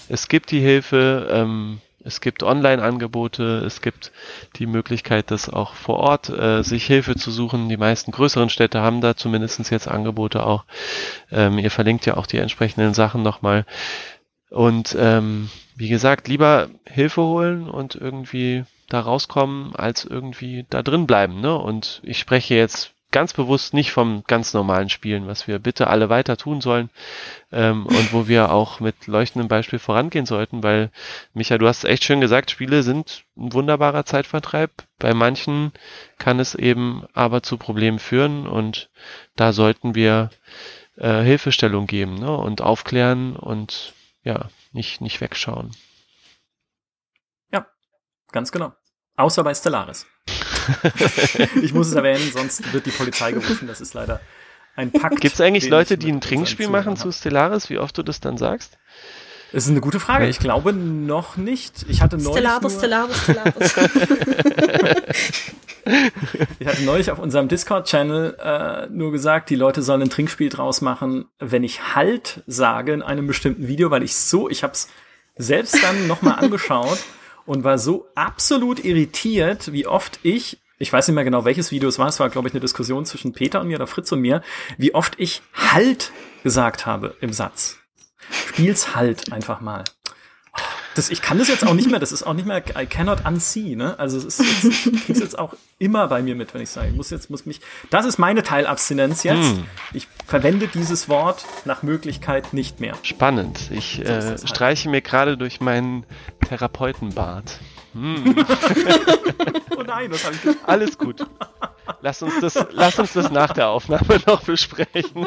Es 0.09 0.29
gibt 0.29 0.51
die 0.51 0.61
Hilfe, 0.61 1.29
ähm, 1.31 1.81
es 2.05 2.21
gibt 2.21 2.43
Online-Angebote, 2.43 3.63
es 3.65 3.81
gibt 3.81 4.13
die 4.57 4.67
Möglichkeit, 4.67 5.31
das 5.31 5.49
auch 5.49 5.75
vor 5.75 5.99
Ort 5.99 6.29
äh, 6.29 6.63
sich 6.63 6.85
Hilfe 6.85 7.17
zu 7.17 7.31
suchen. 7.31 7.69
Die 7.69 7.77
meisten 7.77 8.11
größeren 8.11 8.49
Städte 8.49 8.81
haben 8.81 9.01
da 9.01 9.17
zumindest 9.17 9.71
jetzt 9.71 9.89
Angebote 9.89 10.45
auch. 10.45 10.65
Ähm, 11.31 11.59
ihr 11.59 11.71
verlinkt 11.71 12.05
ja 12.07 12.17
auch 12.17 12.27
die 12.27 12.39
entsprechenden 12.39 12.93
Sachen 12.95 13.23
nochmal. 13.23 13.65
Und 14.53 14.95
ähm, 14.99 15.49
wie 15.77 15.89
gesagt, 15.89 16.29
lieber 16.29 16.69
Hilfe 16.87 17.23
holen 17.23 17.71
und 17.71 17.95
irgendwie 17.95 18.65
da 18.89 19.01
rauskommen, 19.01 19.75
als 19.75 20.05
irgendwie 20.05 20.67
da 20.69 20.83
drin 20.83 21.07
bleiben. 21.07 21.41
Ne? 21.41 21.57
Und 21.57 22.03
ich 22.05 22.19
spreche 22.19 22.55
jetzt 22.55 22.93
ganz 23.13 23.33
bewusst 23.33 23.73
nicht 23.73 23.93
vom 23.93 24.25
ganz 24.27 24.53
normalen 24.53 24.91
Spielen, 24.91 25.27
was 25.27 25.47
wir 25.47 25.59
bitte 25.59 25.87
alle 25.87 26.11
weiter 26.11 26.37
tun 26.37 26.61
sollen 26.61 26.91
ähm, 27.51 27.87
und 27.87 28.13
wo 28.13 28.29
wir 28.29 28.53
auch 28.53 28.81
mit 28.81 29.07
leuchtendem 29.07 29.49
Beispiel 29.49 29.79
vorangehen 29.79 30.27
sollten, 30.27 30.63
weil, 30.63 30.91
Micha, 31.33 31.57
du 31.57 31.67
hast 31.67 31.85
echt 31.85 32.05
schön 32.05 32.21
gesagt, 32.21 32.51
Spiele 32.51 32.83
sind 32.83 33.25
ein 33.37 33.53
wunderbarer 33.55 34.05
Zeitvertreib. 34.05 34.71
Bei 34.99 35.15
manchen 35.15 35.73
kann 36.19 36.41
es 36.41 36.55
eben 36.55 37.05
aber 37.15 37.43
zu 37.43 37.57
Problemen 37.57 37.99
führen 37.99 38.47
und 38.47 38.91
da 39.37 39.53
sollten 39.53 39.95
wir 39.95 40.31
äh, 40.99 41.23
Hilfestellung 41.23 41.87
geben 41.87 42.17
ne? 42.17 42.37
und 42.37 42.61
aufklären 42.61 43.37
und 43.37 43.95
ja, 44.23 44.49
nicht, 44.73 45.01
nicht 45.01 45.21
wegschauen. 45.21 45.75
Ja, 47.51 47.67
ganz 48.31 48.53
genau. 48.53 48.73
Außer 49.17 49.45
bei 49.45 49.55
Stellaris. 49.55 50.07
ich 51.63 51.75
muss 51.75 51.89
es 51.89 51.95
erwähnen, 51.95 52.31
sonst 52.33 52.73
wird 52.73 52.87
die 52.87 52.91
Polizei 52.91 53.33
gerufen. 53.33 53.67
Das 53.67 53.81
ist 53.81 53.95
leider 53.95 54.21
ein 54.77 54.93
Pakt. 54.93 55.21
Gibt 55.21 55.35
es 55.35 55.41
eigentlich 55.41 55.69
Leute, 55.69 55.99
die 55.99 56.11
ein 56.11 56.21
Trinkspiel 56.21 56.69
machen 56.69 56.97
zu 56.97 57.13
Stellaris, 57.13 57.69
wie 57.69 57.79
oft 57.79 57.99
du 57.99 58.03
das 58.03 58.21
dann 58.21 58.39
sagst? 58.39 58.79
Das 59.53 59.65
ist 59.65 59.71
eine 59.71 59.81
gute 59.81 60.01
Frage. 60.01 60.29
Ich 60.29 60.39
glaube 60.39 60.73
noch 60.73 61.37
nicht. 61.37 61.85
Ich 61.89 62.01
hatte 62.01 62.17
neulich 62.17 62.39
Stellaris, 62.39 62.79
Stellaris, 62.79 63.23
Stellaris. 63.23 63.75
ich 66.59 66.67
hatte 66.67 66.83
neulich 66.83 67.11
auf 67.11 67.19
unserem 67.19 67.49
Discord-Channel 67.49 68.37
äh, 68.43 68.87
nur 68.89 69.13
gesagt, 69.13 69.51
die 69.51 69.57
Leute 69.57 69.83
sollen 69.83 70.03
ein 70.03 70.11
Trinkspiel 70.11 70.49
draus 70.49 70.81
machen, 70.81 71.27
wenn 71.39 71.65
ich 71.65 71.95
Halt 71.95 72.43
sage 72.47 72.93
in 72.93 73.03
einem 73.03 73.27
bestimmten 73.27 73.69
Video, 73.69 73.91
weil 73.91 74.03
ich 74.03 74.15
so, 74.17 74.49
ich 74.49 74.63
habe 74.63 74.73
es 74.73 74.89
selbst 75.37 75.83
dann 75.83 76.07
nochmal 76.07 76.39
angeschaut 76.39 76.99
und 77.47 77.65
war 77.65 77.79
so 77.79 78.07
absolut 78.15 78.85
irritiert, 78.85 79.73
wie 79.73 79.87
oft 79.87 80.21
ich 80.23 80.59
ich 80.79 80.93
weiß 80.93 81.07
nicht 81.07 81.15
mehr 81.15 81.23
genau, 81.23 81.45
welches 81.45 81.71
Video 81.71 81.89
es 81.89 82.01
war. 82.01 82.09
Es 82.09 82.19
war, 82.19 82.29
glaube 82.29 82.49
ich, 82.49 82.55
eine 82.55 82.61
Diskussion 82.61 83.07
zwischen 83.07 83.33
Peter 83.33 83.61
und 83.61 83.69
mir 83.69 83.77
oder 83.77 83.87
Fritz 83.87 84.11
und 84.11 84.21
mir, 84.21 84.43
wie 84.79 84.97
oft 84.97 85.15
ich 85.17 85.41
Halt 85.53 86.11
gesagt 86.43 86.87
habe 86.87 87.15
im 87.21 87.33
Satz. 87.33 87.79
Spiel's 88.33 88.97
halt 88.97 89.33
einfach 89.33 89.61
mal. 89.61 89.85
Das, 90.95 91.11
ich 91.11 91.23
kann 91.23 91.39
das 91.39 91.49
jetzt 91.49 91.67
auch 91.67 91.75
nicht 91.75 91.91
mehr, 91.91 92.01
das 92.01 92.13
ist 92.13 92.23
auch 92.23 92.35
nicht 92.35 92.47
mehr, 92.47 92.63
I 92.79 92.87
cannot 92.87 93.25
unsee, 93.27 93.77
ne? 93.77 93.99
Also 93.99 94.19
es 94.19 94.25
ist 94.25 94.63
jetzt, 94.63 94.87
ich 94.87 95.07
krieg's 95.07 95.21
jetzt 95.21 95.39
auch 95.39 95.55
immer 95.79 96.07
bei 96.09 96.23
mir 96.23 96.35
mit, 96.35 96.53
wenn 96.55 96.61
ich 96.63 96.71
sage, 96.71 96.89
ich 96.89 96.95
muss 96.95 97.11
jetzt, 97.11 97.31
muss 97.31 97.47
mich, 97.47 97.61
das 97.91 98.07
ist 98.07 98.19
meine 98.19 98.43
Teilabstinenz 98.43 99.23
jetzt. 99.23 99.57
Hm. 99.57 99.65
Ich 99.93 100.09
verwende 100.27 100.69
dieses 100.69 101.09
Wort 101.09 101.45
nach 101.65 101.83
Möglichkeit 101.83 102.53
nicht 102.53 102.81
mehr. 102.81 102.95
Spannend. 103.03 103.71
Ich 103.71 103.97
so 103.97 104.03
äh, 104.03 104.23
halt. 104.23 104.49
streiche 104.49 104.89
mir 104.89 105.01
gerade 105.01 105.37
durch 105.37 105.61
meinen 105.61 106.05
Therapeutenbart. 106.47 107.59
Hm. 107.95 108.35
oh 109.77 109.83
nein, 109.83 110.11
was 110.11 110.25
habe 110.25 110.35
ich 110.35 110.57
Alles 110.67 110.97
gut. 110.97 111.27
Lass 112.01 112.23
uns, 112.23 112.35
das, 112.41 112.67
lass 112.71 112.99
uns 112.99 113.13
das 113.13 113.31
nach 113.31 113.53
der 113.53 113.69
Aufnahme 113.69 114.21
noch 114.27 114.43
besprechen. 114.43 115.27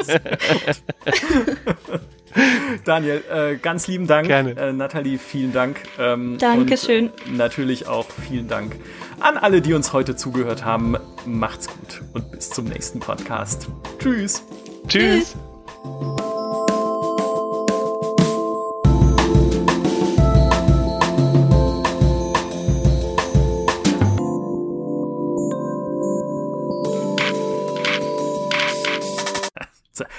Daniel, 2.84 3.22
äh, 3.30 3.56
ganz 3.56 3.86
lieben 3.86 4.06
Dank. 4.06 4.26
Gerne. 4.26 4.56
Äh, 4.56 4.72
Nathalie, 4.72 5.18
vielen 5.18 5.52
Dank. 5.52 5.80
Ähm, 5.98 6.38
Dankeschön. 6.38 7.10
Und 7.26 7.36
natürlich 7.36 7.86
auch 7.86 8.06
vielen 8.28 8.48
Dank 8.48 8.76
an 9.20 9.36
alle, 9.36 9.60
die 9.60 9.74
uns 9.74 9.92
heute 9.92 10.16
zugehört 10.16 10.64
haben. 10.64 10.96
Macht's 11.24 11.68
gut 11.68 12.02
und 12.12 12.30
bis 12.30 12.50
zum 12.50 12.66
nächsten 12.66 13.00
Podcast. 13.00 13.68
Tschüss. 13.98 14.42
Tschüss. 14.88 15.36
Tschüss. 15.82 16.35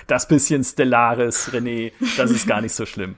Das 0.07 0.27
bisschen 0.27 0.63
Stellaris, 0.63 1.49
René, 1.51 1.91
das 2.17 2.31
ist 2.31 2.47
gar 2.47 2.61
nicht 2.61 2.73
so 2.73 2.85
schlimm. 2.85 3.15